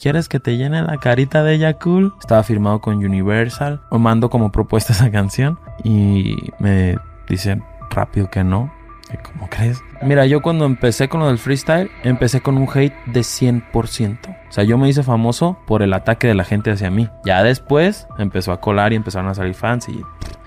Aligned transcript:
¿Quieres 0.00 0.30
que 0.30 0.40
te 0.40 0.56
llene 0.56 0.80
la 0.80 0.96
carita 0.96 1.42
de 1.42 1.76
cool? 1.78 2.14
Estaba 2.20 2.42
firmado 2.42 2.80
con 2.80 2.96
Universal. 3.04 3.82
O 3.90 3.98
mando 3.98 4.30
como 4.30 4.50
propuesta 4.50 4.94
esa 4.94 5.10
canción. 5.10 5.58
Y 5.84 6.36
me 6.58 6.96
dicen 7.28 7.62
rápido 7.90 8.30
que 8.30 8.42
no. 8.42 8.72
¿Cómo 9.22 9.50
crees? 9.50 9.82
Mira, 10.00 10.24
yo 10.24 10.40
cuando 10.40 10.64
empecé 10.64 11.10
con 11.10 11.20
lo 11.20 11.26
del 11.26 11.36
freestyle, 11.36 11.90
empecé 12.02 12.40
con 12.40 12.56
un 12.56 12.66
hate 12.72 12.94
de 13.04 13.20
100%. 13.20 14.18
O 14.48 14.52
sea, 14.52 14.64
yo 14.64 14.78
me 14.78 14.88
hice 14.88 15.02
famoso 15.02 15.58
por 15.66 15.82
el 15.82 15.92
ataque 15.92 16.28
de 16.28 16.34
la 16.34 16.44
gente 16.44 16.70
hacia 16.70 16.90
mí. 16.90 17.10
Ya 17.26 17.42
después 17.42 18.08
empezó 18.16 18.52
a 18.52 18.60
colar 18.62 18.94
y 18.94 18.96
empezaron 18.96 19.28
a 19.28 19.34
salir 19.34 19.54
fans 19.54 19.86
y... 19.90 20.02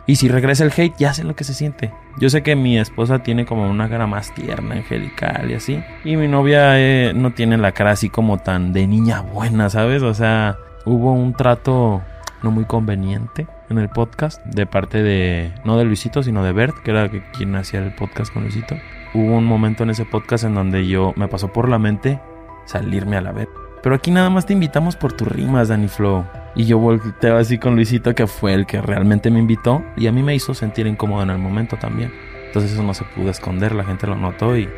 Y 0.05 0.17
si 0.17 0.27
regresa 0.27 0.65
el 0.65 0.73
hate, 0.75 0.95
ya 0.97 1.13
sé 1.13 1.23
lo 1.23 1.35
que 1.35 1.43
se 1.43 1.53
siente. 1.53 1.91
Yo 2.17 2.29
sé 2.29 2.43
que 2.43 2.55
mi 2.55 2.77
esposa 2.77 3.19
tiene 3.19 3.45
como 3.45 3.69
una 3.69 3.89
cara 3.89 4.05
más 4.05 4.33
tierna, 4.33 4.75
angelical 4.75 5.49
y 5.49 5.53
así. 5.53 5.83
Y 6.03 6.17
mi 6.17 6.27
novia 6.27 6.79
eh, 6.79 7.13
no 7.15 7.31
tiene 7.31 7.57
la 7.57 7.71
cara 7.71 7.91
así 7.91 8.09
como 8.09 8.37
tan 8.37 8.73
de 8.73 8.85
niña 8.85 9.21
buena, 9.21 9.69
¿sabes? 9.69 10.03
O 10.03 10.13
sea, 10.13 10.57
hubo 10.85 11.13
un 11.13 11.33
trato 11.33 12.01
no 12.41 12.51
muy 12.51 12.65
conveniente 12.65 13.47
en 13.69 13.77
el 13.77 13.89
podcast 13.89 14.43
de 14.45 14.65
parte 14.65 15.01
de, 15.01 15.53
no 15.63 15.77
de 15.77 15.85
Luisito, 15.85 16.21
sino 16.21 16.43
de 16.43 16.51
Bert, 16.51 16.75
que 16.83 16.91
era 16.91 17.09
quien 17.09 17.55
hacía 17.55 17.79
el 17.79 17.95
podcast 17.95 18.33
con 18.33 18.43
Luisito. 18.43 18.75
Hubo 19.13 19.37
un 19.37 19.45
momento 19.45 19.83
en 19.83 19.91
ese 19.91 20.05
podcast 20.05 20.43
en 20.43 20.55
donde 20.55 20.85
yo 20.85 21.13
me 21.15 21.29
pasó 21.29 21.53
por 21.53 21.69
la 21.69 21.79
mente 21.79 22.19
salirme 22.65 23.15
a 23.15 23.21
la 23.21 23.31
vez. 23.31 23.47
Pero 23.83 23.95
aquí 23.95 24.11
nada 24.11 24.29
más 24.29 24.45
te 24.45 24.53
invitamos 24.53 24.95
por 24.95 25.11
tus 25.11 25.27
rimas, 25.27 25.67
Danny 25.67 25.89
Flow. 25.89 26.25
Y 26.55 26.63
yo 26.63 26.79
volteo 26.79 27.37
así 27.37 27.57
con 27.57 27.75
Luisito, 27.75 28.15
que 28.15 28.27
fue 28.27 28.53
el 28.53 28.65
que 28.65 28.81
realmente 28.81 29.29
me 29.29 29.39
invitó. 29.39 29.83
Y 29.97 30.07
a 30.07 30.13
mí 30.13 30.23
me 30.23 30.33
hizo 30.33 30.53
sentir 30.53 30.87
incómodo 30.87 31.21
en 31.23 31.31
el 31.31 31.37
momento 31.37 31.75
también. 31.75 32.13
Entonces 32.45 32.71
eso 32.71 32.81
no 32.81 32.93
se 32.93 33.03
pudo 33.03 33.29
esconder, 33.29 33.75
la 33.75 33.83
gente 33.83 34.07
lo 34.07 34.15
notó 34.15 34.55
y 34.57 34.69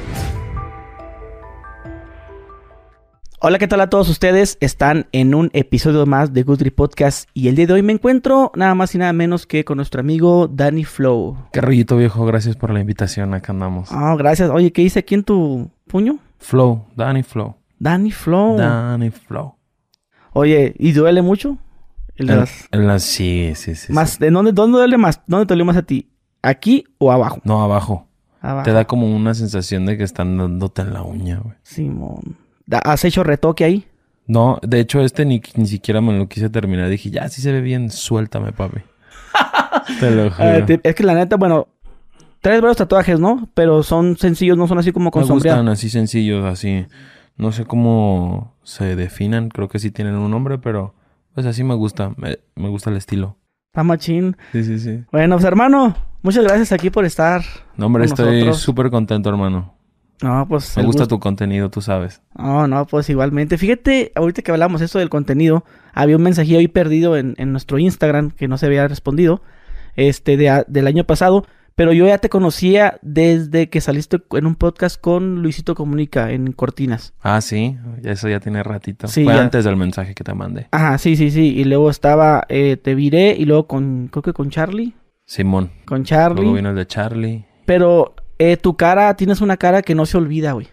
Hola, 3.41 3.59
¿qué 3.59 3.67
tal 3.67 3.81
a 3.81 3.91
todos 3.91 4.09
ustedes? 4.09 4.57
Están 4.59 5.05
en 5.11 5.35
un 5.35 5.51
episodio 5.53 6.07
más 6.07 6.33
de 6.33 6.41
Goodry 6.41 6.71
Podcast 6.71 7.29
y 7.35 7.47
el 7.47 7.55
día 7.55 7.67
de 7.67 7.73
hoy 7.73 7.83
me 7.83 7.93
encuentro 7.93 8.51
nada 8.55 8.73
más 8.73 8.95
y 8.95 8.97
nada 8.97 9.13
menos 9.13 9.45
que 9.45 9.63
con 9.65 9.75
nuestro 9.75 9.99
amigo 9.99 10.47
Danny 10.47 10.83
Flow. 10.83 11.37
Qué 11.53 11.61
rollito 11.61 11.95
viejo, 11.95 12.25
gracias 12.25 12.55
por 12.55 12.71
la 12.73 12.79
invitación, 12.79 13.35
acá 13.35 13.51
andamos. 13.51 13.89
Ah, 13.91 14.15
gracias. 14.17 14.49
Oye, 14.49 14.71
¿qué 14.71 14.81
dice 14.81 14.99
aquí 14.99 15.13
en 15.13 15.23
tu 15.25 15.69
puño? 15.85 16.17
Flow, 16.39 16.87
Danny 16.95 17.21
Flow. 17.21 17.55
Danny 17.85 18.09
Flow. 18.09 18.57
Danny 18.57 19.11
Flow. 19.11 19.57
Oye, 20.33 20.73
¿y 20.79 20.91
duele 20.91 21.21
mucho? 21.21 21.59
El 22.15 22.25
de 22.25 22.35
las... 22.71 23.03
sí, 23.03 23.51
sí, 23.53 23.75
sí. 23.75 23.93
Más, 23.93 24.17
¿de 24.17 24.31
dónde, 24.31 24.53
dónde 24.53 24.79
duele 24.79 24.97
más? 24.97 25.21
¿Dónde 25.27 25.45
te 25.45 25.53
duele 25.53 25.65
más 25.65 25.77
a 25.77 25.83
ti? 25.83 26.09
¿Aquí 26.41 26.85
o 26.97 27.11
abajo? 27.11 27.41
No, 27.43 27.61
abajo. 27.61 28.07
abajo. 28.41 28.65
Te 28.65 28.71
da 28.71 28.85
como 28.85 29.15
una 29.15 29.35
sensación 29.35 29.85
de 29.85 29.99
que 29.99 30.03
están 30.03 30.35
dándote 30.35 30.81
en 30.81 30.93
la 30.93 31.03
uña, 31.03 31.41
güey. 31.43 31.55
Simón. 31.61 32.37
¿Has 32.71 33.05
hecho 33.05 33.23
retoque 33.23 33.63
ahí? 33.63 33.85
No, 34.25 34.57
de 34.63 34.79
hecho 34.79 35.01
este 35.01 35.23
ni, 35.23 35.39
ni 35.55 35.67
siquiera 35.67 36.01
me 36.01 36.17
lo 36.17 36.27
quise 36.27 36.49
terminar. 36.49 36.89
Dije, 36.89 37.11
ya, 37.11 37.29
si 37.29 37.43
se 37.43 37.51
ve 37.51 37.61
bien, 37.61 37.91
suéltame, 37.91 38.51
papi. 38.51 38.79
Te 39.99 40.09
lo 40.09 40.31
juro. 40.31 40.79
es 40.81 40.95
que 40.95 41.03
la 41.03 41.13
neta, 41.13 41.37
bueno, 41.37 41.67
traes 42.41 42.61
varios 42.61 42.77
tatuajes, 42.77 43.19
¿no? 43.19 43.47
Pero 43.53 43.83
son 43.83 44.17
sencillos, 44.17 44.57
no 44.57 44.67
son 44.67 44.79
así 44.79 44.91
como 44.91 45.11
con 45.11 45.21
Me 45.21 45.29
gustan 45.29 45.67
así 45.67 45.91
sencillos, 45.91 46.43
así. 46.45 46.87
No 47.37 47.51
sé 47.51 47.65
cómo 47.65 48.55
se 48.63 48.95
definan, 48.95 49.49
creo 49.49 49.67
que 49.67 49.79
sí 49.79 49.91
tienen 49.91 50.15
un 50.15 50.31
nombre, 50.31 50.57
pero 50.57 50.95
pues 51.33 51.45
así 51.45 51.63
me 51.63 51.75
gusta, 51.75 52.13
me, 52.17 52.69
gusta 52.69 52.89
el 52.89 52.97
estilo. 52.97 53.37
Está 53.71 53.83
machín. 53.83 54.37
Sí, 54.53 54.63
sí, 54.63 54.79
sí. 54.79 55.03
Bueno, 55.11 55.35
pues 55.35 55.45
hermano, 55.45 55.95
muchas 56.21 56.45
gracias 56.45 56.71
aquí 56.71 56.89
por 56.89 57.03
estar. 57.03 57.41
No, 57.75 57.87
hombre, 57.87 58.05
estoy 58.05 58.53
súper 58.53 58.89
contento, 58.89 59.29
hermano. 59.29 59.75
No, 60.21 60.47
pues. 60.47 60.77
Me 60.77 60.83
gusta 60.83 61.07
tu 61.07 61.19
contenido, 61.19 61.69
tú 61.69 61.81
sabes. 61.81 62.21
No, 62.37 62.67
no, 62.67 62.85
pues 62.87 63.09
igualmente. 63.09 63.57
Fíjate, 63.57 64.13
ahorita 64.15 64.41
que 64.41 64.51
hablamos 64.51 64.81
eso 64.81 64.99
del 64.99 65.09
contenido, 65.09 65.65
había 65.93 66.15
un 66.15 66.23
mensajillo 66.23 66.59
ahí 66.59 66.69
perdido 66.69 67.17
en, 67.17 67.35
nuestro 67.51 67.79
Instagram 67.79 68.31
que 68.31 68.47
no 68.47 68.57
se 68.57 68.65
había 68.65 68.87
respondido, 68.87 69.41
este, 69.95 70.37
del 70.37 70.87
año 70.87 71.03
pasado. 71.03 71.45
Pero 71.75 71.91
yo 71.91 72.07
ya 72.07 72.19
te 72.19 72.29
conocía 72.29 72.99
desde 73.01 73.69
que 73.69 73.81
saliste 73.81 74.21
en 74.31 74.45
un 74.45 74.55
podcast 74.55 74.99
con 74.99 75.41
Luisito 75.41 75.75
Comunica 75.75 76.31
en 76.31 76.53
Cortinas. 76.53 77.13
Ah, 77.19 77.41
sí, 77.41 77.77
eso 78.03 78.29
ya 78.29 78.39
tiene 78.39 78.63
ratito. 78.63 79.09
Sí, 79.09 79.25
Fue 79.25 79.33
antes 79.33 79.65
del 79.65 79.75
mensaje 79.75 80.15
que 80.15 80.23
te 80.23 80.33
mandé. 80.33 80.69
Ajá, 80.71 80.97
sí, 80.97 81.17
sí, 81.17 81.31
sí. 81.31 81.53
Y 81.53 81.65
luego 81.65 81.89
estaba, 81.89 82.45
eh, 82.47 82.77
te 82.77 82.95
viré 82.95 83.35
y 83.37 83.43
luego 83.43 83.67
con, 83.67 84.07
creo 84.07 84.23
que 84.23 84.31
con 84.31 84.49
Charlie. 84.49 84.93
Simón. 85.25 85.69
Con 85.85 86.05
Charlie. 86.05 86.43
Luego 86.43 86.55
vino 86.55 86.69
el 86.69 86.77
de 86.77 86.87
Charlie. 86.87 87.45
Pero 87.65 88.15
eh, 88.39 88.55
tu 88.55 88.77
cara, 88.77 89.13
tienes 89.17 89.41
una 89.41 89.57
cara 89.57 89.81
que 89.81 89.95
no 89.95 90.05
se 90.05 90.17
olvida, 90.17 90.53
güey. 90.53 90.69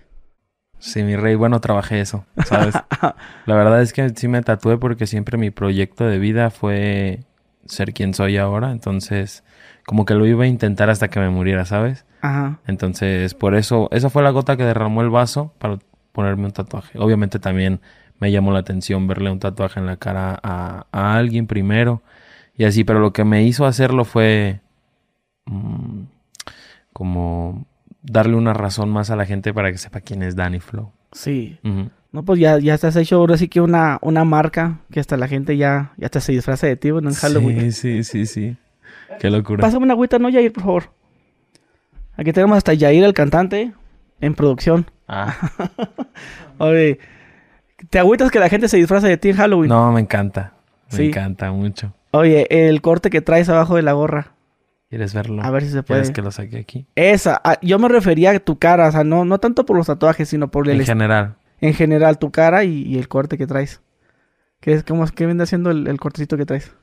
Sí, 0.79 1.03
mi 1.03 1.17
rey, 1.17 1.35
bueno, 1.35 1.61
trabajé 1.61 2.01
eso, 2.01 2.27
¿sabes? 2.45 2.75
La 3.47 3.55
verdad 3.57 3.83
es 3.83 3.93
que 3.93 4.09
sí 4.11 4.29
me 4.29 4.43
tatué 4.43 4.79
porque 4.79 5.09
siempre 5.09 5.37
mi 5.37 5.51
proyecto 5.51 6.05
de 6.05 6.21
vida 6.21 6.51
fue 6.51 7.25
ser 7.67 7.93
quien 7.93 8.15
soy 8.15 8.37
ahora, 8.37 8.71
entonces 8.71 9.45
como 9.87 10.05
que 10.05 10.15
lo 10.15 10.27
iba 10.27 10.45
a 10.45 10.47
intentar 10.47 10.91
hasta 10.91 11.09
que 11.09 11.21
me 11.21 11.31
muriera, 11.31 11.65
¿sabes? 11.65 12.05
Ajá. 12.21 12.61
Entonces, 12.67 13.35
por 13.35 13.55
eso, 13.55 13.89
esa 13.93 14.11
fue 14.11 14.23
la 14.23 14.31
gota 14.31 14.57
que 14.57 14.65
derramó 14.65 15.03
el 15.03 15.11
vaso 15.11 15.53
para 15.59 15.79
ponerme 16.13 16.47
un 16.47 16.53
tatuaje. 16.53 16.99
Obviamente 16.99 17.39
también 17.39 17.81
me 18.21 18.31
llamó 18.31 18.53
la 18.53 18.61
atención 18.61 19.07
verle 19.07 19.31
un 19.31 19.41
tatuaje 19.41 19.81
en 19.81 19.87
la 19.87 19.97
cara 19.97 20.39
a, 20.43 20.87
alguien 20.93 21.47
primero 21.47 22.03
y 22.57 22.65
así, 22.65 22.85
pero 22.85 23.01
lo 23.01 23.13
que 23.13 23.25
me 23.25 23.43
hizo 23.45 23.67
hacerlo 23.67 24.05
fue... 24.05 24.61
Mm, 25.47 26.03
como 26.93 27.67
darle 28.03 28.37
una 28.37 28.53
razón 28.53 28.91
más 28.91 29.11
a 29.11 29.17
la 29.17 29.27
gente 29.27 29.55
para 29.55 29.71
que 29.73 29.79
sepa 29.79 30.01
quién 30.01 30.23
es 30.23 30.37
Danny 30.37 30.61
Flow. 30.61 30.93
Sí. 31.13 31.59
No, 32.11 32.25
pues 32.25 32.41
ya, 32.41 32.59
ya 32.59 32.75
has 32.75 32.97
hecho 32.97 33.17
ahora 33.17 33.37
sí 33.37 33.49
que 33.49 33.61
una, 33.61 33.99
una 34.03 34.25
marca 34.25 34.81
que 34.91 35.01
hasta 35.01 35.17
la 35.17 35.29
gente 35.29 35.57
ya, 35.57 35.93
ya 35.97 36.09
se 36.21 36.33
disfraza 36.33 36.67
de 36.67 36.77
ti 36.77 36.89
en 36.89 37.13
Halloween. 37.13 37.73
Sí, 37.73 38.03
sí, 38.03 38.05
sí, 38.05 38.27
sí. 38.27 38.57
Qué 39.21 39.31
locura. 39.31 39.61
Pásame 39.61 39.85
una 39.85 39.95
agüita, 39.95 40.19
¿no, 40.19 40.29
Yair, 40.29 40.53
por 40.53 40.63
favor? 40.63 40.85
Aquí 42.17 42.33
tenemos 42.33 42.57
hasta 42.57 42.75
Yair, 42.75 43.05
el 43.05 43.15
cantante, 43.15 43.73
en 44.21 44.35
producción. 44.35 44.87
Ah. 45.09 45.37
Oye, 46.59 46.99
¿te 47.91 47.99
agüitas 47.99 48.31
que 48.31 48.39
la 48.39 48.49
gente 48.49 48.69
se 48.69 48.77
disfraza 48.77 49.09
de 49.09 49.17
ti 49.17 49.31
en 49.31 49.37
Halloween? 49.37 49.69
No, 49.69 49.93
me 49.93 50.01
encanta. 50.01 50.55
Me 50.97 51.07
encanta 51.07 51.51
mucho. 51.53 51.95
Oye, 52.11 52.47
el 52.69 52.83
corte 52.83 53.09
que 53.09 53.23
traes 53.23 53.49
abajo 53.49 53.77
de 53.77 53.83
la 53.83 53.93
gorra. 53.93 54.33
¿Quieres 54.91 55.15
verlo? 55.15 55.43
A 55.43 55.51
ver 55.51 55.63
si 55.63 55.71
se 55.71 55.83
puede. 55.83 56.01
¿Quieres 56.01 56.15
que 56.15 56.21
lo 56.21 56.31
saque 56.31 56.59
aquí? 56.59 56.87
Esa. 56.95 57.41
Ah, 57.45 57.57
yo 57.63 57.79
me 57.79 57.89
refería 57.89 58.33
a 58.33 58.39
tu 58.39 58.59
cara. 58.59 58.89
O 58.89 58.93
sea, 58.93 59.05
no, 59.05 59.25
no 59.25 59.39
tanto 59.39 59.65
por 59.65 59.75
los 59.75 59.87
tatuajes, 59.87 60.29
sino 60.29 60.51
por 60.51 60.69
el... 60.69 60.81
En 60.81 60.87
general. 60.87 61.37
En 61.63 61.73
general, 61.73 62.19
tu 62.19 62.31
cara 62.31 62.65
y, 62.65 62.99
el 62.99 63.09
corte 63.09 63.39
que 63.39 63.47
traes. 63.47 63.81
¿Qué, 64.61 64.75
es, 64.75 64.85
cómo, 64.85 65.07
qué 65.07 65.25
viene 65.25 65.43
haciendo 65.43 65.71
el, 65.71 65.99
cortecito 65.99 66.37
que 66.37 66.45
traes? 66.45 66.75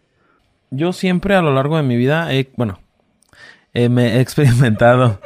Yo 0.71 0.93
siempre 0.93 1.35
a 1.35 1.41
lo 1.41 1.53
largo 1.53 1.77
de 1.77 1.83
mi 1.83 1.97
vida 1.97 2.33
he... 2.33 2.49
Bueno, 2.55 2.79
me 3.73 4.17
he 4.17 4.21
experimentado... 4.21 5.19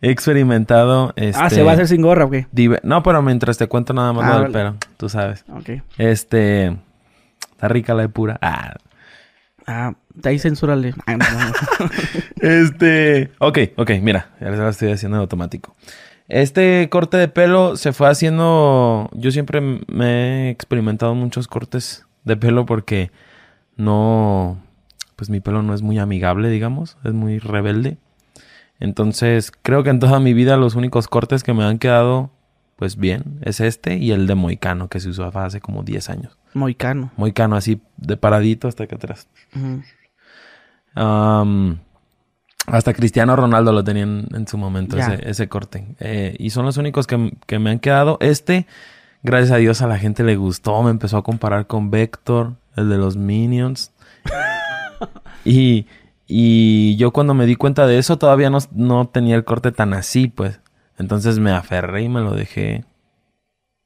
he 0.00 0.10
experimentado... 0.10 1.12
Este, 1.16 1.42
ah, 1.42 1.50
¿se 1.50 1.62
va 1.62 1.72
a 1.72 1.74
hacer 1.74 1.88
sin 1.88 2.02
gorra 2.02 2.24
o 2.24 2.30
qué? 2.30 2.46
No, 2.82 3.02
pero 3.02 3.22
mientras 3.22 3.58
te 3.58 3.66
cuento 3.66 3.92
nada 3.92 4.12
más 4.12 4.26
lo 4.26 4.34
ah, 4.34 4.42
del 4.42 4.52
pelo. 4.52 4.76
Tú 4.96 5.08
sabes. 5.08 5.44
Ok. 5.48 5.82
Este... 5.98 6.76
Está 7.50 7.68
rica 7.68 7.94
la 7.94 8.02
de 8.02 8.08
pura. 8.08 8.38
Ah... 8.40 8.74
Ah, 9.66 9.94
de 10.14 10.30
ahí 10.30 10.38
censúrale. 10.38 10.94
este. 12.40 13.30
Ok, 13.38 13.58
ok, 13.76 13.90
mira, 14.00 14.30
ya 14.40 14.50
lo 14.50 14.68
estoy 14.68 14.90
haciendo 14.90 15.16
en 15.16 15.20
automático. 15.20 15.74
Este 16.28 16.88
corte 16.90 17.16
de 17.16 17.28
pelo 17.28 17.76
se 17.76 17.92
fue 17.92 18.08
haciendo. 18.08 19.10
Yo 19.12 19.30
siempre 19.30 19.60
me 19.60 20.48
he 20.48 20.50
experimentado 20.50 21.14
muchos 21.14 21.48
cortes 21.48 22.06
de 22.24 22.36
pelo 22.36 22.66
porque 22.66 23.10
no. 23.76 24.60
Pues 25.16 25.30
mi 25.30 25.40
pelo 25.40 25.62
no 25.62 25.74
es 25.74 25.82
muy 25.82 25.98
amigable, 25.98 26.48
digamos. 26.50 26.96
Es 27.04 27.12
muy 27.12 27.38
rebelde. 27.38 27.98
Entonces, 28.82 29.52
creo 29.62 29.84
que 29.84 29.90
en 29.90 30.00
toda 30.00 30.18
mi 30.18 30.34
vida 30.34 30.56
los 30.56 30.74
únicos 30.74 31.06
cortes 31.06 31.44
que 31.44 31.54
me 31.54 31.62
han 31.62 31.78
quedado, 31.78 32.30
pues 32.74 32.96
bien, 32.96 33.38
es 33.42 33.60
este 33.60 33.96
y 33.96 34.10
el 34.10 34.26
de 34.26 34.34
Moicano 34.34 34.88
que 34.88 34.98
se 34.98 35.08
usó 35.08 35.30
hace 35.38 35.60
como 35.60 35.84
10 35.84 36.10
años. 36.10 36.36
Moicano. 36.52 37.12
Moicano, 37.16 37.54
así 37.54 37.80
de 37.96 38.16
paradito 38.16 38.66
hasta 38.66 38.82
acá 38.82 38.96
atrás. 38.96 39.28
hasta 42.66 42.92
Cristiano 42.92 43.36
Ronaldo 43.36 43.70
lo 43.70 43.84
tenía 43.84 44.02
en, 44.02 44.46
su 44.48 44.58
momento, 44.58 44.96
ese, 44.98 45.48
corte. 45.48 45.94
Eh, 46.00 46.34
y 46.40 46.50
son 46.50 46.64
los 46.64 46.76
únicos 46.76 47.06
que, 47.06 47.58
me 47.58 47.70
han 47.70 47.78
quedado. 47.78 48.18
Este, 48.20 48.66
gracias 49.22 49.52
a 49.52 49.56
Dios, 49.58 49.80
a 49.80 49.86
la 49.86 49.98
gente 49.98 50.24
le 50.24 50.34
gustó. 50.34 50.82
Me 50.82 50.90
empezó 50.90 51.18
a 51.18 51.22
comparar 51.22 51.68
con 51.68 51.92
Vector, 51.92 52.54
el 52.74 52.88
de 52.88 52.98
los 52.98 53.16
Minions. 53.16 53.92
Y, 55.44 55.86
y 56.26 56.96
yo 56.96 57.12
cuando 57.12 57.34
me 57.34 57.46
di 57.46 57.56
cuenta 57.56 57.86
de 57.86 57.98
eso, 57.98 58.18
todavía 58.18 58.50
no, 58.50 58.58
no 58.72 59.08
tenía 59.08 59.36
el 59.36 59.44
corte 59.44 59.72
tan 59.72 59.94
así, 59.94 60.28
pues. 60.28 60.60
Entonces 60.98 61.38
me 61.38 61.50
aferré 61.52 62.02
y 62.02 62.08
me 62.08 62.20
lo 62.20 62.34
dejé 62.34 62.84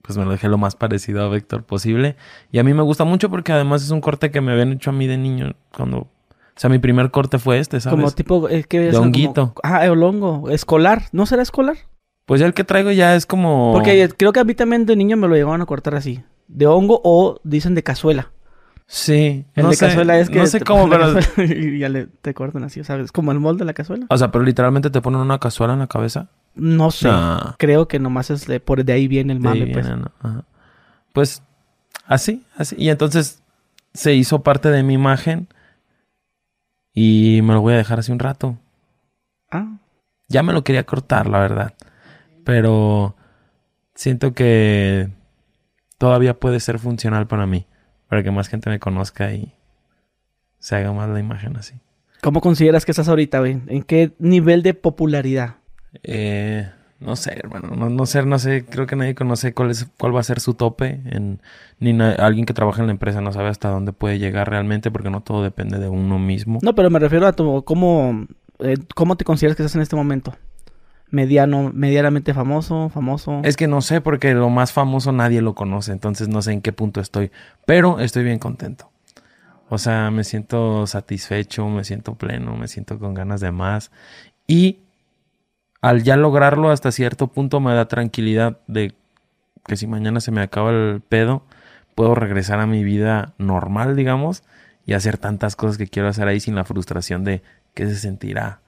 pues 0.07 0.17
me 0.17 0.25
lo 0.25 0.31
dejé 0.31 0.49
lo 0.49 0.57
más 0.57 0.77
parecido 0.77 1.25
a 1.25 1.29
Vector 1.29 1.65
posible. 1.65 2.17
Y 2.53 2.61
a 2.61 2.65
mí 2.65 2.73
me 2.73 2.83
gusta 2.83 3.05
mucho 3.05 3.29
porque 3.29 3.53
además 3.53 3.83
es 3.83 3.91
un 3.91 4.01
corte 4.01 4.31
que 4.31 4.41
me 4.41 4.53
habían 4.53 4.73
hecho 4.73 4.91
a 4.91 4.93
mí 4.93 5.07
de 5.07 5.19
niño 5.19 5.57
cuando... 5.75 5.99
O 5.99 6.59
sea, 6.59 6.71
mi 6.71 6.79
primer 6.79 7.11
corte 7.11 7.39
fue 7.39 7.59
este, 7.59 7.81
¿sabes? 7.81 7.99
Como 7.99 8.11
tipo... 8.13 8.49
Eh, 8.49 8.65
¿qué 8.69 8.81
de 8.81 8.97
honguito. 8.97 9.53
ah, 9.63 9.85
el 9.85 10.03
hongo. 10.03 10.49
Escolar. 10.49 11.03
¿No 11.13 11.27
será 11.27 11.43
escolar? 11.43 11.77
Pues 12.25 12.41
ya 12.41 12.47
el 12.47 12.55
que 12.55 12.65
traigo 12.65 12.93
ya 12.93 13.17
es 13.17 13.27
como... 13.27 13.73
Porque 13.75 14.09
creo 14.17 14.33
que 14.33 14.41
a 14.41 14.45
mí 14.45 14.55
también 14.55 14.87
de 14.87 14.95
niño 14.95 15.17
me 15.17 15.27
lo 15.27 15.35
llevaban 15.35 15.61
a 15.61 15.67
cortar 15.67 15.97
así. 15.97 16.23
de 16.47 16.67
hongo 16.67 17.01
o 17.03 17.41
dicen 17.43 17.75
de 17.75 17.83
cazuela. 17.83 18.31
Sí. 18.89 19.45
El 19.55 19.65
no 19.65 19.71
de 19.71 19.77
sé, 19.77 19.87
cazuela 19.87 20.19
es 20.19 20.31
que... 20.31 20.39
No 20.39 20.47
sé 20.47 20.61
cómo, 20.61 20.89
pero... 20.89 21.13
y 21.45 21.79
ya 21.79 21.89
le, 21.89 22.07
te 22.07 22.35
cortan 22.35 22.65
así, 22.65 22.85
¿sabes? 22.85 23.11
Como 23.13 23.33
el 23.33 23.41
molde 23.41 23.61
de 23.61 23.65
la 23.65 23.75
cazuela. 23.75 24.07
O 24.09 24.17
sea, 24.17 24.31
pero 24.31 24.45
literalmente 24.45 24.91
te 24.91 25.01
ponen 25.01 25.21
una 25.21 25.39
cazuela 25.39 25.73
en 25.73 25.81
la 25.81 25.87
cabeza. 25.89 26.29
No 26.55 26.91
sé. 26.91 27.11
Creo 27.59 27.89
que 27.89 27.99
nomás 27.99 28.31
es 28.31 28.47
de, 28.47 28.61
por 28.61 28.85
de 28.85 28.93
ahí 28.93 29.09
viene 29.09 29.33
el 29.33 29.41
mame, 29.41 29.67
pues. 29.67 29.87
viene. 29.87 30.05
Pues, 31.13 31.43
así, 32.07 32.45
así. 32.57 32.77
Y 32.79 32.89
entonces 32.91 33.43
se 33.93 34.15
hizo 34.15 34.43
parte 34.43 34.71
de 34.71 34.83
mi 34.83 34.95
imagen. 34.95 35.49
Y 36.95 37.41
me 37.43 37.53
lo 37.53 37.61
voy 37.61 37.75
a 37.75 37.79
dejar 37.79 37.99
así 37.99 38.11
un 38.13 38.19
rato. 38.19 38.57
Ah, 39.51 39.77
Ya 40.29 40.43
me 40.43 40.53
lo 40.55 40.65
quería 40.65 40.85
cortar, 40.87 41.29
la 41.29 41.41
verdad. 41.41 41.75
Pero 42.45 43.17
siento 43.95 44.33
que 44.33 45.11
todavía 45.99 46.39
puede 46.39 46.61
ser 46.61 46.79
funcional 46.79 47.27
para 47.27 47.47
mí. 47.47 47.67
Para 48.09 48.23
que 48.23 48.31
más 48.31 48.49
gente 48.49 48.71
me 48.71 48.79
conozca 48.79 49.33
y 49.33 49.53
se 50.59 50.77
haga 50.77 50.93
más 50.93 51.09
la 51.09 51.21
imagen 51.21 51.57
así. 51.57 51.75
¿cómo 52.23 52.41
consideras 52.41 52.85
que 52.85 52.91
estás 52.91 53.09
ahorita, 53.09 53.39
güey? 53.39 53.61
¿En 53.69 53.83
qué 53.85 54.11
nivel 54.19 54.63
de 54.65 54.75
popularidad? 54.75 55.57
Eh, 56.03 56.69
no 56.99 57.15
sé, 57.15 57.35
hermano. 57.39 57.77
No, 57.77 57.89
no 57.89 58.05
sé, 58.07 58.25
no 58.25 58.39
sé. 58.41 58.65
Creo 58.65 58.87
que 58.87 58.97
nadie 58.97 59.15
conoce 59.15 59.53
cuál, 59.55 59.71
es, 59.71 59.87
cuál 59.97 60.17
va 60.17 60.21
a 60.21 60.25
ser 60.25 60.41
su 60.41 60.55
tope. 60.55 61.01
En, 61.05 61.41
ni 61.79 61.93
na- 61.93 62.13
alguien 62.15 62.45
que 62.47 62.55
trabaja 62.55 62.81
en 62.81 62.87
la 62.89 62.93
empresa 62.93 63.21
no 63.21 63.33
sabe 63.33 63.49
hasta 63.51 63.69
dónde 63.69 63.93
puede 63.93 64.19
llegar 64.19 64.51
realmente 64.51 64.91
porque 64.91 65.11
no 65.11 65.21
todo 65.21 65.43
depende 65.45 65.79
de 65.79 65.89
uno 65.89 66.19
mismo. 66.19 66.59
No, 66.63 66.75
pero 66.75 66.91
me 66.91 66.99
refiero 66.99 67.27
a 67.29 67.33
tu, 67.33 67.63
cómo, 67.65 68.27
eh, 68.59 68.77
cómo 68.97 69.17
te 69.17 69.25
consideras 69.25 69.57
que 69.57 69.63
estás 69.63 69.77
en 69.77 69.83
este 69.83 69.95
momento. 69.95 70.35
Medianamente 71.11 72.35
famoso, 72.35 72.89
famoso. 72.89 73.41
Es 73.45 73.57
que 73.57 73.69
no 73.69 73.81
sé 73.81 74.01
porque 74.01 74.35
lo 74.35 74.51
más 74.51 74.73
famoso 74.73 75.13
nadie 75.13 75.41
lo 75.41 75.55
conoce, 75.55 75.93
entonces 75.93 76.29
no 76.29 76.43
sé 76.43 76.53
en 76.53 76.63
qué 76.63 76.73
punto 76.73 77.01
estoy, 77.01 77.31
pero 77.65 78.01
estoy 78.01 78.25
bien 78.25 78.39
contento. 78.39 78.91
O 79.69 79.79
sea, 79.79 80.11
me 80.11 80.25
siento 80.25 80.87
satisfecho, 80.87 81.69
me 81.69 81.85
siento 81.85 82.15
pleno, 82.15 82.57
me 82.57 82.69
siento 82.69 82.99
con 82.99 83.15
ganas 83.15 83.41
de 83.41 83.51
más 83.53 83.91
y 84.47 84.81
al 85.81 86.03
ya 86.03 86.17
lograrlo 86.17 86.71
hasta 86.71 86.93
cierto 86.93 87.29
punto 87.29 87.61
me 87.61 87.75
da 87.75 87.87
tranquilidad 87.87 88.59
de 88.67 88.95
que 89.67 89.77
si 89.77 89.87
mañana 89.87 90.21
se 90.21 90.31
me 90.31 90.41
acaba 90.41 90.71
el 90.71 91.01
pedo, 91.09 91.45
puedo 91.95 92.15
regresar 92.15 92.61
a 92.61 92.67
mi 92.67 92.85
vida 92.85 93.35
normal, 93.39 93.97
digamos, 93.97 94.45
y 94.85 94.95
hacer 94.95 95.19
tantas 95.19 95.57
cosas 95.57 95.79
que 95.79 95.89
quiero 95.89 96.09
hacer 96.09 96.29
ahí 96.29 96.41
sin 96.41 96.55
la 96.55 96.65
frustración 96.65 97.25
de 97.25 97.43
qué 97.75 97.87
se 97.87 97.97
sentirá 97.97 98.61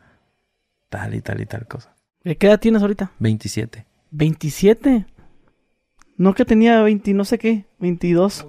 tal 0.89 1.15
y 1.15 1.21
tal 1.21 1.41
y 1.41 1.47
tal 1.47 1.67
cosa. 1.67 1.98
¿Eh, 2.29 2.37
¿Qué 2.37 2.47
edad 2.47 2.61
tienes 2.61 2.83
ahorita? 2.83 3.11
27. 3.21 3.87
27. 4.11 5.07
No 6.19 6.35
que 6.35 6.45
tenía 6.45 6.83
20, 6.83 7.15
no 7.15 7.25
sé 7.25 7.39
qué, 7.39 7.65
22. 7.79 8.47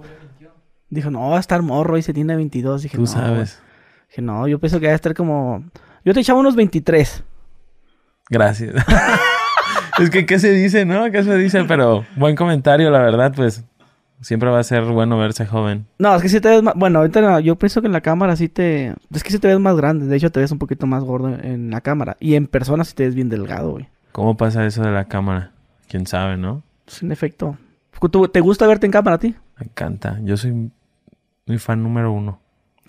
Dijo, 0.90 1.10
no, 1.10 1.30
va 1.30 1.38
a 1.38 1.40
estar 1.40 1.62
morro 1.62 1.96
y 1.96 2.02
se 2.02 2.12
tiene 2.12 2.36
22. 2.36 2.82
Dije, 2.82 2.96
Tú 2.96 3.04
no, 3.04 3.06
sabes. 3.06 3.62
Dije, 4.10 4.20
no, 4.20 4.46
yo 4.46 4.58
pienso 4.58 4.80
que 4.80 4.86
va 4.86 4.92
a 4.92 4.96
estar 4.96 5.14
como... 5.14 5.64
Yo 6.04 6.12
te 6.12 6.20
echaba 6.20 6.40
unos 6.40 6.56
23. 6.56 7.24
Gracias. 8.28 8.74
es 9.98 10.10
que, 10.10 10.26
¿qué 10.26 10.38
se 10.38 10.52
dice, 10.52 10.84
no? 10.84 11.10
¿Qué 11.10 11.22
se 11.22 11.34
dice? 11.36 11.64
Pero 11.64 12.04
buen 12.16 12.36
comentario, 12.36 12.90
la 12.90 12.98
verdad, 12.98 13.32
pues 13.34 13.64
siempre 14.20 14.50
va 14.50 14.58
a 14.58 14.62
ser 14.64 14.84
bueno 14.84 15.18
verse 15.18 15.46
joven. 15.46 15.86
No, 15.98 16.14
es 16.14 16.22
que 16.22 16.28
si 16.28 16.40
te 16.40 16.48
ves 16.48 16.62
más... 16.62 16.74
Bueno, 16.74 16.98
ahorita 17.00 17.20
no, 17.20 17.40
yo 17.40 17.56
pienso 17.56 17.80
que 17.80 17.86
en 17.86 17.92
la 17.92 18.00
cámara 18.00 18.36
sí 18.36 18.48
te... 18.48 18.94
Es 19.12 19.22
que 19.24 19.30
sí 19.30 19.38
te 19.38 19.48
ves 19.48 19.58
más 19.60 19.76
grande. 19.76 20.06
De 20.06 20.16
hecho, 20.16 20.30
te 20.30 20.40
ves 20.40 20.52
un 20.52 20.58
poquito 20.58 20.86
más 20.86 21.04
gordo 21.04 21.28
en 21.28 21.70
la 21.70 21.80
cámara. 21.80 22.16
Y 22.20 22.34
en 22.34 22.46
persona 22.46 22.84
sí 22.84 22.94
te 22.94 23.04
ves 23.04 23.14
bien 23.14 23.28
delgado, 23.28 23.70
güey. 23.72 23.88
¿Cómo 24.12 24.36
pasa 24.36 24.66
eso 24.66 24.82
de 24.82 24.90
la 24.90 25.04
cámara? 25.06 25.52
Quién 25.88 26.06
sabe, 26.06 26.36
¿no? 26.36 26.62
Sin 26.86 27.12
efecto. 27.12 27.56
¿Tú- 28.10 28.28
¿Te 28.28 28.40
gusta 28.40 28.66
verte 28.66 28.86
en 28.86 28.92
cámara 28.92 29.16
a 29.16 29.18
ti? 29.18 29.34
Me 29.58 29.66
encanta. 29.66 30.18
Yo 30.22 30.36
soy 30.36 30.70
mi 31.46 31.58
fan 31.58 31.82
número 31.82 32.12
uno. 32.12 32.40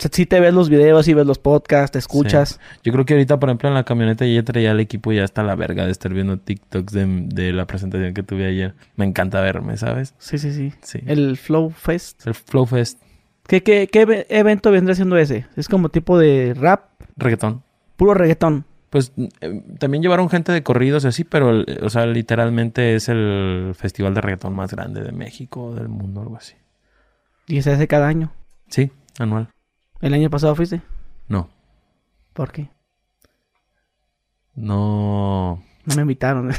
Sea, 0.02 0.10
sí 0.12 0.26
te 0.26 0.40
ves 0.40 0.54
los 0.54 0.68
videos, 0.70 1.06
sí 1.06 1.14
ves 1.14 1.26
los 1.28 1.38
podcasts, 1.38 1.92
te 1.92 2.00
escuchas. 2.00 2.60
Yo 2.84 2.92
creo 2.92 3.06
que 3.06 3.14
ahorita, 3.14 3.40
por 3.40 3.50
ejemplo, 3.50 3.70
en 3.70 3.76
la 3.76 3.84
camioneta 3.84 4.26
ya 4.26 4.42
traía 4.44 4.72
el 4.72 4.80
equipo 4.80 5.12
ya 5.12 5.24
está 5.24 5.44
la 5.44 5.56
verga 5.56 5.86
de 5.86 5.92
estar 5.92 6.12
viendo 6.14 6.38
TikToks 6.40 6.92
de, 6.92 7.06
de 7.28 7.54
la 7.54 7.68
presentación 7.68 8.14
que 8.16 8.24
tuve 8.24 8.48
ayer. 8.48 8.74
Me 8.96 9.06
encanta 9.06 9.42
verme, 9.42 9.78
¿sabes? 9.78 10.16
Sí, 10.18 10.40
sí, 10.40 10.52
sí. 10.54 10.74
Sí. 10.82 11.02
El 11.06 11.38
Flow 11.38 11.70
Fest. 11.70 12.26
El 12.26 12.34
Flow 12.34 12.66
Fest. 12.66 13.00
¿Qué, 13.48 13.62
qué, 13.64 13.88
qué 13.92 14.02
eve- 14.02 14.26
evento 14.30 14.72
vendría 14.72 14.96
siendo 14.96 15.18
ese? 15.18 15.46
Es 15.56 15.68
como 15.68 15.90
tipo 15.90 16.18
de 16.18 16.56
rap, 16.58 16.86
Reggaetón. 17.18 17.62
puro 17.96 18.14
reggaetón. 18.16 18.66
Pues 18.90 19.14
eh, 19.42 19.62
también 19.80 20.02
llevaron 20.02 20.30
gente 20.30 20.52
de 20.52 20.64
corridos 20.64 21.04
y 21.06 21.08
así, 21.10 21.24
pero, 21.24 21.64
o 21.82 21.90
sea, 21.90 22.06
literalmente 22.08 22.96
es 22.96 23.08
el 23.08 23.74
festival 23.76 24.14
de 24.14 24.22
reggaetón 24.22 24.54
más 24.56 24.72
grande 24.72 25.02
de 25.02 25.12
México, 25.12 25.74
del 25.76 25.88
mundo, 25.90 26.22
algo 26.22 26.36
así. 26.38 26.56
Y 27.48 27.62
se 27.62 27.72
hace 27.72 27.88
cada 27.88 28.08
año. 28.08 28.32
Sí, 28.68 28.92
anual. 29.20 29.48
¿El 30.02 30.14
año 30.14 30.30
pasado 30.30 30.56
fuiste? 30.56 30.82
No, 31.28 31.50
¿Por 32.34 32.52
qué? 32.52 32.70
no. 34.56 35.64
No 35.86 35.96
me 35.96 36.02
invitaron. 36.04 36.52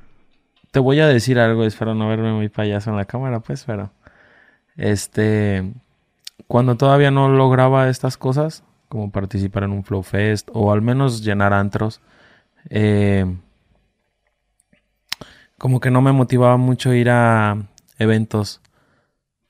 Te 0.70 0.78
voy 0.78 1.00
a 1.00 1.06
decir 1.08 1.38
algo, 1.38 1.64
espero 1.64 1.94
no 1.94 2.08
verme 2.08 2.32
muy 2.32 2.48
payaso 2.48 2.90
en 2.90 2.96
la 2.96 3.04
cámara, 3.04 3.40
pues, 3.40 3.64
pero. 3.64 3.90
Este. 4.76 5.72
Cuando 6.46 6.76
todavía 6.76 7.10
no 7.10 7.28
lograba 7.28 7.88
estas 7.88 8.16
cosas, 8.16 8.64
como 8.88 9.10
participar 9.10 9.64
en 9.64 9.72
un 9.72 9.84
Flow 9.84 10.02
Fest, 10.02 10.48
o 10.52 10.72
al 10.72 10.80
menos 10.82 11.22
llenar 11.22 11.52
antros, 11.52 12.00
eh, 12.70 13.26
como 15.58 15.80
que 15.80 15.90
no 15.90 16.00
me 16.00 16.12
motivaba 16.12 16.56
mucho 16.56 16.94
ir 16.94 17.10
a 17.10 17.58
eventos, 17.98 18.60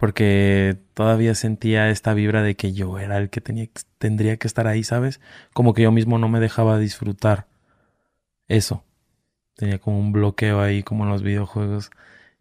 porque 0.00 0.78
todavía 0.94 1.34
sentía 1.34 1.90
esta 1.90 2.14
vibra 2.14 2.42
de 2.42 2.56
que 2.56 2.72
yo 2.72 2.98
era 2.98 3.18
el 3.18 3.28
que 3.28 3.42
tenía, 3.42 3.68
tendría 3.98 4.38
que 4.38 4.46
estar 4.46 4.66
ahí, 4.66 4.82
¿sabes? 4.82 5.20
Como 5.52 5.74
que 5.74 5.82
yo 5.82 5.92
mismo 5.92 6.16
no 6.18 6.26
me 6.30 6.40
dejaba 6.40 6.78
disfrutar 6.78 7.48
eso. 8.48 8.82
Tenía 9.56 9.78
como 9.78 10.00
un 10.00 10.12
bloqueo 10.12 10.62
ahí, 10.62 10.82
como 10.82 11.04
en 11.04 11.10
los 11.10 11.22
videojuegos. 11.22 11.90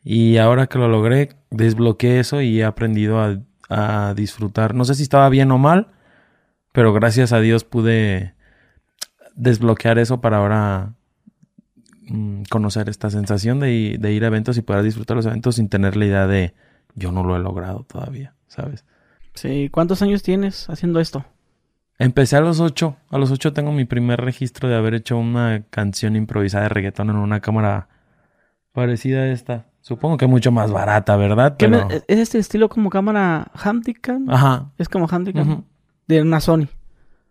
Y 0.06 0.38
ahora 0.38 0.68
que 0.68 0.80
lo 0.80 0.88
logré, 0.88 1.36
desbloqueé 1.50 2.22
eso 2.22 2.42
y 2.42 2.62
he 2.62 2.64
aprendido 2.64 3.20
a, 3.20 4.14
disfrutar. 4.16 4.74
No 4.74 4.86
sé 4.86 4.96
si 4.96 5.04
estaba 5.04 5.28
bien 5.28 5.52
o 5.52 5.58
mal, 5.58 5.90
pero 6.72 6.94
gracias 6.94 7.34
a 7.34 7.42
Dios 7.42 7.66
pude 7.66 8.36
desbloquear 9.36 10.00
eso 10.00 10.22
para 10.22 10.38
ahora 10.38 10.94
mm, 12.08 12.44
conocer 12.50 12.88
esta 12.88 13.10
sensación 13.10 13.60
de, 13.60 13.98
de 14.00 14.14
ir 14.14 14.24
a 14.24 14.28
eventos 14.28 14.58
y 14.58 14.62
poder 14.62 14.84
disfrutar 14.84 15.18
los 15.18 15.26
eventos 15.26 15.58
sin 15.58 15.68
tener 15.68 15.98
la 15.98 16.06
idea 16.06 16.26
de 16.26 16.54
yo 16.96 17.12
no 17.12 17.24
lo 17.24 17.36
he 17.36 17.40
logrado 17.40 17.84
todavía, 17.84 18.34
¿sabes? 18.48 18.86
sí, 19.36 19.70
¿cuántos 19.72 20.02
años 20.02 20.22
tienes 20.24 20.70
haciendo 20.70 21.00
esto? 21.00 21.24
Empecé 21.98 22.36
a 22.38 22.42
los 22.42 22.60
ocho. 22.60 22.96
A 23.10 23.18
los 23.18 23.32
ocho 23.32 23.54
tengo 23.54 23.72
mi 23.72 23.86
primer 23.86 24.20
registro 24.22 24.68
de 24.70 24.76
haber 24.76 24.94
hecho 24.96 25.18
una 25.18 25.64
canción 25.70 26.16
improvisada 26.16 26.64
de 26.64 26.70
reggaetón 26.70 27.10
en 27.10 27.18
una 27.18 27.40
cámara 27.42 27.88
parecida 28.72 29.20
a 29.22 29.28
esta. 29.32 29.66
Supongo 29.82 30.18
que 30.18 30.28
mucho 30.28 30.52
más 30.52 30.72
barata, 30.72 31.16
¿verdad? 31.18 31.56
¿Qué 31.58 31.68
Pero... 31.70 31.88
me- 31.88 31.96
¿Es 31.96 32.20
este 32.20 32.38
estilo 32.38 32.70
como 32.70 32.90
cámara 32.90 33.52
Handycam? 33.54 34.30
Ajá. 34.30 34.72
Es 34.78 34.88
como 34.90 35.08
Handycam. 35.10 35.64
De 36.08 36.22
una 36.22 36.40
Sony. 36.42 36.68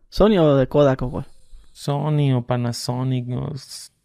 ¿Sony 0.09 0.39
o 0.39 0.55
de 0.57 0.67
Kodak 0.67 1.03
o 1.03 1.11
cuál? 1.11 1.27
Sony 1.73 2.33
o 2.35 2.43
Panasonic 2.47 3.29
o... 3.31 3.53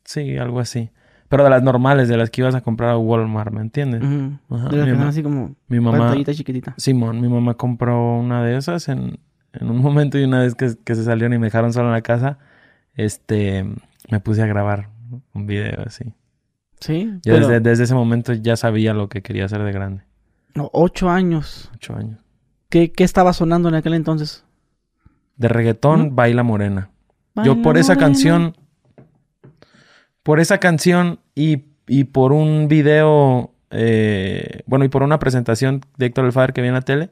Sí, 0.03 0.37
algo 0.37 0.59
así. 0.59 0.89
Pero 1.33 1.45
de 1.45 1.49
las 1.49 1.63
normales, 1.63 2.07
de 2.07 2.15
las 2.15 2.29
que 2.29 2.41
ibas 2.41 2.53
a 2.53 2.61
comprar 2.61 2.91
a 2.91 2.97
Walmart, 2.99 3.51
¿me 3.51 3.61
entiendes? 3.61 4.03
Ajá, 4.03 4.69
De 4.69 4.77
las 4.77 4.85
que 4.85 5.03
así 5.03 5.23
como 5.23 5.55
Mi 5.67 5.79
mamá... 5.79 6.15
chiquitita. 6.15 6.75
Simón, 6.77 7.21
mi 7.21 7.27
mamá 7.27 7.55
compró 7.55 8.19
una 8.19 8.43
de 8.43 8.55
esas 8.55 8.87
en, 8.87 9.17
en 9.53 9.67
un 9.71 9.77
momento 9.81 10.19
y 10.19 10.25
una 10.25 10.41
vez 10.41 10.53
que, 10.53 10.75
que 10.83 10.93
se 10.93 11.03
salieron 11.03 11.33
y 11.33 11.39
me 11.39 11.47
dejaron 11.47 11.73
solo 11.73 11.87
en 11.87 11.93
la 11.93 12.03
casa, 12.03 12.37
este, 12.93 13.65
me 14.11 14.19
puse 14.19 14.43
a 14.43 14.45
grabar 14.45 14.89
un 15.33 15.47
video 15.47 15.81
así. 15.83 16.13
Sí, 16.79 17.05
Yo 17.23 17.33
pero 17.33 17.47
desde, 17.47 17.61
desde 17.61 17.85
ese 17.85 17.95
momento 17.95 18.33
ya 18.33 18.55
sabía 18.55 18.93
lo 18.93 19.09
que 19.09 19.23
quería 19.23 19.45
hacer 19.45 19.63
de 19.63 19.71
grande. 19.71 20.03
no, 20.53 20.69
ocho 20.71 21.09
años. 21.09 21.71
Ocho 21.73 21.95
años. 21.95 22.19
¿Qué, 22.69 22.91
¿Qué 22.91 23.03
estaba 23.03 23.33
sonando 23.33 23.69
en 23.69 23.73
aquel 23.73 23.95
entonces? 23.95 24.45
De 25.37 25.47
reggaetón, 25.47 26.09
¿Mm? 26.09 26.15
Baila 26.15 26.43
Morena. 26.43 26.91
Yo 27.43 27.59
por 27.63 27.79
esa 27.79 27.93
morena. 27.95 28.05
canción, 28.07 28.55
por 30.23 30.39
esa 30.39 30.57
canción 30.57 31.19
y, 31.35 31.65
y 31.87 32.05
por 32.05 32.31
un 32.31 32.67
video, 32.67 33.51
eh, 33.69 34.61
bueno, 34.65 34.85
y 34.85 34.89
por 34.89 35.03
una 35.03 35.19
presentación 35.19 35.81
de 35.97 36.07
Héctor 36.07 36.25
El 36.25 36.31
Father 36.31 36.53
que 36.53 36.61
vi 36.61 36.69
en 36.69 36.73
la 36.73 36.81
tele, 36.81 37.11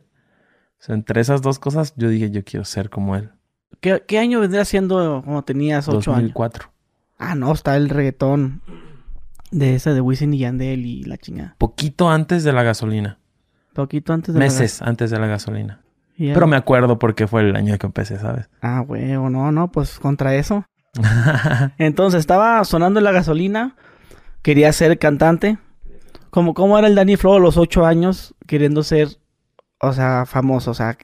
o 0.80 0.84
sea, 0.84 0.96
entre 0.96 1.22
esas 1.22 1.41
dos 1.41 1.60
cosas, 1.60 1.94
yo 1.96 2.10
dije, 2.10 2.32
yo 2.32 2.44
quiero 2.44 2.65
ser 2.65 2.89
como 2.89 3.15
él. 3.15 3.30
¿Qué, 3.82 4.03
qué 4.08 4.20
año 4.20 4.39
vendría 4.39 4.65
siendo 4.65 5.22
cuando 5.24 5.44
tenías 5.44 5.88
ocho 5.88 6.12
años? 6.12 6.34
2004. 6.34 6.72
Ah, 7.18 7.36
no, 7.36 7.51
está 7.51 7.77
el 7.77 7.89
reggaetón 7.89 8.62
de 9.51 9.75
ese 9.75 9.94
de 9.94 10.01
Wisin 10.01 10.34
y 10.34 10.39
Yandel 10.39 10.86
y 10.86 11.03
la 11.03 11.18
chingada. 11.18 11.56
Poquito 11.58 12.10
antes 12.10 12.44
de 12.44 12.53
la 12.53 12.63
gasolina. 12.63 13.20
Poquito 13.74 14.13
antes 14.13 14.34
de 14.34 14.39
la 14.39 14.46
Meses 14.46 14.82
antes 14.82 15.12
de 15.12 15.20
la 15.20 15.27
gasolina. 15.27 15.82
Pero 16.18 16.46
me 16.46 16.56
acuerdo 16.56 17.00
porque 17.00 17.27
fue 17.27 17.41
el 17.41 17.56
año 17.56 17.77
que 17.80 17.88
empecé, 17.88 18.20
¿sabes? 18.20 18.48
Ah, 18.62 18.82
huevo, 18.82 19.30
no, 19.30 19.51
no, 19.51 19.72
pues 19.72 20.00
contra 20.00 20.36
eso. 20.36 20.65
Entonces, 21.77 22.19
estaba 22.19 22.63
sonando 22.65 23.00
la 23.01 23.12
gasolina, 23.12 23.75
quería 24.41 24.71
ser 24.74 24.98
cantante. 25.00 25.57
Como, 26.29 26.53
¿Cómo 26.53 26.77
era 26.77 26.88
el 26.88 26.95
Danny 26.95 27.17
Flow 27.17 27.36
a 27.36 27.39
los 27.39 27.57
ocho 27.57 27.86
años 27.86 28.33
queriendo 28.48 28.83
ser, 28.83 29.10
o 29.79 29.93
sea, 29.93 30.25
famoso? 30.25 30.71
O 30.71 30.74
sea, 30.74 30.98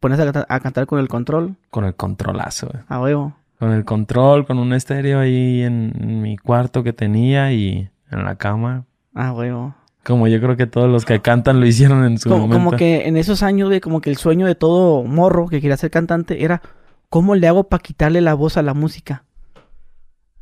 pones 0.00 0.18
a, 0.18 0.24
canta- 0.24 0.46
a 0.48 0.60
cantar 0.60 0.86
con 0.86 0.98
el 0.98 1.08
control. 1.08 1.56
Con 1.70 1.84
el 1.84 1.94
controlazo, 1.94 2.68
güey. 2.72 2.82
A 2.88 3.00
huevo. 3.00 3.36
Con 3.58 3.72
el 3.72 3.84
control, 3.84 4.46
con 4.46 4.58
un 4.58 4.72
estéreo 4.74 5.20
ahí 5.20 5.62
en, 5.62 5.92
en 6.00 6.20
mi 6.20 6.36
cuarto 6.36 6.82
que 6.82 6.92
tenía 6.92 7.52
y 7.52 7.88
en 8.10 8.24
la 8.24 8.36
cama. 8.36 8.84
A 9.14 9.32
huevo. 9.32 9.74
Como 10.04 10.28
yo 10.28 10.40
creo 10.40 10.56
que 10.56 10.66
todos 10.66 10.88
los 10.90 11.04
que 11.04 11.20
cantan 11.20 11.58
lo 11.58 11.66
hicieron 11.66 12.04
en 12.04 12.18
su 12.18 12.28
Como, 12.28 12.42
momento. 12.42 12.64
como 12.64 12.76
que 12.76 13.08
en 13.08 13.16
esos 13.16 13.42
años, 13.42 13.68
güey, 13.68 13.80
como 13.80 14.00
que 14.00 14.10
el 14.10 14.16
sueño 14.16 14.46
de 14.46 14.54
todo 14.54 15.02
morro 15.04 15.46
que 15.48 15.60
quería 15.60 15.76
ser 15.76 15.90
cantante 15.90 16.44
era 16.44 16.60
¿cómo 17.08 17.34
le 17.34 17.48
hago 17.48 17.68
para 17.68 17.82
quitarle 17.82 18.20
la 18.20 18.34
voz 18.34 18.56
a 18.56 18.62
la 18.62 18.74
música? 18.74 19.24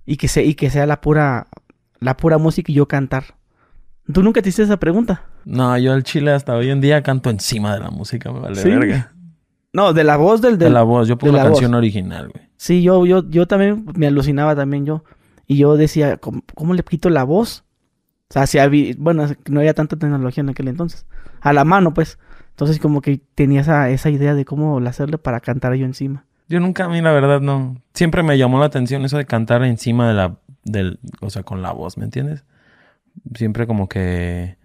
Y 0.06 0.16
que, 0.16 0.28
se, 0.28 0.44
y 0.44 0.54
que 0.54 0.70
sea 0.70 0.86
la 0.86 1.00
pura, 1.00 1.46
la 2.00 2.16
pura 2.16 2.38
música 2.38 2.70
y 2.70 2.74
yo 2.74 2.86
cantar. 2.86 3.36
¿Tú 4.12 4.22
nunca 4.22 4.42
te 4.42 4.50
hiciste 4.50 4.64
esa 4.64 4.78
pregunta? 4.78 5.24
No, 5.44 5.76
yo 5.78 5.92
al 5.92 6.02
chile 6.02 6.32
hasta 6.32 6.54
hoy 6.54 6.70
en 6.70 6.80
día 6.80 7.02
canto 7.02 7.30
encima 7.30 7.74
de 7.74 7.80
la 7.80 7.90
música, 7.90 8.30
me 8.30 8.40
vale 8.40 8.56
¿Sí? 8.56 8.68
verga. 8.68 9.12
No, 9.72 9.92
de 9.92 10.04
la 10.04 10.16
voz 10.16 10.40
del... 10.40 10.58
De 10.58 10.66
del 10.66 10.74
la 10.74 10.82
voz, 10.82 11.08
yo 11.08 11.18
pongo 11.18 11.32
de 11.32 11.38
la, 11.38 11.44
voz. 11.44 11.54
canción 11.54 11.74
original, 11.74 12.28
güey. 12.28 12.48
Sí, 12.56 12.82
yo, 12.82 13.04
yo, 13.06 13.28
yo 13.28 13.46
también 13.46 13.86
me 13.96 14.06
alucinaba 14.06 14.54
también 14.54 14.86
yo. 14.86 15.04
Y 15.46 15.56
yo 15.56 15.76
decía, 15.76 16.16
¿cómo, 16.16 16.42
cómo 16.54 16.74
le 16.74 16.82
quito 16.84 17.10
la 17.10 17.24
voz? 17.24 17.64
O 18.30 18.32
sea, 18.34 18.46
si 18.46 18.58
había, 18.58 18.94
bueno, 18.98 19.26
no 19.48 19.60
había 19.60 19.74
tanta 19.74 19.96
tecnología 19.96 20.42
en 20.42 20.50
aquel 20.50 20.68
entonces. 20.68 21.06
A 21.40 21.52
la 21.52 21.64
mano, 21.64 21.92
pues. 21.92 22.18
Entonces 22.50 22.78
como 22.78 23.00
que 23.00 23.20
tenía 23.34 23.62
esa, 23.62 23.90
esa 23.90 24.10
idea 24.10 24.34
de 24.34 24.44
cómo 24.44 24.78
hacerle 24.78 25.18
para 25.18 25.40
cantar 25.40 25.74
yo 25.74 25.84
encima. 25.84 26.24
Yo 26.48 26.60
nunca, 26.60 26.84
a 26.84 26.88
mí 26.88 27.00
la 27.00 27.12
verdad 27.12 27.40
no. 27.40 27.76
Siempre 27.94 28.22
me 28.22 28.36
llamó 28.38 28.58
la 28.58 28.66
atención 28.66 29.04
eso 29.04 29.16
de 29.16 29.24
cantar 29.26 29.64
encima 29.64 30.08
de 30.08 30.14
la, 30.14 30.36
del, 30.64 30.98
o 31.20 31.30
sea, 31.30 31.42
con 31.42 31.62
la 31.62 31.72
voz, 31.72 31.96
¿me 31.96 32.04
entiendes? 32.04 32.44
Siempre 33.34 33.66
como 33.66 33.88
que 33.88 34.56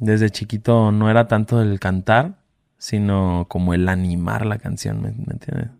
desde 0.00 0.30
chiquito 0.30 0.92
no 0.92 1.10
era 1.10 1.26
tanto 1.28 1.60
el 1.60 1.80
cantar, 1.80 2.38
sino 2.78 3.46
como 3.48 3.74
el 3.74 3.88
animar 3.88 4.46
la 4.46 4.58
canción, 4.58 5.02
¿me, 5.02 5.10
me 5.10 5.32
entiendes? 5.32 5.70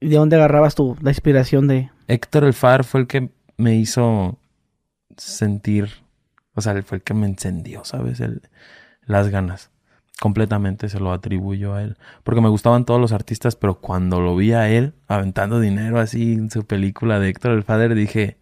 ¿Y 0.00 0.08
de 0.08 0.16
dónde 0.16 0.36
agarrabas 0.36 0.74
tú 0.74 0.96
la 1.00 1.10
inspiración 1.10 1.68
de...? 1.68 1.90
Héctor 2.08 2.44
el 2.44 2.52
Far 2.52 2.84
fue 2.84 3.00
el 3.02 3.06
que 3.06 3.30
me 3.56 3.76
hizo 3.76 4.38
sentir, 5.16 5.88
o 6.54 6.60
sea, 6.60 6.80
fue 6.82 6.98
el 6.98 7.02
que 7.02 7.14
me 7.14 7.26
encendió, 7.26 7.84
¿sabes? 7.84 8.20
El- 8.20 8.42
las 9.04 9.28
ganas. 9.28 9.70
Completamente 10.22 10.88
se 10.88 11.00
lo 11.00 11.10
atribuyo 11.12 11.74
a 11.74 11.82
él. 11.82 11.96
Porque 12.22 12.40
me 12.40 12.48
gustaban 12.48 12.84
todos 12.84 13.00
los 13.00 13.10
artistas, 13.10 13.56
pero 13.56 13.80
cuando 13.80 14.20
lo 14.20 14.36
vi 14.36 14.52
a 14.52 14.68
él 14.68 14.94
aventando 15.08 15.58
dinero 15.58 15.98
así 15.98 16.34
en 16.34 16.48
su 16.48 16.64
película 16.64 17.18
de 17.18 17.28
Héctor 17.28 17.50
el 17.50 17.64
Father, 17.64 17.92
dije, 17.96 18.36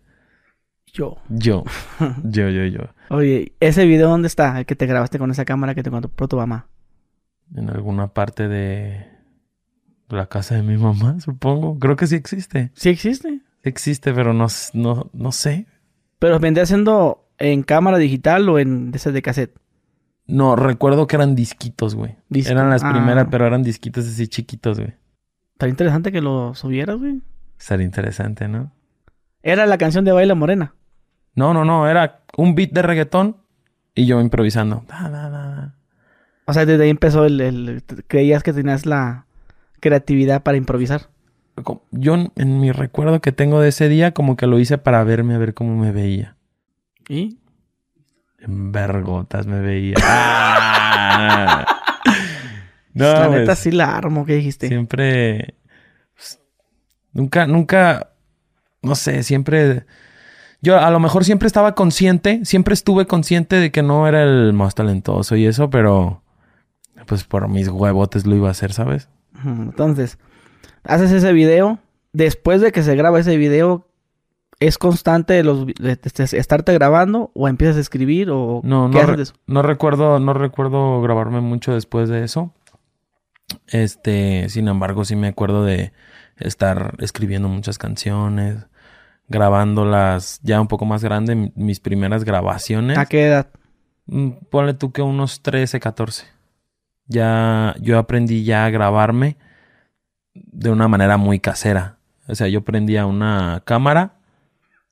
Yo. 0.92 1.16
yo, 1.30 1.64
yo, 2.22 2.50
yo, 2.50 2.66
yo. 2.66 2.80
Oye, 3.08 3.54
¿ese 3.60 3.87
video 3.87 4.10
dónde 4.10 4.28
está? 4.28 4.58
El 4.58 4.66
que 4.66 4.76
te 4.76 4.84
grabaste 4.84 5.18
con 5.18 5.30
esa 5.30 5.46
cámara 5.46 5.75
que 5.75 5.82
te 5.82 5.90
compró 5.90 6.28
tu 6.28 6.37
mamá. 6.37 6.68
En 7.56 7.70
alguna 7.70 8.08
parte 8.08 8.46
de 8.46 9.06
la 10.10 10.26
casa 10.26 10.56
de 10.56 10.62
mi 10.62 10.76
mamá, 10.76 11.18
supongo. 11.20 11.78
Creo 11.78 11.96
que 11.96 12.06
sí 12.06 12.14
existe. 12.14 12.72
Sí 12.75 12.90
existe. 12.90 13.40
Existe, 13.62 14.12
pero 14.12 14.34
no, 14.34 14.49
no, 14.75 15.08
no 15.14 15.32
sé. 15.32 15.64
Pero 16.18 16.38
vendría 16.40 16.66
siendo 16.66 17.26
en 17.38 17.62
cámara 17.62 17.96
digital 17.96 18.46
o 18.50 18.58
en 18.58 18.90
de 18.90 18.99
esas 18.99 19.14
de 19.14 19.22
cassette. 19.22 19.56
No, 20.30 20.56
recuerdo 20.56 21.06
que 21.06 21.16
eran 21.16 21.34
disquitos, 21.34 21.94
güey. 21.94 22.16
Eran 22.30 22.70
las 22.70 22.82
Ah. 22.84 22.92
primeras, 22.92 23.26
pero 23.30 23.46
eran 23.46 23.62
disquitos 23.62 24.06
así 24.06 24.28
chiquitos, 24.28 24.78
güey. 24.78 24.94
Estaría 25.52 25.70
interesante 25.72 26.12
que 26.12 26.20
lo 26.20 26.54
subieras, 26.54 26.99
güey. 26.99 27.20
Estaría 27.58 27.84
interesante, 27.84 28.49
¿no? 28.49 28.72
Era 29.42 29.66
la 29.66 29.76
canción 29.78 30.04
de 30.04 30.12
Baila 30.12 30.34
Morena. 30.34 30.75
No, 31.34 31.52
no, 31.54 31.64
no. 31.64 31.88
Era 31.88 32.20
un 32.37 32.54
beat 32.54 32.70
de 32.72 32.82
reggaetón 32.82 33.37
y 33.94 34.06
yo 34.06 34.20
improvisando. 34.20 34.84
Da, 34.88 35.08
da, 35.10 35.28
da, 35.30 35.49
da. 35.49 35.75
O 36.46 36.52
sea, 36.52 36.64
desde 36.66 36.84
ahí 36.84 36.90
empezó 36.90 37.25
el, 37.26 37.40
el- 37.40 37.82
Creías 38.08 38.42
que 38.42 38.52
tenías 38.52 38.87
la 38.87 39.26
creatividad 39.80 40.42
para 40.42 40.56
improvisar. 40.58 41.08
Yo 41.90 42.14
en 42.37 42.60
mi 42.60 42.72
recuerdo 42.72 43.20
que 43.20 43.32
tengo 43.32 43.60
de 43.60 43.68
ese 43.68 43.88
día 43.88 44.12
como 44.12 44.37
que 44.37 44.46
lo 44.46 44.58
hice 44.58 44.78
para 44.78 45.04
verme 45.04 45.34
a 45.34 45.38
ver 45.38 45.52
cómo 45.54 45.76
me 45.76 45.92
veía. 45.92 46.37
¿Y? 47.08 47.38
En 48.40 48.73
vergotas 48.73 49.47
me 49.47 49.61
veía. 49.61 49.97
Ah. 51.12 51.66
no, 52.94 53.04
la 53.04 53.26
pues, 53.28 53.40
neta 53.40 53.56
sí 53.56 53.70
la 53.70 53.97
armo, 53.97 54.25
¿qué 54.25 54.35
dijiste? 54.35 54.68
siempre... 54.68 55.54
pues, 56.14 56.40
nunca, 57.12 57.47
nunca... 57.47 58.12
No 58.82 58.94
sé, 58.94 59.23
siempre... 59.23 59.85
Yo 60.62 60.78
a 60.78 60.90
lo 60.90 61.00
mejor 61.00 61.25
siempre 61.25 61.47
estaba 61.47 61.75
consciente, 61.75 62.44
siempre 62.44 62.75
estuve 62.75 63.06
consciente 63.06 63.56
de 63.56 63.70
que 63.70 63.82
no 63.82 64.06
era 64.06 64.23
el 64.23 64.52
más 64.52 64.75
talentoso 64.75 65.37
y 65.37 65.47
eso, 65.47 65.70
pero... 65.70 66.23
Pues 67.06 67.25
por 67.25 67.49
mis 67.49 67.68
huevotes 67.68 68.26
lo 68.26 68.37
iba 68.37 68.49
a 68.49 68.52
hacer, 68.52 68.73
¿sabes? 68.73 69.09
Entonces, 69.44 70.18
haces 70.85 71.12
ese 71.12 71.32
video. 71.32 71.78
Después 72.12 72.61
de 72.61 72.73
que 72.73 72.82
se 72.82 72.97
graba 72.97 73.20
ese 73.20 73.37
video, 73.37 73.89
¿es 74.61 74.79
constante 74.79 75.43
los, 75.43 75.67
estarte 76.33 76.73
grabando 76.75 77.31
o 77.35 77.49
empiezas 77.49 77.76
a 77.76 77.81
escribir 77.81 78.31
o 78.31 78.61
No, 78.62 78.88
qué 78.90 78.99
no, 78.99 78.99
haces 78.99 79.11
re- 79.11 79.17
de 79.17 79.23
eso? 79.25 79.35
no 79.47 79.62
recuerdo, 79.62 80.21
no 80.21 80.33
recuerdo 80.35 81.00
grabarme 81.02 81.40
mucho 81.40 81.73
después 81.75 82.09
de 82.09 82.23
eso. 82.25 82.52
Este, 83.67 84.49
sin 84.49 84.69
embargo, 84.69 85.05
sí 85.05 85.17
me 85.17 85.29
acuerdo 85.29 85.64
de 85.64 85.93
estar 86.37 86.95
escribiendo 86.99 87.49
muchas 87.49 87.79
canciones, 87.79 88.67
grabándolas 89.29 90.40
ya 90.43 90.61
un 90.61 90.69
poco 90.69 90.85
más 90.87 91.02
grande, 91.02 91.35
mi- 91.35 91.52
mis 91.55 91.81
primeras 91.81 92.25
grabaciones. 92.25 92.99
¿A 92.99 93.07
qué 93.07 93.26
edad? 93.26 93.49
Mm, 94.07 94.31
Ponle 94.50 94.75
tú 94.75 94.93
que 94.93 95.02
unos 95.02 95.40
13, 95.43 95.81
14. 95.81 96.26
Ya 97.07 97.75
yo 97.81 97.99
aprendí 97.99 98.45
ya 98.45 98.64
a 98.67 98.71
grabarme 98.71 99.37
de 100.35 100.71
una 100.71 100.87
manera 100.88 101.17
muy 101.17 101.40
casera. 101.40 101.97
O 102.29 102.35
sea, 102.35 102.47
yo 102.49 102.62
prendía 102.62 103.07
una 103.07 103.62
cámara 103.64 104.14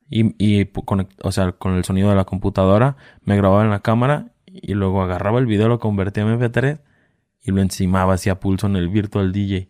y, 0.09 0.35
y 0.39 0.65
conect- 0.67 1.17
o 1.23 1.33
sea, 1.33 1.53
con 1.53 1.75
el 1.75 1.85
sonido 1.85 2.09
de 2.11 2.17
la 2.17 2.25
computadora 2.25 2.97
me 3.23 3.37
grababa 3.37 3.63
en 3.65 3.71
la 3.71 3.81
cámara 3.81 4.33
y 4.47 4.75
luego 4.75 5.03
agarraba 5.03 5.39
el 5.39 5.47
video, 5.47 5.69
lo 5.69 5.79
convertía 5.79 6.23
en 6.23 6.39
MP3 6.39 6.81
y 7.43 7.51
lo 7.53 7.61
encimaba 7.61 8.15
así 8.15 8.31
a 8.31 8.41
pulso 8.41 8.67
en 8.67 8.77
el 8.77 8.89
Virtual 8.89 9.33
DJ. 9.33 9.69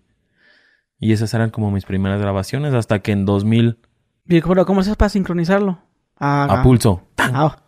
Y 0.99 1.13
esas 1.13 1.33
eran 1.35 1.51
como 1.51 1.71
mis 1.71 1.85
primeras 1.85 2.21
grabaciones 2.21 2.75
hasta 2.75 3.01
que 3.01 3.13
en 3.13 3.25
2000 3.25 3.79
Y, 4.27 4.41
pero, 4.41 4.67
¿Cómo 4.67 4.81
haces 4.81 4.97
para 4.97 5.09
sincronizarlo? 5.09 5.79
Ah, 6.19 6.47
a 6.51 6.63
pulso 6.63 7.03
ah, 7.19 7.59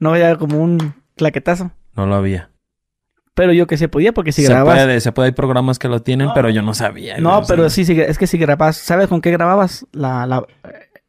no 0.00 0.16
era 0.16 0.36
como 0.36 0.58
un 0.58 0.94
claquetazo. 1.16 1.70
no 1.94 2.06
lo 2.06 2.16
había. 2.16 2.50
Pero 3.34 3.52
yo 3.52 3.66
que 3.66 3.76
se 3.76 3.88
podía 3.88 4.12
porque 4.12 4.32
si 4.32 4.42
se 4.42 4.48
grabas... 4.52 4.74
puede, 4.76 5.00
se 5.00 5.12
puede, 5.12 5.28
hay 5.28 5.32
programas 5.32 5.78
que 5.78 5.88
lo 5.88 6.02
tienen, 6.02 6.28
pero 6.34 6.50
yo 6.50 6.62
no 6.62 6.74
sabía. 6.74 7.18
No, 7.18 7.42
pero 7.46 7.70
sí, 7.70 7.84
sí, 7.84 7.98
es 8.00 8.18
que 8.18 8.26
si 8.26 8.38
grabas... 8.38 8.76
¿Sabes 8.76 9.08
con 9.08 9.20
qué 9.20 9.30
grababas? 9.30 9.86
La, 9.92 10.26
la, 10.26 10.44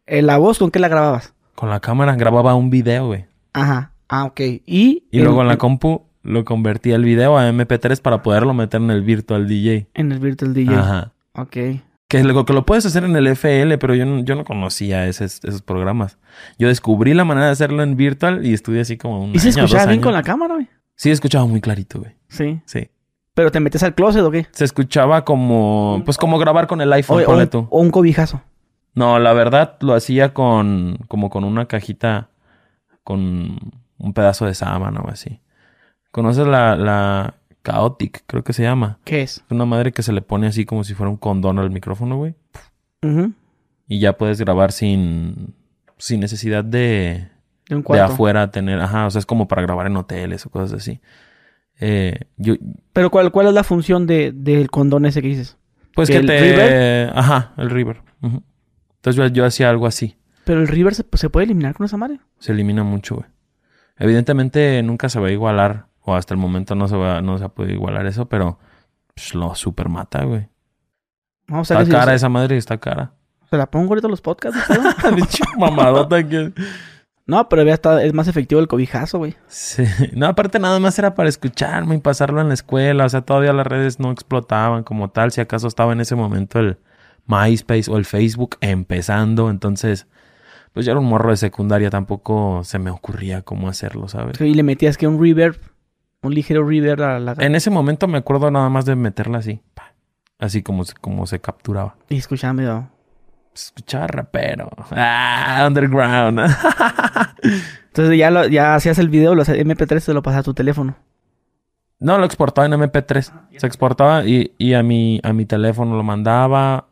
eh, 0.05 0.21
la 0.21 0.37
voz, 0.37 0.59
¿con 0.59 0.71
qué 0.71 0.79
la 0.79 0.87
grababas? 0.87 1.33
Con 1.55 1.69
la 1.69 1.79
cámara 1.79 2.15
grababa 2.15 2.55
un 2.55 2.69
video, 2.69 3.07
güey. 3.07 3.25
Ajá. 3.53 3.91
Ah, 4.09 4.25
ok. 4.25 4.39
Y... 4.65 5.05
Y 5.11 5.19
luego 5.19 5.41
en 5.41 5.47
la 5.47 5.57
compu 5.57 6.03
lo 6.23 6.45
convertía 6.45 6.95
el 6.95 7.03
video 7.03 7.37
a 7.37 7.49
MP3 7.49 8.01
para 8.01 8.21
poderlo 8.21 8.53
meter 8.53 8.81
en 8.81 8.91
el 8.91 9.01
Virtual 9.01 9.47
DJ. 9.47 9.87
En 9.93 10.11
el 10.11 10.19
Virtual 10.19 10.53
DJ. 10.53 10.75
Ajá. 10.75 11.13
Ok. 11.33 11.57
Que 12.07 12.23
lo, 12.23 12.45
que 12.45 12.53
lo 12.53 12.65
puedes 12.65 12.85
hacer 12.85 13.05
en 13.05 13.15
el 13.15 13.27
FL, 13.27 13.77
pero 13.77 13.95
yo 13.95 14.05
no, 14.05 14.19
yo 14.23 14.35
no 14.35 14.43
conocía 14.43 15.07
esos, 15.07 15.41
esos 15.45 15.61
programas. 15.61 16.17
Yo 16.59 16.67
descubrí 16.67 17.13
la 17.13 17.23
manera 17.23 17.45
de 17.45 17.53
hacerlo 17.53 17.83
en 17.83 17.95
Virtual 17.95 18.45
y 18.45 18.53
estuve 18.53 18.81
así 18.81 18.97
como 18.97 19.23
un 19.23 19.33
¿Y 19.33 19.39
se 19.39 19.49
año, 19.49 19.63
escuchaba 19.63 19.83
bien 19.85 19.91
años. 19.91 20.03
con 20.03 20.13
la 20.13 20.23
cámara, 20.23 20.55
güey? 20.55 20.67
Sí, 20.95 21.09
escuchaba 21.09 21.45
muy 21.45 21.61
clarito, 21.61 21.99
güey. 21.99 22.11
Sí. 22.27 22.59
Sí. 22.65 22.89
¿Pero 23.33 23.49
te 23.49 23.61
metes 23.61 23.81
al 23.83 23.95
closet 23.95 24.21
o 24.23 24.29
qué? 24.29 24.45
Se 24.51 24.65
escuchaba 24.65 25.23
como... 25.23 26.01
Pues 26.03 26.17
como 26.17 26.37
grabar 26.37 26.67
con 26.67 26.81
el 26.81 26.91
iPhone, 26.91 27.23
o 27.25 27.37
un, 27.37 27.67
o 27.69 27.79
un 27.79 27.91
cobijazo. 27.91 28.41
No, 28.93 29.19
la 29.19 29.33
verdad 29.33 29.77
lo 29.81 29.93
hacía 29.93 30.33
con... 30.33 30.97
Como 31.07 31.29
con 31.29 31.43
una 31.43 31.65
cajita... 31.67 32.29
Con 33.03 33.57
un 33.97 34.13
pedazo 34.13 34.45
de 34.45 34.53
sábana 34.53 35.01
o 35.01 35.09
así. 35.09 35.39
¿Conoces 36.11 36.45
la, 36.45 36.75
la 36.75 37.35
Chaotic? 37.63 38.23
Creo 38.27 38.43
que 38.43 38.53
se 38.53 38.63
llama. 38.63 38.99
¿Qué 39.05 39.21
es? 39.23 39.37
Es 39.37 39.51
una 39.51 39.65
madre 39.65 39.91
que 39.91 40.03
se 40.03 40.13
le 40.13 40.21
pone 40.21 40.47
así 40.47 40.65
como 40.65 40.83
si 40.83 40.93
fuera 40.93 41.09
un 41.09 41.17
condón 41.17 41.57
al 41.57 41.71
micrófono, 41.71 42.17
güey. 42.17 42.35
Ujú. 43.01 43.33
Y 43.87 43.99
ya 43.99 44.17
puedes 44.17 44.39
grabar 44.39 44.71
sin... 44.71 45.55
Sin 45.97 46.19
necesidad 46.19 46.63
de... 46.63 47.29
De 47.67 47.75
un 47.75 47.81
De 47.81 47.85
cuarto. 47.85 48.13
afuera 48.13 48.51
tener... 48.51 48.79
Ajá, 48.81 49.07
o 49.07 49.09
sea, 49.09 49.19
es 49.19 49.25
como 49.25 49.47
para 49.47 49.61
grabar 49.61 49.87
en 49.87 49.97
hoteles 49.97 50.45
o 50.45 50.49
cosas 50.49 50.73
así. 50.73 50.99
Eh, 51.79 52.19
yo... 52.37 52.55
Pero 52.93 53.09
¿cuál, 53.09 53.31
cuál 53.31 53.47
es 53.47 53.53
la 53.53 53.63
función 53.63 54.05
de, 54.05 54.31
del 54.31 54.69
condón 54.69 55.05
ese 55.05 55.21
que 55.21 55.27
dices? 55.29 55.57
Pues 55.95 56.09
que 56.09 56.17
¿El 56.17 56.25
te... 56.27 56.39
River? 56.39 57.11
Ajá, 57.15 57.53
el 57.57 57.69
River. 57.69 58.01
Ujú. 58.21 58.43
Entonces 59.01 59.15
yo, 59.15 59.27
yo 59.27 59.45
hacía 59.45 59.69
algo 59.69 59.87
así. 59.87 60.15
Pero 60.45 60.61
el 60.61 60.67
River 60.67 60.93
se, 60.95 61.03
se 61.13 61.29
puede 61.29 61.45
eliminar 61.45 61.73
con 61.73 61.85
esa 61.85 61.97
madre. 61.97 62.19
Se 62.39 62.51
elimina 62.51 62.83
mucho, 62.83 63.15
güey. 63.15 63.27
Evidentemente 63.97 64.81
nunca 64.83 65.09
se 65.09 65.19
va 65.19 65.27
a 65.27 65.31
igualar. 65.31 65.87
O 66.03 66.15
hasta 66.15 66.33
el 66.33 66.39
momento 66.39 66.75
no 66.75 66.87
se 66.87 66.95
va... 66.95 67.21
No 67.21 67.37
se 67.37 67.49
puede 67.49 67.73
igualar 67.73 68.05
eso, 68.05 68.27
pero... 68.27 68.59
Pues 69.13 69.35
lo 69.35 69.53
super 69.55 69.89
mata, 69.89 70.23
güey. 70.23 70.47
Vamos 71.47 71.69
a 71.69 71.73
Está 71.75 71.77
ver 71.79 71.85
si 71.87 71.91
cara 71.91 72.13
esa 72.13 72.29
madre, 72.29 72.57
está 72.57 72.77
cara. 72.77 73.13
se 73.49 73.57
la 73.57 73.69
pongo 73.69 73.89
ahorita 73.89 74.07
a 74.07 74.09
los 74.09 74.21
podcasts. 74.21 74.59
¿no? 74.69 75.57
Mamadota 75.59 76.27
que... 76.27 76.53
No, 77.27 77.47
pero 77.49 77.61
había 77.61 77.75
estado, 77.75 77.99
es 77.99 78.13
más 78.13 78.27
efectivo 78.27 78.59
el 78.59 78.67
cobijazo, 78.67 79.19
güey. 79.19 79.35
Sí. 79.47 79.83
No, 80.13 80.25
aparte 80.27 80.59
nada 80.59 80.79
más 80.79 80.97
era 80.97 81.13
para 81.13 81.29
escucharme 81.29 81.95
y 81.95 81.99
pasarlo 81.99 82.41
en 82.41 82.47
la 82.47 82.55
escuela. 82.55 83.05
O 83.05 83.09
sea, 83.09 83.21
todavía 83.21 83.53
las 83.53 83.67
redes 83.67 83.99
no 83.99 84.11
explotaban 84.11 84.83
como 84.83 85.09
tal. 85.11 85.31
Si 85.31 85.39
acaso 85.39 85.67
estaba 85.67 85.93
en 85.93 86.01
ese 86.01 86.15
momento 86.15 86.59
el 86.59 86.77
MySpace 87.27 87.89
o 87.91 87.97
el 87.97 88.05
Facebook 88.05 88.57
empezando. 88.61 89.49
Entonces, 89.49 90.07
pues 90.73 90.85
yo 90.85 90.91
era 90.93 90.99
un 90.99 91.07
morro 91.07 91.29
de 91.31 91.37
secundaria. 91.37 91.89
Tampoco 91.89 92.63
se 92.63 92.79
me 92.79 92.89
ocurría 92.91 93.41
cómo 93.41 93.67
hacerlo, 93.69 94.07
¿sabes? 94.07 94.39
Y 94.41 94.53
le 94.53 94.63
metías 94.63 94.97
que 94.97 95.07
un 95.07 95.21
reverb, 95.21 95.57
un 96.21 96.33
ligero 96.33 96.67
reverb 96.67 97.01
a 97.03 97.19
la... 97.19 97.33
En 97.39 97.55
ese 97.55 97.69
momento 97.69 98.07
me 98.07 98.17
acuerdo 98.19 98.49
nada 98.51 98.69
más 98.69 98.85
de 98.85 98.95
meterla 98.95 99.39
así. 99.39 99.61
Así 100.39 100.63
como, 100.63 100.83
se- 100.85 100.93
como 100.95 101.25
se 101.27 101.39
capturaba. 101.39 101.95
Y 102.09 102.17
escuchaba 102.17 102.53
medio... 102.53 102.89
Escuchaba 103.53 104.07
rapero. 104.07 104.69
Ah, 104.91 105.65
underground. 105.67 106.39
Entonces 107.87 108.17
ya, 108.17 108.31
lo, 108.31 108.47
ya 108.47 108.75
hacías 108.75 108.97
el 108.97 109.09
video, 109.09 109.35
los 109.35 109.49
MP3 109.49 109.99
se 109.99 110.13
lo 110.13 110.21
pasaba 110.23 110.39
a 110.39 110.43
tu 110.43 110.53
teléfono. 110.53 110.95
No, 111.99 112.17
lo 112.17 112.25
exportaba 112.25 112.65
en 112.65 112.73
MP3. 112.73 113.31
Se 113.57 113.67
exportaba 113.67 114.25
y, 114.25 114.53
y 114.57 114.73
a 114.73 114.83
mi 114.83 115.19
a 115.23 115.33
mi 115.33 115.45
teléfono 115.45 115.95
lo 115.95 116.03
mandaba. 116.03 116.87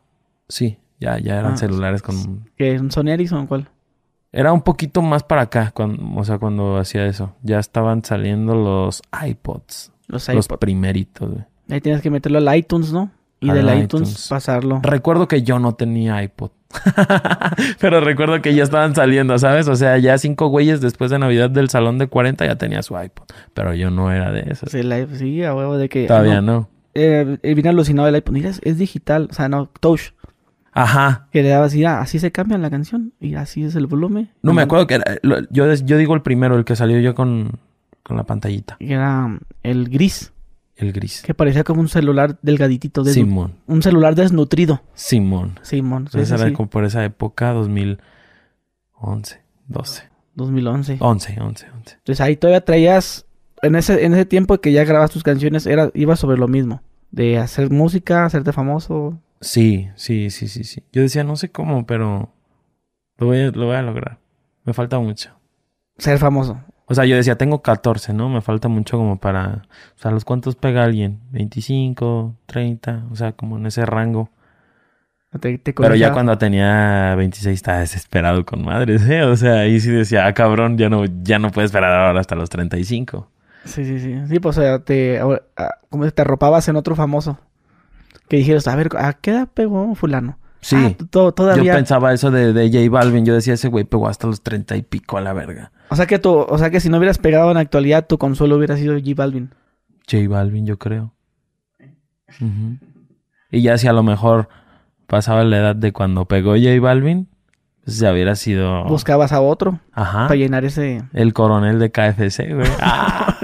Sí, 0.50 0.78
ya, 1.00 1.18
ya 1.18 1.38
eran 1.38 1.54
Ah. 1.54 1.56
celulares 1.56 2.02
con. 2.02 2.44
¿Que 2.56 2.78
un 2.78 2.90
Sony 2.90 3.08
Ericsson 3.08 3.46
cuál? 3.46 3.68
Era 4.32 4.52
un 4.52 4.62
poquito 4.62 5.02
más 5.02 5.22
para 5.24 5.42
acá, 5.42 5.72
cuando, 5.74 6.20
o 6.20 6.24
sea, 6.24 6.38
cuando 6.38 6.76
hacía 6.78 7.06
eso. 7.06 7.34
Ya 7.42 7.58
estaban 7.58 8.04
saliendo 8.04 8.54
los 8.54 9.02
iPods. 9.26 9.92
Los 10.06 10.28
Los 10.28 10.46
iPod. 10.46 10.58
primeritos, 10.58 11.30
güey. 11.30 11.44
Ahí 11.70 11.80
tienes 11.80 12.02
que 12.02 12.10
meterlo 12.10 12.38
al 12.38 12.56
iTunes, 12.56 12.92
¿no? 12.92 13.10
Y 13.40 13.48
Al 13.48 13.56
del 13.56 13.66
iTunes, 13.66 13.84
iTunes. 14.10 14.28
pasarlo. 14.28 14.80
Recuerdo 14.82 15.26
que 15.26 15.42
yo 15.42 15.58
no 15.58 15.74
tenía 15.74 16.22
iPod. 16.22 16.50
Pero 17.80 18.00
recuerdo 18.00 18.40
que 18.42 18.54
ya 18.54 18.62
estaban 18.62 18.94
saliendo, 18.94 19.38
¿sabes? 19.38 19.66
O 19.68 19.76
sea, 19.76 19.98
ya 19.98 20.18
cinco 20.18 20.48
güeyes 20.48 20.80
después 20.80 21.10
de 21.10 21.18
Navidad 21.18 21.50
del 21.50 21.68
salón 21.70 21.98
de 21.98 22.06
40 22.06 22.46
ya 22.46 22.56
tenía 22.56 22.82
su 22.82 23.00
iPod. 23.00 23.24
Pero 23.54 23.74
yo 23.74 23.90
no 23.90 24.12
era 24.12 24.30
de 24.30 24.44
esos. 24.50 24.70
Sí, 24.70 24.82
la- 24.82 25.06
sí, 25.06 25.42
a 25.42 25.54
huevo 25.54 25.76
de 25.78 25.88
que... 25.88 26.06
Todavía 26.06 26.40
no. 26.40 26.52
no. 26.52 26.68
Eh, 26.94 27.38
eh, 27.42 27.54
vine 27.54 27.68
alucinado 27.68 28.06
del 28.06 28.16
iPod. 28.16 28.32
Mira, 28.32 28.50
es, 28.50 28.60
es 28.64 28.78
digital, 28.78 29.28
o 29.30 29.34
sea, 29.34 29.48
no, 29.48 29.70
touch. 29.80 30.12
Ajá. 30.72 31.28
Que 31.32 31.42
le 31.42 31.48
daba 31.48 31.66
así, 31.66 31.84
ah, 31.84 32.00
así 32.00 32.18
se 32.18 32.30
cambia 32.32 32.56
la 32.58 32.70
canción 32.70 33.12
y 33.20 33.34
así 33.34 33.64
es 33.64 33.74
el 33.74 33.86
volumen. 33.86 34.30
No 34.42 34.52
me 34.52 34.62
acuerdo 34.62 34.86
que 34.86 34.94
era, 34.94 35.04
lo- 35.22 35.40
yo, 35.50 35.72
yo 35.74 35.96
digo 35.96 36.14
el 36.14 36.22
primero, 36.22 36.56
el 36.56 36.64
que 36.64 36.76
salió 36.76 36.98
yo 37.00 37.14
con, 37.14 37.58
con 38.02 38.16
la 38.16 38.24
pantallita. 38.24 38.76
Que 38.78 38.92
era 38.92 39.24
um, 39.26 39.40
el 39.64 39.88
gris, 39.88 40.32
El 40.76 40.92
gris. 40.92 41.22
que 41.22 41.34
parecía 41.34 41.64
como 41.64 41.80
un 41.80 41.88
celular 41.88 42.38
delgaditito, 42.42 43.02
desnu- 43.02 43.14
Simón. 43.14 43.54
un 43.66 43.82
celular 43.82 44.14
desnutrido. 44.14 44.80
Simón. 44.94 45.58
Simón, 45.62 46.04
sí, 46.04 46.18
Entonces 46.18 46.28
sí, 46.28 46.34
era 46.34 46.46
sí. 46.50 46.52
como 46.54 46.70
por 46.70 46.84
esa 46.84 47.04
época, 47.04 47.50
2011, 47.52 49.40
12, 49.68 50.02
2011. 50.34 50.96
11, 51.00 51.36
11, 51.40 51.66
11. 51.76 51.94
Entonces 51.96 52.20
ahí 52.20 52.36
todavía 52.36 52.64
traías, 52.64 53.26
en 53.62 53.74
ese, 53.74 54.04
en 54.04 54.12
ese 54.14 54.24
tiempo 54.24 54.58
que 54.58 54.72
ya 54.72 54.84
grabas 54.84 55.10
tus 55.10 55.22
canciones, 55.22 55.66
era, 55.66 55.90
iba 55.94 56.16
sobre 56.16 56.38
lo 56.38 56.48
mismo. 56.48 56.82
De 57.10 57.38
hacer 57.38 57.70
música, 57.70 58.24
hacerte 58.24 58.52
famoso. 58.52 59.18
Sí, 59.40 59.88
sí, 59.94 60.30
sí, 60.30 60.48
sí, 60.48 60.64
sí. 60.64 60.82
Yo 60.92 61.02
decía, 61.02 61.24
no 61.24 61.36
sé 61.36 61.50
cómo, 61.50 61.86
pero 61.86 62.30
lo 63.16 63.26
voy 63.26 63.38
a, 63.40 63.50
lo 63.50 63.66
voy 63.66 63.76
a 63.76 63.82
lograr. 63.82 64.18
Me 64.64 64.72
falta 64.74 64.98
mucho. 64.98 65.30
Ser 65.98 66.18
famoso. 66.18 66.60
O 66.86 66.94
sea, 66.94 67.04
yo 67.04 67.16
decía, 67.16 67.36
tengo 67.38 67.62
14, 67.62 68.12
¿no? 68.12 68.28
Me 68.28 68.40
falta 68.40 68.68
mucho 68.68 68.96
como 68.96 69.18
para... 69.18 69.62
O 69.96 69.98
sea, 69.98 70.10
¿los 70.10 70.24
cuántos 70.24 70.56
pega 70.56 70.82
alguien? 70.82 71.20
25, 71.30 72.34
30, 72.46 73.06
o 73.12 73.16
sea, 73.16 73.32
como 73.32 73.58
en 73.58 73.66
ese 73.66 73.86
rango. 73.86 74.30
Te, 75.38 75.56
te 75.58 75.72
Pero 75.72 75.94
ya 75.94 76.12
cuando 76.12 76.36
tenía 76.36 77.14
26 77.14 77.54
estaba 77.54 77.78
desesperado 77.78 78.44
con 78.44 78.64
madres, 78.64 79.08
¿eh? 79.08 79.22
O 79.22 79.36
sea, 79.36 79.60
ahí 79.60 79.78
sí 79.78 79.88
decía, 79.90 80.26
ah, 80.26 80.34
cabrón, 80.34 80.76
ya 80.76 80.90
no, 80.90 81.04
ya 81.22 81.38
no 81.38 81.50
puedo 81.50 81.64
esperar 81.64 81.94
ahora 81.94 82.18
hasta 82.18 82.34
los 82.34 82.50
35. 82.50 83.30
Sí, 83.64 83.84
sí, 83.84 84.00
sí. 84.00 84.16
Sí, 84.28 84.40
pues 84.40 84.58
o 84.58 84.60
sea, 84.60 84.80
te, 84.80 85.20
ah, 85.20 85.78
como 85.88 86.10
te 86.10 86.22
arropabas 86.22 86.66
en 86.68 86.74
otro 86.74 86.96
famoso. 86.96 87.38
Que 88.30 88.36
dijeras, 88.38 88.66
a 88.68 88.76
ver, 88.76 88.88
¿a 88.96 89.12
qué 89.12 89.32
edad 89.32 89.48
pegó 89.52 89.94
fulano? 89.94 90.38
Sí. 90.62 90.76
Ah, 90.78 90.92
to- 91.10 91.24
Yo 91.26 91.32
todavía. 91.32 91.74
pensaba 91.74 92.12
eso 92.14 92.30
de, 92.30 92.52
de 92.52 92.68
J 92.70 92.88
Balvin. 92.90 93.26
Yo 93.26 93.34
decía, 93.34 93.54
ese 93.54 93.68
güey 93.68 93.84
pegó 93.84 94.08
hasta 94.08 94.26
los 94.26 94.42
30 94.42 94.76
y 94.76 94.82
pico 94.82 95.18
a 95.18 95.20
la 95.20 95.32
verga. 95.32 95.72
O 95.88 95.96
sea 95.96 96.06
que 96.06 96.18
tú, 96.18 96.38
o 96.38 96.56
sea 96.58 96.70
que 96.70 96.80
si 96.80 96.88
no 96.88 96.98
hubieras 96.98 97.18
pegado 97.18 97.48
en 97.50 97.54
la 97.56 97.60
actualidad, 97.60 98.06
tu 98.06 98.16
consuelo 98.18 98.56
hubiera 98.56 98.76
sido 98.76 98.94
J 98.94 99.10
Balvin. 99.16 99.50
J 100.10 100.28
Balvin, 100.28 100.64
yo 100.64 100.78
creo. 100.78 101.12
Ujú. 102.40 102.78
Y 103.50 103.62
ya 103.62 103.76
si 103.78 103.88
a 103.88 103.92
lo 103.92 104.02
mejor 104.04 104.48
pasaba 105.08 105.42
la 105.42 105.58
edad 105.58 105.74
de 105.76 105.92
cuando 105.92 106.26
pegó 106.26 106.52
J 106.52 106.78
Balvin, 106.80 107.28
pues 107.84 107.98
ya 107.98 108.12
hubiera 108.12 108.36
sido... 108.36 108.84
Buscabas 108.84 109.32
a 109.32 109.40
otro 109.40 109.80
Ajá. 109.92 110.28
para 110.28 110.36
llenar 110.36 110.64
ese. 110.64 111.02
El 111.12 111.32
coronel 111.32 111.80
de 111.80 111.90
KFC, 111.90 112.54
güey. 112.54 112.68
Ah, 112.80 113.36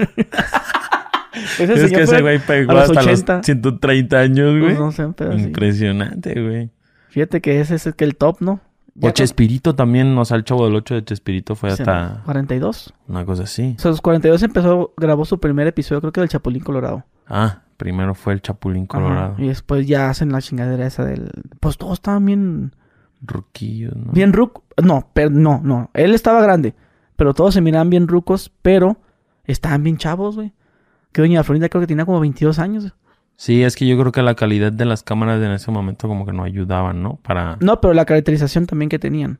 Ese 1.59 1.73
es 1.85 1.91
que 1.91 2.01
ese 2.01 2.21
güey 2.21 2.39
pegó 2.39 2.73
los 2.73 2.83
hasta 2.83 3.01
80. 3.01 3.37
los 3.37 3.45
130 3.45 4.17
años, 4.17 4.51
güey. 4.51 4.61
pues, 4.75 4.79
no 4.79 4.91
sé, 4.91 5.07
pero 5.15 5.37
sí. 5.37 5.43
Impresionante, 5.45 6.41
güey. 6.41 6.69
Fíjate 7.09 7.41
que 7.41 7.59
ese 7.59 7.75
es 7.75 7.87
el 7.87 7.95
que 7.95 8.05
el 8.05 8.15
top, 8.15 8.37
¿no? 8.41 8.59
Ya 8.95 9.09
O 9.09 9.11
Chespirito 9.11 9.75
también, 9.75 10.17
o 10.17 10.25
sea, 10.25 10.37
el 10.37 10.43
chavo 10.43 10.65
del 10.65 10.75
8 10.75 10.95
de 10.95 11.05
Chespirito 11.05 11.55
fue 11.55 11.69
hasta 11.69 12.21
42. 12.25 12.93
una 13.07 13.25
cosa 13.25 13.43
así. 13.43 13.75
O 13.77 13.81
sea, 13.81 13.91
los 13.91 14.01
42 14.01 14.41
empezó, 14.41 14.93
grabó 14.97 15.23
su 15.25 15.39
primer 15.39 15.67
episodio, 15.67 16.01
creo 16.01 16.11
que 16.11 16.21
del 16.21 16.29
Chapulín 16.29 16.63
Colorado. 16.63 17.03
Ah, 17.27 17.61
primero 17.77 18.15
fue 18.15 18.33
el 18.33 18.41
Chapulín 18.41 18.87
Colorado. 18.87 19.33
Ajá, 19.33 19.43
Y 19.43 19.49
después 19.49 19.85
ya 19.85 20.09
hacen 20.09 20.31
la 20.31 20.41
chingadera 20.41 20.87
esa 20.87 21.05
del. 21.05 21.29
Pues 21.59 21.77
todos 21.77 21.93
estaban 21.93 22.25
bien. 22.25 22.75
Ruquillo, 23.21 23.91
¿no? 23.95 24.11
Bien 24.13 24.33
ruc. 24.33 24.61
No, 24.83 25.09
pero 25.13 25.29
no, 25.29 25.61
no. 25.63 25.89
Él 25.93 26.13
estaba 26.13 26.41
grande. 26.41 26.73
Pero 27.15 27.33
todos 27.33 27.53
se 27.53 27.61
miraban 27.61 27.89
bien 27.89 28.07
rucos, 28.07 28.51
pero 28.61 28.97
estaban 29.45 29.83
bien 29.83 29.97
chavos, 29.97 30.35
güey. 30.35 30.53
Que 31.17 31.23
doña 31.23 31.43
Florinda 31.43 31.67
creo 31.67 31.81
que 31.81 31.87
tenía 31.87 32.05
como 32.05 32.19
22 32.19 32.59
años. 32.59 32.93
Sí, 33.37 33.63
es 33.63 33.75
que 33.75 33.87
yo 33.87 33.97
creo 33.97 34.11
que 34.11 34.21
la 34.21 34.35
calidad 34.35 34.71
de 34.71 34.85
las 34.85 35.01
cámaras 35.01 35.41
en 35.41 35.49
ese 35.49 35.71
momento 35.71 36.07
como 36.07 36.27
que 36.27 36.31
no 36.31 36.43
ayudaban, 36.43 37.01
¿no? 37.01 37.15
Para... 37.23 37.57
No, 37.59 37.81
pero 37.81 37.95
la 37.95 38.05
caracterización 38.05 38.67
también 38.67 38.87
que 38.87 38.99
tenían. 38.99 39.39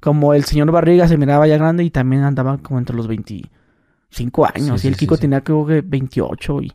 Como 0.00 0.32
el 0.32 0.44
señor 0.44 0.72
Barriga 0.72 1.06
se 1.08 1.18
miraba 1.18 1.46
ya 1.46 1.58
grande 1.58 1.84
y 1.84 1.90
también 1.90 2.22
andaba 2.22 2.56
como 2.56 2.78
entre 2.78 2.96
los 2.96 3.06
25 3.06 4.46
años. 4.46 4.80
Sí, 4.80 4.86
y 4.86 4.88
el 4.88 4.94
sí, 4.94 5.00
Kiko 5.00 5.16
sí, 5.16 5.20
tenía 5.20 5.42
creo 5.42 5.66
que 5.66 5.82
28 5.82 6.62
y 6.62 6.72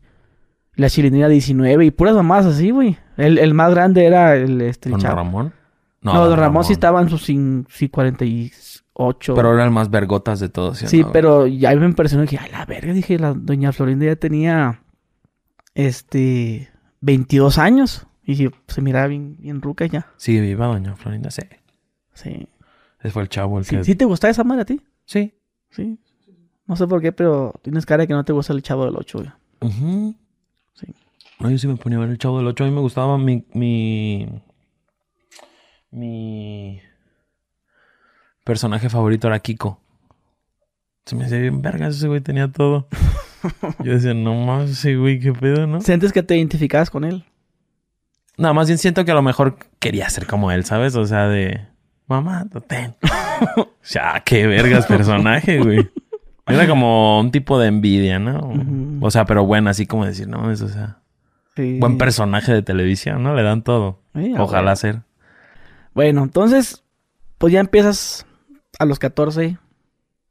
la 0.75 0.91
Chilindrina 0.91 1.27
19 1.27 1.83
y 1.83 1.89
puras 1.89 2.13
mamás 2.13 2.45
así, 2.45 2.69
güey. 2.69 2.99
El, 3.17 3.39
el 3.39 3.55
más 3.55 3.71
grande 3.71 4.05
era 4.05 4.35
el, 4.35 4.61
este, 4.61 4.91
¿Don. 4.91 5.01
Ramón? 5.01 5.53
No, 6.03 6.29
don 6.29 6.37
Ramón, 6.37 6.63
sí 6.65 6.73
estaba 6.73 7.01
en 7.01 7.09
sus 7.09 7.27
cin- 7.27 7.65
sí, 8.95 9.33
48. 9.33 9.35
Pero 9.35 9.53
era 9.53 9.65
el 9.65 9.71
más 9.71 9.89
vergotas 9.89 10.39
de 10.39 10.49
todos. 10.49 10.77
sí, 10.79 11.01
no? 11.01 11.11
pero 11.11 11.47
ya 11.47 11.75
me 11.75 11.85
impresionó. 11.85 12.23
Dije, 12.23 12.37
a 12.37 12.47
la 12.47 12.65
verga, 12.65 12.93
dije, 12.93 13.19
la 13.19 13.33
doña 13.33 13.71
Florinda 13.71 14.05
ya 14.05 14.15
tenía, 14.15 14.81
este, 15.73 16.69
22 17.01 17.57
años. 17.57 18.07
Y 18.23 18.35
sí, 18.35 18.49
se 18.67 18.81
miraba 18.81 19.07
bien, 19.07 19.37
bien 19.37 19.61
ruca 19.61 19.85
ya. 19.85 20.07
Sí, 20.17 20.39
viva 20.39 20.65
doña 20.67 20.95
Florinda, 20.95 21.29
sí. 21.29 21.43
Sí. 22.13 22.47
Ese 22.99 23.11
fue 23.11 23.21
el 23.21 23.29
chavo 23.29 23.59
el 23.59 23.65
¿Sí, 23.65 23.75
que... 23.75 23.83
¿sí 23.83 23.95
te 23.95 24.05
gusta 24.05 24.29
esa 24.29 24.43
madre 24.43 24.63
a 24.63 24.65
ti? 24.65 24.81
Sí. 25.05 25.33
Sí. 25.69 25.99
No 26.65 26.75
sé 26.75 26.87
por 26.87 27.01
qué, 27.01 27.11
pero 27.11 27.53
tienes 27.61 27.85
cara 27.85 28.01
de 28.01 28.07
que 28.07 28.13
no 28.13 28.23
te 28.25 28.33
gusta 28.33 28.53
el 28.53 28.63
chavo 28.63 28.85
del 28.85 28.95
8, 28.95 29.19
güey. 29.19 29.31
Ujú. 29.61 30.15
Sí. 30.73 30.87
No, 31.39 31.51
yo 31.51 31.57
sí 31.59 31.67
me 31.67 31.75
ponía 31.75 31.99
a 31.99 32.01
ver 32.01 32.09
el 32.09 32.17
chavo 32.17 32.37
del 32.37 32.47
8. 32.47 32.63
A 32.63 32.67
mí 32.67 32.73
me 32.73 32.81
gustaba 32.81 33.17
mi... 33.19 33.45
Mi... 33.53 34.27
Mi... 35.91 36.81
Personaje 38.45 38.89
favorito 38.89 39.27
era 39.27 39.39
Kiko. 39.39 39.81
Se 41.03 41.15
me 41.15 41.25
hacía 41.25 41.39
bien 41.39 41.63
vergas 41.63 41.95
ese 41.95 42.07
güey, 42.07 42.21
tenía 42.21 42.47
todo. 42.47 42.87
Yo 43.83 43.93
decía, 43.93 44.13
no 44.13 44.35
más, 44.35 44.69
ese 44.69 44.95
güey, 44.95 45.19
qué 45.19 45.33
pedo, 45.33 45.65
¿no? 45.65 45.81
¿Sientes 45.81 46.13
que 46.13 46.21
te 46.21 46.37
identificabas 46.37 46.91
con 46.91 47.05
él? 47.05 47.25
Nada 48.37 48.53
más 48.53 48.67
bien 48.67 48.77
siento 48.77 49.03
que 49.03 49.09
a 49.09 49.15
lo 49.15 49.23
mejor 49.23 49.57
quería 49.79 50.07
ser 50.09 50.27
como 50.27 50.51
él, 50.51 50.63
¿sabes? 50.63 50.95
O 50.95 51.07
sea, 51.07 51.27
de... 51.27 51.65
Mamá, 52.07 52.45
ten. 52.67 52.95
o 53.57 53.67
sea, 53.81 54.21
qué 54.23 54.45
vergas 54.45 54.85
personaje, 54.85 55.59
güey. 55.59 55.89
Era 56.45 56.67
como 56.67 57.19
un 57.19 57.31
tipo 57.31 57.57
de 57.57 57.67
envidia, 57.67 58.19
¿no? 58.19 58.53
O 59.01 59.09
sea, 59.09 59.25
pero 59.25 59.43
bueno, 59.43 59.71
así 59.71 59.87
como 59.87 60.05
decir, 60.05 60.27
no, 60.27 60.51
es, 60.51 60.61
o 60.61 60.69
sea... 60.69 60.99
Sí. 61.55 61.79
Buen 61.79 61.97
personaje 61.97 62.53
de 62.53 62.61
televisión, 62.61 63.23
¿no? 63.23 63.33
Le 63.33 63.41
dan 63.41 63.63
todo. 63.63 64.01
Sí, 64.13 64.35
Ojalá 64.37 64.61
bueno. 64.61 64.75
ser. 64.75 65.01
Bueno, 65.95 66.21
entonces, 66.21 66.83
pues 67.39 67.51
ya 67.51 67.59
empiezas 67.59 68.27
a 68.79 68.85
los 68.85 68.99
14. 68.99 69.57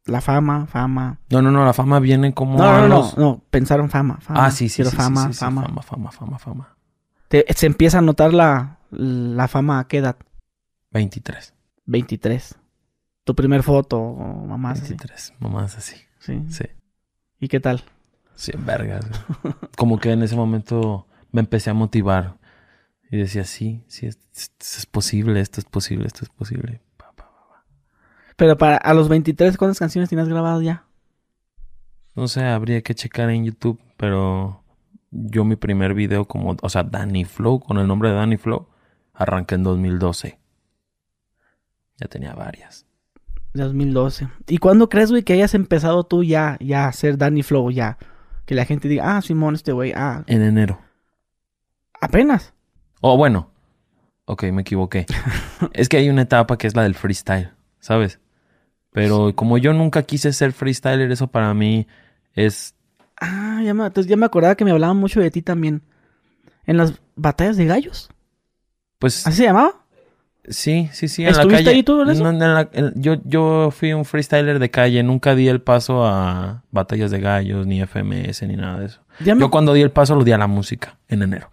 La 0.06 0.20
fama, 0.20 0.66
fama. 0.66 1.18
No, 1.30 1.40
no, 1.40 1.50
no, 1.50 1.64
la 1.64 1.72
fama 1.72 1.98
viene 1.98 2.34
como 2.34 2.58
No, 2.58 2.86
no, 2.86 2.88
no, 2.88 3.12
no, 3.16 3.42
pensaron 3.50 3.88
fama, 3.88 4.18
fama. 4.20 4.44
Ah, 4.46 4.50
sí, 4.50 4.68
sí, 4.68 4.76
Quiero 4.76 4.90
sí, 4.90 4.96
fama, 4.96 5.32
fama. 5.32 5.62
fama, 5.62 5.82
fama, 5.82 6.10
fama, 6.12 6.38
fama. 6.38 6.76
Te- 7.28 7.46
se 7.54 7.64
empieza 7.66 7.98
a 7.98 8.02
notar 8.02 8.34
la, 8.34 8.78
la 8.90 9.48
fama 9.48 9.78
a 9.78 9.88
qué 9.88 9.98
edad? 9.98 10.16
23. 10.90 11.54
23. 11.86 12.54
Tu 13.24 13.34
primer 13.34 13.62
foto, 13.62 13.98
mamás 14.12 14.80
así. 14.82 14.90
23. 14.90 15.34
Mamás 15.38 15.76
así. 15.78 15.96
Sí. 16.18 16.42
Sí. 16.50 16.64
¿Y 17.40 17.48
qué 17.48 17.60
tal? 17.60 17.82
Sí, 18.34 18.52
vergas. 18.58 19.06
Como 19.78 19.98
que 19.98 20.12
en 20.12 20.22
ese 20.22 20.36
momento 20.36 21.06
me 21.32 21.40
empecé 21.40 21.70
a 21.70 21.74
motivar. 21.74 22.36
Y 23.10 23.16
decía, 23.16 23.44
sí, 23.44 23.82
sí, 23.88 24.06
es, 24.06 24.18
es- 24.36 24.52
es 24.78 24.84
posible, 24.86 25.40
esto 25.40 25.60
es 25.60 25.64
posible, 25.66 26.06
esto 26.06 26.24
es 26.24 26.28
posible. 26.28 26.82
Pero 28.36 28.58
para 28.58 28.76
a 28.76 28.94
los 28.94 29.08
23, 29.08 29.56
¿cuántas 29.56 29.78
canciones 29.78 30.08
tienes 30.08 30.28
grabadas 30.28 30.62
ya? 30.62 30.84
No 32.14 32.28
sé, 32.28 32.44
habría 32.44 32.82
que 32.82 32.94
checar 32.94 33.30
en 33.30 33.44
YouTube, 33.44 33.80
pero 33.96 34.62
yo 35.10 35.44
mi 35.44 35.56
primer 35.56 35.94
video 35.94 36.26
como, 36.26 36.56
o 36.60 36.68
sea, 36.68 36.82
Danny 36.82 37.24
Flow, 37.24 37.60
con 37.60 37.78
el 37.78 37.86
nombre 37.86 38.10
de 38.10 38.16
Danny 38.16 38.36
Flow, 38.36 38.68
arranqué 39.12 39.54
en 39.54 39.62
2012. 39.62 40.38
Ya 41.98 42.08
tenía 42.08 42.34
varias. 42.34 42.86
2012. 43.54 44.28
¿Y 44.48 44.58
cuándo 44.58 44.88
crees, 44.88 45.10
güey, 45.10 45.22
que 45.22 45.32
hayas 45.32 45.54
empezado 45.54 46.04
tú 46.04 46.24
ya, 46.24 46.56
ya 46.60 46.84
a 46.84 46.88
hacer 46.88 47.16
Danny 47.16 47.42
Flow, 47.42 47.70
ya? 47.70 47.98
Que 48.46 48.54
la 48.54 48.64
gente 48.64 48.88
diga, 48.88 49.16
ah, 49.16 49.22
Simón, 49.22 49.54
este 49.54 49.72
güey, 49.72 49.92
ah. 49.94 50.24
En 50.26 50.42
enero. 50.42 50.80
Apenas. 52.00 52.52
Oh, 53.00 53.16
bueno. 53.16 53.50
Ok, 54.26 54.44
me 54.44 54.62
equivoqué. 54.62 55.06
es 55.72 55.88
que 55.88 55.98
hay 55.98 56.10
una 56.10 56.22
etapa 56.22 56.58
que 56.58 56.66
es 56.66 56.74
la 56.74 56.82
del 56.82 56.94
freestyle, 56.94 57.52
¿sabes? 57.78 58.20
Pero 58.94 59.34
como 59.34 59.58
yo 59.58 59.72
nunca 59.72 60.04
quise 60.04 60.32
ser 60.32 60.52
freestyler, 60.52 61.10
eso 61.10 61.26
para 61.26 61.52
mí 61.52 61.86
es... 62.34 62.74
Ah, 63.20 63.60
ya 63.64 63.74
me, 63.74 63.84
entonces 63.86 64.08
ya 64.08 64.16
me 64.16 64.24
acordaba 64.24 64.54
que 64.54 64.64
me 64.64 64.70
hablaban 64.70 64.96
mucho 64.96 65.20
de 65.20 65.32
ti 65.32 65.42
también. 65.42 65.82
En 66.64 66.76
las 66.76 66.94
batallas 67.16 67.56
de 67.56 67.66
gallos. 67.66 68.08
Pues 69.00 69.26
¿Así 69.26 69.38
se 69.38 69.42
llamaba? 69.44 69.82
sí, 70.48 70.88
sí, 70.92 71.08
sí. 71.08 71.22
En 71.22 71.32
la 71.32 71.40
¿Estuviste 71.40 71.64
calle. 71.64 71.76
ahí 71.76 71.82
tú 71.82 72.02
en 72.02 72.10
eso? 72.10 72.22
No, 72.22 72.30
en 72.30 72.38
la- 72.38 72.70
en- 72.72 72.92
yo, 72.94 73.16
yo 73.24 73.70
fui 73.72 73.92
un 73.92 74.04
freestyler 74.04 74.60
de 74.60 74.70
calle, 74.70 75.02
nunca 75.02 75.34
di 75.34 75.48
el 75.48 75.60
paso 75.60 76.04
a 76.06 76.62
batallas 76.70 77.10
de 77.10 77.18
gallos, 77.20 77.66
ni 77.66 77.80
FMS, 77.82 78.46
ni 78.46 78.56
nada 78.56 78.78
de 78.78 78.86
eso. 78.86 79.00
Me... 79.18 79.34
Yo 79.34 79.50
cuando 79.50 79.72
di 79.72 79.80
el 79.82 79.90
paso 79.90 80.14
lo 80.14 80.22
di 80.22 80.30
a 80.32 80.38
la 80.38 80.46
música, 80.46 80.98
en 81.08 81.22
enero. 81.22 81.50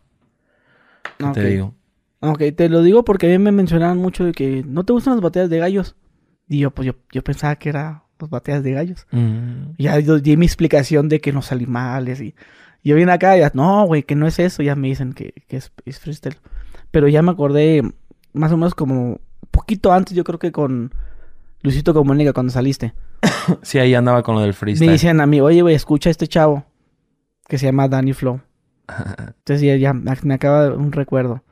¿Qué 1.18 1.26
Ok. 1.26 1.34
te 1.34 1.46
digo? 1.46 1.74
Ok, 2.20 2.42
te 2.56 2.70
lo 2.70 2.84
digo 2.84 3.04
porque 3.04 3.28
a 3.28 3.30
mí 3.30 3.44
me 3.44 3.52
mencionaban 3.52 3.98
mucho 3.98 4.24
de 4.26 4.32
que 4.32 4.64
no 4.66 4.84
te 4.86 4.94
gustan 4.94 5.14
las 5.16 5.22
batallas 5.22 5.50
de 5.50 5.58
gallos. 5.58 5.96
Y 6.52 6.60
yo, 6.60 6.72
pues 6.72 6.86
yo, 6.86 6.96
yo 7.14 7.24
pensaba 7.24 7.56
que 7.56 7.70
era 7.70 8.04
las 8.20 8.30
batallas 8.30 8.62
de 8.62 8.74
gallos. 8.74 9.08
Mm, 9.12 9.72
Y 9.78 9.84
ya 9.84 9.98
yo 10.00 10.20
di 10.20 10.36
mi 10.36 10.46
explicación 10.46 11.08
de 11.08 11.22
que 11.22 11.32
los 11.32 11.54
animales 11.54 12.20
y... 12.20 12.36
y 12.84 12.90
Yo 12.90 12.98
vine 12.98 13.10
acá 13.14 13.38
y 13.38 13.40
ya, 13.40 13.52
no, 13.54 13.86
güey, 13.86 14.04
que 14.04 14.16
no 14.16 14.28
es 14.28 14.38
eso. 14.38 14.62
Ya 14.62 14.76
me 14.76 14.90
dicen 14.90 15.14
que, 15.14 15.34
que 15.48 15.56
es, 15.56 15.72
es 15.86 16.00
freestyle. 16.00 16.38
Pero 16.92 17.08
ya 17.08 17.22
me 17.22 17.32
acordé 17.32 17.82
más 18.34 18.52
o 18.52 18.58
menos 18.58 18.76
como 18.76 19.22
poquito 19.50 19.94
antes, 19.94 20.14
yo 20.14 20.26
creo 20.26 20.40
que 20.40 20.52
con 20.52 20.94
Luisito 21.62 21.94
Comunica 21.94 22.34
cuando 22.34 22.52
saliste. 22.52 22.94
Sí, 23.62 23.80
ahí 23.80 23.94
andaba 23.96 24.22
con 24.22 24.36
lo 24.36 24.42
del 24.42 24.54
freestyle. 24.54 24.88
Me 24.88 24.94
decían 24.94 25.22
a 25.22 25.26
mí, 25.26 25.40
oye, 25.40 25.62
güey, 25.62 25.74
escucha 25.74 26.10
a 26.10 26.12
este 26.12 26.28
chavo 26.28 26.66
que 27.48 27.58
se 27.58 27.68
llama 27.68 27.88
Danny 27.88 28.12
Flow. 28.12 28.42
Entonces 29.18 29.62
ya, 29.62 29.76
ya 29.78 29.94
me 29.94 30.34
acaba 30.34 30.66
de 30.66 30.72
un 30.72 30.92
recuerdo. 30.92 31.44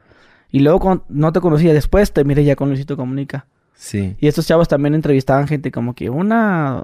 Y 0.52 0.60
luego 0.60 0.80
cuando 0.80 1.06
no 1.08 1.32
te 1.32 1.40
conocía, 1.40 1.74
después 1.74 2.12
te 2.12 2.26
miré 2.26 2.44
ya 2.44 2.58
con 2.58 2.68
Luisito 2.68 2.98
Comunica. 2.98 3.48
Sí. 3.80 4.16
Y 4.20 4.28
estos 4.28 4.46
chavos 4.46 4.68
también 4.68 4.94
entrevistaban 4.94 5.48
gente 5.48 5.72
como 5.72 5.94
que 5.96 6.10
una... 6.10 6.84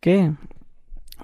¿Qué? 0.00 0.32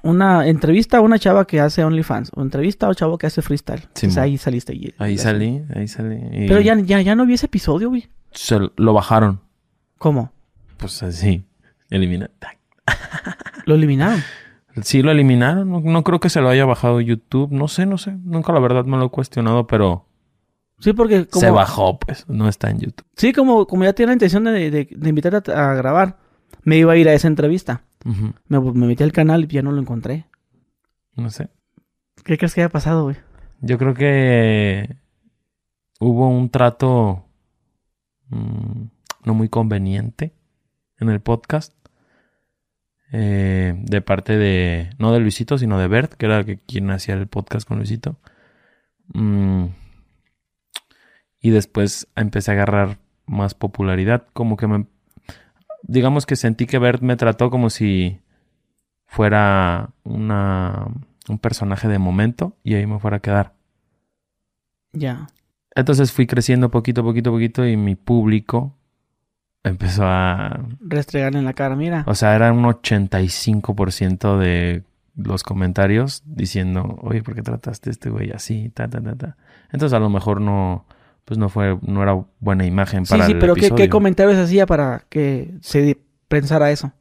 Una 0.03 0.47
entrevista 0.47 0.99
a 0.99 1.01
una 1.01 1.19
chava 1.19 1.47
que 1.47 1.61
hace 1.61 1.83
OnlyFans. 1.85 2.31
O 2.35 2.43
entrevista 2.43 2.87
a 2.87 2.89
un 2.91 2.95
chavo 2.95 3.19
que 3.19 3.27
hace 3.27 3.43
freestyle. 3.43 3.81
Entonces 3.83 4.17
mo. 4.17 4.23
ahí 4.23 4.39
saliste. 4.39 4.75
Y, 4.75 4.95
Ahí 4.99 5.19
salí, 5.19 5.63
ahí 5.75 5.89
salí. 5.89 6.17
y 6.33 6.49
Pero 6.49 6.61
ya, 6.61 6.79
ya, 6.79 7.01
ya 7.01 7.15
no 7.15 7.27
vi 7.27 7.35
ese 7.35 7.47
episodio, 7.47 7.89
güey. 7.89 8.09
se 8.33 8.59
lo 8.77 8.93
bajaron. 8.93 9.41
¿Cómo? 9.99 10.33
Pues 10.77 11.03
así. 11.03 11.45
Elimina. 11.91 12.31
Lo 13.65 13.75
eliminaron. 13.75 14.23
Sí, 14.83 15.03
lo 15.03 15.11
eliminaron. 15.11 15.71
No, 15.71 15.81
no 15.81 16.05
creo 16.05 16.21
que 16.21 16.29
se 16.29 16.41
lo 16.41 16.49
haya 16.51 16.65
bajado 16.67 17.01
YouTube. 17.01 17.51
No 17.51 17.67
sé, 17.67 17.87
no 17.87 17.99
sé. 17.99 18.17
Nunca 18.25 18.53
la 18.53 18.61
verdad 18.61 18.85
me 18.85 18.97
lo 18.99 19.07
he 19.07 19.11
cuestionado, 19.11 19.67
pero 19.67 20.07
Sí, 20.79 20.93
porque 20.93 21.27
como... 21.27 21.41
se 21.41 21.51
bajó, 21.51 21.99
pues. 21.99 22.29
No 22.29 22.49
está 22.49 22.71
en 22.71 22.81
YouTube. 22.81 23.07
Sí, 23.17 23.33
como, 23.33 23.67
como 23.67 23.85
ya 23.85 23.93
tenía 23.95 24.09
la 24.09 24.13
intención 24.15 24.45
de, 24.45 24.71
de, 24.71 24.89
de 24.91 25.09
invitar 25.09 25.35
a, 25.35 25.71
a 25.71 25.75
grabar, 25.75 26.19
me 26.65 26.77
iba 26.77 26.93
a 26.93 26.97
ir 26.97 27.09
a 27.09 27.15
esa 27.15 27.29
entrevista. 27.29 27.83
Me, 28.49 28.61
me 28.61 28.87
metí 28.87 29.03
al 29.03 29.11
canal 29.13 29.45
y 29.45 29.47
ya 29.49 29.63
no 29.63 29.73
lo 29.73 29.81
encontré. 29.81 30.27
No 31.15 31.31
sé. 31.31 31.49
¿Qué 32.25 32.37
crees 32.39 32.55
que 32.55 32.61
haya 32.61 32.69
pasado, 32.69 33.05
güey? 33.05 33.17
Yo 33.61 33.79
creo 33.79 33.95
que 33.95 34.97
hubo 35.99 36.29
un 36.29 36.51
trato 36.51 37.25
mm, 38.29 38.83
no 39.25 39.35
muy 39.35 39.49
conveniente 39.49 40.35
en 40.99 41.09
el 41.09 41.21
podcast. 41.21 41.75
eh, 43.13 43.75
de 43.77 44.01
parte 44.03 44.37
de, 44.37 44.91
no 44.99 45.13
de 45.13 45.21
Luisito, 45.21 45.59
sino 45.59 45.79
de 45.79 45.89
Bert, 45.89 46.15
que 46.15 46.27
era 46.27 46.45
quien 46.45 46.91
hacía 46.91 47.15
el 47.15 47.27
podcast 47.29 47.67
con 47.67 47.79
Luisito. 47.79 48.19
Mm, 49.15 49.67
y 51.47 51.51
después 51.51 52.09
empecé 52.17 52.51
a 52.51 52.55
agarrar 52.55 52.99
más 53.25 53.55
popularidad. 53.55 54.27
Como 54.33 54.57
que 54.57 54.67
me, 54.67 54.87
digamos 55.83 56.27
que 56.27 56.35
sentí 56.35 56.67
que 56.67 56.81
Bert 56.81 57.03
me 57.03 57.15
trató 57.15 57.51
como 57.51 57.71
si 57.71 58.19
fuera 59.07 59.91
una, 60.03 60.89
un 61.29 61.39
personaje 61.39 61.87
de 61.87 62.01
momento 62.01 62.57
y 62.65 62.75
ahí 62.75 62.85
me 62.85 62.99
fuera 62.99 63.19
a 63.19 63.21
quedar. 63.21 63.53
Ya. 64.93 65.29
Entonces 65.77 66.11
fui 66.11 66.27
creciendo 66.27 66.73
poquito, 66.73 67.05
poquito, 67.05 67.31
poquito 67.31 67.65
y 67.65 67.77
mi 67.77 67.95
público 67.95 68.75
empezó 69.63 70.03
a... 70.05 70.67
Restregar 70.81 71.37
en 71.37 71.45
la 71.45 71.53
cara, 71.53 71.77
mira. 71.77 72.03
O 72.09 72.17
sea, 72.17 72.35
era 72.35 72.53
un 72.53 72.65
85% 72.65 74.37
de 74.37 74.83
los 75.15 75.45
comentarios 75.45 76.25
diciendo, 76.27 76.99
oye, 77.03 77.23
¿por 77.23 77.37
qué 77.37 77.43
trataste 77.43 77.91
a 77.91 77.93
este 77.93 78.11
güey 78.11 78.33
así? 78.33 78.69
Ta, 78.71 78.89
ta, 78.89 79.01
ta, 79.01 79.15
ta. 79.15 79.37
Entonces 79.71 79.95
a 79.95 80.01
lo 80.01 80.11
mejor 80.11 80.41
no, 80.41 80.87
pues 81.27 81.39
no 81.39 81.49
fue, 81.51 81.77
no 81.83 82.03
era 82.03 82.25
buena 82.41 82.65
imagen 82.65 83.05
Sí, 83.05 83.11
para 83.11 83.27
sí, 83.27 83.33
el 83.33 83.39
pero 83.39 83.55
¿qué, 83.55 83.63
¿qué 83.63 83.67
episodio. 83.67 83.91
comentarios 83.91 84.39
hacía 84.39 84.65
para 84.65 85.05
que 85.11 85.51
se 85.61 85.99
pensara 86.29 86.71
eso? 86.71 86.93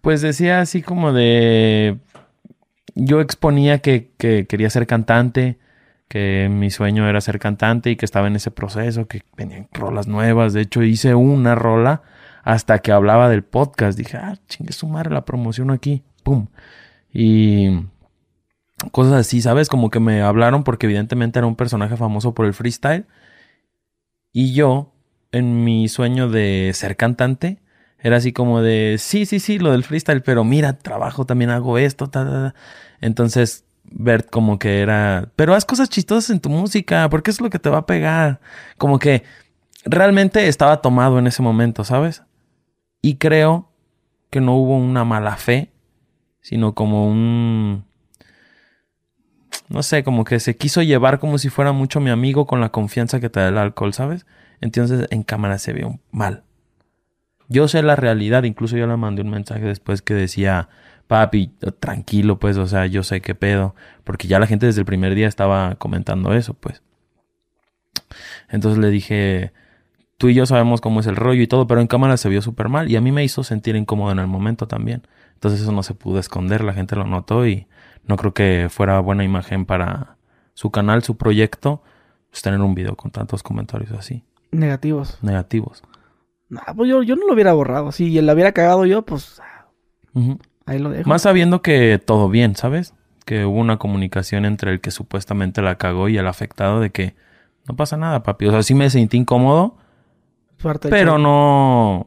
Pues 0.00 0.22
decía 0.22 0.60
así 0.60 0.82
como 0.82 1.12
de... 1.12 1.98
Yo 2.94 3.20
exponía 3.20 3.78
que, 3.80 4.10
que 4.16 4.46
quería 4.46 4.70
ser 4.70 4.86
cantante, 4.86 5.58
que 6.08 6.48
mi 6.50 6.70
sueño 6.70 7.06
era 7.06 7.20
ser 7.20 7.38
cantante 7.38 7.90
y 7.90 7.96
que 7.96 8.06
estaba 8.06 8.26
en 8.28 8.36
ese 8.36 8.50
proceso, 8.50 9.06
que 9.06 9.22
venían 9.36 9.68
rolas 9.72 10.06
nuevas. 10.06 10.54
De 10.54 10.62
hecho, 10.62 10.82
hice 10.82 11.14
una 11.14 11.54
rola 11.54 12.00
hasta 12.44 12.78
que 12.78 12.92
hablaba 12.92 13.28
del 13.28 13.42
podcast. 13.42 13.98
Dije, 13.98 14.16
ah, 14.16 14.38
chingue 14.48 14.72
su 14.72 14.86
madre, 14.88 15.10
la 15.10 15.26
promoción 15.26 15.70
aquí. 15.70 16.02
¡Pum! 16.22 16.46
Y 17.12 17.80
cosas 18.92 19.12
así, 19.12 19.42
¿sabes? 19.42 19.68
Como 19.68 19.90
que 19.90 20.00
me 20.00 20.22
hablaron 20.22 20.64
porque 20.64 20.86
evidentemente 20.86 21.38
era 21.38 21.46
un 21.46 21.56
personaje 21.56 21.98
famoso 21.98 22.32
por 22.32 22.46
el 22.46 22.54
freestyle. 22.54 23.04
Y 24.38 24.52
yo, 24.52 24.92
en 25.32 25.64
mi 25.64 25.88
sueño 25.88 26.28
de 26.28 26.70
ser 26.74 26.98
cantante, 26.98 27.58
era 27.98 28.18
así 28.18 28.34
como 28.34 28.60
de, 28.60 28.96
sí, 28.98 29.24
sí, 29.24 29.40
sí, 29.40 29.58
lo 29.58 29.72
del 29.72 29.82
freestyle, 29.82 30.20
pero 30.20 30.44
mira, 30.44 30.74
trabajo, 30.76 31.24
también 31.24 31.48
hago 31.48 31.78
esto, 31.78 32.10
ta, 32.10 32.26
ta. 32.26 32.54
Entonces, 33.00 33.64
Bert 33.84 34.28
como 34.28 34.58
que 34.58 34.80
era, 34.80 35.30
pero 35.36 35.54
haz 35.54 35.64
cosas 35.64 35.88
chistosas 35.88 36.28
en 36.28 36.40
tu 36.40 36.50
música, 36.50 37.08
porque 37.08 37.30
es 37.30 37.40
lo 37.40 37.48
que 37.48 37.58
te 37.58 37.70
va 37.70 37.78
a 37.78 37.86
pegar. 37.86 38.40
Como 38.76 38.98
que 38.98 39.22
realmente 39.86 40.48
estaba 40.48 40.82
tomado 40.82 41.18
en 41.18 41.26
ese 41.28 41.40
momento, 41.40 41.82
¿sabes? 41.82 42.22
Y 43.00 43.16
creo 43.16 43.72
que 44.28 44.42
no 44.42 44.54
hubo 44.56 44.76
una 44.76 45.06
mala 45.06 45.36
fe, 45.36 45.72
sino 46.42 46.74
como 46.74 47.08
un... 47.08 47.86
No 49.68 49.82
sé, 49.82 50.04
como 50.04 50.24
que 50.24 50.38
se 50.40 50.56
quiso 50.56 50.82
llevar 50.82 51.18
como 51.18 51.38
si 51.38 51.48
fuera 51.48 51.72
mucho 51.72 52.00
mi 52.00 52.10
amigo 52.10 52.46
con 52.46 52.60
la 52.60 52.70
confianza 52.70 53.20
que 53.20 53.30
te 53.30 53.40
da 53.40 53.48
el 53.48 53.58
alcohol, 53.58 53.92
¿sabes? 53.92 54.26
Entonces 54.60 55.06
en 55.10 55.22
cámara 55.22 55.58
se 55.58 55.72
vio 55.72 55.98
mal. 56.12 56.44
Yo 57.48 57.68
sé 57.68 57.82
la 57.82 57.96
realidad, 57.96 58.44
incluso 58.44 58.76
yo 58.76 58.86
le 58.86 58.96
mandé 58.96 59.22
un 59.22 59.30
mensaje 59.30 59.64
después 59.64 60.02
que 60.02 60.14
decía, 60.14 60.68
papi, 61.06 61.52
tranquilo, 61.80 62.38
pues, 62.38 62.56
o 62.56 62.66
sea, 62.66 62.86
yo 62.86 63.02
sé 63.02 63.20
qué 63.20 63.34
pedo, 63.34 63.74
porque 64.04 64.28
ya 64.28 64.38
la 64.38 64.46
gente 64.46 64.66
desde 64.66 64.80
el 64.80 64.86
primer 64.86 65.14
día 65.14 65.28
estaba 65.28 65.76
comentando 65.76 66.34
eso, 66.34 66.54
pues. 66.54 66.82
Entonces 68.48 68.78
le 68.78 68.90
dije, 68.90 69.52
tú 70.18 70.28
y 70.28 70.34
yo 70.34 70.46
sabemos 70.46 70.80
cómo 70.80 71.00
es 71.00 71.06
el 71.06 71.16
rollo 71.16 71.42
y 71.42 71.46
todo, 71.46 71.66
pero 71.66 71.80
en 71.80 71.86
cámara 71.86 72.16
se 72.16 72.28
vio 72.28 72.42
súper 72.42 72.68
mal 72.68 72.90
y 72.90 72.96
a 72.96 73.00
mí 73.00 73.12
me 73.12 73.24
hizo 73.24 73.44
sentir 73.44 73.76
incómodo 73.76 74.12
en 74.12 74.18
el 74.18 74.26
momento 74.26 74.66
también. 74.66 75.02
Entonces 75.34 75.60
eso 75.60 75.72
no 75.72 75.82
se 75.82 75.94
pudo 75.94 76.18
esconder, 76.18 76.64
la 76.64 76.72
gente 76.72 76.96
lo 76.96 77.04
notó 77.04 77.46
y 77.46 77.66
no 78.06 78.16
creo 78.16 78.32
que 78.34 78.68
fuera 78.70 78.98
buena 79.00 79.24
imagen 79.24 79.64
para 79.66 80.16
su 80.54 80.70
canal, 80.70 81.02
su 81.02 81.16
proyecto, 81.16 81.82
pues 82.30 82.42
tener 82.42 82.60
un 82.60 82.74
video 82.74 82.96
con 82.96 83.10
tantos 83.10 83.42
comentarios 83.42 83.92
así, 83.92 84.24
Negativos. 84.52 85.18
negativos. 85.22 85.82
Nah, 86.48 86.62
pues 86.76 86.88
yo, 86.88 87.02
yo 87.02 87.16
no 87.16 87.26
lo 87.26 87.34
hubiera 87.34 87.52
borrado. 87.52 87.90
Si 87.92 88.20
la 88.20 88.32
hubiera 88.32 88.52
cagado 88.52 88.86
yo, 88.86 89.02
pues 89.02 89.40
ahí 90.66 90.78
lo 90.78 90.90
dejo. 90.90 91.08
Más 91.08 91.22
sabiendo 91.22 91.60
que 91.62 92.00
todo 92.04 92.28
bien, 92.28 92.54
¿sabes? 92.56 92.94
Que 93.24 93.44
hubo 93.44 93.58
una 93.58 93.78
comunicación 93.78 94.44
entre 94.44 94.70
el 94.72 94.80
que 94.80 94.90
supuestamente 94.92 95.60
la 95.62 95.76
cagó 95.76 96.08
y 96.08 96.16
el 96.18 96.26
afectado 96.28 96.80
de 96.80 96.90
que 96.90 97.14
no 97.68 97.74
pasa 97.74 97.96
nada, 97.96 98.22
papi. 98.22 98.46
O 98.46 98.52
sea, 98.52 98.62
sí 98.62 98.74
me 98.74 98.88
sentí 98.90 99.16
incómodo, 99.16 99.76
Suerte, 100.58 100.88
pero 100.88 101.18
no... 101.18 102.06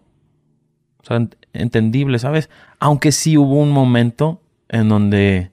O 1.02 1.04
sea, 1.04 1.18
ent- 1.20 1.36
entendible, 1.54 2.18
¿sabes? 2.20 2.50
Aunque 2.80 3.12
sí 3.12 3.38
hubo 3.38 3.56
un 3.62 3.72
momento 3.72 4.42
en 4.70 4.88
donde... 4.90 5.52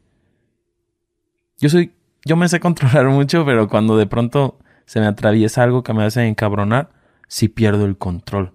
Yo 1.58 1.68
soy... 1.68 1.92
Yo 2.24 2.36
me 2.36 2.48
sé 2.48 2.58
controlar 2.58 3.08
mucho, 3.10 3.44
pero 3.44 3.68
cuando 3.68 3.96
de 3.96 4.06
pronto 4.06 4.58
se 4.84 5.00
me 5.00 5.06
atraviesa 5.06 5.62
algo 5.62 5.82
que 5.82 5.92
me 5.92 6.04
hace 6.04 6.26
encabronar, 6.26 6.90
sí 7.28 7.48
pierdo 7.48 7.84
el 7.84 7.96
control. 7.96 8.52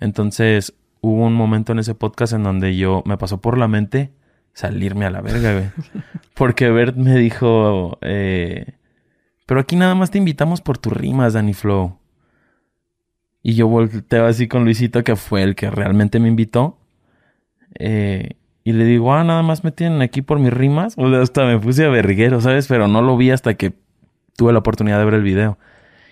Entonces, 0.00 0.74
hubo 1.00 1.24
un 1.24 1.34
momento 1.34 1.72
en 1.72 1.80
ese 1.80 1.94
podcast 1.94 2.32
en 2.32 2.44
donde 2.44 2.76
yo 2.76 3.02
me 3.06 3.16
pasó 3.16 3.40
por 3.40 3.58
la 3.58 3.68
mente 3.68 4.12
salirme 4.52 5.04
a 5.06 5.10
la 5.10 5.20
verga, 5.20 5.52
güey. 5.52 5.70
Porque 6.34 6.68
Bert 6.70 6.96
me 6.96 7.16
dijo, 7.16 7.98
eh, 8.00 8.74
pero 9.46 9.60
aquí 9.60 9.76
nada 9.76 9.94
más 9.94 10.10
te 10.10 10.18
invitamos 10.18 10.60
por 10.60 10.78
tus 10.78 10.92
rimas, 10.92 11.32
Danny 11.32 11.54
Flow. 11.54 11.98
Y 13.42 13.54
yo 13.54 13.68
volteo 13.68 14.26
así 14.26 14.48
con 14.48 14.64
Luisito, 14.64 15.04
que 15.04 15.16
fue 15.16 15.42
el 15.42 15.54
que 15.54 15.70
realmente 15.70 16.20
me 16.20 16.28
invitó. 16.28 16.78
Eh, 17.78 18.36
y 18.68 18.72
le 18.72 18.84
digo, 18.84 19.14
ah, 19.14 19.24
nada 19.24 19.42
más 19.42 19.64
me 19.64 19.72
tienen 19.72 20.02
aquí 20.02 20.20
por 20.20 20.38
mis 20.38 20.52
rimas. 20.52 20.92
O 20.98 21.08
sea, 21.08 21.22
hasta 21.22 21.46
me 21.46 21.58
puse 21.58 21.86
a 21.86 21.88
verguero, 21.88 22.40
¿sabes? 22.42 22.66
Pero 22.68 22.86
no 22.86 23.00
lo 23.00 23.16
vi 23.16 23.30
hasta 23.30 23.54
que 23.54 23.72
tuve 24.36 24.52
la 24.52 24.58
oportunidad 24.58 24.98
de 24.98 25.04
ver 25.06 25.14
el 25.14 25.22
video. 25.22 25.56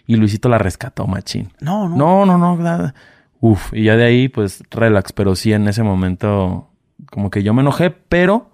Y 0.07 0.17
Luisito 0.17 0.49
la 0.49 0.57
rescató, 0.57 1.07
machín. 1.07 1.53
No, 1.61 1.87
no. 1.89 1.97
No, 1.97 2.25
no, 2.25 2.39
no, 2.39 2.57
nada. 2.57 2.95
Uf, 3.41 3.75
y 3.75 3.85
ya 3.85 3.97
de 3.97 4.05
ahí, 4.05 4.29
pues, 4.29 4.63
relax. 4.71 5.13
Pero 5.13 5.35
sí, 5.37 5.53
en 5.53 5.69
ese 5.69 5.83
momento, 5.83 6.71
como 7.11 7.29
que 7.31 7.43
yo 7.43 7.53
me 7.53 7.61
enojé, 7.61 7.91
pero 7.91 8.49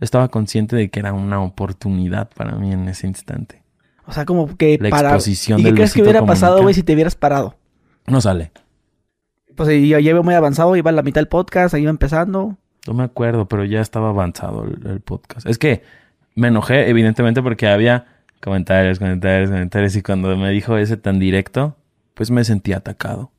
estaba 0.00 0.28
consciente 0.28 0.76
de 0.76 0.90
que 0.90 1.00
era 1.00 1.14
una 1.14 1.40
oportunidad 1.40 2.28
para 2.36 2.56
mí 2.56 2.72
en 2.72 2.86
ese 2.88 3.06
instante. 3.06 3.62
O 4.04 4.12
sea, 4.12 4.26
como 4.26 4.54
que 4.56 4.76
La 4.78 4.90
para- 4.90 5.08
exposición 5.14 5.60
¿Y 5.60 5.64
qué 5.64 5.72
crees 5.74 5.94
que 5.94 6.02
hubiera 6.02 6.26
pasado, 6.26 6.60
güey, 6.60 6.74
si 6.74 6.82
te 6.82 6.92
hubieras 6.92 7.16
parado? 7.16 7.56
No 8.06 8.20
sale. 8.20 8.52
Pues 9.56 9.68
yo 9.88 9.98
llevo 9.98 10.22
muy 10.22 10.34
avanzado, 10.34 10.76
iba 10.76 10.90
a 10.90 10.92
la 10.92 11.02
mitad 11.02 11.20
del 11.22 11.28
podcast, 11.28 11.74
ahí 11.74 11.82
iba 11.82 11.90
empezando. 11.90 12.58
No 12.86 12.94
me 12.94 13.04
acuerdo, 13.04 13.46
pero 13.46 13.64
ya 13.64 13.80
estaba 13.80 14.10
avanzado 14.10 14.64
el, 14.64 14.86
el 14.86 15.00
podcast. 15.00 15.46
Es 15.46 15.58
que 15.58 15.82
me 16.34 16.48
enojé, 16.48 16.88
evidentemente, 16.88 17.42
porque 17.42 17.66
había 17.68 18.06
comentarios, 18.42 18.98
comentarios, 18.98 19.50
comentarios. 19.50 19.96
Y 19.96 20.02
cuando 20.02 20.36
me 20.36 20.50
dijo 20.50 20.76
ese 20.76 20.96
tan 20.96 21.18
directo, 21.18 21.76
pues 22.14 22.30
me 22.30 22.44
sentí 22.44 22.72
atacado. 22.72 23.30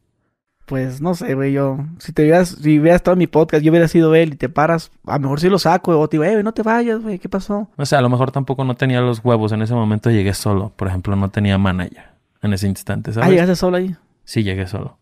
Pues 0.65 0.99
no 0.99 1.13
sé, 1.15 1.33
güey, 1.33 1.53
yo. 1.53 1.77
Si 1.97 2.11
te 2.11 2.23
hubieras, 2.23 2.49
si 2.49 2.77
hubieras 2.77 2.97
estado 2.97 3.13
en 3.13 3.19
mi 3.19 3.27
podcast, 3.27 3.63
yo 3.63 3.71
hubiera 3.71 3.87
sido 3.87 4.13
él 4.15 4.33
y 4.33 4.35
te 4.35 4.49
paras, 4.49 4.91
a 5.05 5.13
lo 5.13 5.21
mejor 5.21 5.39
sí 5.39 5.47
lo 5.49 5.59
saco, 5.59 5.97
o 5.97 6.09
te 6.09 6.17
digo, 6.17 6.25
eh, 6.25 6.43
no 6.43 6.53
te 6.53 6.61
vayas, 6.61 7.01
güey, 7.01 7.19
¿qué 7.19 7.29
pasó? 7.29 7.69
O 7.77 7.85
sea, 7.85 7.99
a 7.99 8.01
lo 8.01 8.09
mejor 8.09 8.31
tampoco 8.31 8.65
no 8.65 8.75
tenía 8.75 8.99
los 8.99 9.23
huevos. 9.23 9.53
En 9.53 9.61
ese 9.61 9.73
momento 9.73 10.11
llegué 10.11 10.33
solo. 10.33 10.73
Por 10.75 10.89
ejemplo, 10.89 11.15
no 11.15 11.29
tenía 11.29 11.57
manager 11.57 12.03
en 12.41 12.53
ese 12.53 12.67
instante, 12.67 13.11
Ah, 13.21 13.29
llegaste 13.29 13.55
solo 13.55 13.77
ahí. 13.77 13.95
Sí, 14.25 14.43
llegué 14.43 14.67
solo. 14.67 14.97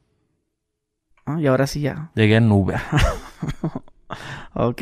Ah, 1.26 1.38
y 1.42 1.48
ahora 1.48 1.66
sí 1.66 1.82
ya. 1.82 2.12
Llegué 2.14 2.36
en 2.36 2.52
Uber. 2.52 2.80
Ok. 4.54 4.82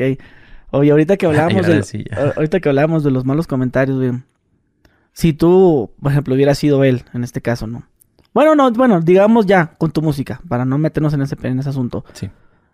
Oye, 0.70 0.90
ahorita 0.90 1.16
que 1.16 1.26
hablamos 1.26 1.66
de, 1.66 1.82
ahorita 2.36 2.60
que 2.60 2.68
de 2.72 3.10
los 3.10 3.24
malos 3.24 3.46
comentarios, 3.46 3.96
güey. 3.98 4.12
Si 5.12 5.32
tú, 5.32 5.92
por 6.02 6.10
ejemplo, 6.10 6.34
hubieras 6.34 6.58
sido 6.58 6.82
él, 6.82 7.04
en 7.12 7.22
este 7.22 7.40
caso, 7.40 7.66
¿no? 7.66 7.84
Bueno, 8.32 8.56
no, 8.56 8.72
bueno, 8.72 9.00
digamos 9.00 9.46
ya, 9.46 9.74
con 9.78 9.92
tu 9.92 10.02
música, 10.02 10.40
para 10.48 10.64
no 10.64 10.76
meternos 10.76 11.14
en 11.14 11.22
ese, 11.22 11.36
en 11.44 11.60
ese 11.60 11.68
asunto. 11.68 12.04
Sí. 12.14 12.30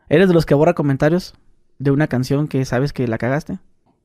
¿Eres 0.09 0.27
de 0.29 0.35
los 0.35 0.47
que 0.47 0.55
borra 0.55 0.73
comentarios 0.73 1.35
de 1.79 1.91
una 1.91 2.07
canción 2.07 2.49
que 2.49 2.65
sabes 2.65 2.95
que 2.95 3.07
la 3.07 3.19
cagaste? 3.19 3.59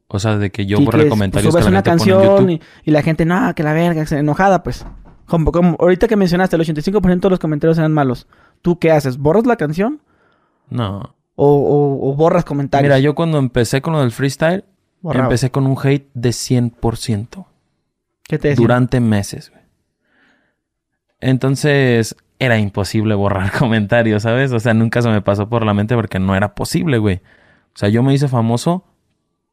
O 0.08 0.20
sea, 0.20 0.38
de 0.38 0.52
que 0.52 0.65
yo 0.65 0.78
Sí, 0.78 0.86
borré 0.86 1.04
que 1.04 1.10
comentarios 1.10 1.52
subes 1.54 1.65
que 1.65 1.72
la 1.72 1.78
una 1.78 1.84
canción 1.84 2.50
y, 2.50 2.62
y 2.84 2.91
la 2.91 3.02
gente, 3.02 3.26
no, 3.26 3.56
que 3.56 3.63
la 3.63 3.72
verga, 3.74 4.06
se- 4.06 4.20
enojada, 4.20 4.62
pues. 4.63 4.86
Como, 5.26 5.52
como 5.54 5.78
ahorita 5.80 6.08
que 6.10 6.18
mencionaste, 6.18 6.58
el 6.58 6.62
85% 6.63 7.22
de 7.22 7.30
los 7.30 7.39
comentarios 7.39 7.78
eran 7.78 7.94
malos. 7.94 8.28
¿Tú 8.62 8.78
qué 8.78 8.91
haces? 8.91 9.18
¿Borras 9.18 9.46
la 9.48 9.56
canción 9.56 10.02
No. 10.70 11.15
O, 11.36 11.45
o- 11.48 12.10
o 12.12 12.15
borras 12.15 12.45
comentarios? 12.45 12.88
Mira, 12.89 13.00
yo 13.00 13.15
cuando 13.15 13.38
empecé 13.38 13.82
con 13.82 13.93
lo 13.93 14.02
del 14.02 14.12
freestyle, 14.12 14.63
Borraba. 15.02 15.26
empecé 15.26 15.52
con 15.52 15.67
un 15.67 15.78
hate 15.82 16.10
de 16.13 16.30
100%. 16.30 17.45
¿Qué 18.24 18.38
te 18.39 18.50
decía? 18.50 18.62
durante 18.62 19.00
meses. 19.00 19.52
güey. 19.52 19.62
Entonces 21.19 22.15
era 22.39 22.58
imposible 22.60 23.15
borrar 23.15 23.52
comentarios, 23.58 24.24
¿sabes? 24.24 24.52
O 24.52 24.60
sea, 24.60 24.74
nunca 24.74 25.02
se 25.02 25.10
me 25.10 25.21
pasó 25.21 25.48
por 25.50 25.65
la 25.65 25.74
mente 25.74 25.95
porque 25.95 26.19
no 26.19 26.36
era 26.36 26.56
posible, 26.56 26.98
güey. 26.98 27.17
O 27.74 27.78
sea, 27.78 27.89
yo 27.89 28.04
me 28.04 28.13
hice 28.13 28.28
famoso 28.28 28.86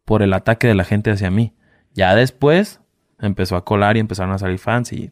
por 0.05 0.23
el 0.23 0.33
ataque 0.33 0.67
de 0.67 0.75
la 0.75 0.85
gente 0.85 1.11
hacia 1.11 1.31
mí. 1.31 1.53
Ya 1.95 2.15
después 2.15 2.81
empezó 3.21 3.57
a 3.57 3.65
colar 3.65 3.97
y 3.97 4.01
empezaron 4.01 4.33
a 4.35 4.39
salir 4.39 4.59
fans 4.59 4.93
y... 4.93 5.11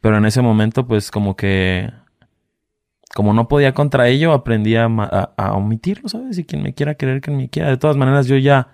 Pero 0.00 0.16
en 0.18 0.26
ese 0.26 0.42
momento, 0.42 0.86
pues 0.86 1.10
como 1.10 1.36
que... 1.36 1.90
Como 3.14 3.34
no 3.34 3.46
podía 3.48 3.74
contra 3.74 4.08
ello, 4.08 4.32
aprendí 4.32 4.74
a, 4.76 4.88
ma- 4.88 5.08
a- 5.10 5.32
a 5.36 5.52
omitirlo, 5.54 6.08
¿sabes? 6.08 6.38
Y 6.38 6.44
quien 6.44 6.62
me 6.62 6.74
quiera 6.74 6.94
querer, 6.94 7.20
que 7.20 7.30
me 7.30 7.48
quiera. 7.50 7.68
De 7.68 7.76
todas 7.76 7.96
maneras, 7.96 8.26
yo 8.26 8.36
ya 8.38 8.68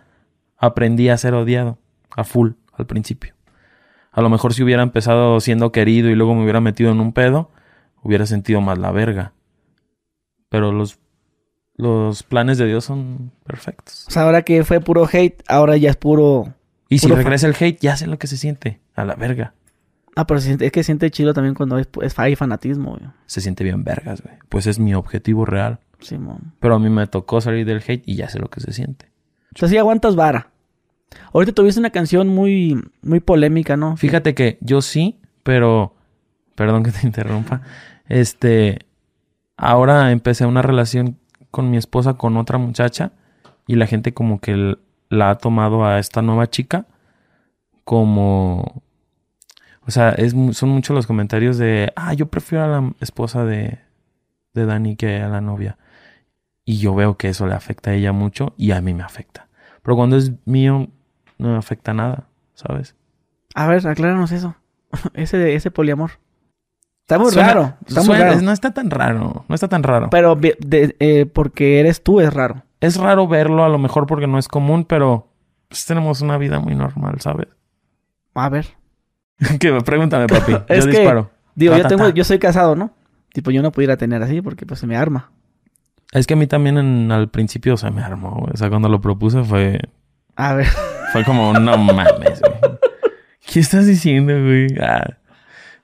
aprendí 0.57 1.09
a 1.09 1.17
ser 1.17 1.35
odiado. 1.35 1.79
A 2.17 2.25
full, 2.25 2.53
al 2.73 2.87
principio. 2.87 3.35
A 4.13 4.23
lo 4.23 4.29
mejor 4.31 4.55
si 4.55 4.63
hubiera 4.63 4.83
empezado 4.83 5.41
siendo 5.41 5.71
querido 5.73 6.09
y 6.09 6.15
luego 6.15 6.35
me 6.35 6.43
hubiera 6.43 6.61
metido 6.61 6.91
en 6.91 7.01
un 7.01 7.13
pedo, 7.13 7.51
hubiera 8.03 8.27
sentido 8.27 8.61
más 8.61 8.79
la 8.79 8.91
verga. 8.91 9.33
Pero 10.49 10.73
los, 10.73 10.99
los 11.77 12.23
planes 12.23 12.59
de 12.59 12.67
Dios 12.67 12.85
son 12.85 13.33
perfectos. 13.45 14.07
O 14.09 14.11
sea, 14.11 14.23
ahora 14.23 14.43
que 14.43 14.65
fue 14.65 14.81
puro 14.81 15.07
hate, 15.13 15.43
ahora 15.49 15.77
ya 15.77 15.91
es 15.91 15.97
puro... 15.97 16.55
Y 16.89 16.99
si 17.01 17.07
Puro 17.07 17.17
regresa 17.19 17.47
el 17.47 17.55
hate, 17.59 17.79
ya 17.81 17.97
sé 17.97 18.07
lo 18.07 18.19
que 18.19 18.27
se 18.27 18.37
siente. 18.39 18.81
A 18.95 19.05
la 19.05 19.15
verga. 19.15 19.53
Ah, 20.19 20.27
pero 20.27 20.41
es 20.41 20.73
que 20.73 20.83
siente 20.83 21.13
chido 21.13 21.33
también 21.33 21.55
cuando 21.55 21.79
es, 21.79 21.89
es 22.03 22.19
hay 22.19 22.35
fanatismo, 22.35 22.91
güey. 22.91 23.09
Se 23.27 23.41
siente 23.41 23.63
bien 23.63 23.85
vergas, 23.85 24.21
güey. 24.21 24.35
Pues 24.49 24.67
es 24.67 24.81
mi 24.81 24.93
objetivo 24.93 25.45
real. 25.45 25.79
Simón. 26.01 26.55
Pero 26.59 26.75
a 26.75 26.81
mí 26.81 26.91
me 26.91 27.07
tocó 27.07 27.41
salir 27.41 27.65
del 27.65 27.85
hate 27.87 28.03
y 28.05 28.17
ya 28.17 28.29
sé 28.29 28.41
lo 28.41 28.49
que 28.51 28.59
se 28.59 28.73
siente. 28.73 29.13
O 29.55 29.59
sea, 29.61 29.69
sí 29.69 29.77
aguantas 29.77 30.17
vara. 30.17 30.51
Ahorita 31.33 31.53
tuviste 31.53 31.79
una 31.79 31.91
canción 31.91 32.27
muy, 32.27 32.83
muy 33.01 33.21
polémica, 33.21 33.77
¿no? 33.77 33.97
Fíjate 33.97 34.35
que 34.35 34.59
yo 34.61 34.83
sí, 34.83 35.21
pero... 35.45 35.95
Perdón 36.57 36.83
que 36.83 36.91
te 36.91 37.01
interrumpa. 37.07 37.63
Este... 38.09 38.81
Ahora 39.57 40.11
empecé 40.11 40.47
una 40.47 40.63
relación 40.63 41.17
con 41.53 41.71
mi 41.71 41.77
esposa 41.77 42.15
con 42.15 42.37
otra 42.39 42.59
muchacha 42.59 43.13
y 43.69 43.77
la 43.77 43.87
gente 43.87 44.13
como 44.13 44.41
que 44.41 44.79
la 45.11 45.31
ha 45.31 45.39
tomado 45.39 45.85
a 45.85 46.01
esta 46.01 46.23
nueva 46.23 46.51
chica 46.51 46.87
como... 47.85 48.83
O 49.89 49.91
sea, 49.91 50.11
es, 50.11 50.35
son 50.53 50.69
muchos 50.69 50.95
los 50.95 51.07
comentarios 51.07 51.57
de, 51.59 51.93
ah, 51.97 52.13
yo 52.13 52.27
prefiero 52.27 52.65
a 52.65 52.69
la 52.69 52.93
esposa 53.01 53.45
de, 53.45 53.79
de 54.55 54.67
Dani 54.67 54.95
que 54.97 55.17
a 55.23 55.29
la 55.29 55.41
novia. 55.41 55.79
Y 56.65 56.77
yo 56.79 56.95
veo 56.95 57.17
que 57.17 57.31
eso 57.31 57.47
le 57.47 57.55
afecta 57.55 57.91
a 57.91 57.95
ella 57.95 58.13
mucho 58.13 58.53
y 58.59 58.73
a 58.73 58.81
mí 58.83 58.93
me 58.93 59.03
afecta. 59.03 59.49
Pero 59.83 59.97
cuando 59.97 60.17
es 60.19 60.33
mío, 60.45 60.89
no 61.39 61.49
me 61.53 61.57
afecta 61.57 61.95
nada, 61.95 62.25
¿sabes? 62.55 62.95
A 63.55 63.67
ver, 63.67 63.87
acláranos 63.89 64.31
eso. 64.31 64.55
ese, 65.15 65.55
ese 65.55 65.71
poliamor. 65.71 66.11
Está 67.01 67.19
muy 67.19 67.33
Suena- 67.33 67.49
raro. 67.55 67.75
Está 67.87 68.01
muy 68.01 68.07
suena- 68.09 68.25
raro. 68.27 68.43
No 68.43 68.53
está 68.53 68.75
tan 68.75 68.91
raro, 68.91 69.45
no 69.49 69.55
está 69.55 69.69
tan 69.69 69.83
raro. 69.83 70.11
Pero 70.11 70.37
de- 70.37 70.95
eh, 71.01 71.25
porque 71.25 71.81
eres 71.81 72.03
tú 72.05 72.21
es 72.21 72.35
raro. 72.35 72.63
es 72.81 72.99
raro 72.99 73.27
verlo 73.27 73.65
a 73.65 73.71
lo 73.71 73.79
mejor 73.79 74.07
porque 74.07 74.27
no 74.27 74.39
es 74.39 74.47
común, 74.49 74.85
pero 74.85 75.29
pues, 75.69 75.87
tenemos 75.87 76.21
una 76.21 76.37
vida 76.37 76.61
muy 76.61 76.75
normal, 76.75 77.19
¿sabes? 77.21 77.49
A 78.35 78.51
ver. 78.51 78.67
que 79.61 79.73
pregúntame, 79.85 80.27
papi. 80.27 80.53
Es 80.69 80.85
yo 80.85 80.91
que- 80.91 80.99
disparo. 81.01 81.31
Digo, 81.55 81.73
Ta, 81.73 81.79
yo 81.79 81.83
ta, 81.83 81.89
tengo, 81.89 82.09
yo 82.11 82.25
soy 82.25 82.39
casado, 82.39 82.77
¿no? 82.77 82.93
Tipo, 83.33 83.51
yo 83.51 83.63
no 83.63 83.73
pudiera 83.73 83.97
tener 83.97 84.23
así 84.23 84.41
porque 84.43 84.65
pues 84.67 84.81
se 84.81 84.87
me 84.87 84.97
arma. 84.97 85.31
Es 86.13 86.27
que 86.27 86.35
a 86.35 86.37
mí 86.37 86.47
también 86.47 86.79
en- 86.79 87.11
al 87.13 87.29
principio 87.31 87.77
se 87.77 87.91
me 87.91 88.03
armó, 88.03 88.31
güey. 88.37 88.53
O 88.55 88.57
sea, 88.57 88.69
cuando 88.71 88.89
lo 88.89 89.01
propuse 89.01 89.43
fue, 89.45 89.81
A 90.37 90.55
ver. 90.55 90.67
fue 91.13 91.25
como, 91.25 91.53
no 91.59 91.77
mames, 91.79 92.41
güey. 92.41 92.53
¿Qué 93.47 93.61
estás 93.61 93.87
diciendo, 93.87 94.33
güey? 94.33 94.69
Ah. 94.81 95.05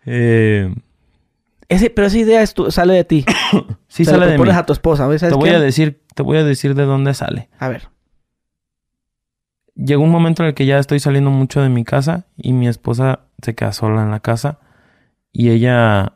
Eh, 0.06 0.72
Ese, 1.68 1.90
pero 1.90 2.06
esa 2.06 2.18
idea 2.18 2.42
es 2.42 2.54
tu- 2.54 2.70
sale 2.70 2.94
de 2.94 3.04
ti. 3.04 3.24
sí 3.88 4.04
Se 4.04 4.10
sale 4.12 4.20
lo 4.20 4.26
de 4.26 4.32
mí. 4.32 4.36
propones 4.36 4.56
a 4.56 4.66
tu 4.66 4.72
esposa, 4.72 5.06
¿ves? 5.06 5.20
Te 5.22 5.26
¿Sabes 5.30 5.38
voy 5.38 5.50
qué? 5.50 5.56
a 5.56 5.60
decir, 5.60 6.00
te 6.14 6.22
voy 6.22 6.38
a 6.38 6.44
decir 6.44 6.74
de 6.74 6.84
dónde 6.84 7.14
sale. 7.14 7.48
A 7.58 7.68
ver. 7.68 7.88
Llegó 9.74 10.02
un 10.02 10.10
momento 10.10 10.42
en 10.42 10.48
el 10.48 10.54
que 10.54 10.66
ya 10.66 10.78
estoy 10.78 11.00
saliendo 11.00 11.30
mucho 11.30 11.62
de 11.62 11.68
mi 11.68 11.84
casa 11.84 12.26
y 12.36 12.52
mi 12.52 12.68
esposa 12.68 13.20
se 13.42 13.54
queda 13.54 13.72
sola 13.72 14.02
en 14.02 14.10
la 14.10 14.20
casa 14.20 14.58
y 15.32 15.50
ella 15.50 16.14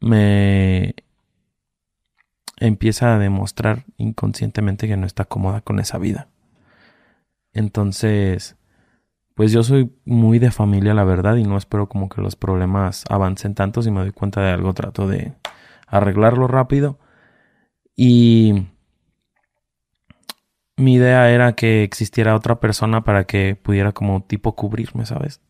me 0.00 0.94
empieza 2.58 3.14
a 3.14 3.18
demostrar 3.18 3.84
inconscientemente 3.96 4.88
que 4.88 4.96
no 4.96 5.06
está 5.06 5.24
cómoda 5.24 5.60
con 5.60 5.78
esa 5.80 5.98
vida. 5.98 6.28
Entonces, 7.52 8.56
pues 9.34 9.52
yo 9.52 9.62
soy 9.62 9.92
muy 10.04 10.38
de 10.38 10.50
familia, 10.50 10.94
la 10.94 11.04
verdad, 11.04 11.36
y 11.36 11.44
no 11.44 11.56
espero 11.56 11.88
como 11.88 12.08
que 12.08 12.20
los 12.20 12.36
problemas 12.36 13.04
avancen 13.08 13.54
tanto. 13.54 13.82
Si 13.82 13.90
me 13.90 14.00
doy 14.00 14.12
cuenta 14.12 14.42
de 14.42 14.50
algo, 14.50 14.74
trato 14.74 15.06
de 15.06 15.34
arreglarlo 15.86 16.48
rápido. 16.48 16.98
Y 17.94 18.66
mi 20.78 20.94
idea 20.94 21.30
era 21.30 21.54
que 21.54 21.82
existiera 21.82 22.34
otra 22.34 22.60
persona 22.60 23.02
para 23.04 23.24
que 23.24 23.56
pudiera 23.56 23.92
como 23.92 24.22
tipo 24.22 24.54
cubrirme, 24.54 25.04
¿sabes? 25.04 25.40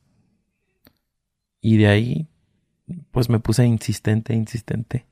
Y 1.61 1.77
de 1.77 1.89
ahí, 1.89 2.29
pues 3.11 3.29
me 3.29 3.39
puse 3.39 3.67
insistente, 3.67 4.35
insistente. 4.35 5.07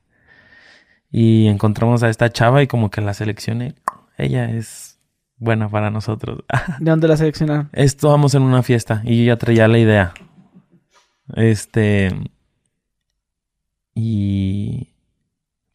Y 1.11 1.47
encontramos 1.49 2.03
a 2.03 2.09
esta 2.09 2.31
chava 2.31 2.63
y 2.63 2.67
como 2.67 2.91
que 2.91 3.01
la 3.01 3.15
seleccioné. 3.15 3.75
Ella 4.17 4.51
es 4.51 4.99
buena 5.37 5.69
para 5.69 5.91
nosotros. 5.91 6.45
¿De 6.81 6.91
dónde 6.91 7.09
la 7.09 7.17
seleccionaron? 7.17 7.69
Estábamos 7.73 8.35
en 8.35 8.43
una 8.43 8.63
fiesta 8.63 9.03
y 9.05 9.19
yo 9.19 9.25
ya 9.35 9.37
traía 9.37 9.69
la 9.69 9.79
idea. 9.79 10.15
Este. 11.35 12.09
Y. 13.95 14.96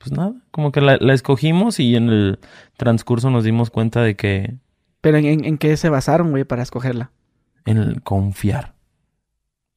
pues 0.02 0.12
nada, 0.12 0.34
como 0.52 0.72
que 0.72 0.82
la, 0.82 0.98
la 1.00 1.14
escogimos 1.14 1.80
y 1.80 1.96
en 1.96 2.10
el 2.10 2.40
transcurso 2.78 3.30
nos 3.30 3.44
dimos 3.44 3.70
cuenta 3.70 4.02
de 4.02 4.16
que 4.16 4.56
Pero 5.02 5.18
¿en, 5.18 5.26
en, 5.26 5.46
en 5.46 5.58
qué 5.58 5.78
se 5.78 5.90
basaron, 5.90 6.32
güey, 6.32 6.44
para 6.44 6.64
escogerla? 6.64 7.12
en 7.66 7.78
el 7.78 8.02
confiar 8.02 8.74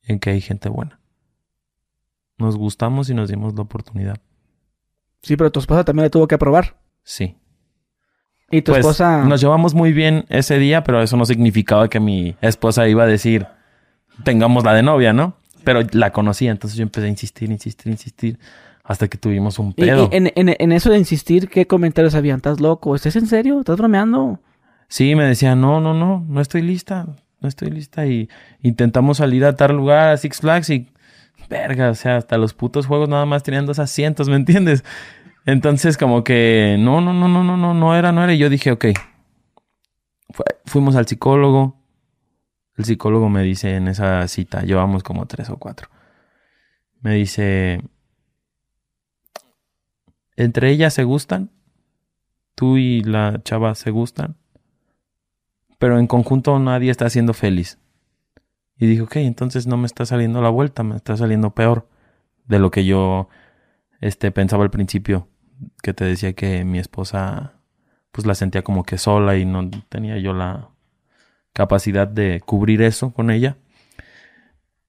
en 0.03 0.19
que 0.19 0.31
hay 0.31 0.41
gente 0.41 0.71
buena. 0.71 1.01
Nos 2.39 2.57
gustamos 2.57 3.11
y 3.11 3.15
nos 3.15 3.29
dimos 3.29 3.55
la 3.55 3.63
oportunidad. 3.63 4.17
Sí, 5.23 5.37
pero 5.37 5.53
tu 5.53 5.61
esposa 5.61 5.85
también 5.85 6.05
la 6.05 6.11
tuvo 6.11 6.27
que 6.27 6.35
aprobar. 6.35 6.77
Sí. 7.03 7.37
Y 8.51 8.63
tu 8.63 8.73
Pues, 8.73 8.81
esposa... 8.81 9.25
Nos 9.25 9.41
llevamos 9.41 9.75
muy 9.75 9.93
bien 9.93 10.25
ese 10.31 10.59
día, 10.59 10.83
pero 10.85 11.03
eso 11.03 11.17
no 11.17 11.27
significaba 11.27 11.89
que 11.89 12.01
mi 12.01 12.37
esposa 12.41 12.89
iba 12.89 13.05
a 13.05 13.07
decir, 13.07 13.47
tengamos 14.25 14.65
la 14.65 14.75
de 14.75 14.83
novia, 14.83 15.13
¿no? 15.13 15.37
Pero 15.65 15.81
la 15.93 16.11
conocía, 16.13 16.51
entonces 16.51 16.77
yo 16.77 16.83
empecé 16.83 17.07
a 17.07 17.11
insistir, 17.11 17.51
insistir, 17.51 17.91
insistir, 17.93 18.39
hasta 18.85 19.09
que 19.09 19.19
tuvimos 19.19 19.59
un 19.59 19.73
pedo. 19.73 20.09
y 20.13 20.17
en, 20.17 20.31
en- 20.37 20.55
en 20.59 20.73
eso 20.73 20.91
de 20.91 20.99
insistir, 20.99 21.49
¿qué 21.49 21.67
comentarios 21.67 22.15
habían? 22.15 22.37
¿Estás 22.37 22.61
loco? 22.61 22.95
¿Estás 22.95 23.17
en 23.17 23.27
serio? 23.27 23.59
¿Estás 23.61 23.79
bromeando? 23.79 24.41
Sí, 24.89 25.15
me 25.15 25.25
decía, 25.25 25.57
no, 25.57 25.81
no, 25.81 25.95
no, 25.95 26.25
no 26.29 26.41
estoy 26.41 26.63
lista, 26.63 27.07
no 27.41 27.49
estoy 27.49 27.71
lista. 27.71 28.07
Y 28.07 28.29
intentamos 28.63 29.17
salir 29.17 29.45
a 29.45 29.57
tal 29.57 29.75
lugar, 29.77 30.11
a 30.11 30.17
Six 30.19 30.41
Flags, 30.41 30.71
y 30.71 30.89
verga, 31.49 31.91
o 31.91 31.95
sea, 31.95 32.17
hasta 32.19 32.37
los 32.39 32.53
putos 32.55 32.87
juegos 32.87 33.09
nada 33.09 33.25
más 33.27 33.43
tenían 33.43 33.67
dos 33.67 33.79
asientos, 33.79 34.29
¿me 34.29 34.37
entiendes? 34.37 34.85
Entonces, 35.47 35.97
como 35.97 36.23
que, 36.23 36.77
no, 36.79 37.01
no, 37.01 37.13
no, 37.13 37.27
no, 37.29 37.43
no, 37.43 37.57
no, 37.57 37.75
no 37.75 37.97
era, 37.97 38.13
no 38.13 38.23
era. 38.23 38.33
Y 38.35 38.39
yo 38.39 38.49
dije, 38.49 38.71
ok. 38.71 38.87
Fu- 40.31 40.43
fuimos 40.67 40.97
al 40.97 41.07
psicólogo. 41.07 41.77
El 42.77 42.85
psicólogo 42.85 43.29
me 43.29 43.43
dice 43.43 43.77
en 43.77 43.89
esa 43.89 44.27
cita, 44.29 44.63
llevamos 44.63 45.03
como 45.03 45.27
tres 45.27 45.49
o 45.51 45.57
cuatro. 45.59 45.89
Me 47.01 47.15
dice, 47.15 47.83
entre 50.37 50.71
ellas 50.71 50.95
se 50.95 51.05
gustan, 51.05 51.51
tú 52.55 52.77
y 52.77 53.03
la 53.03 53.41
chava 53.43 53.75
se 53.75 53.91
gustan, 53.91 54.37
pero 55.79 55.99
en 55.99 56.07
conjunto 56.07 56.59
nadie 56.59 56.91
está 56.91 57.09
siendo 57.11 57.35
feliz. 57.35 57.79
Y 58.77 58.87
dije, 58.87 59.03
ok, 59.03 59.17
entonces 59.17 59.67
no 59.67 59.77
me 59.77 59.87
está 59.87 60.05
saliendo 60.05 60.43
la 60.43 60.49
vuelta, 60.49 60.83
me 60.83 60.97
está 60.97 61.17
saliendo 61.17 61.51
peor 61.51 61.89
de 62.47 62.59
lo 62.59 62.71
que 62.71 62.85
yo 62.85 63.29
este, 64.01 64.31
pensaba 64.31 64.65
al 64.65 64.71
principio, 64.71 65.29
que 65.83 65.95
te 65.95 66.05
decía 66.05 66.33
que 66.33 66.65
mi 66.65 66.79
esposa 66.79 67.55
pues 68.13 68.27
la 68.27 68.35
sentía 68.35 68.63
como 68.63 68.85
que 68.85 68.99
sola 68.99 69.37
y 69.37 69.45
no 69.45 69.69
tenía 69.89 70.19
yo 70.19 70.33
la 70.33 70.71
capacidad 71.53 72.07
de 72.07 72.41
cubrir 72.41 72.83
eso 72.83 73.13
con 73.13 73.31
ella. 73.31 73.57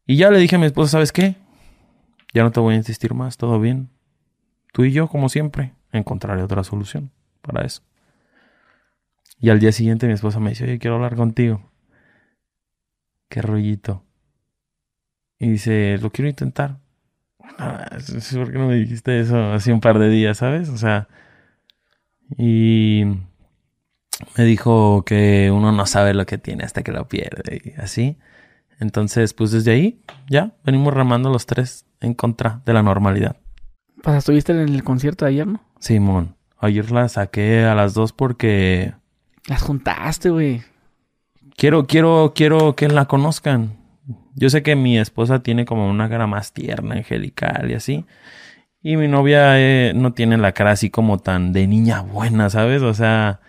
Y 0.06 0.18
ya 0.18 0.30
le 0.30 0.38
dije 0.38 0.58
a 0.58 0.60
mi 0.60 0.68
esposa, 0.68 0.92
¿sabes 0.92 1.12
qué? 1.12 1.36
Ya 2.34 2.44
no 2.44 2.52
te 2.52 2.60
voy 2.60 2.76
a 2.76 2.78
insistir 2.78 3.14
más, 3.14 3.38
todo 3.38 3.60
bien. 3.60 3.90
Tú 4.76 4.84
y 4.84 4.92
yo, 4.92 5.08
como 5.08 5.30
siempre, 5.30 5.72
encontraré 5.94 6.44
otra 6.44 6.66
solución 6.66 7.10
para 7.42 7.66
eso. 7.66 7.82
Y 9.40 9.50
al 9.50 9.62
día 9.62 9.72
siguiente 9.72 10.06
mi 10.06 10.12
esposa 10.12 10.42
me 10.42 10.50
dice, 10.50 10.66
oye, 10.66 10.80
quiero 10.80 10.98
hablar 10.98 11.16
contigo. 11.16 11.72
Qué 13.30 13.42
rollito. 13.42 14.04
Y 15.40 15.48
dice, 15.50 15.98
lo 16.02 16.12
quiero 16.12 16.28
intentar. 16.28 16.80
Ah, 17.58 17.88
¿Por 18.34 18.52
qué 18.52 18.58
no 18.58 18.68
me 18.68 18.76
dijiste 18.76 19.18
eso 19.18 19.54
hace 19.54 19.72
un 19.72 19.80
par 19.80 19.98
de 19.98 20.10
días, 20.10 20.40
sabes? 20.40 20.68
O 20.68 20.78
sea, 20.78 21.08
y 22.38 23.04
me 24.38 24.44
dijo 24.44 25.06
que 25.06 25.52
uno 25.54 25.72
no 25.72 25.86
sabe 25.86 26.14
lo 26.14 26.26
que 26.26 26.38
tiene 26.38 26.66
hasta 26.66 26.84
que 26.84 26.92
lo 26.92 27.08
pierde 27.08 27.62
y 27.64 27.80
así. 27.80 28.18
Entonces, 28.82 29.34
pues 29.34 29.52
desde 29.52 29.72
ahí 29.72 30.02
ya 30.28 30.52
venimos 30.66 30.94
remando 30.94 31.30
los 31.30 31.46
tres 31.46 31.86
en 32.02 32.14
contra 32.14 32.62
de 32.66 32.74
la 32.74 32.84
normalidad. 32.84 33.38
Pues 34.06 34.18
estuviste 34.18 34.52
en 34.52 34.60
el 34.60 34.84
concierto 34.84 35.26
de 35.26 35.32
ayer, 35.32 35.48
¿no? 35.48 35.60
Simón, 35.80 36.36
ayer 36.60 36.92
la 36.92 37.10
saqué 37.10 37.66
a 37.66 37.74
las 37.74 37.96
dos 37.96 38.14
porque 38.14 38.94
Las 39.48 39.64
juntaste, 39.64 40.30
güey. 40.30 40.62
quiero, 41.58 41.88
quiero, 41.88 42.34
quiero 42.36 42.76
que 42.76 42.88
la 42.88 43.06
conozcan. 43.06 43.78
Yo 44.36 44.52
sé 44.52 44.62
que 44.62 44.76
mi 44.76 45.00
esposa 45.00 45.40
tiene 45.40 45.66
como 45.66 45.90
una 45.90 46.08
cara 46.08 46.28
más 46.28 46.54
tierna, 46.54 46.94
angelical 46.94 47.72
y 47.72 47.74
así. 47.74 48.06
Y 48.84 48.96
mi 48.96 49.08
novia 49.08 49.60
eh, 49.60 49.94
no 49.96 50.14
tiene 50.14 50.38
la 50.38 50.52
cara 50.52 50.70
así 50.70 50.92
como 50.92 51.18
tan 51.18 51.52
de 51.52 51.66
niña 51.66 52.02
buena, 52.02 52.52
¿sabes? 52.52 52.84
O 52.84 52.94
sea, 52.94 53.40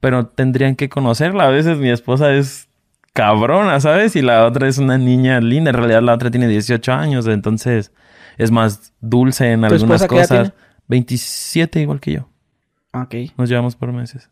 pero 0.00 0.26
tendrían 0.26 0.76
que 0.76 0.90
conocerla. 0.90 1.46
A 1.46 1.50
veces 1.50 1.78
mi 1.78 1.88
esposa 1.88 2.34
es 2.34 2.68
cabrona, 3.14 3.80
¿sabes? 3.80 4.16
Y 4.16 4.20
la 4.20 4.44
otra 4.44 4.68
es 4.68 4.76
una 4.76 4.98
niña 4.98 5.40
linda. 5.40 5.70
En 5.70 5.76
realidad 5.76 6.02
la 6.02 6.12
otra 6.12 6.30
tiene 6.30 6.46
18 6.46 6.92
años, 6.92 7.26
entonces 7.26 7.90
es 8.38 8.50
más 8.50 8.92
dulce 9.00 9.52
en 9.52 9.60
¿Tu 9.60 9.66
algunas 9.66 10.06
cosas. 10.06 10.28
tiene? 10.28 10.52
27 10.88 11.80
igual 11.80 12.00
que 12.00 12.12
yo. 12.12 12.28
Ok. 12.92 13.14
Nos 13.36 13.48
llevamos 13.48 13.76
por 13.76 13.92
meses. 13.92 14.30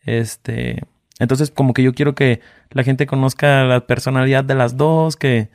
Este, 0.00 0.82
entonces 1.18 1.50
como 1.50 1.74
que 1.74 1.82
yo 1.82 1.92
quiero 1.92 2.14
que 2.14 2.40
la 2.70 2.82
gente 2.82 3.06
conozca 3.06 3.64
la 3.64 3.86
personalidad 3.86 4.44
de 4.44 4.54
las 4.54 4.76
dos, 4.76 5.16
que, 5.16 5.50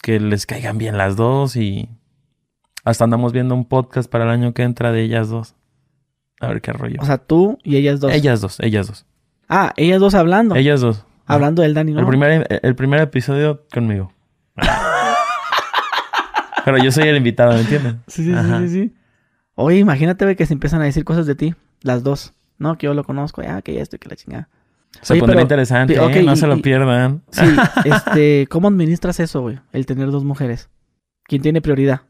que 0.00 0.20
les 0.20 0.46
caigan 0.46 0.78
bien 0.78 0.98
las 0.98 1.16
dos 1.16 1.56
y 1.56 1.88
hasta 2.84 3.04
andamos 3.04 3.32
viendo 3.32 3.54
un 3.54 3.64
podcast 3.64 4.10
para 4.10 4.24
el 4.24 4.30
año 4.30 4.52
que 4.54 4.62
entra 4.62 4.92
de 4.92 5.02
ellas 5.02 5.28
dos. 5.28 5.54
A 6.40 6.48
ver 6.48 6.60
qué 6.60 6.72
rollo. 6.72 6.96
O 7.00 7.04
sea, 7.04 7.18
tú 7.18 7.58
y 7.62 7.76
ellas 7.76 8.00
dos. 8.00 8.12
ellas 8.12 8.40
dos, 8.40 8.58
ellas 8.60 8.88
dos. 8.88 9.06
Ah, 9.48 9.72
ellas 9.76 10.00
dos 10.00 10.14
hablando. 10.14 10.56
Ellas 10.56 10.80
dos. 10.80 11.04
Hablando 11.26 11.62
del 11.62 11.74
Dani, 11.74 11.92
¿no? 11.92 12.00
El 12.00 12.06
primer, 12.06 12.60
el 12.62 12.74
primer 12.74 13.00
episodio 13.00 13.64
conmigo. 13.72 14.12
Pero 16.64 16.78
yo 16.78 16.90
soy 16.92 17.08
el 17.08 17.16
invitado, 17.16 17.52
¿me 17.54 17.60
entiendes? 17.60 17.94
Sí, 18.06 18.24
sí, 18.24 18.32
Ajá. 18.32 18.60
sí, 18.60 18.68
sí, 18.68 18.74
sí. 18.88 18.94
Oye, 19.54 19.78
imagínate, 19.78 20.24
güey, 20.24 20.36
que 20.36 20.46
se 20.46 20.54
empiezan 20.54 20.80
a 20.80 20.84
decir 20.84 21.04
cosas 21.04 21.26
de 21.26 21.34
ti. 21.34 21.54
Las 21.82 22.02
dos. 22.02 22.32
No, 22.58 22.78
que 22.78 22.86
yo 22.86 22.94
lo 22.94 23.04
conozco. 23.04 23.42
Ya, 23.42 23.60
que 23.62 23.80
esto 23.80 23.96
y 23.96 23.98
que 23.98 24.08
la 24.08 24.16
chingada. 24.16 24.48
Se 25.00 25.12
Oye, 25.14 25.20
pondrá 25.20 25.34
pero- 25.36 25.42
interesante, 25.42 25.94
pi- 25.94 26.00
ok, 26.00 26.16
¿eh? 26.16 26.22
no 26.22 26.32
y- 26.32 26.36
se 26.36 26.46
lo 26.46 26.56
y- 26.56 26.62
pierdan. 26.62 27.22
Sí, 27.30 27.44
este, 27.84 28.46
¿cómo 28.48 28.68
administras 28.68 29.18
eso, 29.20 29.40
güey? 29.40 29.58
El 29.72 29.86
tener 29.86 30.10
dos 30.10 30.24
mujeres. 30.24 30.68
¿Quién 31.24 31.42
tiene 31.42 31.60
prioridad? 31.62 32.02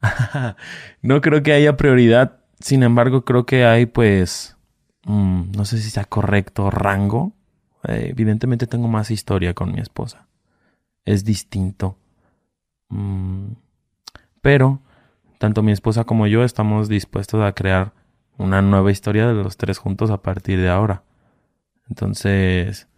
no 1.02 1.20
creo 1.20 1.42
que 1.42 1.52
haya 1.52 1.76
prioridad. 1.76 2.38
Sin 2.60 2.82
embargo, 2.82 3.24
creo 3.24 3.46
que 3.46 3.64
hay, 3.64 3.86
pues, 3.86 4.56
mm, 5.04 5.52
no 5.56 5.64
sé 5.64 5.78
si 5.78 5.90
sea 5.90 6.04
correcto, 6.04 6.70
rango. 6.70 7.32
Eh, 7.84 8.08
evidentemente 8.10 8.66
tengo 8.66 8.88
más 8.88 9.10
historia 9.10 9.54
con 9.54 9.72
mi 9.72 9.80
esposa. 9.80 10.26
Es 11.04 11.24
distinto. 11.24 11.96
Mm, 12.88 13.52
pero, 14.40 14.80
tanto 15.38 15.62
mi 15.62 15.72
esposa 15.72 16.04
como 16.04 16.26
yo 16.26 16.44
estamos 16.44 16.88
dispuestos 16.88 17.42
a 17.42 17.52
crear 17.52 17.92
una 18.38 18.62
nueva 18.62 18.90
historia 18.90 19.26
de 19.26 19.34
los 19.34 19.56
tres 19.56 19.78
juntos 19.78 20.10
a 20.10 20.22
partir 20.22 20.60
de 20.60 20.68
ahora. 20.68 21.02
Entonces, 21.88 22.88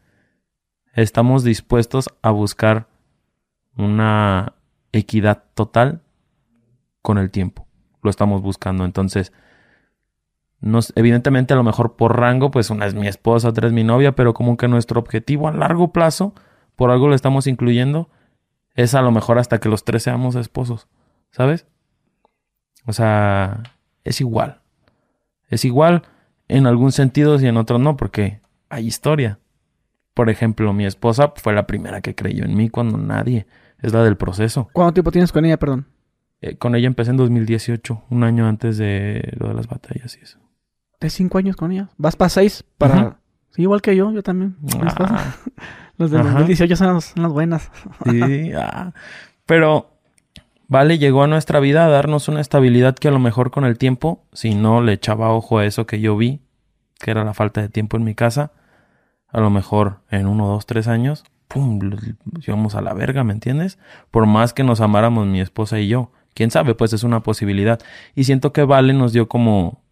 estamos 0.94 1.44
dispuestos 1.44 2.10
a 2.22 2.30
buscar 2.30 2.86
una 3.76 4.54
equidad 4.92 5.44
total 5.54 6.02
con 7.00 7.18
el 7.18 7.30
tiempo. 7.30 7.66
Lo 8.02 8.10
estamos 8.10 8.42
buscando. 8.42 8.84
Entonces, 8.84 9.32
evidentemente 10.94 11.54
a 11.54 11.56
lo 11.56 11.64
mejor 11.64 11.96
por 11.96 12.18
rango, 12.18 12.50
pues 12.50 12.70
una 12.70 12.86
es 12.86 12.94
mi 12.94 13.08
esposa, 13.08 13.48
otra 13.48 13.66
es 13.66 13.72
mi 13.72 13.84
novia, 13.84 14.12
pero 14.12 14.34
como 14.34 14.56
que 14.56 14.68
nuestro 14.68 15.00
objetivo 15.00 15.48
a 15.48 15.52
largo 15.52 15.92
plazo, 15.92 16.34
por 16.76 16.90
algo 16.90 17.08
lo 17.08 17.14
estamos 17.14 17.46
incluyendo, 17.46 18.08
es 18.74 18.94
a 18.94 19.02
lo 19.02 19.10
mejor 19.10 19.38
hasta 19.38 19.58
que 19.58 19.68
los 19.68 19.84
tres 19.84 20.04
seamos 20.04 20.34
esposos, 20.34 20.88
¿sabes? 21.32 21.66
O 22.86 22.92
sea, 22.92 23.62
es 24.04 24.20
igual. 24.20 24.60
Es 25.48 25.64
igual 25.64 26.02
en 26.48 26.66
algún 26.66 26.92
sentido 26.92 27.40
y 27.40 27.46
en 27.46 27.56
otro 27.56 27.78
no, 27.78 27.96
porque 27.96 28.40
hay 28.68 28.86
historia. 28.86 29.38
Por 30.14 30.30
ejemplo, 30.30 30.72
mi 30.72 30.86
esposa 30.86 31.32
fue 31.36 31.52
la 31.52 31.66
primera 31.66 32.00
que 32.00 32.14
creyó 32.14 32.44
en 32.44 32.56
mí 32.56 32.68
cuando 32.68 32.98
nadie. 32.98 33.46
Es 33.80 33.92
la 33.92 34.04
del 34.04 34.16
proceso. 34.16 34.68
¿Cuánto 34.72 34.94
tiempo 34.94 35.10
tienes 35.10 35.32
con 35.32 35.44
ella, 35.44 35.58
perdón? 35.58 35.86
Eh, 36.40 36.56
con 36.56 36.74
ella 36.74 36.86
empecé 36.86 37.10
en 37.10 37.16
2018, 37.16 38.04
un 38.10 38.24
año 38.24 38.46
antes 38.46 38.76
de 38.76 39.32
lo 39.36 39.48
de 39.48 39.54
las 39.54 39.66
batallas 39.66 40.16
y 40.16 40.22
eso. 40.22 40.38
De 41.00 41.10
cinco 41.10 41.38
años 41.38 41.56
con 41.56 41.72
ella. 41.72 41.88
Vas 41.96 42.14
para 42.16 42.28
seis 42.28 42.64
para... 42.78 43.18
Sí, 43.50 43.62
igual 43.62 43.82
que 43.82 43.94
yo, 43.94 44.10
yo 44.12 44.22
también. 44.22 44.56
Ah, 44.80 45.34
Los 45.98 46.10
de 46.10 46.18
Ajá. 46.18 46.30
2018 46.30 46.76
son 46.76 46.94
las, 46.94 47.04
son 47.04 47.22
las 47.22 47.32
buenas. 47.32 47.70
sí, 48.08 48.52
ah. 48.56 48.92
Pero, 49.46 49.91
vale, 50.72 50.98
llegó 50.98 51.22
a 51.22 51.26
nuestra 51.26 51.60
vida 51.60 51.84
a 51.84 51.88
darnos 51.88 52.28
una 52.28 52.40
estabilidad 52.40 52.96
que 52.96 53.08
a 53.08 53.10
lo 53.12 53.18
mejor 53.18 53.50
con 53.50 53.64
el 53.64 53.78
tiempo, 53.78 54.24
si 54.32 54.54
no 54.54 54.80
le 54.80 54.94
echaba 54.94 55.30
ojo 55.30 55.58
a 55.58 55.66
eso 55.66 55.86
que 55.86 56.00
yo 56.00 56.16
vi, 56.16 56.40
que 56.98 57.10
era 57.10 57.24
la 57.24 57.34
falta 57.34 57.60
de 57.60 57.68
tiempo 57.68 57.96
en 57.96 58.04
mi 58.04 58.14
casa, 58.14 58.52
a 59.28 59.40
lo 59.40 59.50
mejor 59.50 60.00
en 60.10 60.26
uno, 60.26 60.46
dos, 60.46 60.66
tres 60.66 60.88
años, 60.88 61.24
pum, 61.46 61.78
íbamos 62.46 62.74
a 62.74 62.80
la 62.80 62.94
verga, 62.94 63.22
¿me 63.22 63.34
entiendes? 63.34 63.78
Por 64.10 64.26
más 64.26 64.52
que 64.54 64.64
nos 64.64 64.80
amáramos 64.80 65.26
mi 65.26 65.40
esposa 65.40 65.78
y 65.78 65.88
yo. 65.88 66.10
Quién 66.34 66.50
sabe, 66.50 66.74
pues 66.74 66.94
es 66.94 67.02
una 67.02 67.20
posibilidad. 67.20 67.78
Y 68.14 68.24
siento 68.24 68.54
que 68.54 68.64
Vale 68.64 68.94
nos 68.94 69.12
dio 69.12 69.28
como 69.28 69.82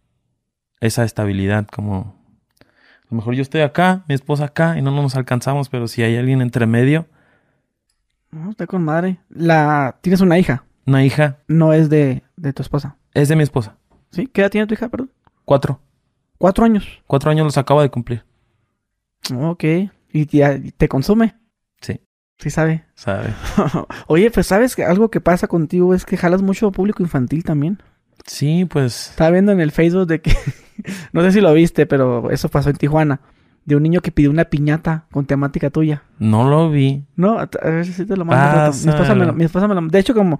esa 0.79 1.03
estabilidad, 1.03 1.67
como 1.67 2.15
a 2.59 3.07
lo 3.11 3.17
mejor 3.17 3.35
yo 3.35 3.43
estoy 3.43 3.61
acá, 3.61 4.03
mi 4.07 4.15
esposa 4.15 4.45
acá, 4.45 4.77
y 4.77 4.81
no 4.81 4.89
nos 4.89 5.15
alcanzamos, 5.15 5.69
pero 5.69 5.87
si 5.87 6.01
hay 6.01 6.17
alguien 6.17 6.41
entre 6.41 6.65
medio, 6.65 7.05
No, 8.31 8.49
está 8.49 8.65
con 8.65 8.83
madre. 8.83 9.19
La... 9.29 9.97
Tienes 10.01 10.21
una 10.21 10.39
hija. 10.39 10.63
Una 10.85 11.03
hija, 11.05 11.37
No 11.47 11.73
es 11.73 11.89
de, 11.89 12.23
de 12.37 12.53
tu 12.53 12.61
esposa. 12.61 12.97
es 13.13 13.27
de 13.29 13.35
mi 13.35 13.43
esposa. 13.43 13.77
¿Sí? 14.11 14.27
¿Qué 14.27 14.41
edad 14.41 14.49
tiene 14.51 14.67
tu 14.67 14.73
hija, 14.73 14.89
perdón? 14.89 15.11
Cuatro. 15.45 15.79
Cuatro 16.37 16.65
años. 16.65 16.85
Cuatro 17.07 17.31
años 17.31 17.45
los 17.45 17.57
acaba 17.57 17.81
de 17.81 17.89
cumplir. 17.89 18.23
Ok. 19.35 19.63
¿Y 20.11 20.25
te 20.25 20.87
consume? 20.89 21.35
Sí. 21.79 22.01
Sí 22.39 22.49
sabe. 22.49 22.83
¿Sabe? 22.95 23.29
Oye, 24.07 24.31
pues 24.31 24.47
sabes 24.47 24.75
que 24.75 24.83
algo 24.83 25.09
que 25.11 25.21
pasa 25.21 25.47
contigo 25.47 25.93
es 25.93 26.05
que 26.05 26.17
jalas 26.17 26.41
mucho 26.41 26.71
público 26.71 27.03
infantil 27.03 27.43
también. 27.43 27.81
Sí, 28.25 28.65
pues. 28.65 29.11
Estaba 29.11 29.31
viendo 29.31 29.51
en 29.51 29.61
el 29.61 29.71
Facebook 29.71 30.07
de 30.07 30.21
que, 30.21 30.35
no 31.13 31.21
sé 31.21 31.31
si 31.31 31.41
lo 31.41 31.53
viste, 31.53 31.85
pero 31.85 32.29
eso 32.31 32.49
pasó 32.49 32.69
en 32.69 32.77
Tijuana, 32.77 33.21
de 33.65 33.75
un 33.75 33.83
niño 33.83 34.01
que 34.01 34.11
pidió 34.11 34.29
una 34.31 34.45
piñata 34.45 35.05
con 35.11 35.25
temática 35.25 35.69
tuya. 35.69 36.03
No 36.19 36.49
lo 36.49 36.69
vi. 36.69 37.05
No, 37.15 37.39
a, 37.39 37.47
ver 37.63 37.85
si 37.85 38.05
te 38.05 38.17
lo 38.17 38.25
mando. 38.25 38.43
rato. 38.43 38.77
Mi 38.83 38.89
esposa, 38.91 39.15
me 39.15 39.25
lo, 39.25 39.33
mi 39.33 39.43
esposa 39.45 39.67
me 39.67 39.75
lo- 39.75 39.81
De 39.87 39.99
hecho, 39.99 40.13
como... 40.13 40.39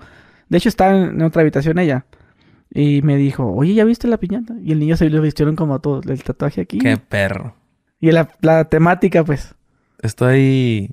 De 0.52 0.58
hecho, 0.58 0.68
está 0.70 0.96
en, 0.96 1.22
otra 1.22 1.42
habitación 1.44 1.80
ella. 1.80 2.06
Y 2.74 3.02
me 3.04 3.16
dijo, 3.18 3.52
oye, 3.54 3.74
¿ya 3.74 3.86
viste 3.86 4.08
la 4.08 4.18
piñata? 4.18 4.54
Y 4.62 4.72
el 4.74 4.80
niño 4.80 4.98
se 4.98 5.10
lo 5.10 5.22
vistieron 5.22 5.56
como 5.56 5.80
todo, 5.80 6.02
el 6.10 6.24
tatuaje 6.24 6.62
aquí. 6.62 6.78
Qué 6.78 6.98
perro. 6.98 7.56
Y 8.00 8.12
la, 8.12 8.30
la 8.42 8.66
temática, 8.66 9.24
pues... 9.24 9.56
Estoy 10.02 10.92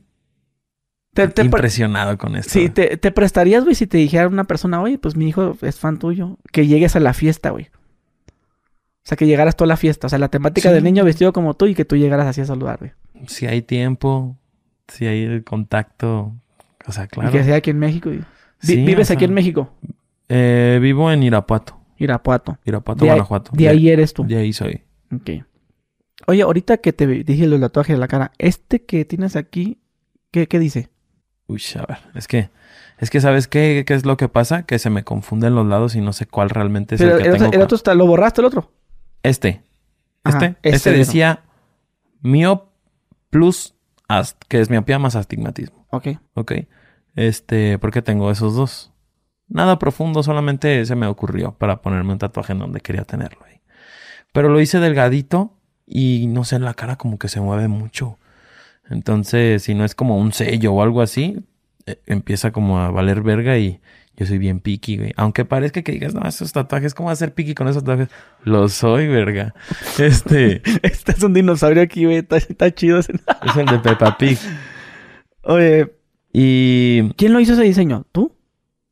Te, 1.15 1.27
te 1.29 1.33
pre- 1.35 1.45
impresionado 1.47 2.17
con 2.19 2.37
esto. 2.37 2.51
sí, 2.53 2.69
te, 2.69 2.97
te 2.97 3.11
prestarías, 3.11 3.65
güey, 3.65 3.75
si 3.75 3.87
te 3.87 3.99
dijera 3.99 4.29
una 4.29 4.45
persona, 4.45 4.81
oye, 4.81 4.99
pues 4.99 5.17
mi 5.17 5.29
hijo 5.29 5.57
es 5.63 5.79
fan 5.81 5.99
tuyo, 5.99 6.39
que 6.53 6.67
llegues 6.67 6.95
a 6.97 7.01
la 7.01 7.13
fiesta, 7.15 7.51
güey. 7.51 7.65
O 7.67 9.09
sea, 9.09 9.17
que 9.17 9.27
llegaras 9.27 9.57
tú 9.57 9.65
a 9.65 9.67
la 9.67 9.77
fiesta. 9.79 10.07
O 10.07 10.11
sea, 10.11 10.19
la 10.19 10.29
temática 10.29 10.69
Sí. 10.69 10.75
del 10.75 10.85
niño 10.85 11.05
vestido 11.05 11.33
como 11.33 11.55
tú 11.55 11.67
y 11.67 11.75
que 11.75 11.85
tú 11.85 11.97
llegaras 11.97 12.27
así 12.27 12.43
a 12.43 12.45
saludar, 12.45 12.79
güey. 12.79 12.93
Si 13.27 13.47
hay 13.47 13.63
tiempo, 13.63 14.37
si 14.89 15.07
hay 15.07 15.23
el 15.23 15.45
contacto. 15.45 16.35
O 16.87 16.93
sea, 16.93 17.07
claro. 17.07 17.31
Y 17.31 17.33
que 17.33 17.43
sea 17.45 17.57
aquí 17.57 17.71
en 17.71 17.79
México. 17.79 18.11
y- 18.13 18.19
Vi- 18.19 18.25
Sí, 18.61 18.85
¿Vives 18.85 19.11
o 19.11 19.13
aquí 19.15 19.25
en 19.25 19.35
México? 19.35 19.73
eh, 20.29 20.79
vivo 20.83 21.11
en 21.13 21.23
Irapuato. 21.23 21.79
Irapuato. 21.97 22.59
Irapuato, 22.65 23.05
De 23.05 23.11
Guanajuato. 23.11 23.51
De 23.55 23.69
ahí 23.69 23.89
eres 23.89 24.13
tú. 24.15 24.25
De 24.25 24.37
ahí 24.37 24.53
soy. 24.53 24.83
Ok. 25.15 25.45
Oye, 26.27 26.43
ahorita 26.43 26.77
que 26.79 26.93
te 26.93 27.07
dije 27.07 27.45
el 27.45 27.59
tatuaje 27.61 27.93
de 27.95 27.99
la 27.99 28.09
cara, 28.09 28.33
este 28.39 28.85
que 28.85 29.05
tienes 29.05 29.37
aquí, 29.37 29.79
¿qué, 30.31 30.47
qué 30.47 30.59
dice? 30.59 30.91
Uy, 31.47 31.63
a 31.77 31.87
ver. 31.87 31.99
Es 32.15 32.29
que, 32.29 32.51
es 32.99 33.09
que 33.11 33.21
¿sabes 33.21 33.49
qué, 33.49 33.85
qué 33.87 33.95
es 33.95 34.05
lo 34.05 34.17
que 34.17 34.29
pasa? 34.29 34.65
Que 34.65 34.79
se 34.79 34.91
me 34.91 35.03
confunden 35.05 35.55
los 35.55 35.67
lados 35.67 35.95
y 35.95 36.01
no 36.01 36.13
sé 36.13 36.27
cuál 36.27 36.51
realmente 36.51 36.97
es 36.97 37.01
Pero 37.01 37.17
el 37.17 37.23
que 37.23 37.29
el, 37.31 37.39
tengo. 37.39 37.53
el 37.53 37.63
otro 37.63 37.77
está, 37.77 37.95
¿lo 37.95 38.07
borraste 38.07 38.43
el 38.43 38.47
otro? 38.47 38.71
Este. 39.23 39.63
Ajá, 40.25 40.39
Este. 40.63 40.77
Este 40.77 40.91
mero. 40.91 40.99
decía 41.05 41.43
miop 42.21 42.69
plus 43.31 43.75
ast, 44.09 44.41
que 44.49 44.61
es 44.61 44.69
miopía 44.71 44.99
más 44.99 45.17
astigmatismo. 45.17 45.87
Ok. 45.91 46.09
Ok. 46.35 46.53
Este, 47.19 47.81
¿por 47.81 47.91
qué 47.91 48.01
tengo 48.01 48.31
esos 48.31 48.55
dos? 48.55 48.93
Nada 49.49 49.81
profundo, 49.81 50.23
solamente 50.23 50.87
se 50.87 50.95
me 50.95 51.09
ocurrió 51.09 51.51
para 51.51 51.83
ponerme 51.83 52.13
un 52.13 52.19
tatuaje 52.19 52.53
en 52.53 52.61
donde 52.61 52.81
quería 52.81 53.03
tenerlo 53.03 53.41
ahí. 53.45 53.61
Pero 54.33 54.49
lo 54.51 54.61
hice 54.61 54.79
delgadito 54.79 55.53
y 55.85 56.29
no 56.29 56.45
sé, 56.45 56.61
la 56.61 56.75
cara 56.75 56.95
como 56.95 57.19
que 57.19 57.27
se 57.29 57.41
mueve 57.41 57.67
mucho. 57.67 58.21
Entonces, 58.89 59.65
si 59.65 59.75
no 59.75 59.85
es 59.85 59.97
como 59.97 60.17
un 60.17 60.33
sello 60.33 60.73
o 60.73 60.81
algo 60.81 61.03
así, 61.03 61.45
eh, 61.87 62.01
empieza 62.07 62.53
como 62.53 62.79
a 62.79 62.93
valer 62.93 63.23
verga 63.23 63.59
y 63.59 63.81
yo 64.17 64.25
soy 64.25 64.39
bien 64.39 64.61
picky, 64.61 64.99
güey. 64.99 65.13
Aunque 65.17 65.45
parezca 65.45 65.83
que 65.83 65.91
digas, 65.91 66.15
no, 66.15 66.23
esos 66.23 66.53
tatuajes, 66.53 66.95
¿cómo 66.95 67.11
hacer 67.11 67.35
picky 67.35 67.57
con 67.57 67.67
esos 67.67 67.83
tatuajes? 67.83 68.11
Lo 68.45 68.69
soy, 68.69 69.09
verga. 69.09 69.55
Este 69.99 70.63
Este 70.85 71.13
es 71.13 71.23
un 71.25 71.35
dinosaurio 71.35 71.83
aquí, 71.83 72.05
güey. 72.05 72.19
Está, 72.19 72.37
está 72.37 72.73
chido. 72.73 73.01
ese. 73.01 73.15
es 73.15 73.57
el 73.57 73.67
de 73.67 73.81
Peppa 73.81 74.17
Pig. 74.17 74.39
Oye, 75.43 75.98
Y 76.33 77.11
¿quién 77.15 77.33
lo 77.33 77.41
hizo 77.41 77.55
ese 77.55 77.63
diseño? 77.63 78.05
¿Tú? 78.13 78.33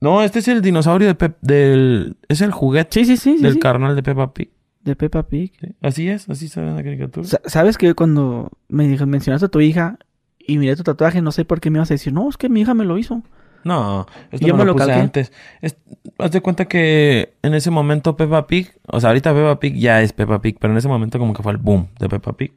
no, 0.01 0.23
este 0.23 0.39
es 0.41 0.49
el 0.49 0.61
dinosaurio 0.63 1.09
de 1.09 1.15
Pep- 1.15 1.39
del 1.41 2.17
es 2.29 2.41
el 2.43 2.53
juguete 2.53 3.05
Sí, 3.05 3.05
sí, 3.05 3.17
sí. 3.17 3.43
del 3.43 3.55
sí. 3.55 3.59
carnal 3.59 3.97
de 3.97 4.03
Peppa 4.03 4.33
Pig. 4.33 4.51
De 4.83 4.95
Peppa 4.95 5.25
Pig. 5.27 5.53
Sí, 5.61 5.67
Así 5.83 6.09
es, 6.09 6.29
así 6.29 6.49
se 6.49 6.61
ve 6.61 6.69
en 6.69 6.77
la 6.77 6.83
caricatura. 6.85 7.27
Sa- 7.27 7.41
¿Sabes 7.47 7.77
que 7.79 7.95
cuando 7.95 8.51
me 8.69 8.87
mencionaste 9.07 9.47
a 9.47 9.49
tu 9.49 9.61
hija 9.61 9.99
y 10.39 10.59
miré 10.59 10.77
tu 10.77 10.83
tatuaje, 10.85 11.23
no 11.23 11.33
sé 11.33 11.45
por 11.45 11.61
qué 11.61 11.71
me 11.71 11.79
ibas 11.79 11.91
a 11.91 11.95
decir, 11.95 12.13
no, 12.13 12.29
es 12.29 12.37
que 12.37 12.49
mi 12.49 12.61
hija 12.61 12.75
me 12.75 12.85
lo 12.85 12.99
hizo? 12.99 13.23
No, 13.65 14.07
esto 14.31 14.47
Yo 14.47 14.55
me 14.55 14.59
me 14.59 14.65
lo, 14.67 14.73
lo 14.73 14.73
puse 14.75 14.87
calqué. 14.87 15.01
antes. 15.03 15.33
Es- 15.61 15.77
haz 16.19 16.31
de 16.31 16.41
cuenta 16.41 16.67
que 16.67 17.35
en 17.43 17.55
ese 17.55 17.71
momento 17.73 18.17
Peppa 18.17 18.47
Pig, 18.47 18.73
o 18.87 19.01
sea, 19.01 19.11
ahorita 19.11 19.35
Peppa 19.35 19.59
Pig 19.59 19.75
ya 19.77 20.03
es 20.03 20.13
Peppa 20.13 20.41
Pig, 20.41 20.57
pero 20.61 20.73
en 20.73 20.79
ese 20.79 20.89
momento 20.89 21.19
como 21.19 21.33
que 21.33 21.43
fue 21.43 21.51
el 21.53 21.59
boom 21.59 21.89
de 21.99 22.09
Peppa 22.09 22.35
Pig. 22.37 22.53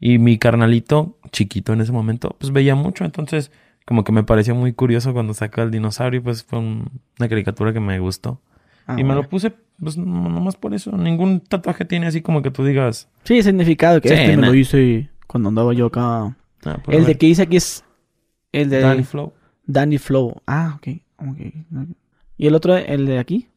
Y 0.00 0.18
mi 0.18 0.38
carnalito, 0.38 1.18
chiquito 1.30 1.72
en 1.74 1.82
ese 1.82 1.92
momento, 1.92 2.36
pues 2.38 2.52
veía 2.52 2.74
mucho, 2.74 3.04
entonces 3.04 3.50
como 3.86 4.04
que 4.04 4.12
me 4.12 4.22
pareció 4.24 4.54
muy 4.54 4.72
curioso 4.74 5.14
cuando 5.14 5.32
sacó 5.32 5.62
el 5.62 5.70
dinosaurio, 5.70 6.22
pues 6.22 6.44
fue 6.44 6.58
un- 6.58 7.00
una 7.18 7.28
caricatura 7.28 7.72
que 7.72 7.80
me 7.80 7.98
gustó. 7.98 8.40
Ah, 8.86 8.96
y 8.98 9.04
me 9.04 9.14
lo 9.14 9.28
puse, 9.28 9.52
pues 9.80 9.96
no- 9.96 10.28
nomás 10.28 10.56
por 10.56 10.74
eso. 10.74 10.92
Ningún 10.92 11.40
tatuaje 11.40 11.84
tiene 11.84 12.06
así 12.06 12.20
como 12.20 12.42
que 12.42 12.50
tú 12.50 12.64
digas. 12.64 13.08
Sí, 13.24 13.42
significado 13.42 14.00
que 14.00 14.08
Sí, 14.10 14.14
este 14.14 14.36
me 14.36 14.46
lo 14.48 14.54
hice 14.54 15.08
cuando 15.26 15.48
andaba 15.48 15.72
yo 15.72 15.86
acá. 15.86 16.36
"Ah, 16.64 16.78
pues, 16.84 16.98
el 16.98 17.04
de 17.06 17.16
que 17.16 17.26
hice 17.26 17.42
aquí 17.42 17.56
es 17.56 17.84
el 18.52 18.68
de 18.70 18.80
Danny 18.80 19.02
Flow. 19.04 19.32
Danny 19.66 19.98
Flow. 19.98 20.40
Ah, 20.46 20.74
ok. 20.76 20.88
¿Y 22.36 22.46
el 22.46 22.54
otro, 22.54 22.76
el 22.76 23.06
de 23.06 23.18
aquí? 23.18 23.48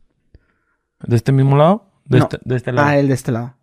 ¿De 1.05 1.15
este 1.15 1.31
mismo 1.31 1.57
lado? 1.57 1.85
De, 2.05 2.17
No. 2.19 2.23
este, 2.25 2.39
de 2.43 2.55
este 2.55 2.71
lado. 2.71 2.87
Ah, 2.87 2.97
el 2.97 3.07
de 3.07 3.13
este 3.13 3.31
lado. 3.31 3.53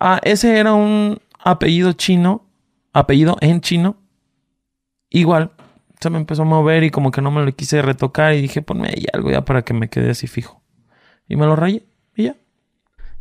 Ah, 0.00 0.20
ese 0.24 0.58
era 0.58 0.72
un 0.74 1.18
apellido 1.42 1.92
chino, 1.92 2.46
apellido 2.92 3.36
en 3.40 3.60
chino. 3.60 3.96
Igual, 5.10 5.52
se 6.04 6.10
me 6.10 6.18
empezó 6.18 6.42
a 6.42 6.44
mover 6.44 6.84
y 6.84 6.90
como 6.90 7.10
que 7.10 7.22
no 7.22 7.30
me 7.30 7.44
lo 7.44 7.52
quise 7.56 7.82
retocar 7.82 8.34
y 8.34 8.42
dije, 8.42 8.62
ponme 8.62 8.88
ahí 8.88 9.06
algo 9.12 9.30
ya 9.30 9.44
para 9.44 9.62
que 9.62 9.74
me 9.74 9.88
quede 9.88 10.10
así 10.10 10.26
fijo. 10.26 10.62
Y 11.28 11.36
me 11.36 11.46
lo 11.46 11.56
rayé 11.56 11.86
y 12.14 12.24
ya. 12.24 12.36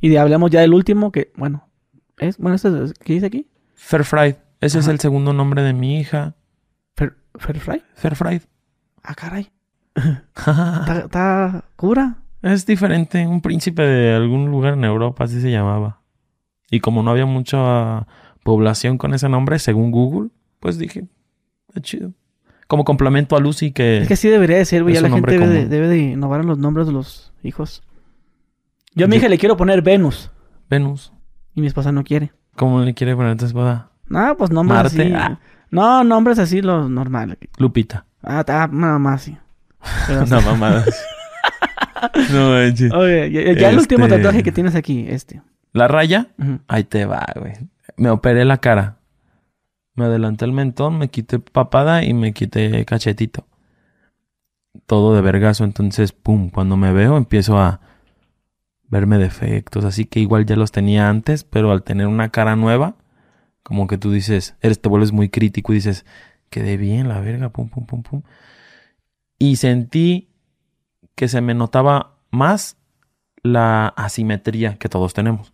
Y 0.01 0.09
de, 0.09 0.19
hablamos 0.19 0.51
ya 0.51 0.59
del 0.59 0.73
último 0.73 1.11
que, 1.11 1.31
bueno, 1.37 1.69
es, 2.17 2.37
bueno, 2.37 2.55
este 2.55 2.67
es, 2.83 2.93
¿qué 2.93 3.13
dice 3.13 3.25
aquí? 3.25 3.47
Fair 3.73 4.03
Fried. 4.03 4.35
Ese 4.59 4.79
es 4.79 4.87
el 4.87 4.99
segundo 4.99 5.31
nombre 5.31 5.63
de 5.63 5.73
mi 5.73 5.97
hija. 5.99 6.35
Fair, 6.95 7.15
Fair 7.35 7.59
Fry. 7.59 7.81
Fair 7.95 8.15
Fried. 8.15 8.41
Ah, 9.01 9.15
caray. 9.15 9.49
¿Está, 9.95 11.01
está 11.05 11.63
cura? 11.75 12.17
es 12.41 12.65
diferente. 12.65 13.25
Un 13.25 13.41
príncipe 13.41 13.81
de 13.81 14.13
algún 14.13 14.51
lugar 14.51 14.73
en 14.73 14.83
Europa, 14.83 15.23
así 15.23 15.41
se 15.41 15.51
llamaba. 15.51 16.01
Y 16.69 16.81
como 16.81 17.01
no 17.01 17.11
había 17.11 17.25
mucha 17.25 18.07
población 18.43 18.97
con 18.97 19.13
ese 19.13 19.29
nombre, 19.29 19.57
según 19.59 19.91
Google, 19.91 20.31
pues 20.59 20.77
dije, 20.77 21.07
está 21.69 21.81
chido. 21.81 22.13
Como 22.73 22.85
complemento 22.85 23.35
a 23.35 23.39
Lucy 23.39 23.71
que... 23.71 23.99
Es 23.99 24.07
que 24.07 24.15
sí 24.15 24.29
debería 24.29 24.57
de 24.57 24.65
ser, 24.65 24.81
güey. 24.81 24.95
Ya 24.95 25.01
la 25.01 25.11
gente 25.11 25.29
debe 25.29 25.45
de, 25.47 25.67
debe 25.67 25.87
de 25.87 25.99
innovar 25.99 26.43
los 26.43 26.57
nombres 26.57 26.87
de 26.87 26.93
los 26.93 27.31
hijos. 27.43 27.83
Yo 28.95 29.05
a 29.05 29.07
mi 29.07 29.13
Yo- 29.13 29.19
hija 29.19 29.29
le 29.29 29.37
quiero 29.37 29.55
poner 29.55 29.83
Venus. 29.83 30.31
Venus. 30.71 31.13
Y 31.53 31.61
mi 31.61 31.67
esposa 31.67 31.91
no 31.91 32.03
quiere. 32.03 32.31
¿Cómo 32.55 32.81
le 32.81 32.95
quiere 32.95 33.15
poner 33.15 33.37
tu 33.37 33.45
esposa? 33.45 33.91
Ah, 34.09 34.33
pues 34.35 34.49
nombres 34.49 34.75
Marte, 34.81 35.01
así. 35.03 35.13
ah. 35.15 35.39
No, 35.69 36.03
nombres 36.03 36.39
así, 36.39 36.63
los 36.63 36.89
normales. 36.89 37.37
Lupita. 37.59 38.07
Ah, 38.23 38.43
más 38.71 39.21
sí. 39.21 39.37
Pero- 40.07 40.25
No, 40.25 40.41
mamadas. 40.41 41.05
no 42.31 42.49
manches. 42.49 42.91
Oye, 42.91 43.29
ya, 43.31 43.53
ya 43.53 43.69
el 43.69 43.77
último 43.77 44.05
Este- 44.05 44.17
tatuaje 44.17 44.41
que 44.41 44.51
tienes 44.51 44.73
aquí, 44.73 45.05
este. 45.07 45.43
La 45.73 45.87
raya, 45.87 46.29
ahí 46.67 46.85
te 46.85 47.05
va, 47.05 47.23
güey. 47.35 47.53
Me 47.97 48.09
operé 48.09 48.45
la 48.45 48.57
cara. 48.57 48.97
Me 49.95 50.05
adelanté 50.05 50.45
el 50.45 50.53
mentón, 50.53 50.97
me 50.97 51.09
quité 51.09 51.39
papada 51.39 52.03
y 52.03 52.13
me 52.13 52.33
quité 52.33 52.83
cachetito. 52.85 53.45
Todo 54.85 55.13
de 55.15 55.21
vergazo. 55.21 55.63
Entonces, 55.63 56.11
pum, 56.11 56.49
cuando 56.49 56.77
me 56.77 56.91
veo 56.93 57.17
empiezo 57.17 57.57
a 57.59 57.79
verme 58.93 59.17
defectos. 59.17 59.85
Así 59.85 60.05
que 60.05 60.19
igual 60.19 60.45
ya 60.45 60.55
los 60.55 60.71
tenía 60.71 61.09
antes, 61.09 61.43
pero 61.43 61.71
al 61.71 61.83
tener 61.83 62.07
una 62.07 62.29
cara 62.29 62.55
nueva, 62.55 62.95
como 63.63 63.87
que 63.87 63.97
tú 63.97 64.11
dices, 64.11 64.55
eres, 64.61 64.81
te 64.81 64.89
vuelves 64.89 65.11
muy 65.11 65.29
crítico 65.29 65.73
y 65.73 65.75
dices, 65.75 66.05
quedé 66.49 66.77
bien 66.77 67.09
la 67.09 67.19
verga, 67.19 67.49
pum, 67.49 67.69
pum, 67.69 67.85
pum, 67.85 68.03
pum. 68.03 68.21
Y 69.39 69.57
sentí 69.57 70.29
que 71.15 71.27
se 71.27 71.41
me 71.41 71.53
notaba 71.53 72.17
más 72.29 72.77
la 73.41 73.87
asimetría 73.87 74.77
que 74.77 74.89
todos 74.89 75.13
tenemos. 75.13 75.53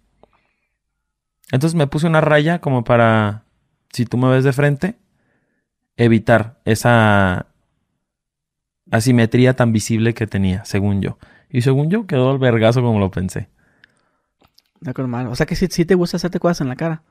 Entonces 1.52 1.76
me 1.76 1.88
puse 1.88 2.08
una 2.08 2.22
raya 2.22 2.60
como 2.60 2.84
para, 2.84 3.46
si 3.92 4.06
tú 4.06 4.18
me 4.18 4.30
ves 4.30 4.44
de 4.44 4.54
frente, 4.54 4.96
evitar 5.98 6.60
esa 6.66 7.48
asimetría 8.92 9.56
tan 9.56 9.72
visible 9.72 10.14
que 10.14 10.28
tenía, 10.28 10.66
según 10.66 11.02
yo. 11.02 11.18
Y 11.50 11.62
según 11.62 11.90
yo 11.90 12.08
quedó 12.08 12.32
el 12.32 12.38
vergazo 12.38 12.82
como 12.82 13.00
lo 13.00 13.12
pensé. 13.12 13.50
De 14.82 14.92
acuerdo, 14.92 15.10
mal. 15.10 15.28
O 15.28 15.36
sea 15.36 15.46
que 15.46 15.56
sí, 15.56 15.68
sí 15.70 15.86
te 15.86 15.96
gusta 15.96 16.18
hacerte 16.18 16.40
cosas 16.40 16.62
en 16.62 16.70
la 16.70 16.76
cara. 16.76 17.02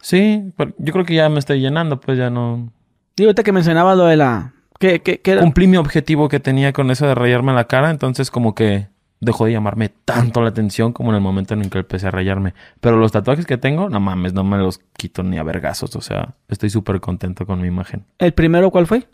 Sí, 0.00 0.52
pero 0.56 0.72
yo 0.78 0.92
creo 0.92 1.04
que 1.04 1.14
ya 1.14 1.28
me 1.28 1.38
estoy 1.38 1.60
llenando, 1.60 2.00
pues 2.00 2.16
ya 2.16 2.30
no... 2.30 2.72
Y 3.16 3.24
ahorita 3.24 3.42
que 3.42 3.52
mencionabas 3.52 3.96
lo 3.96 4.06
de 4.06 4.16
la... 4.16 4.54
¿Qué, 4.78 5.02
qué, 5.02 5.20
qué 5.20 5.32
era? 5.32 5.42
Cumplí 5.42 5.66
mi 5.66 5.76
objetivo 5.76 6.28
que 6.28 6.40
tenía 6.40 6.72
con 6.72 6.90
eso 6.90 7.06
de 7.06 7.14
rayarme 7.14 7.52
la 7.52 7.64
cara, 7.64 7.90
entonces 7.90 8.30
como 8.30 8.54
que 8.54 8.88
dejó 9.20 9.44
de 9.44 9.52
llamarme 9.52 9.90
tanto 10.04 10.42
la 10.42 10.48
atención 10.48 10.92
como 10.92 11.10
en 11.10 11.16
el 11.16 11.20
momento 11.20 11.54
en 11.54 11.62
el 11.62 11.70
que 11.70 11.78
empecé 11.78 12.08
a 12.08 12.10
rayarme. 12.10 12.54
Pero 12.80 12.96
los 12.96 13.12
tatuajes 13.12 13.46
que 13.46 13.58
tengo, 13.58 13.88
no 13.88 14.00
mames, 14.00 14.32
no 14.32 14.42
me 14.44 14.58
los 14.58 14.78
quito 14.96 15.22
ni 15.22 15.38
a 15.38 15.42
vergazos, 15.42 15.94
o 15.94 16.00
sea, 16.00 16.34
estoy 16.48 16.70
súper 16.70 17.00
contento 17.00 17.46
con 17.46 17.60
mi 17.60 17.68
imagen. 17.68 18.04
¿El 18.18 18.32
primero 18.32 18.70
cuál 18.70 18.86
fue? 18.86 19.06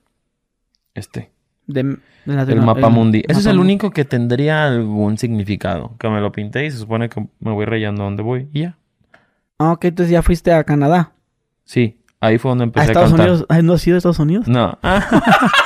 Este. 0.94 1.30
De, 1.66 1.82
de 2.24 2.52
El 2.52 2.62
mapa 2.62 2.88
mundi. 2.88 3.24
Ese 3.26 3.40
es 3.40 3.46
el 3.46 3.58
único 3.58 3.90
que 3.90 4.04
tendría 4.04 4.66
algún 4.66 5.18
significado. 5.18 5.96
Que 5.98 6.08
me 6.08 6.20
lo 6.20 6.30
pinté 6.30 6.64
y 6.64 6.70
se 6.70 6.78
supone 6.78 7.08
que 7.08 7.26
me 7.40 7.50
voy 7.50 7.64
rayando 7.64 8.04
donde 8.04 8.22
voy. 8.22 8.48
Y 8.52 8.62
ya. 8.62 8.78
Ah, 9.58 9.72
ok, 9.72 9.86
entonces 9.86 10.12
ya 10.12 10.22
fuiste 10.22 10.52
a 10.52 10.62
Canadá. 10.62 11.12
Sí, 11.64 11.98
ahí 12.20 12.38
fue 12.38 12.50
donde 12.50 12.64
¿A 12.64 12.66
empecé 12.66 12.86
a, 12.86 12.92
Estados. 12.92 13.12
Unidos? 13.12 13.46
¿No 13.64 13.72
has 13.72 13.86
ido 13.86 13.96
a 13.96 13.98
Estados 13.98 14.20
Unidos? 14.20 14.46
No. 14.46 14.78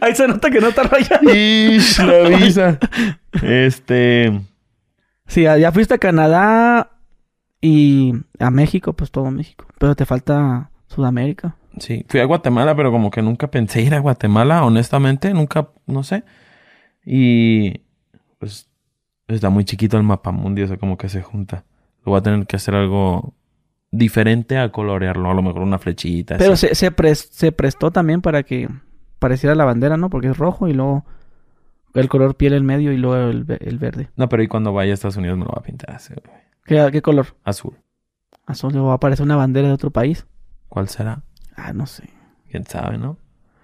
Ahí 0.00 0.14
se 0.14 0.28
nota 0.28 0.50
que 0.50 0.60
no 0.60 0.68
está 0.68 0.82
rayando. 0.84 1.34
Ish, 1.34 1.98
la 2.00 2.28
visa. 2.38 2.78
Este. 3.42 4.40
Sí, 5.26 5.42
ya 5.42 5.72
fuiste 5.72 5.94
a 5.94 5.98
Canadá 5.98 6.90
y 7.60 8.14
a 8.38 8.50
México, 8.50 8.94
pues 8.94 9.10
todo 9.10 9.30
México. 9.30 9.66
Pero 9.78 9.94
te 9.94 10.06
falta 10.06 10.70
Sudamérica. 10.86 11.56
Sí, 11.78 12.04
fui 12.08 12.20
a 12.20 12.24
Guatemala, 12.24 12.74
pero 12.74 12.90
como 12.90 13.10
que 13.10 13.22
nunca 13.22 13.50
pensé 13.50 13.82
ir 13.82 13.94
a 13.94 14.00
Guatemala, 14.00 14.64
honestamente, 14.64 15.32
nunca, 15.34 15.68
no 15.86 16.02
sé. 16.02 16.24
Y 17.04 17.82
pues 18.38 18.68
está 19.28 19.50
muy 19.50 19.64
chiquito 19.64 19.96
el 19.96 20.02
mapa 20.02 20.32
mundi, 20.32 20.62
o 20.62 20.66
sea, 20.66 20.76
como 20.76 20.96
que 20.96 21.08
se 21.08 21.22
junta. 21.22 21.64
Lo 22.04 22.12
voy 22.12 22.18
a 22.18 22.22
tener 22.22 22.46
que 22.46 22.56
hacer 22.56 22.74
algo 22.74 23.34
diferente 23.90 24.58
a 24.58 24.70
colorearlo, 24.70 25.30
a 25.30 25.34
lo 25.34 25.42
mejor 25.42 25.62
una 25.62 25.78
flechita. 25.78 26.36
Pero 26.38 26.56
se, 26.56 26.74
se 26.74 27.52
prestó 27.52 27.90
también 27.90 28.22
para 28.22 28.42
que 28.42 28.68
pareciera 29.18 29.54
la 29.54 29.64
bandera, 29.64 29.96
¿no? 29.96 30.10
Porque 30.10 30.28
es 30.28 30.38
rojo 30.38 30.68
y 30.68 30.72
luego 30.74 31.04
el 31.94 32.08
color 32.08 32.36
piel 32.36 32.52
en 32.54 32.64
medio 32.64 32.92
y 32.92 32.96
luego 32.96 33.16
el, 33.30 33.46
el 33.60 33.78
verde. 33.78 34.10
No, 34.16 34.28
pero 34.28 34.42
y 34.42 34.48
cuando 34.48 34.72
vaya 34.72 34.92
a 34.92 34.94
Estados 34.94 35.16
Unidos 35.16 35.38
me 35.38 35.44
lo 35.44 35.50
va 35.50 35.60
a 35.60 35.62
pintar 35.62 35.94
así, 35.96 36.14
güey. 36.14 36.36
¿Qué, 36.64 36.88
qué 36.92 37.02
color? 37.02 37.26
Azul. 37.44 37.76
Azul, 38.46 38.72
luego 38.72 38.88
va 38.88 38.92
a 38.94 38.96
aparecer 38.96 39.24
una 39.24 39.36
bandera 39.36 39.68
de 39.68 39.74
otro 39.74 39.90
país. 39.90 40.26
¿Cuál 40.68 40.88
será? 40.88 41.22
Ah, 41.56 41.72
no 41.72 41.86
sé. 41.86 42.08
¿Quién 42.50 42.64
sabe, 42.66 42.98
no? 42.98 43.16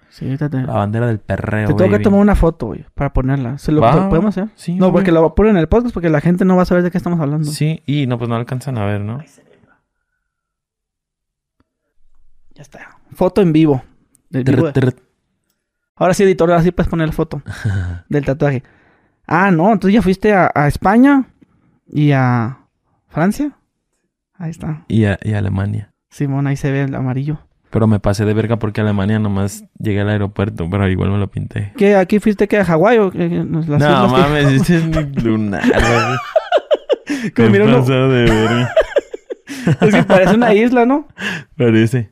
Sí, 0.09 0.25
ahorita 0.25 0.49
te, 0.49 0.61
La 0.61 0.73
bandera 0.73 1.07
del 1.07 1.19
perreo, 1.19 1.67
te 1.67 1.73
tengo 1.73 1.91
que 1.97 2.01
tomar 2.01 2.21
una 2.21 2.35
foto, 2.35 2.67
güey, 2.67 2.85
para 2.93 3.11
ponerla. 3.11 3.57
¿Se 3.57 3.71
lo 3.73 3.81
Va, 3.81 4.07
podemos 4.09 4.29
hacer? 4.37 4.49
Sí, 4.55 4.73
No, 4.75 4.85
güey. 4.85 4.93
porque 4.93 5.11
lo 5.11 5.35
poner 5.35 5.51
en 5.51 5.57
el 5.57 5.67
podcast 5.67 5.93
porque 5.93 6.09
la 6.09 6.21
gente 6.21 6.45
no 6.45 6.55
va 6.55 6.61
a 6.61 6.65
saber 6.65 6.83
de 6.83 6.91
qué 6.91 6.97
estamos 6.97 7.19
hablando. 7.19 7.51
Sí, 7.51 7.81
y 7.85 8.07
no, 8.07 8.17
pues 8.17 8.29
no 8.29 8.35
alcanzan 8.35 8.77
a 8.77 8.85
ver, 8.85 9.01
¿no? 9.01 9.19
Ya 12.53 12.61
está. 12.61 12.97
Foto 13.11 13.41
en 13.41 13.51
vivo. 13.51 13.83
Del. 14.29 14.95
Ahora 15.95 16.13
sí, 16.13 16.23
editor, 16.23 16.49
ahora 16.51 16.63
sí 16.63 16.71
puedes 16.71 16.89
poner 16.89 17.07
la 17.07 17.13
foto 17.13 17.41
del 18.09 18.25
tatuaje. 18.25 18.63
Ah, 19.27 19.49
no, 19.51 19.71
entonces 19.71 19.93
ya 19.93 20.01
fuiste 20.01 20.33
a, 20.33 20.51
a 20.53 20.67
España 20.67 21.25
y 21.91 22.11
a 22.11 22.59
Francia. 23.09 23.51
Ahí 24.37 24.51
está. 24.51 24.83
Y, 24.87 25.05
a- 25.05 25.19
y 25.23 25.33
Alemania. 25.33 25.93
Simón, 26.09 26.47
ahí 26.47 26.57
se 26.57 26.71
ve 26.71 26.83
el 26.83 26.95
amarillo. 26.95 27.39
Pero 27.71 27.87
me 27.87 27.99
pasé 27.99 28.23
de 28.25 28.33
verga 28.33 28.57
porque 28.57 28.81
Alemania 28.81 29.19
nomás 29.19 29.65
llegué 29.79 30.01
al 30.01 30.09
aeropuerto, 30.09 30.69
pero 30.69 30.87
igual 30.89 31.11
me 31.11 31.17
lo 31.17 31.29
pinté. 31.29 31.73
¿Qué? 31.77 31.95
¿Aquí 31.95 32.19
fuiste 32.19 32.47
que 32.47 32.57
a 32.57 32.65
Hawái 32.65 32.99
o 32.99 33.11
qué? 33.11 33.27
Las 33.29 33.45
no 33.45 33.59
islas 33.61 33.81
que- 33.83 34.11
mames, 34.21 34.45
este 34.61 34.77
es 34.77 34.85
mi 34.85 35.03
lunar. 35.21 35.63
Como 37.35 37.49
mira 37.49 37.65
uno- 37.65 37.81
de 37.81 38.23
verga. 38.23 38.73
Es 39.81 39.93
que 39.95 40.03
parece 40.03 40.35
una 40.35 40.53
isla, 40.53 40.85
¿no? 40.85 41.07
Parece. 41.57 42.11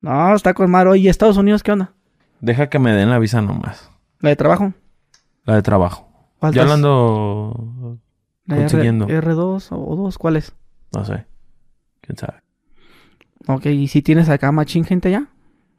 No, 0.00 0.34
está 0.34 0.54
con 0.54 0.70
mar. 0.70 0.86
Oye, 0.86 1.02
¿y 1.02 1.08
Estados 1.08 1.36
Unidos 1.36 1.62
qué 1.62 1.72
onda? 1.72 1.92
Deja 2.44 2.68
que 2.68 2.78
me 2.78 2.92
den 2.92 3.08
la 3.08 3.18
visa 3.18 3.40
nomás. 3.40 3.90
¿La 4.20 4.28
de 4.28 4.36
trabajo? 4.36 4.74
La 5.44 5.54
de 5.54 5.62
trabajo. 5.62 6.06
¿Cuál 6.38 6.52
Ya 6.52 6.66
la 6.66 6.74
ando 6.74 7.98
¿La 8.44 8.56
consiguiendo. 8.56 9.08
R, 9.08 9.32
2 9.32 9.72
o 9.72 9.96
2? 9.96 10.18
¿Cuál 10.18 10.36
es? 10.36 10.54
No 10.92 11.06
sé. 11.06 11.24
¿Quién 12.02 12.18
sabe? 12.18 12.42
Ok, 13.46 13.64
¿y 13.64 13.88
si 13.88 14.02
tienes 14.02 14.28
acá 14.28 14.52
machín 14.52 14.84
gente 14.84 15.10
ya? 15.10 15.28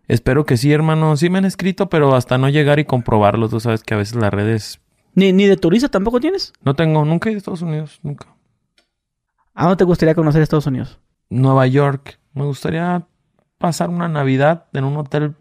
Espero 0.08 0.44
que 0.48 0.58
sí, 0.58 0.74
hermano. 0.74 1.16
Sí 1.18 1.30
me 1.30 1.38
han 1.38 1.46
escrito, 1.46 1.88
pero 1.88 2.16
hasta 2.16 2.40
no 2.40 2.50
llegar 2.50 2.80
y 2.80 2.86
comprobarlo. 2.86 3.48
Tú 3.48 3.60
sabes 3.60 3.84
que 3.84 3.94
a 3.94 3.98
veces 3.98 4.16
las 4.16 4.34
redes... 4.34 4.82
¿Ni, 5.14 5.34
ni 5.34 5.46
de 5.46 5.58
turista 5.58 5.90
tampoco 5.90 6.20
tienes? 6.20 6.52
No 6.64 6.74
tengo... 6.74 7.06
Nunca 7.06 7.30
he 7.30 7.34
ido 7.34 7.38
a 7.38 7.42
Estados 7.42 7.62
Unidos. 7.62 8.00
Nunca. 8.02 8.36
¿A 9.54 9.66
dónde 9.66 9.78
te 9.78 9.84
gustaría 9.84 10.16
conocer 10.16 10.42
Estados 10.42 10.66
Unidos? 10.66 11.00
Nueva 11.30 11.68
York. 11.68 12.20
Me 12.34 12.44
gustaría 12.44 13.06
pasar 13.60 13.90
una 13.92 14.08
Navidad 14.08 14.66
en 14.74 14.84
un 14.84 14.98
hotel 14.98 15.36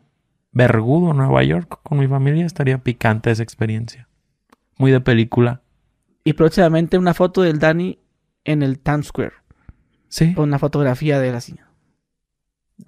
vergudo 0.54 1.12
Nueva 1.12 1.42
York 1.42 1.80
con 1.82 1.98
mi 1.98 2.06
familia. 2.08 2.46
Estaría 2.46 2.78
picante 2.78 3.30
esa 3.30 3.42
experiencia. 3.42 4.08
Muy 4.78 4.90
de 4.90 5.00
película. 5.00 5.60
Y 6.24 6.32
próximamente 6.32 6.96
una 6.96 7.12
foto 7.12 7.42
del 7.42 7.58
Dani 7.58 7.98
en 8.44 8.62
el 8.62 8.78
Times 8.78 9.08
Square. 9.08 9.32
Sí. 10.08 10.32
Con 10.34 10.44
una 10.44 10.58
fotografía 10.58 11.18
de 11.20 11.32
la 11.32 11.40
señora. 11.40 11.68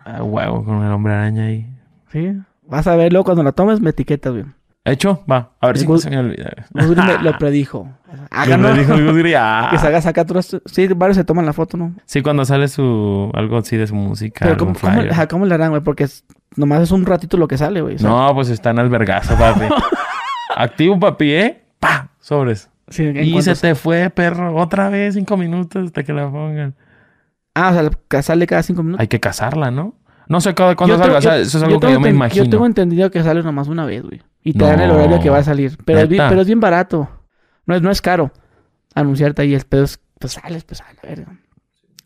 Ah, 0.04 0.22
huevo, 0.22 0.64
con 0.64 0.82
el 0.84 0.92
hombre 0.92 1.12
araña 1.12 1.44
ahí. 1.46 1.66
¿Sí? 2.12 2.32
Vas 2.62 2.86
a 2.86 2.96
verlo 2.96 3.22
cuando 3.24 3.42
la 3.42 3.52
tomes, 3.52 3.80
me 3.80 3.90
etiquetas, 3.90 4.32
güey. 4.32 4.44
¿Hecho? 4.84 5.24
Va. 5.30 5.50
A 5.60 5.66
ver 5.66 5.76
El 5.76 5.80
si 5.80 5.86
Gus- 5.86 5.94
no 5.96 5.98
se 5.98 6.10
me 6.10 6.18
olvida. 6.18 6.52
Gus 6.72 6.90
Gris 6.90 7.04
me 7.04 7.18
lo 7.22 7.36
predijo. 7.38 7.84
Me 7.84 8.20
Háganlo. 8.30 8.68
lo 8.68 8.74
dijo 8.76 8.94
el 8.94 9.04
Gus. 9.04 9.32
Ah. 9.36 9.68
Que 9.72 9.78
se 9.78 9.86
haga 9.88 10.00
sacar 10.00 10.24
otros- 10.26 10.62
Sí, 10.66 10.86
varios 10.88 11.16
se 11.16 11.24
toman 11.24 11.44
la 11.44 11.52
foto, 11.52 11.76
¿no? 11.76 11.94
Sí, 12.04 12.22
cuando 12.22 12.44
sale 12.44 12.68
su... 12.68 13.30
Algo 13.34 13.58
así 13.58 13.76
de 13.76 13.86
su 13.88 13.94
música. 13.96 14.40
Pero 14.44 14.52
algún 14.52 14.74
¿cómo, 14.74 14.94
cómo, 14.94 15.28
¿cómo 15.28 15.46
le 15.46 15.54
harán, 15.54 15.70
güey? 15.70 15.82
Porque 15.82 16.06
nomás 16.56 16.82
es 16.82 16.90
un 16.90 17.04
ratito 17.06 17.36
lo 17.36 17.48
que 17.48 17.58
sale, 17.58 17.80
güey. 17.80 17.96
No, 17.96 18.30
pues 18.34 18.48
están 18.50 18.78
al 18.78 18.88
vergazo, 18.88 19.36
papi. 19.36 19.66
Activo, 20.56 20.98
papi, 20.98 21.32
¿eh? 21.32 21.64
¡Pa! 21.80 22.10
Sobres. 22.20 22.70
sí, 22.88 23.04
Y 23.04 23.42
se 23.42 23.54
te 23.54 23.74
fue, 23.74 24.10
perro. 24.10 24.54
Otra 24.56 24.88
vez, 24.88 25.14
cinco 25.14 25.36
minutos 25.36 25.86
hasta 25.86 26.02
que 26.02 26.12
la 26.12 26.30
pongan. 26.30 26.74
Ah, 27.54 27.70
o 27.70 27.90
sea, 28.10 28.22
sale 28.22 28.46
cada 28.46 28.62
cinco 28.62 28.82
minutos. 28.82 29.00
Hay 29.00 29.08
que 29.08 29.20
casarla, 29.20 29.70
¿no? 29.70 29.94
No 30.28 30.40
sé 30.40 30.54
cada 30.54 30.74
cuándo 30.74 30.96
salga. 30.98 31.06
tengo- 31.06 31.18
o 31.18 31.22
sea, 31.22 31.38
eso 31.38 31.58
es 31.58 31.64
algo 31.64 31.78
que 31.80 31.92
yo 31.92 32.00
me 32.00 32.10
imagino. 32.10 32.44
Yo 32.44 32.50
tengo 32.50 32.66
entendido 32.66 33.10
que 33.10 33.22
sale 33.22 33.42
nomás 33.42 33.68
una 33.68 33.86
vez, 33.86 34.02
güey. 34.02 34.22
Y 34.42 34.52
te 34.52 34.58
No. 34.58 34.66
dan 34.66 34.80
el 34.80 34.90
horario 34.90 35.20
que 35.20 35.30
va 35.30 35.38
a 35.38 35.42
salir. 35.44 35.76
Pero 35.84 36.00
es, 36.00 36.08
bien, 36.08 36.18
¿Neta? 36.18 36.28
pero 36.28 36.40
es 36.40 36.46
bien 36.46 36.60
barato. 36.60 37.08
No 37.66 37.74
es, 37.76 37.82
no 37.82 37.90
es 37.90 38.00
caro 38.02 38.30
anunciarte 38.94 39.42
ahí. 39.42 39.54
El 39.54 39.62
pedo 39.64 39.84
es, 39.84 40.00
pues 40.18 40.32
sales, 40.34 40.64
pues 40.64 40.80
a 40.80 40.84
la 40.92 41.08
verga. 41.08 41.36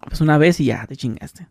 Pues 0.07 0.21
una 0.21 0.39
vez 0.39 0.61
y 0.61 0.67
ya 0.67 0.87
te 0.87 0.97
chingaste. 0.97 1.49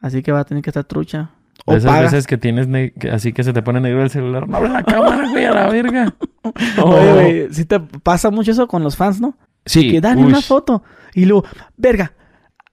Así 0.00 0.22
que 0.22 0.32
va 0.32 0.40
a 0.40 0.44
tener 0.44 0.62
que 0.62 0.70
estar 0.70 0.84
trucha. 0.84 1.30
O 1.66 1.74
esas 1.74 1.90
paga. 1.90 2.02
veces 2.02 2.26
que 2.26 2.38
tienes 2.38 2.68
así 3.12 3.32
que 3.32 3.42
se 3.44 3.52
te 3.52 3.60
pone 3.62 3.80
negro 3.80 4.02
el 4.02 4.10
celular. 4.10 4.48
No 4.48 4.56
abre 4.56 4.68
la 4.70 4.82
cámara, 4.82 5.28
güey, 5.30 5.44
a 5.44 5.52
la 5.52 5.68
verga. 5.68 6.14
Oye, 6.82 7.12
güey, 7.12 7.54
sí 7.54 7.64
te 7.64 7.80
pasa 7.80 8.30
mucho 8.30 8.52
eso 8.52 8.68
con 8.68 8.82
los 8.82 8.96
fans, 8.96 9.20
¿no? 9.20 9.36
Sí. 9.64 9.90
Que 9.90 10.00
Dani, 10.00 10.22
uy. 10.22 10.28
una 10.28 10.40
foto. 10.40 10.82
Y 11.14 11.24
luego, 11.24 11.44
verga. 11.76 12.12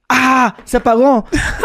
¡Ah! 0.08 0.56
¡Se 0.64 0.76
apagó! 0.76 1.24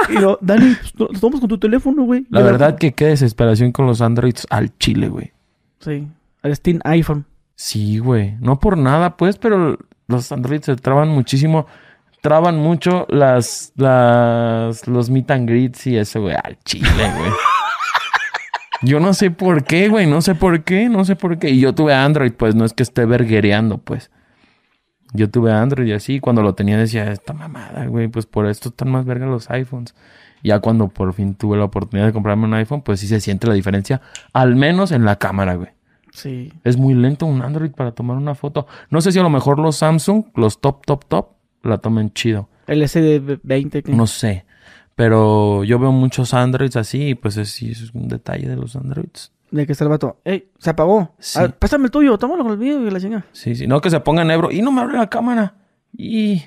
Y 0.10 0.14
luego, 0.14 0.40
Dani, 0.42 0.76
lo 0.98 1.08
lo 1.12 1.20
tomas 1.20 1.40
con 1.40 1.50
tu 1.50 1.60
teléfono, 1.60 2.04
güey. 2.04 2.26
La 2.30 2.42
verdad 2.42 2.78
que 2.78 2.94
qué 2.94 3.06
desesperación 3.08 3.72
con 3.72 3.86
los 3.86 4.02
Androids 4.02 4.48
al 4.50 4.76
chile, 4.80 5.10
güey. 5.10 5.32
Sí. 5.80 6.08
El 6.42 6.56
Steam 6.56 6.80
iPhone. 6.84 7.26
Sí, 7.56 8.00
güey. 8.00 8.38
No 8.40 8.60
por 8.60 8.78
nada, 8.78 9.18
pues, 9.18 9.38
pero 9.38 9.78
los 10.08 10.32
Androids 10.32 10.66
se 10.66 10.76
traban 10.78 11.10
muchísimo. 11.10 11.68
Traban 12.22 12.58
mucho 12.58 13.06
las, 13.10 13.72
las, 13.76 14.88
los 14.88 15.10
meet 15.10 15.32
and 15.32 15.50
greets 15.50 15.88
y 15.88 15.98
eso, 15.98 16.22
güey, 16.22 16.36
al 16.36 16.58
chile, 16.64 16.90
güey. 17.18 17.32
Yo 18.82 19.00
no 19.00 19.14
sé 19.14 19.32
por 19.32 19.64
qué, 19.64 19.90
güey. 19.90 20.08
No 20.08 20.22
sé 20.22 20.36
por 20.36 20.64
qué, 20.64 20.90
no 20.90 21.06
sé 21.06 21.16
por 21.16 21.38
qué. 21.38 21.50
Y 21.50 21.60
yo 21.60 21.74
tuve 21.74 21.94
Android, 21.94 22.34
pues, 22.34 22.56
no 22.56 22.66
es 22.66 22.74
que 22.74 22.84
esté 22.84 23.06
verguereando, 23.06 23.78
pues. 23.78 24.12
Yo 25.14 25.30
tuve 25.30 25.52
Android 25.52 25.88
y 25.88 25.94
así. 25.94 26.20
Cuando 26.20 26.42
lo 26.42 26.56
tenía 26.56 26.78
decía, 26.78 27.12
esta 27.12 27.34
mamada, 27.34 27.86
güey. 27.88 28.08
Pues 28.08 28.26
por 28.26 28.46
esto 28.46 28.70
están 28.70 28.92
más 28.92 29.06
verga 29.06 29.26
los 29.26 29.50
iPhones. 29.50 29.96
Ya 30.44 30.60
cuando 30.60 30.88
por 30.88 31.14
fin 31.14 31.36
tuve 31.36 31.58
la 31.58 31.66
oportunidad 31.66 32.08
de 32.08 32.14
comprarme 32.14 32.46
un 32.46 32.54
iPhone, 32.54 32.82
pues 32.82 33.00
sí 33.02 33.08
se 33.08 33.20
siente 33.20 33.48
la 33.48 33.54
diferencia. 33.54 34.02
Al 34.32 34.56
menos 34.56 34.92
en 34.92 35.04
la 35.04 35.18
cámara, 35.18 35.56
güey. 35.56 35.70
Sí. 36.14 36.54
Es 36.64 36.78
muy 36.78 36.94
lento 36.94 37.26
un 37.26 37.42
Android 37.42 37.72
para 37.72 37.92
tomar 37.92 38.18
una 38.18 38.36
foto. 38.36 38.68
No 38.90 39.02
sé 39.02 39.12
si 39.12 39.20
a 39.20 39.24
lo 39.24 39.30
mejor 39.30 39.60
los 39.60 39.78
Samsung, 39.78 40.26
los 40.36 40.62
top, 40.62 40.86
top, 40.86 41.06
top, 41.06 41.30
la 41.64 41.78
tomen 41.80 42.12
chido. 42.14 42.50
El 42.68 42.82
SD20. 42.84 43.84
que- 43.84 43.92
No 43.94 44.08
sé. 44.08 44.46
Pero 44.96 45.64
yo 45.64 45.80
veo 45.80 45.92
muchos 45.92 46.34
Androids 46.34 46.76
así 46.76 47.10
y 47.10 47.16
pues 47.16 47.38
es, 47.38 47.62
es 47.62 47.94
un 47.94 48.08
detalle 48.08 48.48
de 48.48 48.56
los 48.56 48.76
Androids. 48.76 49.32
De 49.50 49.66
que 49.66 49.72
está 49.72 49.86
el 49.86 49.90
vato. 49.90 50.20
¡Ey! 50.26 50.50
Se 50.60 50.70
apagó. 50.70 51.16
Sí. 51.20 51.40
A 51.40 51.44
ver, 51.44 51.56
pásame 51.58 51.86
el 51.86 51.92
tuyo. 51.92 52.18
Tómalo 52.18 52.44
con 52.44 52.52
el 52.52 52.58
mío 52.60 52.86
y 52.86 52.92
la 52.92 53.00
chinga. 53.00 53.26
Sí, 53.32 53.56
sí. 53.56 53.66
No 53.66 53.82
que 53.82 53.90
se 53.90 54.00
pongan 54.02 54.30
ebro 54.30 54.52
y 54.52 54.62
no 54.62 54.72
me 54.72 54.82
abre 54.82 54.98
la 54.98 55.10
cámara. 55.10 55.56
Y... 55.98 56.44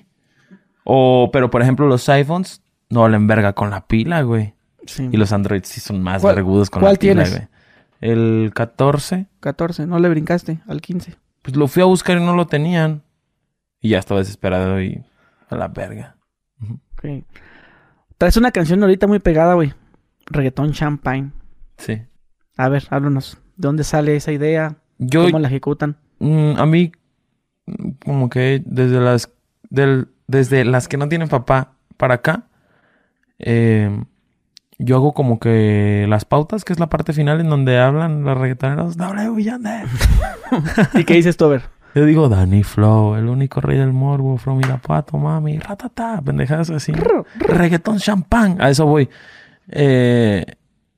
O, 0.85 1.31
pero 1.33 1.51
por 1.51 1.63
ejemplo, 1.63 1.87
los 1.87 2.09
iPhones 2.09 2.63
no 2.91 3.01
valen 3.03 3.27
verga 3.27 3.53
con 3.55 3.71
la 3.71 3.87
pila, 3.87 4.23
güey. 4.23 4.55
Sí. 4.87 5.09
Y 5.11 5.17
los 5.17 5.33
Androids 5.33 5.69
sí 5.69 5.81
son 5.81 6.03
más 6.03 6.23
¿Cuál- 6.23 6.35
vergudos 6.37 6.71
con 6.71 6.83
la 6.83 6.91
pila, 6.91 6.99
tienes? 6.99 7.31
güey. 7.31 7.49
El 8.01 8.51
14, 8.55 9.27
14. 9.41 9.87
No 9.87 9.99
le 9.99 10.09
brincaste 10.09 10.61
al 10.67 10.81
15. 10.81 11.15
pues 11.43 11.57
lo 11.57 11.69
fui 11.69 11.83
a 11.83 11.87
buscar 11.87 12.19
y 12.19 12.21
no 12.25 12.35
lo 12.37 12.47
tenían. 12.47 13.03
Y 13.83 13.91
ya 13.91 13.99
estaba 13.99 14.21
desesperado 14.21 14.81
y 14.81 15.05
a 15.51 15.57
la 15.57 15.69
verga. 15.69 16.17
Ok. 16.95 17.25
Traes 18.17 18.37
una 18.37 18.53
canción 18.53 18.83
ahorita 18.83 19.07
muy 19.07 19.19
pegada, 19.19 19.55
güey. 19.55 19.75
Reggaetón 20.27 20.73
Champagne. 20.73 21.33
Sí. 21.77 22.01
A 22.57 22.69
ver, 22.69 22.85
háblanos. 22.91 23.39
¿De 23.57 23.67
dónde 23.67 23.85
sale 23.85 24.17
esa 24.17 24.33
idea? 24.33 24.77
Yo, 24.99 25.25
¿Cómo 25.25 25.41
la 25.41 25.49
ejecutan? 25.49 25.97
mm, 26.21 26.53
a 26.57 26.65
mí, 26.65 26.93
mm, 27.67 27.91
como 28.05 28.31
que 28.31 28.63
desde 28.65 29.01
las, 29.01 29.31
del, 29.69 30.09
desde 30.29 30.65
las 30.65 30.87
que 30.87 30.97
no 30.97 31.09
tienen 31.09 31.29
papá 31.29 31.73
para 31.97 32.15
acá, 32.15 32.47
eh, 33.41 34.05
yo 34.79 34.97
hago 34.97 35.13
como 35.13 35.41
que 35.41 36.07
las 36.09 36.25
pautas, 36.25 36.65
que 36.65 36.73
es 36.73 36.79
la 36.81 36.89
parte 36.89 37.13
final 37.13 37.41
en 37.41 37.51
donde 37.51 37.79
hablan 37.79 38.23
los 38.23 38.39
reggaetoneros. 38.39 38.97
W 38.97 39.31
Villande. 39.35 39.83
¿Y 40.95 41.05
qué 41.05 41.15
dices 41.15 41.37
tú, 41.37 41.47
a 41.47 41.49
ver? 41.49 41.63
Yo 41.95 42.07
digo 42.07 42.29
Danny 42.29 42.63
Flow, 42.63 43.17
el 43.17 43.29
único 43.29 43.61
rey 43.61 43.79
del 43.79 43.93
morbo, 43.93 44.39
from 44.39 44.61
Irapuato, 44.61 45.19
mami, 45.19 45.59
ratata, 45.59 46.23
pendejadas 46.23 46.71
así. 46.71 46.93
Reggaetón 47.37 47.99
champán, 47.99 48.61
a 48.63 48.71
eso 48.71 48.87
voy. 48.87 49.11
Eh, 49.69 50.47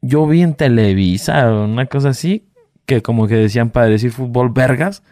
yo 0.01 0.27
vi 0.27 0.43
en 0.43 0.55
Televisa, 0.55 1.53
una 1.53 1.87
cosa 1.87 2.11
así, 2.11 2.47
que 2.87 3.03
como 3.03 3.27
que 3.27 3.35
decían 3.35 3.71
para 3.71 3.87
decir 3.87 4.13
fútbol 4.13 4.51
vergas, 4.51 5.03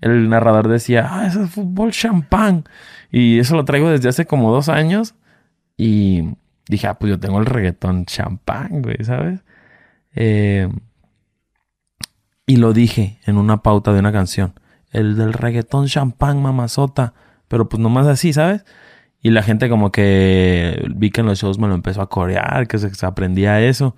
el 0.00 0.28
narrador 0.28 0.68
decía, 0.68 1.08
ah, 1.10 1.26
eso 1.26 1.42
es 1.42 1.50
fútbol 1.50 1.90
champán. 1.90 2.64
Y 3.10 3.38
eso 3.38 3.56
lo 3.56 3.64
traigo 3.64 3.88
desde 3.90 4.08
hace 4.08 4.26
como 4.26 4.52
dos 4.52 4.68
años. 4.68 5.14
Y 5.76 6.34
dije, 6.68 6.86
ah, 6.86 6.94
pues 6.94 7.10
yo 7.10 7.18
tengo 7.18 7.38
el 7.40 7.46
reggaetón 7.46 8.04
champán, 8.04 8.82
güey, 8.82 8.98
¿sabes? 9.02 9.40
Eh, 10.14 10.68
y 12.46 12.56
lo 12.56 12.72
dije 12.72 13.18
en 13.26 13.38
una 13.38 13.62
pauta 13.62 13.92
de 13.92 14.00
una 14.00 14.12
canción. 14.12 14.54
El 14.92 15.16
del 15.16 15.32
reggaetón 15.32 15.86
champán, 15.86 16.40
mamazota. 16.40 17.14
Pero 17.48 17.68
pues 17.68 17.80
nomás 17.80 18.06
así, 18.06 18.32
¿sabes? 18.32 18.64
Y 19.20 19.30
la 19.30 19.42
gente 19.42 19.68
como 19.68 19.92
que 19.92 20.84
vi 20.94 21.10
que 21.10 21.20
en 21.20 21.26
los 21.26 21.38
shows 21.38 21.58
me 21.58 21.68
lo 21.68 21.74
empezó 21.74 22.02
a 22.02 22.08
corear, 22.08 22.66
que 22.66 22.78
se, 22.78 23.06
aprendía 23.06 23.60
eso. 23.60 23.96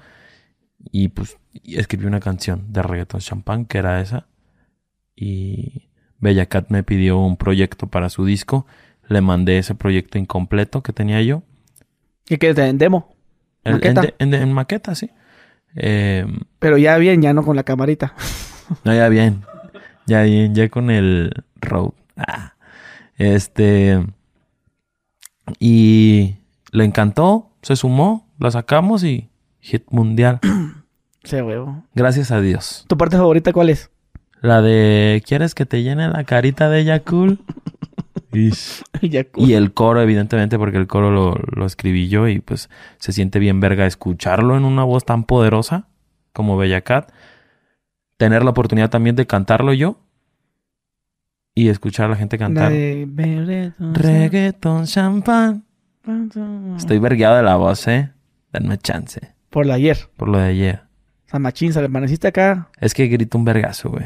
Y 0.90 1.08
pues 1.08 1.38
escribí 1.64 2.06
una 2.06 2.20
canción 2.20 2.72
de 2.72 2.82
reggaetón 2.82 3.20
champán, 3.20 3.64
que 3.64 3.78
era 3.78 4.00
esa. 4.00 4.26
Y 5.16 5.88
Bella 6.18 6.46
Cat 6.46 6.66
me 6.68 6.82
pidió 6.82 7.18
un 7.18 7.36
proyecto 7.36 7.86
para 7.86 8.08
su 8.08 8.24
disco. 8.24 8.66
Le 9.08 9.20
mandé 9.20 9.58
ese 9.58 9.74
proyecto 9.74 10.18
incompleto 10.18 10.82
que 10.82 10.92
tenía 10.92 11.22
yo. 11.22 11.42
¿Y 12.28 12.38
qué 12.38 12.50
en 12.50 12.78
demo? 12.78 13.14
¿Maqueta? 13.64 14.02
En, 14.18 14.52
maqueta, 14.52 14.94
sí. 14.94 15.10
Em, 15.74 16.40
Pero 16.58 16.76
ya 16.76 16.96
bien, 16.98 17.22
ya 17.22 17.32
no 17.32 17.44
con 17.44 17.56
la 17.56 17.62
camarita. 17.62 18.14
no, 18.84 18.94
ya 18.94 19.08
bien. 19.08 19.42
Ya 20.06 20.26
ya 20.26 20.68
con 20.68 20.90
el 20.90 21.44
road. 21.60 21.92
Ah. 22.16 22.54
Este. 23.16 24.04
Y 25.58 26.36
le 26.72 26.84
encantó, 26.84 27.50
se 27.62 27.76
sumó, 27.76 28.28
la 28.38 28.50
sacamos 28.50 29.04
y 29.04 29.28
hit 29.60 29.84
mundial. 29.90 30.40
Sí, 31.24 31.36
huevo. 31.36 31.82
Gracias 31.94 32.30
a 32.30 32.42
Dios. 32.42 32.84
¿Tu 32.86 32.98
parte 32.98 33.16
favorita 33.16 33.50
cuál 33.54 33.70
es? 33.70 33.90
La 34.42 34.60
de 34.60 35.22
¿Quieres 35.26 35.54
que 35.54 35.64
te 35.64 35.82
llene 35.82 36.06
la 36.08 36.24
carita 36.24 36.68
de 36.68 36.84
Yakul? 36.84 37.38
y 39.36 39.52
el 39.54 39.72
coro, 39.72 40.02
evidentemente, 40.02 40.58
porque 40.58 40.76
el 40.76 40.86
coro 40.86 41.10
lo, 41.10 41.66
escribí 41.66 42.08
yo 42.08 42.28
y 42.28 42.40
pues 42.40 42.68
se 42.98 43.12
siente 43.12 43.38
bien 43.38 43.60
verga 43.60 43.86
escucharlo 43.86 44.56
en 44.56 44.64
una 44.64 44.84
voz 44.84 45.04
tan 45.04 45.24
poderosa 45.24 45.88
como 46.32 46.56
Bella 46.56 46.82
Cat. 46.82 47.12
Tener 48.16 48.44
la 48.44 48.50
oportunidad 48.50 48.90
también 48.90 49.16
de 49.16 49.26
cantarlo 49.26 49.72
yo 49.72 49.98
y 51.54 51.68
escuchar 51.68 52.06
a 52.06 52.08
la 52.10 52.16
gente 52.16 52.38
cantar. 52.38 52.72
Reggaeton 53.78 54.86
champán. 54.86 55.64
Estoy 56.76 56.98
vergueado 56.98 57.36
de 57.36 57.42
la 57.42 57.56
voz, 57.56 57.86
eh. 57.88 58.12
Denme 58.52 58.78
chance. 58.78 59.34
Por 59.50 59.66
lo 59.66 59.72
de 59.72 59.76
ayer. 59.76 60.10
Por 60.16 60.28
lo 60.28 60.38
de 60.38 60.44
ayer. 60.44 60.82
San 61.26 61.42
Machín, 61.42 61.72
¿se 61.72 61.80
le 61.80 61.86
amaneciste 61.86 62.28
acá? 62.28 62.70
Es 62.80 62.94
que 62.94 63.06
grito 63.06 63.38
un 63.38 63.44
vergazo, 63.44 63.90
güey. 63.90 64.04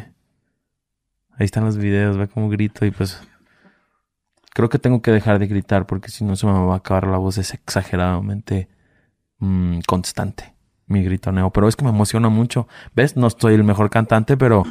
Ahí 1.37 1.45
están 1.45 1.65
los 1.65 1.77
videos, 1.77 2.17
ve 2.17 2.29
cómo 2.29 2.49
grito 2.49 2.87
y 2.87 2.91
pues 2.91 3.21
Creo 4.55 4.69
que 4.69 4.79
tengo 4.81 5.03
que 5.03 5.13
dejar 5.13 5.39
de 5.39 5.47
gritar 5.47 5.87
porque 5.87 6.09
si 6.09 6.25
no 6.25 6.35
se 6.35 6.47
me 6.47 6.53
va 6.53 6.75
a 6.75 6.79
acabar 6.79 7.07
la 7.07 7.19
voz. 7.19 7.39
Es 7.39 7.55
exageradamente 7.55 8.69
mm, 9.39 9.81
constante 9.87 10.58
mi 10.89 11.03
gritoneo. 11.03 11.51
Pero 11.51 11.69
es 11.69 11.77
que 11.77 11.85
me 11.85 11.91
emociona 11.91 12.29
mucho. 12.29 12.67
¿Ves? 12.95 13.17
No 13.17 13.27
estoy 13.27 13.55
el 13.55 13.65
mejor 13.65 13.91
cantante, 13.91 14.37
pero 14.37 14.65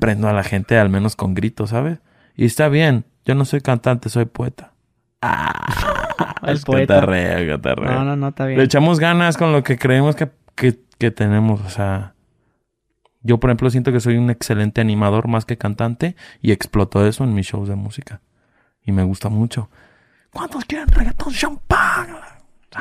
prendo 0.00 0.28
a 0.28 0.32
la 0.32 0.42
gente 0.42 0.78
al 0.78 0.90
menos 0.90 1.16
con 1.16 1.34
gritos, 1.34 1.70
¿sabes? 1.70 1.98
Y 2.34 2.46
está 2.46 2.68
bien. 2.68 3.04
Yo 3.24 3.34
no 3.34 3.44
soy 3.44 3.60
cantante, 3.60 4.08
soy 4.08 4.24
poeta. 4.24 4.72
Ah, 5.22 6.14
el 6.46 6.60
poeta. 6.60 7.00
No, 7.02 8.04
no, 8.04 8.16
no, 8.16 8.28
está 8.28 8.46
bien. 8.46 8.58
Le 8.58 8.64
echamos 8.64 8.98
ganas 8.98 9.36
con 9.36 9.52
lo 9.52 9.62
que 9.62 9.78
creemos 9.78 10.16
que, 10.16 10.30
que, 10.54 10.78
que 10.98 11.10
tenemos. 11.10 11.60
O 11.60 11.68
sea, 11.68 12.14
yo, 13.22 13.38
por 13.38 13.50
ejemplo, 13.50 13.68
siento 13.70 13.92
que 13.92 14.00
soy 14.00 14.16
un 14.16 14.30
excelente 14.30 14.80
animador 14.80 15.28
más 15.28 15.44
que 15.44 15.58
cantante 15.58 16.16
y 16.40 16.52
exploto 16.52 17.06
eso 17.06 17.24
en 17.24 17.34
mis 17.34 17.46
shows 17.46 17.68
de 17.68 17.76
música. 17.76 18.20
Y 18.82 18.92
me 18.92 19.02
gusta 19.02 19.28
mucho. 19.28 19.68
¿Cuántos 20.32 20.64
quieren 20.64 20.88
reggaetón 20.88 21.32
champán? 21.32 22.16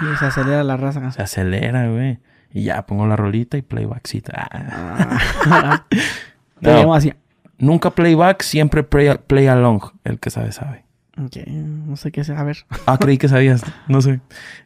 Y 0.02 0.18
se 0.18 0.26
acelera 0.26 0.64
la 0.64 0.78
raza. 0.78 1.12
Se 1.12 1.22
acelera, 1.22 1.90
güey. 1.90 2.20
Y 2.52 2.64
ya 2.64 2.86
pongo 2.86 3.06
la 3.08 3.16
rolita 3.16 3.58
y 3.58 3.62
playbackcita. 3.62 4.50
Ah. 4.52 5.86
no, 6.62 6.94
así. 6.94 7.14
Nunca 7.58 7.92
playback, 7.92 8.42
siempre 8.42 8.84
play, 8.84 9.48
along. 9.48 9.82
El 10.04 10.20
que 10.20 10.30
sabe, 10.30 10.52
sabe. 10.52 10.86
Ok, 11.18 11.38
no 11.48 11.96
sé 11.98 12.12
qué 12.12 12.22
es. 12.22 12.30
A 12.30 12.44
ver. 12.44 12.66
ah, 12.86 12.98
creí 12.98 13.18
que 13.18 13.28
sabías. 13.28 13.64
No 13.88 14.02
sé. 14.02 14.22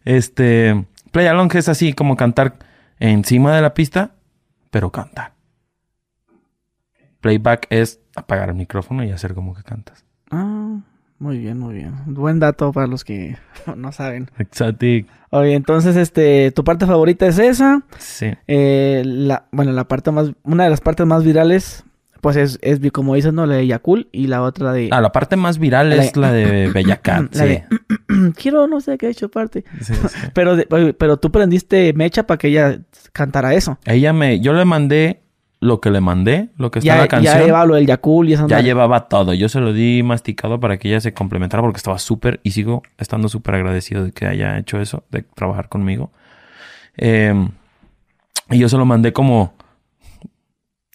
Este. 0.05 0.85
Play 1.11 1.27
along 1.27 1.51
es 1.55 1.69
así 1.69 1.93
como 1.93 2.15
cantar 2.15 2.57
encima 2.99 3.55
de 3.55 3.61
la 3.61 3.73
pista, 3.73 4.11
pero 4.71 4.91
cantar. 4.91 5.33
Playback 7.21 7.67
es 7.69 7.99
apagar 8.15 8.49
el 8.49 8.55
micrófono 8.55 9.03
y 9.03 9.11
hacer 9.11 9.33
como 9.33 9.53
que 9.53 9.63
cantas. 9.63 10.05
Ah. 10.31 10.79
Muy 11.23 11.37
bien, 11.37 11.57
muy 11.57 11.75
bien. 11.75 11.93
Buen 12.05 12.39
dato 12.39 12.73
para 12.73 12.85
los 12.85 13.05
que 13.05 13.37
no 13.77 13.93
saben. 13.93 14.29
Exacto. 14.39 14.85
Oye, 15.29 15.53
entonces, 15.53 15.95
este, 15.95 16.51
tu 16.51 16.65
parte 16.65 16.85
favorita 16.85 17.25
es 17.25 17.39
esa. 17.39 17.81
Sí. 17.97 18.33
Eh, 18.45 19.03
la, 19.05 19.45
bueno, 19.53 19.71
la 19.71 19.87
parte 19.87 20.11
más, 20.11 20.33
una 20.43 20.65
de 20.65 20.69
las 20.69 20.81
partes 20.81 21.05
más 21.05 21.23
virales, 21.23 21.85
pues 22.19 22.35
es, 22.35 22.59
es 22.61 22.81
como 22.91 23.15
dices, 23.15 23.31
¿no? 23.31 23.45
La 23.45 23.55
de 23.55 23.67
Yakul 23.67 24.09
y 24.11 24.27
la 24.27 24.41
otra 24.41 24.73
de. 24.73 24.89
Ah, 24.91 24.99
la 24.99 25.13
parte 25.13 25.37
más 25.37 25.59
viral 25.59 25.93
es 25.93 26.17
la 26.17 26.33
de 26.33 26.69
Bellacat. 26.73 27.29
sí. 27.31 27.63
Quiero, 28.35 28.67
no 28.67 28.81
sé 28.81 28.97
qué 28.97 29.07
ha 29.07 29.09
hecho 29.09 29.31
parte. 29.31 29.63
Sí, 29.79 29.93
sí. 29.93 30.17
pero, 30.33 30.57
pero 30.97 31.17
tú 31.17 31.31
prendiste 31.31 31.93
Mecha 31.93 32.27
para 32.27 32.37
que 32.37 32.49
ella 32.49 32.79
cantara 33.13 33.53
eso. 33.53 33.79
Ella 33.85 34.11
me, 34.11 34.41
yo 34.41 34.51
le 34.51 34.65
mandé 34.65 35.22
lo 35.63 35.79
que 35.79 35.89
le 35.89 36.01
mandé, 36.01 36.49
lo 36.57 36.71
que 36.71 36.79
está 36.79 36.93
en 36.93 36.99
la 36.99 37.07
canción. 37.07 37.35
Ya 37.35 37.45
llevaba 37.45 37.65
lo 37.65 37.75
del 37.75 37.87
Yakul 37.87 38.29
y 38.29 38.35
Ya 38.35 38.59
llevaba 38.59 39.07
todo. 39.07 39.33
Yo 39.33 39.49
se 39.49 39.59
lo 39.59 39.73
di 39.73 40.03
masticado 40.03 40.59
para 40.59 40.77
que 40.77 40.89
ella 40.89 40.99
se 40.99 41.13
complementara 41.13 41.63
porque 41.63 41.77
estaba 41.77 41.99
súper 41.99 42.39
y 42.43 42.51
sigo 42.51 42.83
estando 42.97 43.29
súper 43.29 43.55
agradecido 43.55 44.03
de 44.03 44.11
que 44.11 44.25
haya 44.27 44.57
hecho 44.57 44.79
eso, 44.79 45.03
de 45.09 45.23
trabajar 45.23 45.69
conmigo. 45.69 46.11
Em, 46.97 47.49
y 48.49 48.59
yo 48.59 48.69
se 48.69 48.77
lo 48.77 48.85
mandé 48.85 49.13
como 49.13 49.53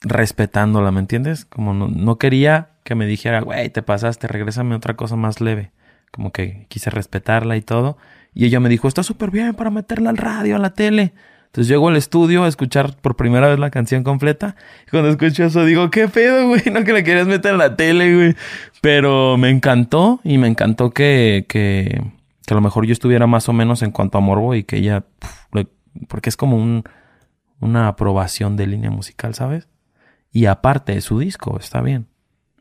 respetándola, 0.02 0.90
¿me 0.90 1.00
entiendes? 1.00 1.44
Como 1.44 1.74
no, 1.74 2.18
quería 2.18 2.70
que 2.84 2.94
me 2.94 3.06
dijera, 3.06 3.40
güey, 3.40 3.70
te 3.70 3.82
pasaste, 3.82 4.28
regrésame 4.28 4.74
otra 4.74 4.94
cosa 4.94 5.16
más 5.16 5.40
leve. 5.40 5.72
Como 6.12 6.30
que 6.32 6.66
quise 6.68 6.90
respetarla 6.90 7.56
y 7.56 7.62
todo. 7.62 7.96
Y 8.34 8.44
ella 8.44 8.60
me 8.60 8.68
dijo, 8.68 8.86
está 8.86 9.02
súper 9.02 9.30
bien 9.30 9.54
para 9.54 9.70
meterla 9.70 10.10
al 10.10 10.16
radio, 10.16 10.56
a 10.56 10.58
la 10.58 10.74
tele. 10.74 11.12
Entonces 11.58 11.70
llego 11.72 11.88
al 11.88 11.96
estudio 11.96 12.44
a 12.44 12.48
escuchar 12.48 12.94
por 13.00 13.16
primera 13.16 13.48
vez 13.48 13.58
la 13.58 13.70
canción 13.70 14.04
completa. 14.04 14.54
Y 14.86 14.90
cuando 14.90 15.08
escucho 15.08 15.42
eso 15.42 15.64
digo, 15.64 15.90
¿qué 15.90 16.06
pedo, 16.06 16.46
güey? 16.46 16.62
No 16.72 16.84
que 16.84 16.92
la 16.92 17.02
querías 17.02 17.26
meter 17.26 17.50
en 17.50 17.58
la 17.58 17.74
tele, 17.74 18.14
güey. 18.14 18.36
Pero 18.80 19.36
me 19.38 19.50
encantó 19.50 20.20
y 20.22 20.38
me 20.38 20.46
encantó 20.46 20.92
que, 20.92 21.46
que, 21.48 22.00
que 22.46 22.54
a 22.54 22.56
lo 22.56 22.60
mejor 22.60 22.86
yo 22.86 22.92
estuviera 22.92 23.26
más 23.26 23.48
o 23.48 23.52
menos 23.52 23.82
en 23.82 23.90
cuanto 23.90 24.18
a 24.18 24.20
morbo 24.20 24.54
y 24.54 24.62
que 24.62 24.76
ella... 24.76 25.02
porque 26.06 26.28
es 26.28 26.36
como 26.36 26.56
un, 26.56 26.84
una 27.58 27.88
aprobación 27.88 28.56
de 28.56 28.68
línea 28.68 28.92
musical, 28.92 29.34
¿sabes? 29.34 29.66
Y 30.30 30.46
aparte 30.46 30.94
de 30.94 31.00
su 31.00 31.18
disco, 31.18 31.58
está 31.58 31.80
bien. 31.80 32.06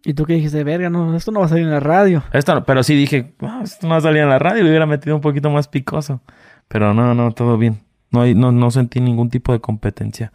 ¿Y 0.05 0.15
tú 0.15 0.25
qué 0.25 0.33
dijiste? 0.33 0.63
Verga, 0.63 0.89
no, 0.89 1.15
esto 1.15 1.31
no 1.31 1.41
va 1.41 1.45
a 1.45 1.49
salir 1.49 1.65
en 1.65 1.71
la 1.71 1.79
radio. 1.79 2.23
Esto, 2.33 2.63
pero 2.65 2.81
sí 2.81 2.95
dije, 2.95 3.35
ah, 3.41 3.61
esto 3.63 3.85
no 3.85 3.91
va 3.91 3.97
a 3.97 4.01
salir 4.01 4.23
en 4.23 4.29
la 4.29 4.39
radio, 4.39 4.63
le 4.63 4.69
hubiera 4.71 4.87
metido 4.87 5.15
un 5.15 5.21
poquito 5.21 5.51
más 5.51 5.67
picoso. 5.67 6.19
Pero 6.67 6.95
no, 6.95 7.13
no, 7.13 7.31
todo 7.33 7.59
bien. 7.59 7.85
No, 8.11 8.25
no, 8.25 8.51
no 8.51 8.71
sentí 8.71 9.01
ningún 9.01 9.29
tipo 9.29 9.51
de 9.53 9.59
competencia, 9.59 10.31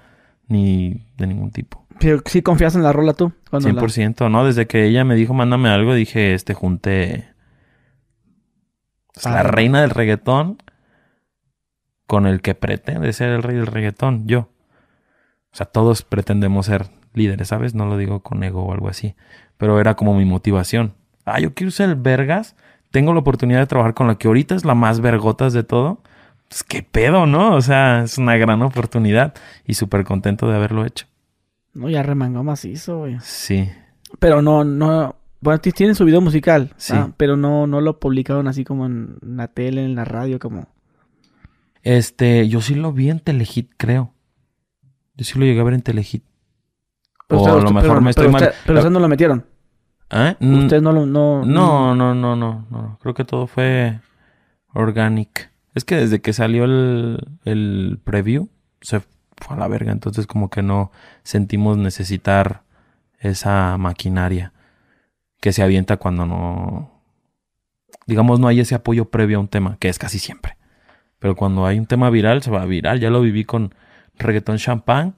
ni 0.49 1.07
de 1.17 1.27
ningún 1.27 1.51
tipo. 1.51 1.87
Pero 1.99 2.21
sí 2.27 2.43
confías 2.43 2.75
en 2.75 2.83
la 2.83 2.93
rola 2.93 3.15
tú. 3.15 3.33
100%, 3.51 4.31
¿no? 4.31 4.45
Desde 4.45 4.67
que 4.67 4.87
ella 4.87 5.05
me 5.05 5.15
dijo, 5.15 5.35
mándame 5.35 5.69
algo, 5.69 5.95
dije, 5.95 6.35
este, 6.35 6.55
junté... 6.55 7.29
la 9.25 9.43
reina 9.43 9.81
del 9.81 9.91
reggaetón 9.91 10.59
con 12.07 12.27
el 12.27 12.43
que 12.43 12.55
pretende 12.55 13.13
ser 13.13 13.31
el 13.31 13.43
rey 13.43 13.57
del 13.57 13.67
reggaetón, 13.67 14.27
yo. 14.27 14.51
O 15.53 15.57
sea, 15.57 15.67
todos 15.67 16.03
pretendemos 16.03 16.67
ser 16.67 16.91
líderes, 17.15 17.49
¿sabes? 17.49 17.75
No 17.75 17.87
lo 17.87 17.97
digo 17.97 18.21
con 18.21 18.43
ego 18.43 18.65
o 18.65 18.73
algo 18.73 18.89
así. 18.89 19.15
Pero 19.57 19.81
era 19.81 19.95
como 19.95 20.15
mi 20.15 20.25
motivación. 20.25 20.95
Ah, 21.25 21.41
yo 21.41 21.55
quiero 21.55 21.71
ser 21.71 21.91
el 21.91 21.97
vergas. 21.97 22.57
Tengo 22.91 23.13
la 23.13 23.21
oportunidad 23.21 23.61
de 23.61 23.67
trabajar 23.67 23.95
con 23.95 24.09
la 24.09 24.17
que 24.17 24.29
ahorita 24.29 24.55
es 24.55 24.65
la 24.65 24.75
más 24.75 25.01
vergotas 25.01 25.53
de 25.53 25.63
todo 25.63 26.03
pues 26.53 26.65
qué 26.65 26.83
pedo, 26.83 27.25
¿no? 27.27 27.55
O 27.55 27.63
sea, 27.63 28.03
es 28.03 28.19
una 28.19 28.37
gran 28.37 28.61
oportunidad 28.63 29.33
y 29.67 29.73
súper 29.75 30.05
contento 30.05 30.49
de 30.49 30.57
haberlo 30.57 30.85
hecho. 30.85 31.07
No, 31.73 31.89
ya 31.89 32.03
remangó 32.03 32.43
macizo, 32.45 32.99
güey. 32.99 33.17
Sí. 33.23 33.71
Pero 34.19 34.43
no, 34.43 34.63
no, 34.63 35.17
bueno, 35.41 35.59
tienen 35.61 35.95
su 35.95 36.05
video 36.05 36.21
musical, 36.21 36.75
sí. 36.77 36.95
pero 37.17 37.39
no, 37.39 37.67
no 37.67 37.81
lo 37.81 37.99
publicaron 37.99 38.49
así 38.49 38.65
como 38.65 38.85
en 38.85 39.17
la 39.23 39.49
tele, 39.49 39.83
en 39.83 39.95
la 39.95 40.05
radio, 40.05 40.39
como. 40.39 40.69
Este, 41.83 42.47
yo 42.49 42.61
sí 42.61 42.75
lo 42.75 42.93
vi 42.93 43.09
en 43.09 43.21
Telehit, 43.21 43.71
creo. 43.79 44.13
Yo 45.17 45.25
sí 45.25 45.39
lo 45.39 45.45
llegué 45.47 45.61
a 45.61 45.65
ver 45.65 45.75
en 45.75 45.83
Telehit. 45.83 46.23
Pero 47.29 47.41
o 47.41 47.45
usted- 47.45 47.51
a 47.51 47.55
lo 47.55 47.61
usted- 47.63 47.75
mejor 47.75 47.89
pero- 47.91 48.01
me 48.03 48.11
estoy 48.11 48.23
pero 48.25 48.33
mal. 48.33 48.43
usted- 48.43 48.55
pero 48.67 48.79
ustedes 48.79 48.93
no 48.93 49.01
lo 49.01 49.09
metieron. 49.09 49.47
¿Eh? 50.11 50.37
Ustedes 50.41 50.83
no 50.83 50.93
lo... 50.93 51.07
No, 51.07 51.43
No, 51.47 51.95
no, 51.95 52.15
no, 52.15 52.37
no, 52.37 52.67
no. 52.71 52.99
Creo 53.01 53.15
que 53.15 53.25
todo 53.25 53.47
fue 53.47 53.99
organic. 54.75 55.51
Es 55.75 55.85
que 55.85 55.97
desde 55.97 56.21
que 56.21 56.33
salió 56.33 56.65
el, 56.65 57.19
el 57.45 57.99
preview 58.05 58.49
se 58.81 59.01
fue 59.37 59.57
a 59.57 59.59
la 59.59 59.69
verga. 59.69 59.93
Entonces 59.93 60.27
como 60.27 60.51
que 60.51 60.63
no 60.63 60.93
sentimos 61.23 61.77
necesitar 61.79 62.63
esa 63.19 63.77
maquinaria 63.79 64.53
que 65.41 65.53
se 65.53 65.63
avienta 65.63 65.97
cuando 65.97 66.27
no... 66.27 66.91
Digamos, 68.07 68.41
no 68.41 68.49
hay 68.49 68.61
ese 68.61 68.75
apoyo 68.75 69.11
previo 69.11 69.39
a 69.39 69.41
un 69.41 69.49
tema, 69.49 69.77
que 69.79 69.89
es 69.89 69.99
casi 69.99 70.19
siempre. 70.19 70.57
Pero 71.19 71.37
cuando 71.37 71.67
hay 71.67 71.79
un 71.79 71.87
tema 71.87 72.11
viral, 72.11 72.43
se 72.43 72.51
va 72.51 72.65
viral. 72.65 72.99
Ya 72.99 73.11
lo 73.11 73.21
viví 73.21 73.45
con 73.45 73.75
Reggaeton 74.19 74.59
Champagne 74.59 75.13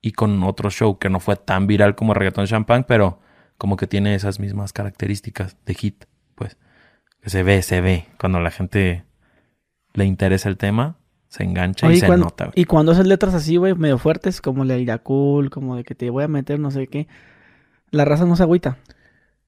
y 0.00 0.12
con 0.12 0.42
otro 0.44 0.70
show 0.70 0.98
que 0.98 1.10
no 1.10 1.18
fue 1.20 1.36
tan 1.36 1.66
viral 1.66 1.96
como 1.96 2.14
Reggaeton 2.14 2.46
Champagne, 2.46 2.84
pero 2.86 3.20
como 3.56 3.76
que 3.76 3.88
tiene 3.88 4.14
esas 4.14 4.38
mismas 4.38 4.72
características 4.72 5.56
de 5.66 5.74
hit, 5.74 6.04
pues. 6.36 6.56
Que 7.20 7.30
se 7.30 7.42
ve, 7.42 7.62
se 7.62 7.80
ve. 7.80 8.06
Cuando 8.18 8.38
la 8.38 8.52
gente 8.52 9.04
le 9.94 10.04
interesa 10.04 10.48
el 10.48 10.56
tema, 10.56 10.96
se 11.28 11.44
engancha 11.44 11.86
Oye, 11.86 11.96
y 11.96 12.00
se 12.00 12.06
cuando, 12.06 12.26
nota. 12.26 12.44
güey. 12.46 12.54
y 12.56 12.64
cuando 12.64 12.92
haces 12.92 13.06
letras 13.06 13.34
así, 13.34 13.56
güey, 13.56 13.74
medio 13.74 13.98
fuertes, 13.98 14.40
como 14.40 14.64
la 14.64 14.76
Iracul, 14.76 15.50
como 15.50 15.76
de 15.76 15.84
que 15.84 15.94
te 15.94 16.10
voy 16.10 16.24
a 16.24 16.28
meter 16.28 16.58
no 16.58 16.70
sé 16.70 16.86
qué, 16.86 17.08
la 17.90 18.04
raza 18.04 18.24
no 18.24 18.36
se 18.36 18.42
agüita. 18.42 18.78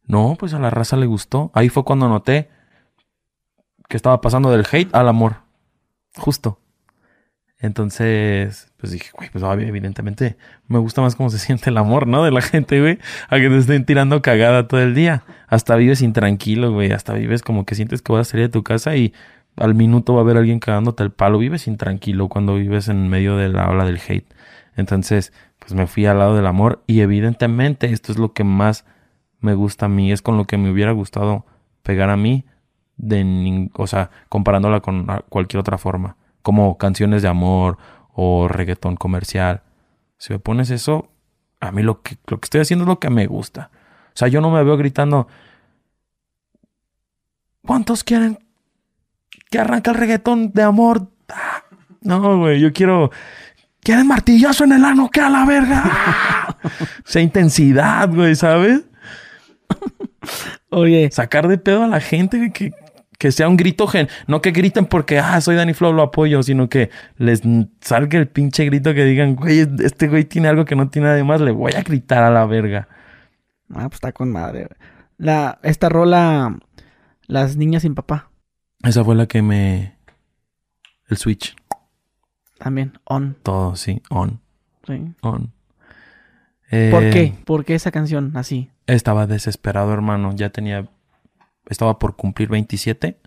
No, 0.04 0.36
pues 0.38 0.54
a 0.54 0.58
la 0.58 0.70
raza 0.70 0.96
le 0.96 1.06
gustó. 1.06 1.50
Ahí 1.54 1.68
fue 1.68 1.84
cuando 1.84 2.08
noté 2.08 2.48
que 3.88 3.96
estaba 3.96 4.20
pasando 4.20 4.50
del 4.50 4.66
hate 4.70 4.92
al 4.94 5.08
amor. 5.08 5.36
Justo. 6.16 6.58
Entonces, 7.58 8.72
pues 8.78 8.92
dije, 8.92 9.10
güey, 9.14 9.28
pues 9.30 9.44
evidentemente 9.44 10.38
me 10.66 10.78
gusta 10.78 11.02
más 11.02 11.14
cómo 11.14 11.28
se 11.28 11.38
siente 11.38 11.70
el 11.70 11.76
amor, 11.78 12.06
¿no? 12.06 12.24
De 12.24 12.30
la 12.30 12.40
gente, 12.40 12.80
güey, 12.80 12.98
a 13.28 13.36
que 13.36 13.48
te 13.48 13.58
estén 13.58 13.84
tirando 13.84 14.22
cagada 14.22 14.66
todo 14.66 14.80
el 14.80 14.94
día. 14.94 15.24
Hasta 15.46 15.76
vives 15.76 16.00
intranquilo, 16.02 16.72
güey. 16.72 16.90
Hasta 16.90 17.12
vives 17.12 17.42
como 17.42 17.66
que 17.66 17.74
sientes 17.74 18.02
que 18.02 18.12
vas 18.12 18.28
a 18.28 18.30
salir 18.30 18.46
de 18.46 18.52
tu 18.52 18.62
casa 18.62 18.96
y 18.96 19.12
al 19.60 19.74
minuto 19.74 20.14
va 20.14 20.20
a 20.20 20.22
haber 20.22 20.38
alguien 20.38 20.58
cagándote 20.58 21.02
el 21.02 21.10
palo. 21.10 21.38
Vives 21.38 21.66
intranquilo 21.66 22.28
cuando 22.28 22.54
vives 22.54 22.88
en 22.88 23.08
medio 23.08 23.36
de 23.36 23.50
la 23.50 23.68
ola 23.68 23.84
del 23.84 24.00
hate. 24.06 24.26
Entonces, 24.74 25.32
pues 25.58 25.74
me 25.74 25.86
fui 25.86 26.06
al 26.06 26.18
lado 26.18 26.34
del 26.34 26.46
amor 26.46 26.82
y 26.86 27.00
evidentemente 27.00 27.92
esto 27.92 28.10
es 28.10 28.18
lo 28.18 28.32
que 28.32 28.42
más 28.42 28.86
me 29.40 29.54
gusta 29.54 29.86
a 29.86 29.88
mí. 29.88 30.12
Es 30.12 30.22
con 30.22 30.38
lo 30.38 30.46
que 30.46 30.56
me 30.56 30.70
hubiera 30.70 30.92
gustado 30.92 31.44
pegar 31.82 32.08
a 32.08 32.16
mí, 32.16 32.46
de 32.96 33.70
o 33.74 33.86
sea, 33.86 34.10
comparándola 34.30 34.80
con 34.80 35.06
cualquier 35.28 35.60
otra 35.60 35.76
forma. 35.76 36.16
Como 36.42 36.78
canciones 36.78 37.20
de 37.20 37.28
amor 37.28 37.76
o 38.14 38.48
reggaetón 38.48 38.96
comercial. 38.96 39.62
Si 40.16 40.32
me 40.32 40.38
pones 40.38 40.70
eso, 40.70 41.10
a 41.60 41.70
mí 41.70 41.82
lo 41.82 42.00
que, 42.00 42.16
lo 42.26 42.40
que 42.40 42.46
estoy 42.46 42.62
haciendo 42.62 42.84
es 42.84 42.88
lo 42.88 42.98
que 42.98 43.10
me 43.10 43.26
gusta. 43.26 43.70
O 44.08 44.16
sea, 44.16 44.28
yo 44.28 44.40
no 44.40 44.50
me 44.50 44.64
veo 44.64 44.78
gritando. 44.78 45.28
¿Cuántos 47.66 48.04
quieren 48.04 48.38
que 49.50 49.58
arranque 49.58 49.90
el 49.90 49.96
reggaetón 49.96 50.52
de 50.52 50.62
amor? 50.62 51.08
No, 52.02 52.38
güey, 52.38 52.60
yo 52.60 52.72
quiero. 52.72 53.10
¿Quieren 53.80 54.06
martillazo 54.06 54.64
en 54.64 54.72
el 54.72 54.84
ano? 54.84 55.10
¡Que 55.10 55.20
a 55.20 55.30
la 55.30 55.44
verga! 55.44 56.56
O 56.64 56.68
sea, 57.04 57.22
intensidad, 57.22 58.08
güey, 58.12 58.34
¿sabes? 58.34 58.82
Oye, 60.70 61.10
Sacar 61.10 61.48
de 61.48 61.58
pedo 61.58 61.84
a 61.84 61.88
la 61.88 62.00
gente, 62.00 62.36
güey, 62.38 62.52
que, 62.52 62.72
que 63.18 63.32
sea 63.32 63.48
un 63.48 63.56
grito 63.56 63.86
gen. 63.86 64.08
No 64.26 64.40
que 64.42 64.50
griten 64.52 64.86
porque, 64.86 65.18
ah, 65.18 65.40
soy 65.40 65.56
Danny 65.56 65.72
Flow, 65.74 65.92
lo 65.92 66.02
apoyo, 66.02 66.42
sino 66.42 66.68
que 66.68 66.90
les 67.16 67.42
salga 67.80 68.18
el 68.18 68.28
pinche 68.28 68.64
grito 68.66 68.92
que 68.94 69.04
digan, 69.04 69.34
güey, 69.34 69.66
este 69.82 70.08
güey 70.08 70.24
tiene 70.24 70.48
algo 70.48 70.64
que 70.64 70.76
no 70.76 70.88
tiene 70.90 71.06
nada 71.06 71.16
de 71.16 71.24
más, 71.24 71.40
le 71.40 71.50
voy 71.50 71.72
a 71.72 71.82
gritar 71.82 72.22
a 72.22 72.30
la 72.30 72.44
verga. 72.46 72.88
ah, 73.74 73.84
pues 73.88 73.94
está 73.94 74.12
con 74.12 74.30
madre. 74.30 74.68
La, 75.18 75.58
esta 75.62 75.88
rola, 75.88 76.58
Las 77.26 77.56
niñas 77.56 77.82
sin 77.82 77.94
papá, 77.94 78.29
Esa 78.82 79.04
fue 79.04 79.14
la 79.14 79.26
que 79.26 79.42
me. 79.42 79.96
El 81.08 81.16
switch. 81.16 81.56
también, 82.58 82.98
on. 83.04 83.36
Todo, 83.42 83.74
sí, 83.74 84.02
on, 84.10 84.40
Sí. 84.86 85.14
on. 85.22 85.52
¿Por 86.70 87.02
Eh, 87.04 87.10
qué? 87.12 87.34
¿Por 87.44 87.64
qué 87.64 87.74
esa 87.74 87.90
canción 87.90 88.36
así? 88.36 88.70
Estaba 88.86 89.26
desesperado, 89.26 89.92
hermano. 89.92 90.32
Ya 90.34 90.50
tenía. 90.50 90.88
Estaba 91.68 91.98
por 91.98 92.16
cumplir 92.16 92.48
27. 92.48 93.18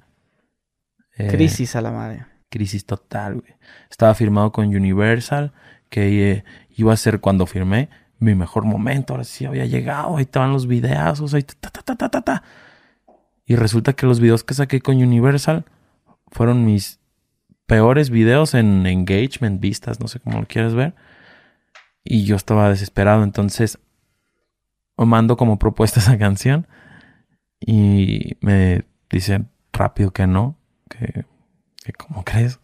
Eh, 1.18 1.28
Crisis 1.28 1.76
a 1.76 1.82
la 1.82 1.92
madre. 1.92 2.26
crisis 2.50 2.86
total, 2.86 3.42
güey. 3.42 3.56
Estaba 3.90 4.14
firmado 4.14 4.52
con 4.52 4.68
Universal, 4.68 5.52
que 5.90 6.32
eh, 6.32 6.44
iba 6.76 6.94
a 6.94 6.98
ser 6.98 7.20
cuando 7.20 7.48
firmé 7.48 7.90
mi 8.20 8.36
mejor 8.36 8.64
momento. 8.66 9.14
Ahora 9.14 9.24
sí 9.24 9.46
había 9.46 9.66
llegado, 9.66 10.16
ahí 10.18 10.24
estaban 10.24 10.52
los 10.54 10.68
videazos, 10.68 11.34
ahí 11.34 11.42
ta, 11.44 11.70
ta, 11.72 11.82
ta, 11.82 11.96
ta, 11.96 12.10
ta, 12.10 12.22
ta. 12.22 12.44
Y 13.46 13.56
resulta 13.56 13.94
que 13.94 14.06
los 14.06 14.20
videos 14.20 14.44
que 14.44 14.54
saqué 14.54 14.82
con 14.82 14.96
Universal 14.96 15.66
fueron 16.28 16.66
mis 16.66 17.00
peores 17.66 18.10
videos 18.10 18.54
en 18.54 18.86
engagement, 18.86 19.60
vistas, 19.60 20.00
no 20.00 20.08
sé 20.08 20.20
cómo 20.20 20.40
lo 20.40 20.48
quieres 20.48 20.74
ver. 20.74 20.96
Y 22.04 22.26
yo 22.26 22.36
estaba 22.36 22.70
desesperado, 22.70 23.24
entonces 23.24 23.80
mando 24.98 25.38
como 25.38 25.60
propuesta 25.60 26.00
esa 26.00 26.18
canción 26.20 26.68
y 27.60 28.38
me 28.42 28.86
dicen 29.10 29.50
rápido 29.72 30.12
que 30.12 30.28
no, 30.28 30.58
que 30.90 31.26
que 31.84 31.94
¿Cómo 31.94 32.24
crees? 32.24 32.60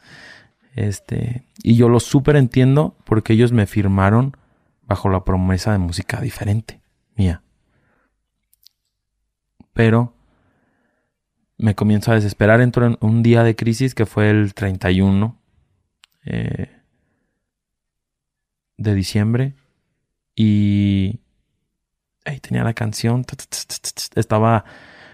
Este, 0.76 1.44
y 1.62 1.76
yo 1.76 1.90
lo 1.90 2.00
súper 2.00 2.38
entiendo 2.38 2.96
porque 3.04 3.34
ellos 3.34 3.52
me 3.52 3.68
firmaron 3.68 4.38
bajo 4.84 5.10
la 5.10 5.24
promesa 5.24 5.72
de 5.72 5.78
música 5.78 6.22
diferente, 6.22 6.80
mía. 7.16 7.44
Pero 9.74 10.14
me 11.60 11.76
comienzo 11.76 12.12
a 12.12 12.16
desesperar. 12.16 12.62
Entro 12.62 12.88
en 12.88 12.98
un 13.02 13.22
día 13.22 13.44
de 13.44 13.56
crisis 13.56 13.94
que 13.94 14.08
fue 14.08 14.32
el 14.32 14.54
31 14.56 15.38
eh, 16.26 16.72
de 18.78 18.96
diciembre. 18.96 19.54
Y 20.36 21.20
ahí 22.26 22.40
tenía 22.40 22.64
la 22.64 22.74
canción. 22.74 23.26
Estaba 24.16 24.66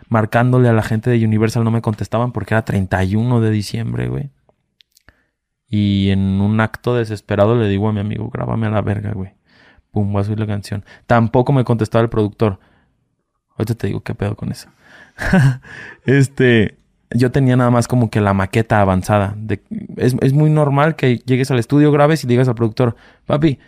marcándole 0.08 0.70
a 0.70 0.74
la 0.74 0.84
gente 0.84 1.10
de 1.10 1.26
Universal, 1.26 1.64
no 1.64 1.72
me 1.72 1.82
contestaban 1.82 2.32
porque 2.32 2.54
era 2.54 2.64
31 2.64 3.42
de 3.42 3.50
diciembre, 3.50 4.08
güey. 4.08 4.30
Y 5.68 6.12
en 6.12 6.42
un 6.42 6.60
acto 6.62 6.96
desesperado 6.96 7.56
le 7.56 7.68
digo 7.68 7.90
a 7.90 7.92
mi 7.94 8.02
amigo, 8.02 8.30
grábame 8.30 8.68
a 8.68 8.70
la 8.70 8.82
verga, 8.82 9.14
güey. 9.14 9.34
Pum, 9.92 10.14
voy 10.14 10.22
a 10.22 10.24
subir 10.26 10.40
la 10.40 10.48
canción. 10.48 10.86
Tampoco 11.08 11.54
me 11.54 11.64
contestaba 11.64 12.04
el 12.04 12.10
productor. 12.10 12.60
Ahorita 13.58 13.74
te 13.74 13.88
digo 13.88 14.02
qué 14.02 14.14
pedo 14.14 14.36
con 14.36 14.52
eso. 14.52 14.70
este, 16.06 16.78
yo 17.12 17.32
tenía 17.32 17.56
nada 17.56 17.72
más 17.72 17.88
como 17.88 18.10
que 18.10 18.22
la 18.22 18.34
maqueta 18.34 18.82
avanzada. 18.82 19.34
De, 19.38 19.62
es, 19.98 20.16
es 20.22 20.34
muy 20.34 20.50
normal 20.50 20.96
que 20.96 21.18
llegues 21.20 21.52
al 21.52 21.60
estudio, 21.60 21.92
grabes 21.92 22.24
y 22.24 22.28
digas 22.28 22.48
al 22.48 22.56
productor, 22.56 22.96
papi, 23.26 23.60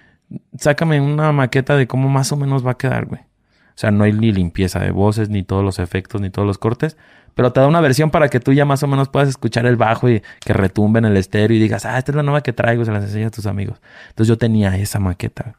sácame 0.58 1.00
una 1.02 1.32
maqueta 1.32 1.76
de 1.76 1.88
cómo 1.88 2.10
más 2.10 2.32
o 2.32 2.38
menos 2.38 2.66
va 2.66 2.72
a 2.72 2.78
quedar, 2.78 3.06
güey. 3.06 3.22
O 3.22 3.80
sea, 3.80 3.92
no 3.92 4.04
hay 4.04 4.14
ni 4.14 4.32
limpieza 4.32 4.80
de 4.80 4.90
voces, 4.90 5.30
ni 5.30 5.44
todos 5.44 5.64
los 5.64 5.78
efectos, 5.78 6.20
ni 6.20 6.32
todos 6.32 6.48
los 6.48 6.58
cortes. 6.58 6.98
Pero 7.36 7.54
te 7.54 7.60
da 7.60 7.68
una 7.68 7.82
versión 7.82 8.10
para 8.10 8.30
que 8.30 8.40
tú 8.40 8.52
ya 8.52 8.66
más 8.66 8.82
o 8.82 8.88
menos 8.88 9.10
puedas 9.10 9.30
escuchar 9.30 9.68
el 9.68 9.76
bajo 9.76 10.10
y 10.10 10.24
que 10.44 10.54
retumbe 10.54 10.98
en 10.98 11.06
el 11.06 11.16
estéreo 11.16 11.56
y 11.56 11.60
digas, 11.60 11.86
ah, 11.86 12.00
esta 12.00 12.12
es 12.12 12.16
la 12.16 12.24
nueva 12.24 12.42
que 12.42 12.54
traigo, 12.54 12.84
se 12.84 12.92
las 12.92 13.04
enseñas 13.04 13.28
a 13.28 13.32
tus 13.36 13.46
amigos. 13.46 13.80
Entonces 14.10 14.30
yo 14.30 14.40
tenía 14.40 14.76
esa 14.78 15.00
maqueta. 15.00 15.54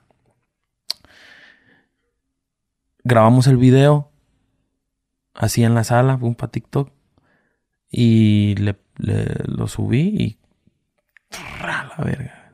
Grabamos 3.04 3.46
el 3.46 3.56
video 3.56 4.10
así 5.38 5.64
en 5.64 5.74
la 5.74 5.84
sala, 5.84 6.18
un 6.20 6.34
para 6.34 6.52
TikTok. 6.52 6.90
Y 7.90 8.54
le, 8.56 8.76
le- 8.98 9.34
lo 9.46 9.66
subí 9.66 10.00
y. 10.18 10.38
¡ra! 11.62 11.90
la 11.96 12.04
verga. 12.04 12.52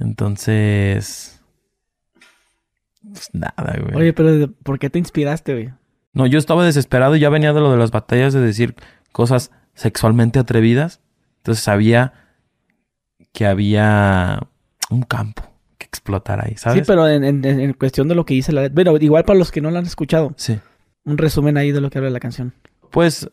Entonces. 0.00 1.40
Pues 3.02 3.30
nada, 3.32 3.76
güey. 3.82 3.94
Oye, 3.96 4.12
pero 4.12 4.32
¿de- 4.36 4.48
¿por 4.48 4.78
qué 4.78 4.90
te 4.90 4.98
inspiraste, 4.98 5.52
güey? 5.52 5.72
No, 6.12 6.26
yo 6.26 6.38
estaba 6.38 6.64
desesperado 6.64 7.16
y 7.16 7.20
ya 7.20 7.28
venía 7.28 7.52
de 7.52 7.60
lo 7.60 7.70
de 7.72 7.76
las 7.78 7.90
batallas 7.90 8.32
de 8.32 8.40
decir 8.40 8.74
cosas 9.12 9.50
sexualmente 9.74 10.38
atrevidas. 10.38 11.00
Entonces 11.38 11.62
sabía 11.64 12.12
que 13.32 13.46
había 13.46 14.38
un 14.90 15.02
campo 15.02 15.42
que 15.76 15.86
explotar 15.86 16.44
ahí, 16.44 16.56
¿sabes? 16.56 16.80
Sí, 16.80 16.84
pero 16.86 17.08
en, 17.08 17.24
en- 17.24 17.44
en 17.44 17.72
cuestión 17.74 18.08
de 18.08 18.14
lo 18.14 18.24
que 18.24 18.34
dice 18.34 18.52
la 18.52 18.62
letra. 18.62 18.74
Bueno, 18.74 18.96
igual 18.98 19.24
para 19.24 19.38
los 19.38 19.50
que 19.50 19.60
no 19.60 19.70
la 19.70 19.80
han 19.80 19.86
escuchado, 19.86 20.32
Sí. 20.36 20.58
Un 21.04 21.18
resumen 21.18 21.56
ahí 21.56 21.72
de 21.72 21.80
lo 21.80 21.90
que 21.90 21.98
habla 21.98 22.10
la 22.10 22.20
canción. 22.20 22.52
Pues 22.90 23.28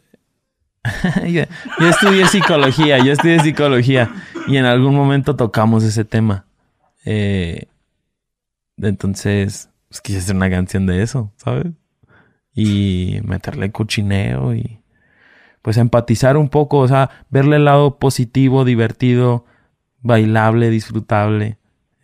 yo, 1.28 1.44
yo 1.80 1.88
estudié 1.88 2.26
psicología, 2.28 2.98
yo 3.00 3.14
estudié 3.14 3.40
psicología 3.40 4.12
y 4.48 4.58
en 4.58 4.66
algún 4.66 4.96
momento 4.96 5.36
tocamos 5.36 5.84
ese 5.84 6.06
tema. 6.06 6.46
Eh, 7.06 7.68
entonces, 8.78 9.70
pues 9.90 10.02
quise 10.02 10.20
hacer 10.20 10.36
una 10.36 10.50
canción 10.50 10.86
de 10.86 11.04
eso, 11.04 11.32
¿sabes? 11.38 11.68
Y 12.54 13.20
meterle 13.24 13.72
cochineo 13.72 14.56
y 14.56 14.80
pues 15.62 15.78
empatizar 15.78 16.38
un 16.38 16.50
poco, 16.50 16.80
o 16.80 16.88
sea, 16.88 17.10
verle 17.30 17.58
el 17.58 17.66
lado 17.66 18.00
positivo, 18.00 18.66
divertido, 18.66 19.46
bailable, 20.02 20.70
disfrutable, 20.70 21.58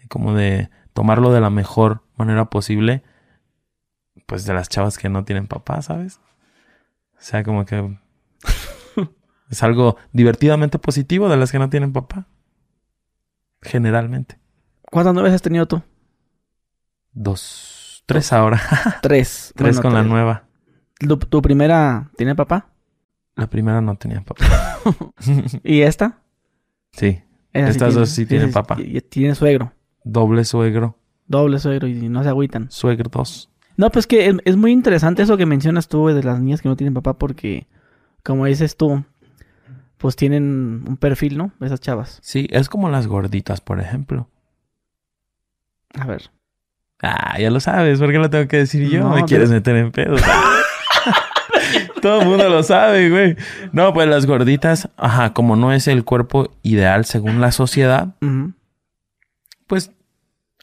como 0.10 0.34
de 0.34 0.70
tomarlo 0.94 1.32
de 1.32 1.42
la 1.42 1.50
mejor 1.50 2.04
manera 2.16 2.46
posible, 2.46 3.04
pues 4.26 4.46
de 4.46 4.54
las 4.54 4.70
chavas 4.70 4.98
que 4.98 5.10
no 5.10 5.24
tienen 5.26 5.48
papá, 5.48 5.82
¿sabes? 5.82 6.20
O 7.14 7.20
sea, 7.20 7.44
como 7.44 7.66
que 7.66 7.98
es 9.50 9.64
algo 9.64 9.98
divertidamente 10.12 10.80
positivo 10.80 11.30
de 11.30 11.38
las 11.38 11.52
que 11.52 11.60
no 11.60 11.70
tienen 11.70 11.94
papá. 11.94 12.28
Generalmente. 13.62 14.40
¿Cuántas 14.92 15.14
novias 15.14 15.34
has 15.34 15.42
tenido 15.42 15.68
tú? 15.68 15.82
Dos. 17.12 18.04
Tres 18.06 18.32
ahora. 18.32 18.62
Tres. 19.02 19.54
tres 19.56 19.76
Bueno, 19.76 19.82
con 19.82 19.94
la 19.94 20.04
nueva. 20.04 20.44
¿Tu, 21.00 21.18
tu 21.18 21.42
primera 21.42 22.10
tiene 22.16 22.36
papá? 22.36 22.70
La 23.36 23.48
primera 23.48 23.82
no 23.82 23.96
tenía 23.96 24.22
papá. 24.22 24.80
¿Y 25.64 25.82
esta? 25.82 26.22
sí. 26.92 27.22
Esa 27.54 27.70
Estas 27.70 27.96
dos 27.96 28.10
sí 28.10 28.26
tienen 28.26 28.52
papá. 28.52 28.78
Y 28.80 29.02
tiene 29.02 29.34
suegro. 29.34 29.74
Doble 30.04 30.44
suegro. 30.44 30.98
Doble 31.26 31.60
suegro 31.60 31.88
y 31.88 32.08
no 32.08 32.22
se 32.22 32.30
agüitan. 32.30 32.70
Suegro 32.70 33.10
dos. 33.12 33.50
No, 33.78 33.92
pues 33.92 34.08
que 34.08 34.28
es, 34.28 34.36
es 34.46 34.58
muy 34.58 34.72
interesante 34.72 35.22
eso 35.24 35.38
que 35.38 35.46
mencionas 35.46 35.88
tú 35.88 36.08
de 36.08 36.24
las 36.24 36.40
niñas 36.40 36.62
que 36.62 36.70
no 36.70 36.76
tienen 36.76 36.94
papá 36.94 37.14
porque, 37.18 37.68
como 38.24 38.46
dices 38.46 38.76
tú, 38.76 39.04
pues 39.98 40.16
tienen 40.16 40.84
un 40.88 40.98
perfil, 40.98 41.38
¿no? 41.38 41.52
Esas 41.62 41.80
chavas. 41.80 42.20
Sí, 42.22 42.48
es 42.52 42.70
como 42.70 42.90
las 42.90 43.08
gorditas, 43.08 43.62
por 43.62 43.80
ejemplo. 43.80 44.28
A 45.94 46.06
ver. 46.06 46.30
Ah, 47.02 47.38
ya 47.40 47.52
lo 47.52 47.60
sabes, 47.60 48.00
¿por 48.00 48.12
qué 48.12 48.18
lo 48.18 48.30
tengo 48.30 48.48
que 48.48 48.58
decir 48.58 48.90
yo? 48.90 49.02
No, 49.02 49.10
Me 49.10 49.16
pero- 49.16 49.26
quieres 49.28 49.50
meter 49.52 49.76
en 49.76 49.92
pedos. 49.92 50.22
Todo 52.02 52.22
el 52.22 52.28
mundo 52.28 52.50
lo 52.50 52.64
sabe, 52.64 53.10
güey. 53.10 53.36
No, 53.72 53.94
pues 53.94 54.08
las 54.08 54.26
gorditas, 54.26 54.90
ajá, 54.98 55.34
como 55.34 55.56
no 55.56 55.72
es 55.74 55.88
el 55.88 56.04
cuerpo 56.04 56.52
ideal 56.64 57.06
según 57.06 57.42
la 57.42 57.52
sociedad, 57.52 58.16
pues 59.68 59.92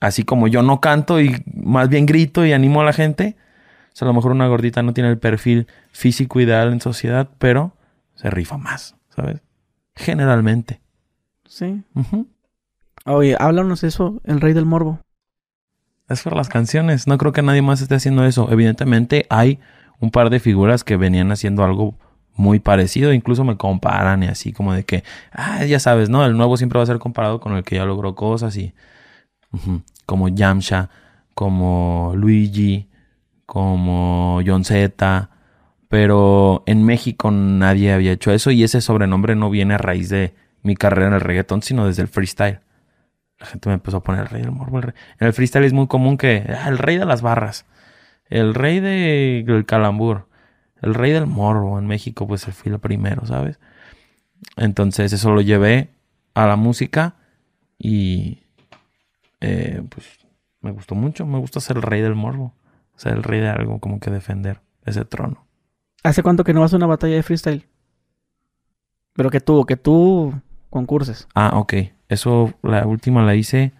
así 0.06 0.24
como 0.24 0.48
yo 0.48 0.62
no 0.62 0.80
canto 0.80 1.20
y 1.20 1.42
más 1.54 1.88
bien 1.88 2.06
grito 2.06 2.44
y 2.44 2.52
animo 2.52 2.80
a 2.80 2.84
la 2.84 2.92
gente, 2.92 3.36
o 3.92 3.96
sea, 3.96 4.06
a 4.06 4.10
lo 4.10 4.14
mejor 4.14 4.32
una 4.32 4.48
gordita 4.48 4.82
no 4.82 4.92
tiene 4.92 5.10
el 5.10 5.18
perfil 5.18 5.66
físico 5.92 6.40
ideal 6.40 6.72
en 6.72 6.80
sociedad, 6.80 7.28
pero 7.38 7.72
se 8.14 8.30
rifa 8.30 8.58
más, 8.58 8.96
¿sabes? 9.14 9.40
Generalmente. 9.94 10.80
Sí. 11.46 11.82
Oye, 13.06 13.36
háblanos 13.38 13.84
eso, 13.84 14.20
el 14.24 14.40
rey 14.40 14.52
del 14.52 14.66
morbo. 14.66 15.00
Es 16.08 16.22
por 16.22 16.36
las 16.36 16.48
canciones. 16.48 17.06
No 17.06 17.16
creo 17.18 17.32
que 17.32 17.42
nadie 17.42 17.62
más 17.62 17.80
esté 17.80 17.94
haciendo 17.94 18.24
eso. 18.24 18.50
Evidentemente 18.50 19.26
hay 19.30 19.58
un 20.00 20.10
par 20.10 20.30
de 20.30 20.40
figuras 20.40 20.84
que 20.84 20.96
venían 20.96 21.32
haciendo 21.32 21.64
algo 21.64 21.94
muy 22.34 22.58
parecido. 22.58 23.12
Incluso 23.12 23.44
me 23.44 23.56
comparan 23.56 24.22
y 24.22 24.26
así 24.26 24.52
como 24.52 24.74
de 24.74 24.84
que, 24.84 25.04
ah, 25.32 25.64
ya 25.64 25.78
sabes, 25.78 26.10
¿no? 26.10 26.24
El 26.26 26.36
nuevo 26.36 26.56
siempre 26.56 26.78
va 26.78 26.82
a 26.82 26.86
ser 26.86 26.98
comparado 26.98 27.40
con 27.40 27.54
el 27.54 27.64
que 27.64 27.76
ya 27.76 27.84
logró 27.84 28.14
cosas 28.14 28.56
y... 28.56 28.74
ujú, 29.52 29.82
Como 30.06 30.28
Yamcha, 30.28 30.90
como 31.34 32.12
Luigi, 32.16 32.88
como 33.46 34.40
John 34.46 34.64
Z. 34.64 35.30
Pero 35.88 36.62
en 36.66 36.84
México 36.84 37.30
nadie 37.30 37.92
había 37.92 38.12
hecho 38.12 38.32
eso 38.32 38.50
y 38.50 38.64
ese 38.64 38.80
sobrenombre 38.80 39.36
no 39.36 39.50
viene 39.50 39.74
a 39.74 39.78
raíz 39.78 40.08
de 40.08 40.34
mi 40.62 40.74
carrera 40.76 41.08
en 41.08 41.14
el 41.14 41.20
reggaetón, 41.20 41.62
sino 41.62 41.86
desde 41.86 42.02
el 42.02 42.08
freestyle. 42.08 42.60
La 43.38 43.46
gente 43.46 43.68
me 43.68 43.74
empezó 43.74 43.98
a 43.98 44.02
poner 44.02 44.22
el 44.22 44.28
rey 44.28 44.42
del 44.42 44.50
morbo. 44.52 44.78
En 44.80 44.92
el 45.20 45.32
freestyle 45.32 45.64
es 45.64 45.72
muy 45.72 45.86
común 45.86 46.16
que 46.16 46.44
ah, 46.48 46.68
el 46.68 46.78
rey 46.78 46.96
de 46.96 47.04
las 47.04 47.20
barras, 47.22 47.66
el 48.28 48.54
rey 48.54 48.80
de- 48.80 49.44
del 49.46 49.66
calambur, 49.66 50.28
el 50.80 50.94
rey 50.94 51.12
del 51.12 51.26
morbo. 51.26 51.78
En 51.78 51.86
México, 51.86 52.26
pues 52.26 52.44
fui 52.46 52.72
el 52.72 52.78
primero, 52.78 53.26
¿sabes? 53.26 53.58
Entonces, 54.56 55.12
eso 55.12 55.32
lo 55.32 55.40
llevé 55.40 55.90
a 56.34 56.46
la 56.46 56.56
música 56.56 57.14
y 57.78 58.43
eh, 59.40 59.82
pues 59.88 60.06
me 60.60 60.70
gustó 60.70 60.94
mucho. 60.94 61.26
Me 61.26 61.38
gusta 61.38 61.60
ser 61.60 61.76
el 61.76 61.82
rey 61.82 62.00
del 62.00 62.14
morbo, 62.14 62.54
ser 62.96 63.12
el 63.14 63.22
rey 63.22 63.40
de 63.40 63.48
algo, 63.48 63.78
como 63.80 64.00
que 64.00 64.10
defender 64.10 64.60
ese 64.84 65.04
trono. 65.04 65.46
¿Hace 66.02 66.22
cuánto 66.22 66.44
que 66.44 66.52
no 66.52 66.60
vas 66.60 66.72
a 66.72 66.76
una 66.76 66.86
batalla 66.86 67.14
de 67.14 67.22
freestyle? 67.22 67.66
Pero 69.14 69.30
que 69.30 69.40
tú, 69.40 69.64
que 69.64 69.76
tú 69.76 70.34
concurses. 70.70 71.28
Ah, 71.34 71.52
ok. 71.58 71.74
Eso, 72.08 72.54
la 72.62 72.86
última 72.86 73.22
la 73.22 73.34
hice 73.34 73.72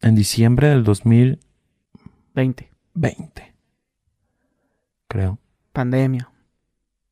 en 0.00 0.14
diciembre 0.14 0.68
del 0.68 0.84
2020, 0.84 2.70
20. 2.94 3.54
creo. 5.08 5.38
Pandemia. 5.72 6.30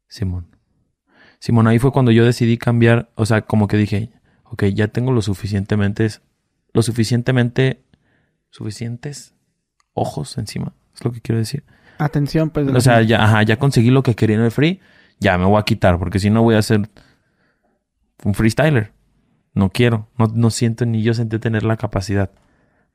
Simón. 0.09 0.47
Simón, 1.39 1.67
ahí 1.67 1.79
fue 1.79 1.93
cuando 1.93 2.11
yo 2.13 2.25
decidí 2.25 2.57
cambiar, 2.57 3.11
o 3.15 3.27
sea, 3.27 3.43
como 3.43 3.69
que 3.69 3.77
dije, 3.77 4.11
ok, 4.45 4.65
ya 4.67 4.89
tengo 4.89 5.13
lo 5.13 5.21
suficientemente, 5.23 6.09
lo 6.77 6.83
suficientemente, 6.83 7.81
suficientes 8.51 9.35
ojos 9.95 10.37
encima, 10.37 10.75
es 10.95 11.03
lo 11.03 11.11
que 11.11 11.23
quiero 11.23 11.39
decir. 11.39 11.65
Atención, 11.97 12.51
pues. 12.51 12.69
O 12.69 12.81
sea, 12.83 13.01
ya, 13.01 13.25
ajá, 13.25 13.45
ya 13.45 13.59
conseguí 13.59 13.89
lo 13.89 14.03
que 14.03 14.15
quería 14.15 14.37
en 14.37 14.43
el 14.43 14.51
free, 14.51 14.81
ya 15.19 15.39
me 15.39 15.47
voy 15.47 15.59
a 15.59 15.63
quitar, 15.63 15.99
porque 15.99 16.19
si 16.19 16.29
no 16.29 16.43
voy 16.43 16.55
a 16.55 16.61
ser 16.61 16.91
un 18.25 18.35
freestyler. 18.35 18.93
No 19.55 19.71
quiero, 19.71 20.11
no, 20.19 20.27
no 20.35 20.51
siento 20.51 20.85
ni 20.85 21.03
yo 21.03 21.15
sentí 21.15 21.39
tener 21.39 21.63
la 21.63 21.79
capacidad. 21.79 22.31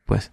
Pues, 0.06 0.32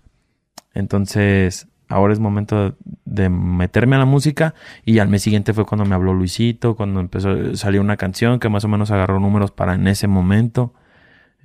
entonces, 0.75 1.69
ahora 1.89 2.13
es 2.13 2.19
momento 2.19 2.77
de 3.07 3.31
meterme 3.31 3.97
a 3.97 4.01
la 4.01 4.05
música 4.05 4.53
y 4.85 4.99
al 4.99 5.09
mes 5.09 5.23
siguiente 5.23 5.55
fue 5.55 5.65
cuando 5.65 5.87
me 5.87 5.95
habló 5.95 6.13
Luisito, 6.13 6.77
cuando 6.77 7.01
empezó, 7.01 7.57
salió 7.57 7.81
una 7.81 7.97
canción 7.97 8.41
que 8.41 8.51
más 8.51 8.63
o 8.65 8.69
menos 8.69 8.91
agarró 8.91 9.21
números 9.21 9.53
para 9.53 9.73
en 9.73 9.89
ese 9.89 10.07
momento. 10.07 10.75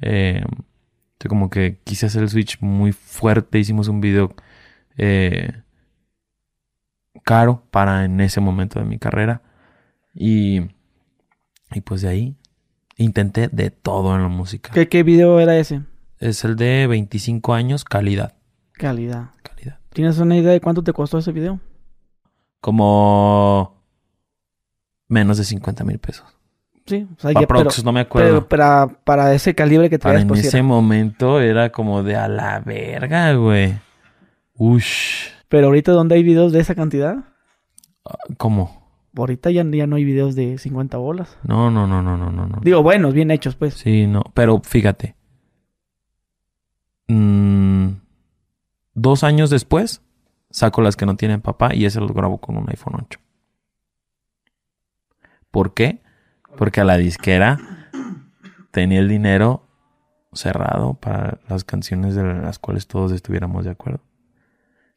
Eh, 0.01 0.43
yo 1.23 1.29
como 1.29 1.49
que 1.49 1.79
quise 1.85 2.05
hacer 2.05 2.21
el 2.21 2.29
switch 2.29 2.59
muy 2.59 2.91
fuerte, 2.91 3.57
hicimos 3.57 3.87
un 3.87 4.01
video 4.01 4.35
eh, 4.97 5.53
caro 7.23 7.63
para 7.71 8.03
en 8.03 8.19
ese 8.19 8.41
momento 8.41 8.79
de 8.79 8.85
mi 8.85 8.99
carrera. 8.99 9.41
Y, 10.13 10.63
y 11.71 11.81
pues 11.85 12.01
de 12.01 12.09
ahí 12.09 12.35
intenté 12.97 13.47
de 13.47 13.71
todo 13.71 14.13
en 14.17 14.21
la 14.21 14.27
música. 14.27 14.71
¿Qué, 14.73 14.89
¿Qué 14.89 15.03
video 15.03 15.39
era 15.39 15.57
ese? 15.57 15.83
Es 16.19 16.43
el 16.43 16.57
de 16.57 16.87
25 16.87 17.53
años, 17.53 17.85
calidad. 17.85 18.35
Calidad. 18.73 19.29
Calidad. 19.43 19.79
¿Tienes 19.93 20.17
una 20.17 20.35
idea 20.35 20.51
de 20.51 20.59
cuánto 20.59 20.83
te 20.83 20.91
costó 20.91 21.19
ese 21.19 21.31
video? 21.31 21.61
Como 22.59 23.81
menos 25.07 25.37
de 25.37 25.45
50 25.45 25.85
mil 25.85 25.99
pesos. 25.99 26.25
Sí, 26.85 27.07
o 27.15 27.19
sea, 27.19 27.31
ya, 27.31 27.47
pero, 27.47 27.63
no 27.85 27.91
me 27.93 28.01
acuerdo. 28.01 28.29
pero 28.29 28.49
para, 28.49 28.87
para 29.05 29.33
ese 29.33 29.55
calibre 29.55 29.89
que 29.89 29.99
Para 29.99 30.13
traes, 30.13 30.21
en 30.23 30.27
pues 30.27 30.41
ese 30.41 30.57
era. 30.57 30.63
momento 30.67 31.39
era 31.39 31.71
como 31.71 32.03
de 32.03 32.15
a 32.17 32.27
la 32.27 32.59
verga, 32.59 33.33
güey. 33.33 33.75
Ush. 34.55 35.29
Pero 35.47 35.67
ahorita, 35.67 35.93
¿dónde 35.93 36.15
hay 36.15 36.23
videos 36.23 36.51
de 36.51 36.59
esa 36.59 36.75
cantidad? 36.75 37.23
¿Cómo? 38.37 38.83
Ahorita 39.15 39.49
ya, 39.51 39.63
ya 39.63 39.87
no 39.87 39.95
hay 39.95 40.03
videos 40.03 40.35
de 40.35 40.57
50 40.57 40.97
bolas. 40.97 41.37
No, 41.43 41.71
no, 41.71 41.87
no, 41.87 42.01
no, 42.01 42.17
no, 42.17 42.31
no. 42.31 42.47
no. 42.47 42.59
Digo, 42.61 42.83
buenos, 42.83 43.13
bien 43.13 43.31
hechos, 43.31 43.55
pues. 43.55 43.75
Sí, 43.75 44.07
no. 44.07 44.23
Pero 44.33 44.59
fíjate. 44.61 45.15
Mm, 47.07 47.89
dos 48.93 49.23
años 49.23 49.49
después, 49.49 50.01
saco 50.49 50.81
las 50.81 50.95
que 50.95 51.05
no 51.05 51.15
tienen 51.15 51.41
papá 51.41 51.73
y 51.73 51.85
ese 51.85 52.01
los 52.01 52.11
grabo 52.13 52.39
con 52.39 52.57
un 52.57 52.69
iPhone 52.69 52.95
8. 52.99 53.19
¿Por 55.51 55.73
qué? 55.73 56.02
Porque 56.57 56.81
a 56.81 56.83
la 56.83 56.97
disquera 56.97 57.59
tenía 58.71 58.99
el 58.99 59.09
dinero 59.09 59.67
cerrado 60.33 60.95
para 60.95 61.39
las 61.47 61.63
canciones 61.63 62.15
de 62.15 62.23
las 62.23 62.59
cuales 62.59 62.87
todos 62.87 63.11
estuviéramos 63.11 63.65
de 63.65 63.71
acuerdo. 63.71 64.01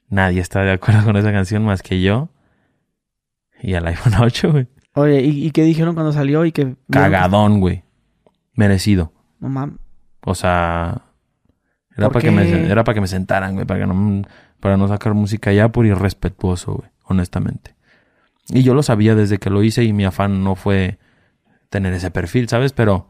Nadie 0.08 0.40
está 0.40 0.62
de 0.62 0.72
acuerdo 0.72 1.04
con 1.04 1.16
esa 1.16 1.32
canción 1.32 1.64
más 1.64 1.82
que 1.82 2.00
yo 2.00 2.28
y 3.60 3.74
al 3.74 3.86
iPhone 3.86 4.14
8, 4.20 4.52
güey. 4.52 4.68
Oye, 4.94 5.20
¿y, 5.22 5.46
y 5.46 5.50
qué 5.50 5.62
dijeron 5.62 5.94
cuando 5.94 6.12
salió? 6.12 6.44
Y 6.44 6.52
que 6.52 6.76
Cagadón, 6.90 7.60
güey. 7.60 7.84
Merecido. 8.54 9.12
No 9.40 9.48
mames. 9.48 9.78
O 10.24 10.34
sea, 10.34 11.02
era 11.96 12.08
¿Por 12.08 12.14
para 12.14 12.24
que 12.24 12.30
me 12.30 12.70
era 12.70 12.82
para 12.82 12.94
que 12.94 13.00
me 13.00 13.06
sentaran, 13.06 13.54
güey, 13.54 13.66
para 13.66 13.80
que 13.80 13.86
no 13.86 14.22
para 14.60 14.76
no 14.76 14.88
sacar 14.88 15.14
música 15.14 15.52
ya 15.52 15.70
por 15.70 15.86
irrespetuoso, 15.86 16.74
güey, 16.74 16.90
honestamente. 17.04 17.76
Y 18.48 18.62
yo 18.62 18.74
lo 18.74 18.82
sabía 18.82 19.14
desde 19.14 19.38
que 19.38 19.50
lo 19.50 19.62
hice 19.62 19.84
y 19.84 19.92
mi 19.92 20.04
afán 20.04 20.42
no 20.42 20.54
fue 20.54 20.98
tener 21.68 21.92
ese 21.94 22.10
perfil, 22.10 22.48
¿sabes? 22.48 22.72
Pero 22.72 23.08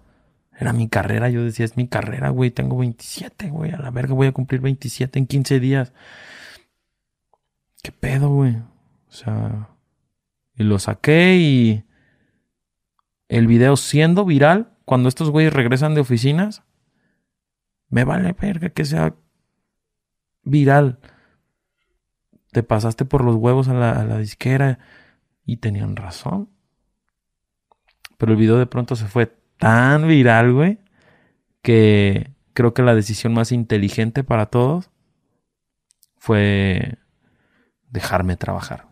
era 0.58 0.72
mi 0.72 0.88
carrera, 0.88 1.28
yo 1.28 1.44
decía, 1.44 1.64
es 1.64 1.76
mi 1.76 1.86
carrera, 1.86 2.30
güey, 2.30 2.50
tengo 2.50 2.78
27, 2.78 3.50
güey, 3.50 3.72
a 3.72 3.78
la 3.78 3.90
verga 3.90 4.14
voy 4.14 4.28
a 4.28 4.32
cumplir 4.32 4.60
27 4.60 5.18
en 5.18 5.26
15 5.26 5.60
días. 5.60 5.92
¿Qué 7.82 7.92
pedo, 7.92 8.30
güey? 8.30 8.56
O 8.56 9.12
sea, 9.12 9.68
y 10.56 10.64
lo 10.64 10.78
saqué 10.78 11.36
y 11.36 11.84
el 13.28 13.46
video 13.46 13.76
siendo 13.76 14.24
viral 14.24 14.72
cuando 14.84 15.08
estos 15.08 15.30
güeyes 15.30 15.52
regresan 15.52 15.94
de 15.94 16.00
oficinas, 16.00 16.62
me 17.88 18.04
vale 18.04 18.32
verga 18.32 18.70
que 18.70 18.84
sea 18.84 19.14
viral. 20.42 21.00
Te 22.52 22.62
pasaste 22.62 23.04
por 23.04 23.24
los 23.24 23.36
huevos 23.36 23.68
a 23.68 23.74
la, 23.74 23.92
a 23.92 24.04
la 24.04 24.18
disquera 24.18 24.78
y 25.44 25.58
tenían 25.58 25.96
razón. 25.96 26.48
Pero 28.16 28.32
el 28.32 28.38
video 28.38 28.58
de 28.58 28.66
pronto 28.66 28.96
se 28.96 29.06
fue 29.06 29.26
tan 29.58 30.06
viral, 30.06 30.52
güey, 30.52 30.78
que 31.62 32.32
creo 32.52 32.74
que 32.74 32.82
la 32.82 32.94
decisión 32.94 33.34
más 33.34 33.52
inteligente 33.52 34.24
para 34.24 34.46
todos 34.46 34.90
fue 36.16 36.98
dejarme 37.90 38.36
trabajar. 38.36 38.88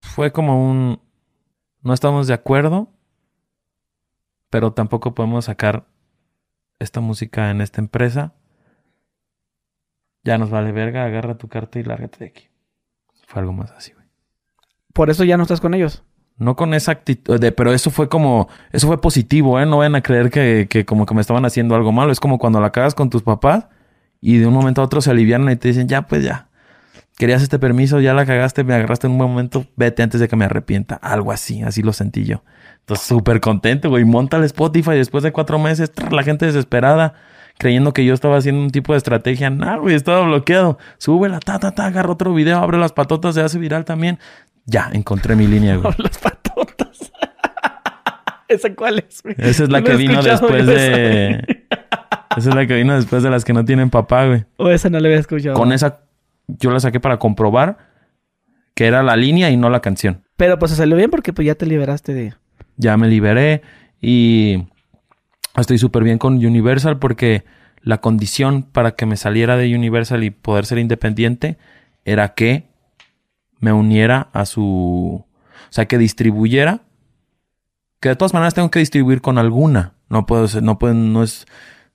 Fue 0.00 0.32
como 0.32 0.68
un... 0.68 1.00
No 1.82 1.92
estamos 1.92 2.26
de 2.26 2.34
acuerdo, 2.34 2.90
pero 4.50 4.72
tampoco 4.72 5.14
podemos 5.14 5.44
sacar 5.44 5.86
esta 6.78 7.00
música 7.00 7.50
en 7.50 7.60
esta 7.60 7.80
empresa. 7.80 8.34
Ya 10.24 10.38
nos 10.38 10.50
vale 10.50 10.72
verga, 10.72 11.04
agarra 11.04 11.38
tu 11.38 11.48
carta 11.48 11.78
y 11.78 11.84
lárgate 11.84 12.18
de 12.18 12.26
aquí. 12.26 12.48
Fue 13.26 13.40
algo 13.40 13.52
más 13.52 13.70
así, 13.72 13.92
güey. 13.92 14.06
Por 14.92 15.10
eso 15.10 15.24
ya 15.24 15.36
no 15.36 15.42
estás 15.42 15.60
con 15.60 15.74
ellos. 15.74 16.02
No 16.38 16.54
con 16.54 16.74
esa 16.74 16.92
actitud, 16.92 17.40
de, 17.40 17.50
pero 17.50 17.72
eso 17.72 17.90
fue 17.90 18.08
como, 18.08 18.48
eso 18.70 18.86
fue 18.86 19.00
positivo, 19.00 19.58
¿eh? 19.58 19.64
No 19.64 19.78
vayan 19.78 19.94
a 19.94 20.02
creer 20.02 20.30
que, 20.30 20.66
que 20.68 20.84
como 20.84 21.06
que 21.06 21.14
me 21.14 21.22
estaban 21.22 21.44
haciendo 21.46 21.74
algo 21.74 21.92
malo. 21.92 22.12
Es 22.12 22.20
como 22.20 22.38
cuando 22.38 22.60
la 22.60 22.72
cagas 22.72 22.94
con 22.94 23.08
tus 23.08 23.22
papás 23.22 23.68
y 24.20 24.38
de 24.38 24.46
un 24.46 24.52
momento 24.52 24.82
a 24.82 24.84
otro 24.84 25.00
se 25.00 25.10
alivian 25.10 25.48
y 25.50 25.56
te 25.56 25.68
dicen, 25.68 25.88
ya, 25.88 26.02
pues 26.02 26.22
ya. 26.22 26.48
Querías 27.16 27.42
este 27.42 27.58
permiso, 27.58 27.98
ya 28.00 28.12
la 28.12 28.26
cagaste, 28.26 28.62
me 28.62 28.74
agarraste 28.74 29.06
en 29.06 29.12
un 29.12 29.18
buen 29.18 29.30
momento, 29.30 29.64
vete 29.76 30.02
antes 30.02 30.20
de 30.20 30.28
que 30.28 30.36
me 30.36 30.44
arrepienta. 30.44 30.96
Algo 30.96 31.32
así, 31.32 31.62
así 31.62 31.82
lo 31.82 31.94
sentí 31.94 32.24
yo. 32.24 32.42
Entonces, 32.80 33.06
súper 33.06 33.40
contento, 33.40 33.88
güey. 33.88 34.04
Monta 34.04 34.36
el 34.36 34.44
Spotify 34.44 34.90
después 34.90 35.24
de 35.24 35.32
cuatro 35.32 35.58
meses, 35.58 35.90
la 36.10 36.22
gente 36.22 36.44
desesperada, 36.44 37.14
creyendo 37.56 37.94
que 37.94 38.04
yo 38.04 38.12
estaba 38.12 38.36
haciendo 38.36 38.60
un 38.60 38.70
tipo 38.70 38.92
de 38.92 38.98
estrategia. 38.98 39.48
No, 39.48 39.80
güey, 39.80 39.94
estaba 39.94 40.26
bloqueado. 40.26 40.76
Súbela, 40.98 41.40
ta, 41.40 41.58
ta, 41.58 41.70
ta, 41.72 41.86
agarra 41.86 42.12
otro 42.12 42.34
video, 42.34 42.58
abre 42.58 42.76
las 42.76 42.92
patotas, 42.92 43.34
se 43.34 43.40
hace 43.40 43.58
viral 43.58 43.86
también. 43.86 44.18
Ya, 44.66 44.90
encontré 44.92 45.36
mi 45.36 45.46
línea, 45.46 45.76
güey. 45.76 45.94
Las 45.98 46.18
patotas. 46.18 47.12
¿Esa 48.48 48.74
cuál 48.74 48.98
es? 48.98 49.22
güey? 49.22 49.34
Esa 49.38 49.64
es 49.64 49.70
la 49.70 49.80
No 49.80 49.86
que 49.86 49.96
vino 49.96 50.22
después 50.22 50.62
esa, 50.62 50.72
de... 50.72 51.66
Esa 52.36 52.50
es 52.50 52.54
la 52.54 52.66
que 52.66 52.74
vino 52.74 52.94
después 52.94 53.22
de 53.22 53.30
las 53.30 53.44
que 53.44 53.52
no 53.52 53.64
tienen 53.64 53.88
papá, 53.88 54.26
güey. 54.26 54.44
O 54.58 54.68
esa 54.68 54.90
no 54.90 55.00
la 55.00 55.08
había 55.08 55.18
escuchado. 55.20 55.56
Con 55.56 55.72
esa 55.72 56.00
yo 56.48 56.70
la 56.70 56.80
saqué 56.80 57.00
para 57.00 57.18
comprobar 57.18 57.78
que 58.74 58.86
era 58.86 59.02
la 59.02 59.16
línea 59.16 59.50
y 59.50 59.56
no 59.56 59.70
la 59.70 59.80
canción. 59.80 60.22
Pero 60.36 60.58
pues 60.58 60.70
se 60.70 60.76
salió 60.76 60.96
bien 60.96 61.10
porque 61.10 61.32
pues 61.32 61.46
ya 61.46 61.54
te 61.54 61.64
liberaste 61.64 62.12
de... 62.12 62.34
Ya 62.76 62.98
me 62.98 63.08
liberé 63.08 63.62
y 64.02 64.66
estoy 65.56 65.78
súper 65.78 66.04
bien 66.04 66.18
con 66.18 66.34
Universal 66.34 66.98
porque 66.98 67.44
la 67.80 68.02
condición 68.02 68.64
para 68.64 68.90
que 68.92 69.06
me 69.06 69.16
saliera 69.16 69.56
de 69.56 69.74
Universal 69.74 70.22
y 70.24 70.30
poder 70.30 70.66
ser 70.66 70.76
independiente 70.78 71.56
era 72.04 72.34
que 72.34 72.66
me 73.60 73.72
uniera 73.72 74.28
a 74.32 74.44
su... 74.46 75.24
O 75.24 75.70
sea, 75.70 75.86
que 75.86 75.98
distribuyera. 75.98 76.80
Que 78.00 78.10
de 78.10 78.16
todas 78.16 78.34
maneras 78.34 78.54
tengo 78.54 78.70
que 78.70 78.78
distribuir 78.78 79.20
con 79.20 79.38
alguna. 79.38 79.94
No 80.08 80.26
puedo 80.26 80.46
ser, 80.48 80.62
no 80.62 80.78
puedo, 80.78 80.94
no 80.94 81.22
es, 81.22 81.46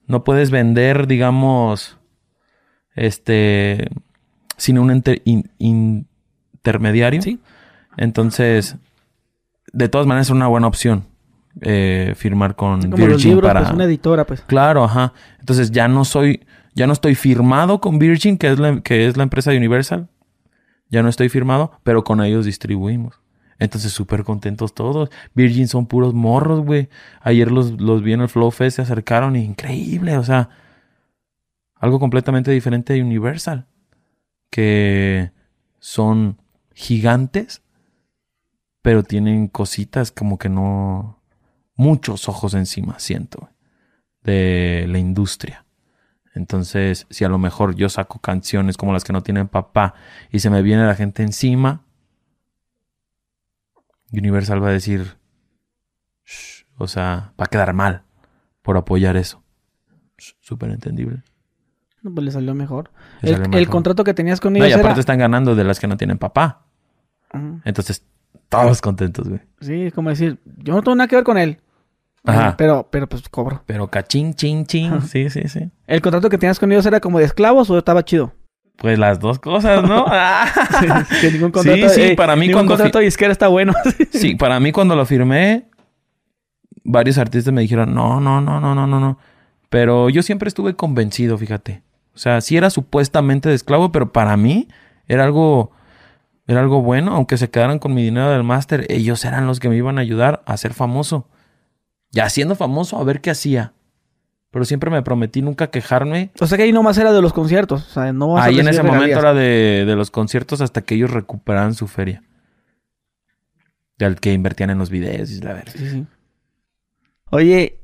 no 0.08 0.24
puedes 0.24 0.52
vender, 0.52 1.08
digamos, 1.08 1.98
este, 2.96 3.90
sin 4.58 4.78
un 4.80 4.90
enter- 4.92 5.22
in- 5.26 5.50
intermediario. 5.60 7.22
Sí. 7.22 7.40
Entonces, 7.98 8.76
de 9.72 9.90
todas 9.90 10.08
maneras 10.08 10.28
es 10.28 10.32
una 10.32 10.48
buena 10.48 10.68
opción 10.68 11.06
eh, 11.62 12.14
firmar 12.18 12.56
con 12.56 12.82
Como 12.82 12.98
los 12.98 13.08
Virgin 13.18 13.32
libros, 13.32 13.50
para. 13.50 13.62
pues 13.62 13.74
una 13.74 13.84
editora, 13.86 14.26
pues. 14.26 14.42
Claro, 14.42 14.84
ajá. 14.84 15.14
Entonces 15.40 15.72
ya 15.72 15.88
no 15.88 16.04
soy, 16.06 16.46
ya 16.74 16.88
no 16.88 16.94
estoy 16.94 17.16
firmado 17.16 17.80
con 17.80 18.00
Virgin, 18.00 18.38
que 18.38 18.52
es 18.52 18.60
la, 18.60 18.82
que 18.82 19.08
es 19.08 19.18
la 19.18 19.24
empresa 19.24 19.52
de 19.52 19.58
Universal. 19.58 20.10
Ya 20.92 21.02
no 21.02 21.10
estoy 21.10 21.30
firmado, 21.30 21.72
pero 21.84 22.04
con 22.04 22.22
ellos 22.22 22.46
distribuimos. 22.46 23.22
Entonces, 23.58 23.94
súper 23.94 24.24
contentos 24.24 24.74
todos. 24.76 25.10
Virgin 25.34 25.68
son 25.68 25.88
puros 25.88 26.14
morros, 26.14 26.66
güey. 26.66 26.90
Ayer 27.22 27.52
los, 27.52 27.80
los 27.80 28.04
vi 28.04 28.14
en 28.14 28.22
el 28.22 28.30
Flow 28.30 28.52
Fest, 28.52 28.76
se 28.76 28.82
acercaron 28.82 29.36
increíble, 29.36 30.18
o 30.18 30.24
sea, 30.24 30.50
algo 31.76 32.00
completamente 32.00 32.52
diferente 32.52 32.94
de 32.94 33.02
Universal. 33.02 33.68
Que 34.50 35.32
son 35.80 36.38
gigantes, 36.74 37.62
pero 38.82 39.04
tienen 39.04 39.48
cositas 39.48 40.12
como 40.12 40.38
que 40.38 40.50
no. 40.50 41.22
Muchos 41.76 42.28
ojos 42.28 42.54
encima, 42.54 43.00
siento, 43.00 43.50
de 44.24 44.86
la 44.90 45.00
industria. 45.00 45.66
Entonces, 46.34 47.08
si 47.10 47.26
a 47.26 47.30
lo 47.30 47.38
mejor 47.38 47.76
yo 47.76 47.90
saco 47.90 48.20
canciones 48.20 48.78
como 48.78 48.94
las 48.94 49.04
que 49.04 49.12
no 49.14 49.22
tienen 49.22 49.48
papá 49.48 49.96
y 50.32 50.40
se 50.40 50.50
me 50.50 50.62
viene 50.62 50.86
la 50.86 50.96
gente 50.96 51.24
encima, 51.24 51.84
Universal 54.14 54.64
va 54.64 54.70
a 54.70 54.72
decir, 54.72 55.18
"Shh", 56.26 56.66
o 56.78 56.88
sea, 56.88 57.34
va 57.40 57.46
a 57.46 57.48
quedar 57.48 57.74
mal 57.74 58.04
por 58.62 58.78
apoyar 58.78 59.18
eso. 59.18 59.44
Súper 60.40 60.70
entendible. 60.72 61.24
No, 62.02 62.14
pues 62.14 62.26
le 62.26 62.32
salió 62.32 62.54
mejor. 62.56 62.92
Le 63.22 63.32
El, 63.32 63.38
salió 63.38 63.58
el 63.60 63.70
contrato 63.70 64.04
que 64.04 64.14
tenías 64.14 64.40
con 64.40 64.54
No, 64.54 64.58
ellos 64.60 64.70
y 64.70 64.74
era... 64.74 64.82
aparte 64.82 65.00
están 65.00 65.20
ganando 65.20 65.56
de 65.56 65.64
las 65.64 65.80
que 65.80 65.88
no 65.88 65.98
tienen 65.98 66.18
papá. 66.18 66.66
Ujú. 67.34 67.62
Entonces, 67.64 68.04
todos 68.50 68.82
contentos, 68.82 69.28
güey. 69.30 69.42
Sí, 69.62 69.84
es 69.84 69.94
como 69.94 70.10
decir, 70.10 70.40
yo 70.58 70.74
no 70.76 70.82
tengo 70.82 70.96
nada 70.96 71.08
que 71.08 71.16
ver 71.16 71.26
con 71.26 71.38
él. 71.38 71.60
Ajá. 72.24 72.56
Pero, 72.58 72.88
pero 72.92 73.08
pues 73.08 73.28
cobro. 73.30 73.64
Pero 73.66 73.88
cachín, 73.88 74.34
chin, 74.36 74.66
chin. 74.66 75.02
Sí, 75.02 75.30
sí, 75.30 75.48
sí. 75.48 75.72
¿El 75.88 76.02
contrato 76.02 76.30
que 76.30 76.38
tenías 76.38 76.60
con 76.60 76.72
ellos 76.72 76.86
era 76.86 77.00
como 77.00 77.20
de 77.20 77.26
esclavos 77.26 77.70
o 77.70 77.78
estaba 77.78 78.06
chido? 78.06 78.34
Pues 78.78 78.98
las 78.98 79.20
dos 79.20 79.40
cosas, 79.40 79.84
¿no? 79.84 80.06
Ah. 80.10 80.48
que 81.22 81.32
ningún 81.32 81.50
Sí, 81.50 81.52
contrato, 81.52 81.90
sí, 81.90 82.02
eh, 82.02 82.16
para 82.16 82.36
mí 82.36 82.48
ningún 82.48 82.62
cuando 82.62 82.74
contrato 82.74 83.00
disquera 83.00 83.32
está 83.32 83.48
bueno. 83.48 83.74
Sí, 84.12 84.36
para 84.36 84.60
mí 84.60 84.72
cuando 84.72 84.96
lo 84.96 85.06
firmé, 85.06 85.66
varios 86.84 87.18
artistas 87.18 87.54
me 87.54 87.62
dijeron, 87.62 87.94
no, 87.94 88.20
no, 88.20 88.42
no, 88.42 88.60
no, 88.60 88.76
no, 88.76 88.88
no, 88.88 89.00
no. 89.00 89.18
Pero 89.70 90.10
yo 90.10 90.22
siempre 90.22 90.48
estuve 90.48 90.76
convencido, 90.76 91.38
fíjate. 91.38 91.82
O 92.14 92.18
sea, 92.18 92.42
sí 92.42 92.58
era 92.58 92.70
supuestamente 92.70 93.50
de 93.50 93.56
esclavo, 93.56 93.92
pero 93.92 94.12
para 94.12 94.36
mí 94.36 94.68
era 95.08 95.24
algo, 95.24 95.72
era 96.46 96.60
algo 96.60 96.82
bueno. 96.82 97.14
Aunque 97.16 97.38
se 97.38 97.50
quedaran 97.50 97.80
con 97.80 97.94
mi 97.94 98.04
dinero 98.04 98.30
del 98.32 98.44
máster, 98.44 98.86
ellos 98.90 99.24
eran 99.26 99.48
los 99.48 99.60
que 99.60 99.70
me 99.70 99.78
iban 99.78 99.98
a 99.98 100.02
ayudar 100.02 100.44
a 100.46 100.58
ser 100.58 100.74
famoso. 100.74 101.28
Ya 102.12 102.30
siendo 102.30 102.56
famoso, 102.56 102.98
a 102.98 103.04
ver 103.04 103.22
qué 103.22 103.32
hacía. 103.32 103.74
Pero 104.52 104.66
siempre 104.66 104.92
me 104.92 105.02
prometí 105.02 105.42
nunca 105.42 105.72
quejarme. 105.72 106.32
o 106.40 106.46
sea 106.46 106.58
que 106.58 106.66
ahí 106.66 106.74
nomás 106.74 106.98
era 106.98 107.14
de 107.14 107.22
los 107.22 107.32
conciertos. 107.32 107.88
O 107.88 107.90
sea, 107.90 108.12
no 108.12 108.34
vas 108.34 108.44
a 108.44 108.48
Ahí 108.48 108.60
en 108.60 108.68
ese 108.68 108.84
momento 108.84 109.18
era 109.18 109.34
de, 109.34 109.86
de 109.86 109.96
los 109.96 110.12
conciertos 110.12 110.60
hasta 110.60 110.82
que 110.82 110.96
ellos 110.96 111.12
recuperaran 111.12 111.74
su 111.74 111.88
feria. 111.88 112.22
Del 113.98 114.20
que 114.20 114.34
invertían 114.34 114.72
en 114.72 114.78
los 114.78 114.90
videos 114.90 115.32
y 115.32 115.40
la 115.40 115.54
verga. 115.54 115.72
Sí, 115.72 115.90
sí. 115.90 116.06
Oye, 117.30 117.80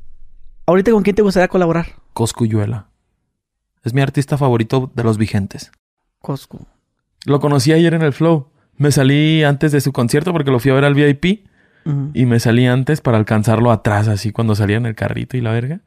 ¿ahorita 0.65 0.91
con 0.91 1.03
quién 1.03 1.15
te 1.15 1.21
gustaría 1.21 1.47
colaborar? 1.47 1.93
Coscuyuela. 2.13 2.88
Es 3.84 3.93
mi 3.93 4.01
artista 4.01 4.38
favorito 4.38 4.91
de 4.93 5.03
los 5.03 5.17
vigentes. 5.17 5.71
Coscu. 6.19 6.67
Lo 7.25 7.39
conocí 7.39 7.71
ayer 7.71 7.93
en 7.93 8.01
el 8.01 8.11
Flow. 8.11 8.49
Me 8.75 8.91
salí 8.91 9.43
antes 9.43 9.71
de 9.71 9.80
su 9.80 9.93
concierto 9.93 10.34
porque 10.34 10.51
lo 10.51 10.59
fui 10.59 10.71
a 10.71 10.73
ver 10.73 10.84
al 10.84 10.93
VIP 10.93 11.47
Y 12.13 12.25
me 12.25 12.39
salí 12.39 12.67
antes 12.67 12.99
para 12.99 13.17
alcanzarlo 13.17 13.71
atrás, 13.71 14.09
así 14.09 14.31
cuando 14.31 14.55
salía 14.55 14.75
en 14.77 14.85
el 14.85 14.95
carrito 14.95 15.38
y 15.38 15.41
la 15.41 15.51
verga. 15.51 15.79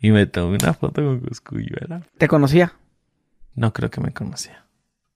Y 0.00 0.12
me 0.12 0.26
tomé 0.26 0.58
una 0.62 0.74
foto 0.74 1.02
con 1.02 1.20
Coscuyuela. 1.20 2.02
¿Te 2.18 2.28
conocía? 2.28 2.74
No 3.54 3.72
creo 3.72 3.90
que 3.90 4.00
me 4.00 4.12
conocía. 4.12 4.64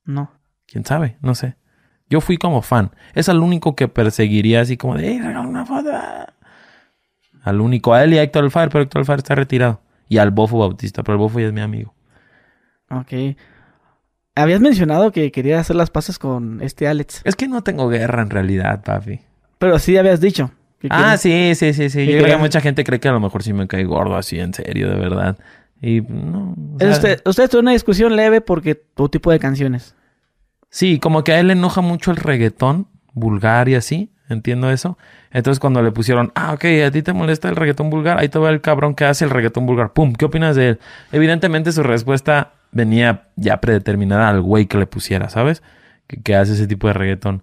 No. 0.05 0.33
¿Quién 0.67 0.85
sabe? 0.85 1.17
No 1.21 1.35
sé. 1.35 1.57
Yo 2.11 2.21
fui 2.21 2.37
como 2.37 2.63
fan. 2.63 2.91
Es 3.15 3.29
al 3.29 3.41
único 3.41 3.77
que 3.77 3.89
perseguiría 3.89 4.61
así 4.61 4.77
como 4.77 4.97
de, 4.97 5.09
¡Ey, 5.09 5.21
regala 5.21 5.47
una 5.47 5.65
foto! 5.65 5.91
Al 7.43 7.61
único. 7.61 7.95
A 7.95 8.03
él 8.03 8.15
y 8.15 8.19
a 8.19 8.23
Héctor 8.23 8.45
Alfaro, 8.45 8.71
pero 8.71 8.85
Héctor 8.85 9.01
Alfaro 9.01 9.19
está 9.19 9.35
retirado. 9.35 9.81
Y 10.09 10.19
al 10.19 10.31
Bofo 10.31 10.59
Bautista, 10.59 11.03
pero 11.03 11.15
el 11.15 11.19
Bofo 11.21 11.41
ya 11.41 11.47
es 11.47 11.53
mi 11.53 11.61
amigo. 11.61 11.95
Ok. 12.91 13.37
Habías 14.35 14.61
mencionado 14.61 15.13
que 15.13 15.31
querías 15.31 15.61
hacer 15.61 15.77
las 15.77 15.91
paces 15.91 16.19
con 16.19 16.61
este 16.61 16.89
Alex. 16.89 17.23
Es 17.25 17.37
que 17.37 17.47
no 17.47 17.63
tengo 17.63 17.89
guerra 17.89 18.23
en 18.23 18.31
realidad, 18.31 18.83
papi. 18.83 19.21
Pero 19.65 19.79
sí 19.79 19.97
habías 19.97 20.21
dicho. 20.21 20.51
Ah, 20.91 21.17
sí, 21.17 21.55
sí, 21.55 21.73
sí, 21.73 21.89
sí. 21.89 22.01
¿Y 22.03 22.13
Yo 22.13 22.19
creo 22.19 22.37
que 22.37 22.43
mucha 22.43 22.61
gente 22.61 22.85
cree 22.85 23.01
que 23.01 23.09
a 23.09 23.13
lo 23.13 23.21
mejor 23.21 23.43
sí 23.43 23.55
me 23.55 23.67
cae 23.67 23.85
gordo 23.85 24.15
así, 24.15 24.39
en 24.39 24.53
serio, 24.53 24.91
de 24.91 24.97
verdad. 24.97 25.39
Y 25.81 26.03
no. 26.03 26.55
o 26.75 26.79
sea, 26.79 26.91
Usted, 26.91 27.23
ustedes 27.25 27.49
tuvieron 27.49 27.65
una 27.65 27.73
discusión 27.73 28.15
leve 28.15 28.43
porque 28.43 28.75
tu 28.75 29.09
tipo 29.09 29.33
de 29.33 29.39
canciones. 29.39 29.95
Sí, 30.69 30.99
como 30.99 31.25
que 31.25 31.33
a 31.33 31.41
él 31.41 31.47
le 31.47 31.55
enoja 31.55 31.81
mucho 31.81 32.11
el 32.11 32.19
reggaetón 32.19 32.89
vulgar 33.15 33.71
y 33.71 33.75
así. 33.75 34.11
Entiendo 34.29 34.71
eso. 34.71 34.99
Entonces 35.31 35.59
cuando 35.59 35.83
le 35.83 35.93
pusieron, 35.93 36.31
ah, 36.35 36.53
ok, 36.53 36.67
a 36.87 36.91
ti 36.91 37.01
te 37.01 37.15
molesta 37.15 37.49
el 37.49 37.57
reggaetón 37.57 37.89
vulgar, 37.89 38.19
ahí 38.19 38.29
te 38.29 38.39
va 38.39 38.51
el 38.51 38.61
cabrón 38.61 38.95
que 38.95 39.07
hace 39.07 39.25
el 39.25 39.31
reggaetón 39.31 39.65
vulgar. 39.65 39.95
Pum, 39.95 40.13
¿qué 40.13 40.27
opinas 40.27 40.57
de 40.57 40.69
él? 40.69 40.81
Evidentemente 41.11 41.73
su 41.73 41.83
respuesta 41.83 42.53
venía 42.71 43.29
ya 43.37 43.63
predeterminada 43.63 44.29
al 44.29 44.43
güey 44.43 44.67
que 44.67 44.77
le 44.77 44.87
pusiera, 44.87 45.31
¿sabes? 45.31 45.63
Que, 46.07 46.21
que 46.23 46.37
hace 46.37 46.53
ese 46.53 46.67
tipo 46.67 46.87
de 46.89 46.93
reggaetón. 46.93 47.43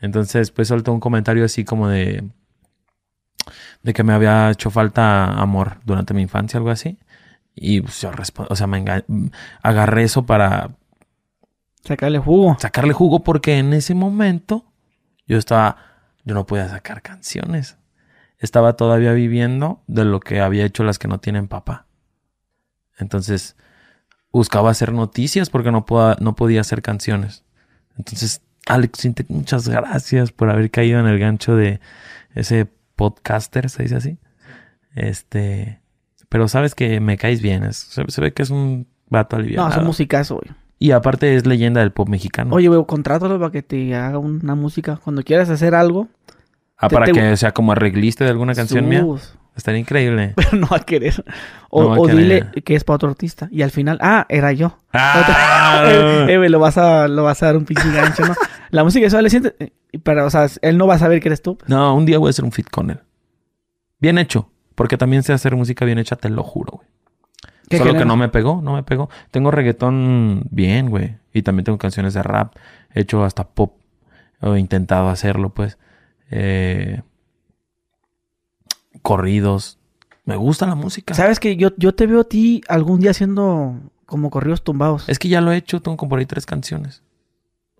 Entonces, 0.00 0.50
pues 0.50 0.68
soltó 0.68 0.92
un 0.92 1.00
comentario 1.00 1.44
así 1.44 1.64
como 1.64 1.88
de... 1.88 2.28
De 3.82 3.94
que 3.94 4.02
me 4.02 4.12
había 4.12 4.50
hecho 4.50 4.70
falta 4.70 5.24
amor 5.40 5.78
durante 5.84 6.14
mi 6.14 6.22
infancia, 6.22 6.58
algo 6.58 6.70
así. 6.70 6.98
Y 7.54 7.80
pues 7.80 8.00
yo 8.00 8.12
respondí, 8.12 8.52
o 8.52 8.56
sea, 8.56 8.66
me 8.66 8.84
agarré 9.62 10.02
eso 10.04 10.24
para 10.24 10.70
Sacarle 11.84 12.18
jugo. 12.18 12.56
sacarle 12.58 12.92
jugo 12.92 13.20
porque 13.20 13.58
en 13.58 13.72
ese 13.72 13.94
momento 13.94 14.64
yo 15.26 15.38
estaba, 15.38 15.76
yo 16.24 16.34
no 16.34 16.46
podía 16.46 16.68
sacar 16.68 17.02
canciones. 17.02 17.78
estaba 18.38 18.74
todavía 18.74 19.12
viviendo 19.12 19.82
de 19.86 20.04
lo 20.04 20.20
que 20.20 20.40
había 20.40 20.64
hecho 20.64 20.84
las 20.84 20.98
que 20.98 21.08
no 21.08 21.18
tienen 21.18 21.48
papá. 21.48 21.86
Entonces, 22.98 23.56
buscaba 24.32 24.70
hacer 24.70 24.92
noticias 24.92 25.50
porque 25.50 25.70
no, 25.70 25.84
no 26.20 26.36
podía 26.36 26.60
hacer 26.60 26.82
canciones. 26.82 27.44
Entonces, 27.96 28.42
Alex 28.66 29.08
muchas 29.28 29.68
gracias 29.68 30.32
por 30.32 30.50
haber 30.50 30.70
caído 30.70 31.00
en 31.00 31.06
el 31.06 31.18
gancho 31.18 31.56
de 31.56 31.80
ese 32.34 32.66
podcaster, 32.96 33.68
se 33.70 33.82
dice 33.82 33.96
así. 33.96 34.18
Este, 34.94 35.80
pero 36.28 36.48
sabes 36.48 36.74
que 36.74 37.00
me 37.00 37.16
caes 37.16 37.42
bien, 37.42 37.72
se, 37.72 38.20
ve 38.20 38.32
que 38.32 38.42
es 38.42 38.50
un 38.50 38.86
vato 39.08 39.36
aliviado. 39.36 39.66
No, 39.66 39.72
es 39.72 39.78
un 39.78 39.86
musicazo, 39.86 40.36
güey. 40.36 40.56
Y 40.78 40.92
aparte 40.92 41.36
es 41.36 41.46
leyenda 41.46 41.80
del 41.80 41.92
pop 41.92 42.08
mexicano. 42.08 42.54
Oye, 42.54 42.68
güey, 42.68 42.82
contrátalo 42.86 43.38
para 43.38 43.50
que 43.50 43.62
te 43.62 43.94
haga 43.94 44.18
una 44.18 44.54
música. 44.54 44.98
Cuando 45.02 45.22
quieras 45.22 45.50
hacer 45.50 45.74
algo. 45.74 46.08
Ah, 46.78 46.88
para 46.88 47.12
que 47.12 47.36
sea 47.36 47.52
como 47.52 47.72
arreglista 47.72 48.24
de 48.24 48.30
alguna 48.30 48.54
canción 48.54 48.88
mía. 48.88 49.04
Estaría 49.56 49.80
increíble. 49.80 50.32
Pero 50.36 50.56
no 50.56 50.66
va 50.66 50.78
a 50.78 50.84
querer. 50.84 51.24
O, 51.70 52.06
dile 52.06 52.50
que 52.64 52.74
es 52.74 52.84
para 52.84 52.96
otro 52.96 53.10
artista. 53.10 53.48
Y 53.50 53.62
al 53.62 53.70
final, 53.70 53.98
ah, 54.00 54.26
era 54.28 54.52
yo. 54.52 54.78
Ah, 54.92 55.84
eh, 56.28 56.48
lo, 56.48 56.58
vas 56.58 56.78
a, 56.78 57.08
lo 57.08 57.24
vas 57.24 57.42
a 57.42 57.46
dar 57.46 57.56
un 57.56 57.64
pinche 57.64 57.90
gancho, 57.92 58.24
¿no? 58.26 58.34
La 58.70 58.84
música 58.84 59.06
eso 59.06 59.20
le 59.20 59.30
siente. 59.30 59.54
Eh, 59.58 59.72
pero, 60.02 60.26
o 60.26 60.30
sea, 60.30 60.46
él 60.62 60.78
no 60.78 60.86
va 60.86 60.94
a 60.94 60.98
saber 60.98 61.20
que 61.20 61.28
eres 61.28 61.42
tú. 61.42 61.58
No, 61.66 61.94
un 61.94 62.06
día 62.06 62.18
voy 62.18 62.28
a 62.28 62.30
hacer 62.30 62.44
un 62.44 62.52
fit 62.52 62.70
con 62.70 62.90
él. 62.90 63.00
Bien 63.98 64.18
hecho. 64.18 64.50
Porque 64.74 64.96
también 64.96 65.22
sé 65.22 65.34
hacer 65.34 65.56
música 65.56 65.84
bien 65.84 65.98
hecha, 65.98 66.16
te 66.16 66.30
lo 66.30 66.42
juro, 66.42 66.76
güey. 66.76 66.88
Solo 67.78 67.94
que 67.94 68.04
no 68.04 68.16
me 68.16 68.28
pegó, 68.28 68.62
no 68.62 68.72
me 68.72 68.82
pegó. 68.82 69.10
Tengo 69.30 69.50
reggaetón 69.50 70.44
bien, 70.50 70.90
güey. 70.90 71.18
Y 71.32 71.42
también 71.42 71.64
tengo 71.64 71.78
canciones 71.78 72.14
de 72.14 72.22
rap. 72.22 72.56
He 72.94 73.02
hecho 73.02 73.22
hasta 73.22 73.48
pop. 73.48 73.76
He 74.40 74.58
intentado 74.58 75.08
hacerlo, 75.08 75.50
pues. 75.50 75.78
Eh, 76.30 77.02
corridos. 79.02 79.78
Me 80.24 80.36
gusta 80.36 80.66
la 80.66 80.74
música. 80.74 81.14
¿Sabes 81.14 81.40
que 81.40 81.56
yo, 81.56 81.70
yo 81.76 81.94
te 81.94 82.06
veo 82.06 82.20
a 82.20 82.24
ti 82.24 82.62
algún 82.68 83.00
día 83.00 83.10
haciendo 83.10 83.80
como 84.06 84.30
corridos 84.30 84.62
tumbados? 84.62 85.08
Es 85.08 85.18
que 85.18 85.28
ya 85.28 85.40
lo 85.40 85.52
he 85.52 85.56
hecho. 85.56 85.80
Tengo 85.80 85.96
como 85.96 86.10
por 86.10 86.18
ahí 86.18 86.26
tres 86.26 86.46
canciones. 86.46 87.02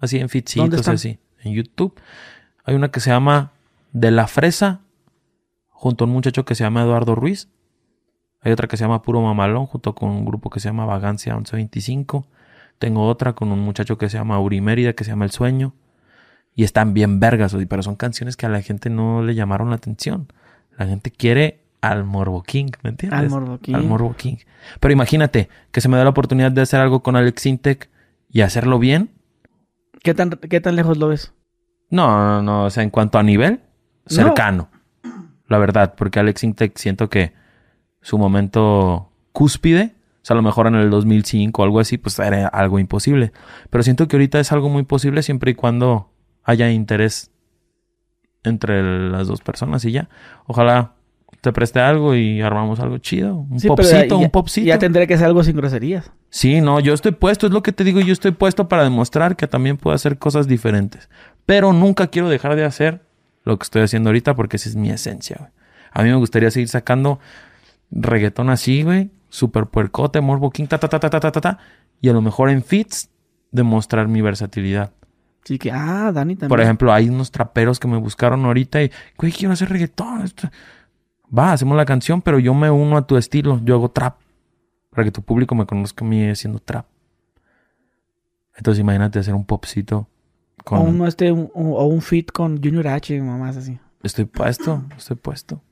Así 0.00 0.18
en 0.18 0.28
fitcitos, 0.28 0.88
así. 0.88 1.18
En 1.42 1.52
YouTube. 1.52 1.94
Hay 2.64 2.74
una 2.74 2.90
que 2.90 3.00
se 3.00 3.10
llama 3.10 3.52
De 3.92 4.10
la 4.10 4.26
Fresa. 4.26 4.80
Junto 5.68 6.04
a 6.04 6.06
un 6.06 6.12
muchacho 6.12 6.44
que 6.44 6.54
se 6.54 6.64
llama 6.64 6.82
Eduardo 6.82 7.14
Ruiz. 7.14 7.48
Hay 8.42 8.52
otra 8.52 8.68
que 8.68 8.76
se 8.76 8.84
llama 8.84 9.02
Puro 9.02 9.20
Mamalón, 9.20 9.66
junto 9.66 9.94
con 9.94 10.10
un 10.10 10.24
grupo 10.24 10.50
que 10.50 10.60
se 10.60 10.68
llama 10.68 10.86
Vagancia 10.86 11.34
1125. 11.34 12.26
Tengo 12.78 13.06
otra 13.06 13.34
con 13.34 13.52
un 13.52 13.60
muchacho 13.60 13.98
que 13.98 14.08
se 14.08 14.16
llama 14.16 14.40
Uri 14.40 14.60
Mérida, 14.60 14.94
que 14.94 15.04
se 15.04 15.10
llama 15.10 15.26
El 15.26 15.30
Sueño. 15.30 15.74
Y 16.54 16.64
están 16.64 16.94
bien 16.94 17.20
vergas, 17.20 17.54
pero 17.68 17.82
son 17.82 17.96
canciones 17.96 18.36
que 18.36 18.46
a 18.46 18.48
la 18.48 18.62
gente 18.62 18.90
no 18.90 19.22
le 19.22 19.34
llamaron 19.34 19.70
la 19.70 19.76
atención. 19.76 20.28
La 20.76 20.86
gente 20.86 21.10
quiere 21.10 21.60
al 21.80 22.04
Morbo 22.04 22.42
King, 22.42 22.70
¿me 22.82 22.90
entiendes? 22.90 23.18
Al 23.18 23.30
Morbo 23.30 23.58
King. 23.58 23.74
Al 23.74 23.84
Morbo 23.84 24.14
King. 24.16 24.36
Pero 24.80 24.92
imagínate 24.92 25.48
que 25.72 25.80
se 25.80 25.88
me 25.88 25.96
da 25.96 26.04
la 26.04 26.10
oportunidad 26.10 26.52
de 26.52 26.62
hacer 26.62 26.80
algo 26.80 27.02
con 27.02 27.16
Alex 27.16 27.46
Intec 27.46 27.88
y 28.30 28.42
hacerlo 28.42 28.78
bien. 28.78 29.10
¿Qué 30.02 30.14
tan, 30.14 30.30
qué 30.30 30.60
tan 30.60 30.76
lejos 30.76 30.98
lo 30.98 31.08
ves? 31.08 31.32
No, 31.90 32.06
no, 32.06 32.42
no. 32.42 32.64
O 32.64 32.70
sea, 32.70 32.82
en 32.82 32.90
cuanto 32.90 33.18
a 33.18 33.22
nivel, 33.22 33.60
cercano. 34.06 34.68
La 35.48 35.58
verdad, 35.58 35.94
porque 35.96 36.20
Alex 36.20 36.44
Intec 36.44 36.76
siento 36.76 37.10
que 37.10 37.32
su 38.00 38.18
momento 38.18 39.10
cúspide. 39.32 39.94
O 40.22 40.24
sea, 40.24 40.34
a 40.34 40.36
lo 40.36 40.42
mejor 40.42 40.66
en 40.66 40.74
el 40.74 40.90
2005 40.90 41.60
o 41.60 41.64
algo 41.64 41.80
así, 41.80 41.98
pues 41.98 42.18
era 42.18 42.46
algo 42.46 42.78
imposible. 42.78 43.32
Pero 43.70 43.82
siento 43.82 44.06
que 44.06 44.16
ahorita 44.16 44.38
es 44.38 44.52
algo 44.52 44.68
muy 44.68 44.84
posible 44.84 45.22
siempre 45.22 45.52
y 45.52 45.54
cuando 45.54 46.10
haya 46.44 46.70
interés 46.70 47.29
entre 48.44 49.10
las 49.10 49.28
dos 49.28 49.40
personas 49.40 49.84
y 49.84 49.92
ya. 49.92 50.08
Ojalá 50.46 50.94
te 51.40 51.52
preste 51.52 51.80
algo 51.80 52.14
y 52.14 52.40
armamos 52.42 52.80
algo 52.80 52.98
chido. 52.98 53.36
Un 53.36 53.60
popcito, 53.60 54.18
un 54.18 54.30
popcito. 54.30 54.66
Ya 54.66 54.78
tendré 54.78 55.06
que 55.06 55.14
hacer 55.14 55.26
algo 55.26 55.42
sin 55.42 55.56
groserías. 55.56 56.10
Sí, 56.28 56.60
no, 56.60 56.80
yo 56.80 56.92
estoy 56.92 57.12
puesto, 57.12 57.46
es 57.46 57.52
lo 57.52 57.62
que 57.62 57.72
te 57.72 57.84
digo, 57.84 58.00
yo 58.00 58.12
estoy 58.12 58.32
puesto 58.32 58.68
para 58.68 58.84
demostrar 58.84 59.36
que 59.36 59.46
también 59.46 59.76
puedo 59.76 59.94
hacer 59.94 60.18
cosas 60.18 60.46
diferentes. 60.46 61.08
Pero 61.46 61.72
nunca 61.72 62.08
quiero 62.08 62.28
dejar 62.28 62.56
de 62.56 62.64
hacer 62.64 63.02
lo 63.44 63.58
que 63.58 63.64
estoy 63.64 63.82
haciendo 63.82 64.10
ahorita 64.10 64.34
porque 64.34 64.56
esa 64.56 64.68
es 64.68 64.76
mi 64.76 64.90
esencia. 64.90 65.52
A 65.92 66.02
mí 66.02 66.10
me 66.10 66.16
gustaría 66.16 66.50
seguir 66.50 66.68
sacando 66.68 67.20
reggaetón 67.90 68.50
así, 68.50 68.82
güey, 68.82 69.10
super 69.28 69.66
puercote, 69.66 70.20
morbo 70.20 70.50
king, 70.50 70.66
ta, 70.66 70.78
ta, 70.78 70.88
ta, 70.88 71.00
ta, 71.00 71.10
ta, 71.10 71.20
ta, 71.20 71.40
ta, 71.40 71.58
y 72.00 72.08
a 72.08 72.12
lo 72.12 72.22
mejor 72.22 72.50
en 72.50 72.62
fits 72.62 73.10
demostrar 73.50 74.08
mi 74.08 74.20
versatilidad. 74.20 74.92
Sí, 75.44 75.58
que, 75.58 75.70
ah, 75.72 76.12
Dani 76.12 76.34
también. 76.34 76.48
Por 76.48 76.60
ejemplo, 76.60 76.92
hay 76.92 77.08
unos 77.08 77.30
traperos 77.30 77.80
que 77.80 77.88
me 77.88 77.96
buscaron 77.96 78.44
ahorita 78.44 78.82
y, 78.82 78.90
güey, 79.16 79.32
quiero 79.32 79.52
hacer 79.52 79.68
reggaetón. 79.68 80.30
Va, 81.36 81.52
hacemos 81.52 81.76
la 81.76 81.84
canción, 81.84 82.20
pero 82.22 82.38
yo 82.38 82.54
me 82.54 82.70
uno 82.70 82.96
a 82.96 83.06
tu 83.06 83.16
estilo. 83.16 83.60
Yo 83.64 83.74
hago 83.76 83.90
trap. 83.90 84.16
Para 84.90 85.04
que 85.04 85.12
tu 85.12 85.22
público 85.22 85.54
me 85.54 85.66
conozca 85.66 86.04
a 86.04 86.08
mí 86.08 86.28
haciendo 86.28 86.58
trap. 86.58 86.86
Entonces 88.56 88.80
imagínate 88.80 89.18
hacer 89.18 89.34
un 89.34 89.44
popcito 89.44 90.08
con... 90.64 91.00
O, 91.00 91.06
este, 91.06 91.32
un, 91.32 91.50
o 91.54 91.86
un 91.86 92.02
fit 92.02 92.30
con 92.30 92.62
Junior 92.62 92.88
H, 92.88 93.20
mamás 93.22 93.56
así. 93.56 93.78
Estoy 94.02 94.24
puesto, 94.24 94.82
estoy 94.96 95.16
puesto. 95.16 95.62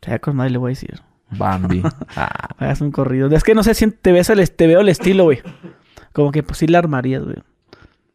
Ya 0.00 0.18
con 0.18 0.36
nadie 0.36 0.50
le 0.50 0.58
voy 0.58 0.70
a 0.70 0.74
decir. 0.74 1.02
Bambi. 1.30 1.82
Ah. 2.16 2.48
Hagas 2.58 2.80
un 2.80 2.90
corrido. 2.90 3.28
Es 3.28 3.44
que 3.44 3.54
no 3.54 3.62
sé 3.62 3.74
si 3.74 3.90
te, 3.90 4.12
ves 4.12 4.30
el, 4.30 4.50
te 4.50 4.66
veo 4.66 4.80
el 4.80 4.88
estilo, 4.88 5.24
güey. 5.24 5.40
Como 6.12 6.30
que 6.32 6.42
pues 6.42 6.58
sí 6.58 6.66
la 6.66 6.78
armarías, 6.78 7.22
güey. 7.24 7.36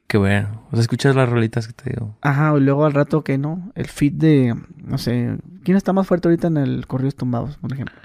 Qué 0.08 0.18
bueno. 0.18 0.64
O 0.72 0.76
sea, 0.76 0.82
escuchas 0.82 1.16
las 1.16 1.28
rolitas 1.28 1.68
que 1.68 1.74
te 1.74 1.90
digo. 1.90 2.18
Ajá, 2.22 2.54
y 2.58 2.62
luego 2.62 2.86
al 2.86 2.94
rato 2.94 3.24
que 3.24 3.38
no. 3.38 3.72
El 3.76 3.88
fit 3.88 4.14
de, 4.14 4.56
no 4.84 4.98
sé, 4.98 5.38
¿quién 5.64 5.76
está 5.76 5.92
más 5.92 6.08
fuerte 6.08 6.30
ahorita 6.30 6.48
en 6.48 6.58
el 6.58 6.88
Corridos 6.88 7.16
Tumbados, 7.16 7.58
por 7.58 7.74
ejemplo? 7.74 7.96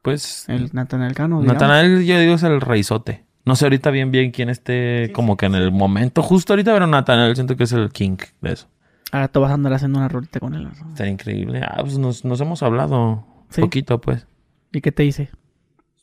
Pues... 0.00 0.48
El 0.48 0.70
Natanael 0.72 1.14
Cano. 1.14 1.42
Natanael, 1.42 2.04
yo 2.04 2.18
digo, 2.18 2.34
es 2.34 2.42
el 2.42 2.60
reizote. 2.62 3.26
No 3.44 3.56
sé 3.56 3.66
ahorita 3.66 3.90
bien 3.90 4.10
bien 4.10 4.30
quién 4.30 4.50
esté 4.50 5.10
como 5.14 5.36
que 5.36 5.46
en 5.46 5.54
el 5.54 5.70
momento 5.70 6.22
justo 6.22 6.52
ahorita, 6.52 6.72
pero 6.72 6.86
Natanael 6.86 7.34
siento 7.34 7.56
que 7.56 7.64
es 7.64 7.72
el 7.72 7.90
king 7.90 8.18
de 8.42 8.52
eso. 8.52 8.68
Ahora 9.10 9.28
tú 9.28 9.40
vas 9.40 9.50
a 9.50 9.54
andar 9.54 9.72
haciendo 9.72 9.98
una 9.98 10.08
rolita 10.08 10.38
con 10.38 10.54
él. 10.54 10.68
Está 10.92 11.06
increíble. 11.06 11.62
Ah, 11.62 11.78
pues 11.80 11.98
nos, 11.98 12.24
nos 12.24 12.40
hemos 12.40 12.62
hablado. 12.62 13.24
Poquito, 13.58 14.00
pues. 14.00 14.26
¿Y 14.72 14.82
qué 14.82 14.92
te 14.92 15.02
dice? 15.02 15.30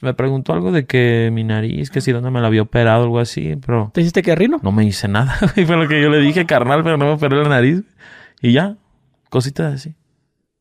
Me 0.05 0.13
preguntó 0.13 0.53
algo 0.53 0.71
de 0.71 0.85
que 0.85 1.31
mi 1.33 1.43
nariz, 1.43 1.89
que 1.89 1.99
si 1.99 2.11
dónde 2.11 2.29
me 2.29 2.39
la 2.39 2.45
había 2.45 2.61
operado 2.61 3.05
algo 3.05 3.17
así, 3.17 3.55
pero... 3.65 3.89
¿Te 3.91 4.01
hiciste 4.01 4.21
que 4.21 4.35
rino? 4.35 4.59
No 4.61 4.71
me 4.71 4.85
hice 4.85 5.07
nada. 5.07 5.35
y 5.55 5.65
fue 5.65 5.77
lo 5.77 5.87
que 5.87 5.99
yo 5.99 6.09
le 6.09 6.19
dije, 6.19 6.45
carnal, 6.45 6.83
pero 6.83 6.95
no 6.95 7.05
me 7.05 7.11
operé 7.13 7.37
la 7.37 7.49
nariz. 7.49 7.81
Y 8.39 8.51
ya, 8.51 8.75
cositas 9.31 9.73
así. 9.73 9.95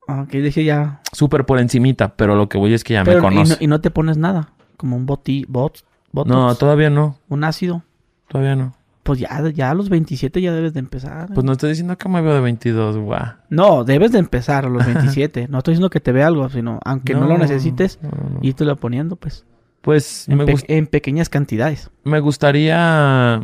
Ah, 0.09 0.23
ok, 0.23 0.31
dije 0.31 0.65
ya... 0.65 1.03
Súper 1.13 1.45
por 1.45 1.61
encimita, 1.61 2.17
pero 2.17 2.37
lo 2.37 2.49
que 2.49 2.57
voy 2.57 2.73
es 2.73 2.85
que 2.85 2.95
ya 2.95 3.05
me 3.05 3.19
conoce. 3.19 3.59
Y 3.61 3.67
no, 3.67 3.83
te 3.83 3.91
pones 3.91 4.17
nada, 4.17 4.49
como 4.79 4.97
un 4.97 5.05
boti, 5.05 5.45
bot, 5.47 5.85
No, 6.15 6.55
todavía 6.55 6.89
no. 6.89 7.19
¿Un 7.29 7.45
ácido? 7.45 7.83
Todavía 8.29 8.57
no. 8.57 8.75
Pues 9.05 9.21
ya, 9.21 9.51
ya 9.51 9.71
a 9.71 9.75
los 9.75 9.91
27 9.91 10.41
ya 10.41 10.51
debes 10.51 10.73
de 10.73 10.81
empezar. 10.81 11.29
Pues 11.35 11.45
no 11.45 11.53
estoy 11.53 11.69
diciendo 11.69 11.97
que 11.99 12.09
me 12.09 12.23
veo 12.23 12.35
de 12.35 12.41
22, 12.41 12.97
guau. 12.97 13.35
No, 13.51 13.85
debes 13.85 14.13
de 14.13 14.19
empezar 14.19 14.65
a 14.65 14.71
los 14.71 14.85
27. 14.95 15.47
no 15.49 15.59
estoy 15.59 15.73
diciendo 15.73 15.91
que 15.91 16.01
te 16.01 16.11
vea 16.11 16.27
algo, 16.27 16.49
sino 16.49 16.81
aunque 16.85 17.13
no, 17.15 17.27
lo 17.27 17.37
necesites, 17.37 18.01
y 18.41 18.55
te 18.55 18.65
lo 18.65 18.77
poniendo, 18.77 19.17
pues. 19.17 19.45
Pues 19.83 20.27
en, 20.31 20.39
me 20.39 20.55
en 20.69 20.87
pequeñas 20.87 21.29
cantidades. 21.29 21.91
Me 22.03 22.19
gustaría... 22.19 23.43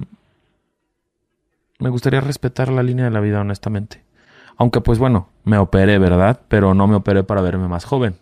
Me 1.78 1.88
gustaría 1.90 2.22
respetar 2.22 2.70
la 2.70 2.82
línea 2.82 3.04
de 3.04 3.10
la 3.10 3.20
vida, 3.20 3.40
honestamente. 3.40 4.02
Aunque 4.56 4.80
pues 4.80 4.98
bueno, 4.98 5.28
me 5.44 5.58
operé, 5.58 5.98
¿verdad? 5.98 6.40
Pero 6.48 6.72
no 6.74 6.86
me 6.86 6.96
operé 6.96 7.22
para 7.22 7.42
verme 7.42 7.68
más 7.68 7.84
joven. 7.84 8.16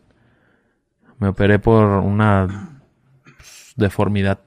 Me 1.19 1.29
operé 1.29 1.59
por 1.59 1.85
una 1.85 2.79
deformidad, 3.77 4.41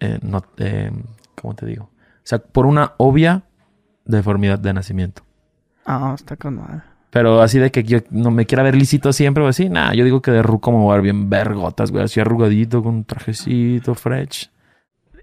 eh, 0.00 0.18
no, 0.22 0.42
eh, 0.58 0.90
¿cómo 1.34 1.54
te 1.54 1.66
digo? 1.66 1.90
O 2.24 2.26
sea, 2.26 2.38
por 2.38 2.64
una 2.64 2.94
obvia 2.96 3.42
deformidad 4.06 4.58
de 4.58 4.72
nacimiento. 4.72 5.22
Ah, 5.84 6.12
está 6.14 6.36
con 6.36 6.56
madre. 6.56 6.82
Pero 7.10 7.42
así 7.42 7.58
de 7.58 7.70
que 7.70 7.84
yo 7.84 7.98
no 8.10 8.30
me 8.30 8.46
quiera 8.46 8.62
ver 8.62 8.74
lisito 8.74 9.12
siempre 9.12 9.44
o 9.44 9.46
así, 9.46 9.68
nada, 9.68 9.94
yo 9.94 10.04
digo 10.04 10.20
que 10.20 10.30
de 10.30 10.42
ruco 10.42 10.72
me 10.72 10.78
voy 10.78 10.92
a 10.92 10.94
ver 10.94 11.02
bien 11.02 11.30
vergotas, 11.30 11.92
güey, 11.92 12.04
así 12.04 12.18
arrugadito, 12.18 12.82
con 12.82 12.94
un 12.94 13.04
trajecito 13.04 13.94
fresh. 13.94 14.50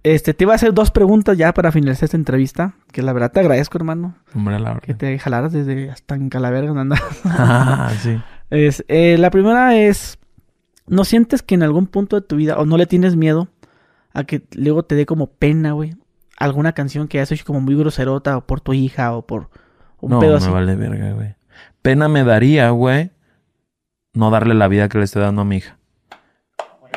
Este, 0.03 0.33
te 0.33 0.45
iba 0.45 0.53
a 0.53 0.55
hacer 0.55 0.73
dos 0.73 0.89
preguntas 0.89 1.37
ya 1.37 1.53
para 1.53 1.71
finalizar 1.71 2.05
esta 2.05 2.17
entrevista, 2.17 2.75
que 2.91 3.01
la 3.01 3.13
verdad 3.13 3.31
te 3.31 3.39
agradezco, 3.39 3.77
hermano. 3.77 4.15
Hombre, 4.33 4.59
la 4.59 4.69
verdad. 4.69 4.83
Que 4.83 4.93
te 4.93 5.19
jalaras 5.19 5.51
desde 5.51 5.89
hasta 5.89 6.15
en 6.15 6.29
Calaverga 6.29 6.69
donde 6.69 6.81
andas. 6.81 7.01
ah, 7.25 7.91
sí. 8.01 8.19
Es, 8.49 8.85
eh, 8.87 9.17
la 9.19 9.29
primera 9.29 9.75
es, 9.75 10.17
¿no 10.87 11.03
sientes 11.03 11.41
que 11.41 11.55
en 11.55 11.63
algún 11.63 11.87
punto 11.87 12.15
de 12.15 12.25
tu 12.25 12.35
vida, 12.37 12.57
o 12.57 12.65
no 12.65 12.77
le 12.77 12.85
tienes 12.85 13.15
miedo 13.15 13.49
a 14.13 14.23
que 14.23 14.43
luego 14.53 14.83
te 14.83 14.95
dé 14.95 15.05
como 15.05 15.27
pena, 15.27 15.73
güey, 15.73 15.95
alguna 16.43 16.73
canción 16.73 17.07
que 17.07 17.19
has 17.19 17.31
hecho 17.31 17.45
como 17.45 17.61
muy 17.61 17.75
groserota 17.75 18.37
o 18.37 18.45
por 18.45 18.61
tu 18.61 18.73
hija 18.73 19.13
o 19.13 19.25
por 19.25 19.49
un 19.99 20.11
no, 20.11 20.19
pedo 20.19 20.39
me 20.39 20.49
vale 20.49 20.75
verga, 20.75 21.13
güey. 21.13 21.35
Pena 21.81 22.07
me 22.07 22.23
daría, 22.23 22.69
güey, 22.71 23.11
no 24.13 24.29
darle 24.31 24.53
la 24.53 24.67
vida 24.67 24.89
que 24.89 24.97
le 24.97 25.03
estoy 25.03 25.21
dando 25.21 25.41
a 25.41 25.45
mi 25.45 25.57
hija. 25.57 25.77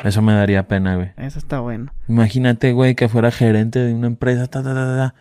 Eso 0.03 0.21
me 0.21 0.33
daría 0.33 0.67
pena, 0.67 0.95
güey. 0.95 1.11
Eso 1.17 1.39
está 1.39 1.59
bueno. 1.59 1.93
Imagínate, 2.07 2.73
güey, 2.73 2.95
que 2.95 3.07
fuera 3.07 3.31
gerente 3.31 3.79
de 3.79 3.93
una 3.93 4.07
empresa, 4.07 4.47
ta, 4.47 4.61
ta, 4.61 4.73
ta, 4.73 4.97
ta, 4.97 5.15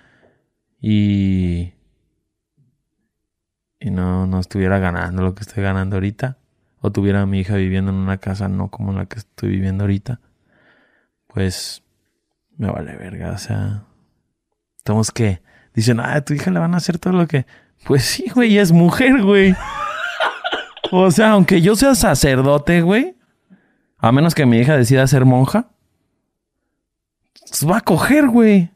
y... 0.80 1.72
Y 3.80 3.90
no, 3.90 4.26
no 4.26 4.40
estuviera 4.40 4.78
ganando 4.78 5.22
lo 5.22 5.34
que 5.34 5.42
estoy 5.42 5.62
ganando 5.62 5.96
ahorita. 5.96 6.38
o 6.80 6.92
tuviera 6.92 7.22
a 7.22 7.26
mi 7.26 7.40
hija 7.40 7.56
viviendo 7.56 7.90
en 7.92 7.96
una 7.96 8.18
casa 8.18 8.48
no 8.48 8.68
como 8.68 8.92
la 8.92 9.06
que 9.06 9.18
estoy 9.18 9.48
viviendo 9.50 9.84
ahorita, 9.84 10.20
pues 11.28 11.82
me 12.58 12.70
vale 12.70 12.94
verga, 12.96 13.32
o 13.32 13.38
sea, 13.38 13.84
estamos 14.84 15.10
que 15.10 15.40
dicen, 15.74 15.98
ah, 15.98 16.12
a 16.16 16.20
tu 16.20 16.34
hija 16.34 16.50
le 16.50 16.60
van 16.60 16.74
a 16.74 16.76
hacer 16.76 16.98
todo 16.98 17.14
lo 17.14 17.26
que, 17.26 17.46
pues 17.86 18.04
sí, 18.04 18.26
güey, 18.34 18.58
es 18.58 18.70
mujer, 18.70 19.22
güey. 19.22 19.56
o 20.92 21.10
sea, 21.10 21.30
aunque 21.30 21.62
yo 21.62 21.74
sea 21.74 21.94
sacerdote, 21.94 22.82
güey, 22.82 23.16
a 23.96 24.12
menos 24.12 24.34
que 24.34 24.44
mi 24.44 24.58
hija 24.58 24.76
decida 24.76 25.06
ser 25.06 25.24
monja, 25.24 25.70
pues 27.48 27.66
va 27.66 27.78
a 27.78 27.80
coger, 27.80 28.28
güey. 28.28 28.68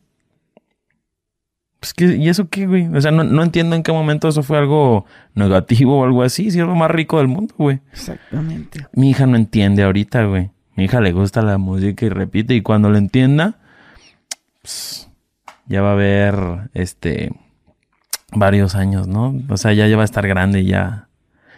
Pues, 1.78 1.92
¿qué, 1.92 2.16
¿Y 2.16 2.30
eso 2.30 2.48
qué, 2.48 2.66
güey? 2.66 2.88
O 2.88 3.00
sea, 3.02 3.10
no, 3.10 3.22
no, 3.22 3.42
entiendo 3.42 3.76
en 3.76 3.82
qué 3.82 3.92
momento 3.92 4.28
eso 4.28 4.42
fue 4.42 4.56
algo 4.56 5.04
negativo 5.34 6.00
o 6.00 6.04
algo 6.04 6.22
así. 6.22 6.50
Si 6.50 6.58
es 6.58 6.66
lo 6.66 6.74
más 6.74 6.90
rico 6.90 7.18
del 7.18 7.28
mundo, 7.28 7.54
güey. 7.58 7.80
Exactamente. 7.92 8.86
Mi 8.94 9.10
hija 9.10 9.26
no 9.26 9.36
entiende 9.36 9.82
ahorita, 9.82 10.24
güey. 10.24 10.50
Mi 10.74 10.84
hija 10.84 11.02
le 11.02 11.12
gusta 11.12 11.42
la 11.42 11.58
música 11.58 12.06
y 12.06 12.08
repite. 12.08 12.54
Y 12.54 12.62
cuando 12.62 12.88
lo 12.88 12.96
entienda, 12.96 13.58
pues, 14.62 15.07
ya 15.68 15.82
va 15.82 15.90
a 15.90 15.92
haber, 15.92 16.70
este, 16.74 17.32
varios 18.32 18.74
años, 18.74 19.06
¿no? 19.08 19.34
O 19.48 19.56
sea, 19.56 19.72
ya, 19.72 19.86
ya 19.86 19.96
va 19.96 20.02
a 20.02 20.04
estar 20.04 20.26
grande 20.26 20.60
y 20.60 20.66
ya. 20.66 21.08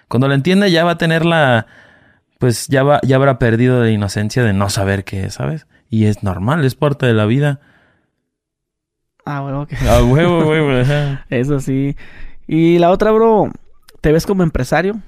Cuando 0.08 0.28
lo 0.28 0.34
entienda, 0.34 0.68
ya 0.68 0.84
va 0.84 0.92
a 0.92 0.98
tener 0.98 1.24
la, 1.24 1.66
pues 2.38 2.68
ya 2.68 2.82
va, 2.82 3.00
ya 3.02 3.16
habrá 3.16 3.38
perdido 3.38 3.82
la 3.82 3.90
inocencia 3.90 4.42
de 4.42 4.52
no 4.52 4.70
saber 4.70 5.04
qué 5.04 5.24
es, 5.24 5.34
¿sabes? 5.34 5.66
Y 5.88 6.06
es 6.06 6.22
normal, 6.22 6.64
es 6.64 6.74
parte 6.74 7.06
de 7.06 7.14
la 7.14 7.26
vida. 7.26 7.60
Ah, 9.24 9.40
bueno, 9.40 9.62
ok. 9.62 9.72
Ah, 9.88 10.02
huevo, 10.02 10.44
güey. 10.44 10.86
Eso 11.30 11.60
sí. 11.60 11.96
Y 12.46 12.78
la 12.78 12.90
otra, 12.90 13.10
bro, 13.12 13.52
¿te 14.00 14.10
ves 14.10 14.26
como 14.26 14.42
empresario? 14.42 15.00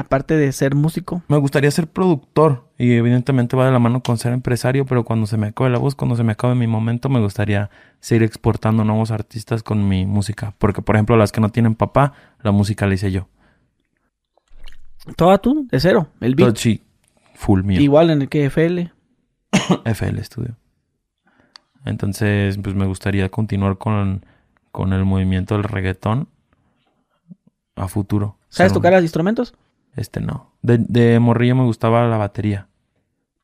Aparte 0.00 0.36
de 0.36 0.50
ser 0.52 0.74
músico. 0.74 1.22
Me 1.28 1.36
gustaría 1.36 1.70
ser 1.70 1.86
productor. 1.88 2.68
Y 2.78 2.92
evidentemente 2.94 3.56
va 3.56 3.66
de 3.66 3.72
la 3.72 3.78
mano 3.78 4.02
con 4.02 4.16
ser 4.18 4.32
empresario, 4.32 4.86
pero 4.86 5.04
cuando 5.04 5.26
se 5.26 5.36
me 5.36 5.48
acabe 5.48 5.70
la 5.70 5.78
voz, 5.78 5.94
cuando 5.94 6.16
se 6.16 6.24
me 6.24 6.32
acabe 6.32 6.54
mi 6.54 6.66
momento, 6.66 7.08
me 7.08 7.20
gustaría 7.20 7.70
seguir 8.00 8.22
exportando 8.22 8.84
nuevos 8.84 9.10
artistas 9.10 9.62
con 9.62 9.86
mi 9.88 10.06
música. 10.06 10.54
Porque, 10.58 10.82
por 10.82 10.96
ejemplo, 10.96 11.16
las 11.16 11.32
que 11.32 11.40
no 11.40 11.50
tienen 11.50 11.74
papá, 11.74 12.14
la 12.42 12.50
música 12.52 12.86
la 12.86 12.94
hice 12.94 13.10
yo. 13.12 13.28
¿Toda 15.16 15.38
tú? 15.38 15.66
¿De 15.70 15.80
cero? 15.80 16.08
¿El 16.20 16.34
beat? 16.34 16.48
Todo, 16.50 16.56
sí, 16.56 16.82
full 17.34 17.62
mío. 17.62 17.80
Igual 17.80 18.10
en 18.10 18.22
el 18.22 18.28
que 18.28 18.44
FL. 18.50 18.90
FL 19.84 20.22
Studio. 20.24 20.56
Entonces, 21.84 22.58
pues 22.62 22.74
me 22.74 22.86
gustaría 22.86 23.28
continuar 23.30 23.78
con, 23.78 24.24
con 24.70 24.92
el 24.92 25.04
movimiento 25.04 25.54
del 25.54 25.64
reggaetón 25.64 26.28
a 27.76 27.88
futuro. 27.88 28.36
¿Sabes 28.50 28.72
tocar 28.72 28.92
un- 28.92 28.96
los 28.96 29.04
instrumentos? 29.04 29.54
Este 29.96 30.20
no. 30.20 30.52
De, 30.62 30.78
de 30.78 31.18
morrillo 31.20 31.56
me 31.56 31.64
gustaba 31.64 32.06
la 32.06 32.16
batería. 32.16 32.68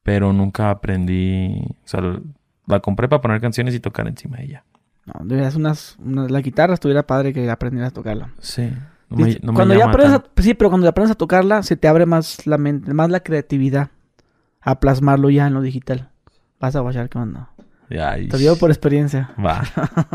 Pero 0.03 0.33
nunca 0.33 0.71
aprendí. 0.71 1.63
O 1.85 1.89
sea, 1.89 2.01
la 2.67 2.81
compré 2.81 3.09
para 3.09 3.21
poner 3.23 3.41
canciones 3.41 3.75
y 3.75 3.81
tocar 3.81 4.07
encima 4.07 4.37
de 4.39 4.45
ella. 4.45 4.65
No, 5.05 5.25
deberías 5.25 5.55
unas, 5.57 5.97
una- 5.99 6.29
la 6.29 6.41
guitarra 6.41 6.75
estuviera 6.75 7.07
padre 7.07 7.33
que 7.33 7.49
aprendieras 7.51 7.91
a 7.91 7.95
tocarla. 7.95 8.31
Sí. 8.41 8.73
No 9.09 9.19
me, 9.19 9.39
no 9.43 9.53
me 9.53 9.57
cuando 9.57 9.75
ya 9.75 9.85
aprendes 9.87 10.21
tan- 10.21 10.31
a, 10.37 10.43
sí, 10.43 10.55
pero 10.55 10.69
cuando 10.71 10.85
ya 10.85 10.91
aprendes 10.91 11.13
a 11.13 11.15
tocarla, 11.17 11.63
se 11.63 11.77
te 11.77 11.87
abre 11.87 12.07
más 12.07 12.45
la 12.47 12.59
mente, 12.59 12.93
más 12.93 13.09
la 13.11 13.21
creatividad 13.21 13.91
a 14.61 14.81
plasmarlo 14.81 15.31
ya 15.31 15.47
en 15.47 15.55
lo 15.55 15.61
digital. 15.63 16.11
Vas 16.59 16.75
a 16.75 16.81
guachar 16.81 17.09
qué 17.09 17.19
onda. 17.19 17.51
Ay, 17.91 18.29
Te 18.29 18.37
digo 18.39 18.57
por 18.57 18.71
experiencia. 18.71 19.31
Va. 19.45 19.63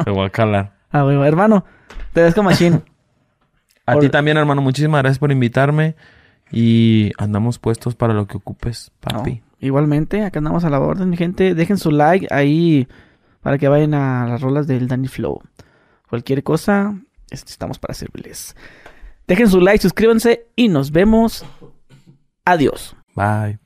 Te 0.04 0.12
voy 0.12 0.26
a 0.26 0.30
calar. 0.30 0.74
Ah, 0.94 1.04
bueno, 1.04 1.24
hermano, 1.24 1.64
te 2.12 2.22
ves 2.22 2.36
como 2.36 2.50
machine. 2.50 2.82
A 3.86 3.94
Por- 3.94 4.02
ti 4.02 4.10
también, 4.10 4.36
hermano. 4.36 4.62
Muchísimas 4.62 5.02
gracias 5.02 5.20
por 5.20 5.32
invitarme. 5.32 5.96
Y 6.52 7.12
andamos 7.18 7.60
puestos 7.60 7.96
para 7.96 8.14
lo 8.14 8.28
que 8.28 8.38
ocupes, 8.38 8.92
papi. 9.00 9.36
No, 9.36 9.52
Igualmente, 9.62 10.24
acá 10.24 10.40
andamos 10.40 10.64
a 10.64 10.70
la 10.72 10.80
orden, 10.80 11.10
mi 11.10 11.18
gente. 11.18 11.54
Dejen 11.54 11.78
su 11.78 11.92
like 11.92 12.28
ahí 12.32 12.88
para 13.42 13.60
que 13.60 13.68
vayan 13.68 13.94
a 13.94 14.28
las 14.28 14.42
rolas 14.42 14.66
del 14.66 14.88
Danny 14.88 15.08
Flow. 15.08 15.40
Cualquier 16.10 16.44
cosa, 16.44 17.00
estamos 17.30 17.78
para 17.78 17.94
servirles. 17.94 18.56
Dejen 19.28 19.48
su 19.48 19.62
like, 19.62 19.82
suscríbanse 19.82 20.48
y 20.56 20.68
nos 20.68 20.92
vemos. 20.92 21.46
Adiós. 22.44 22.96
Bye. 23.16 23.61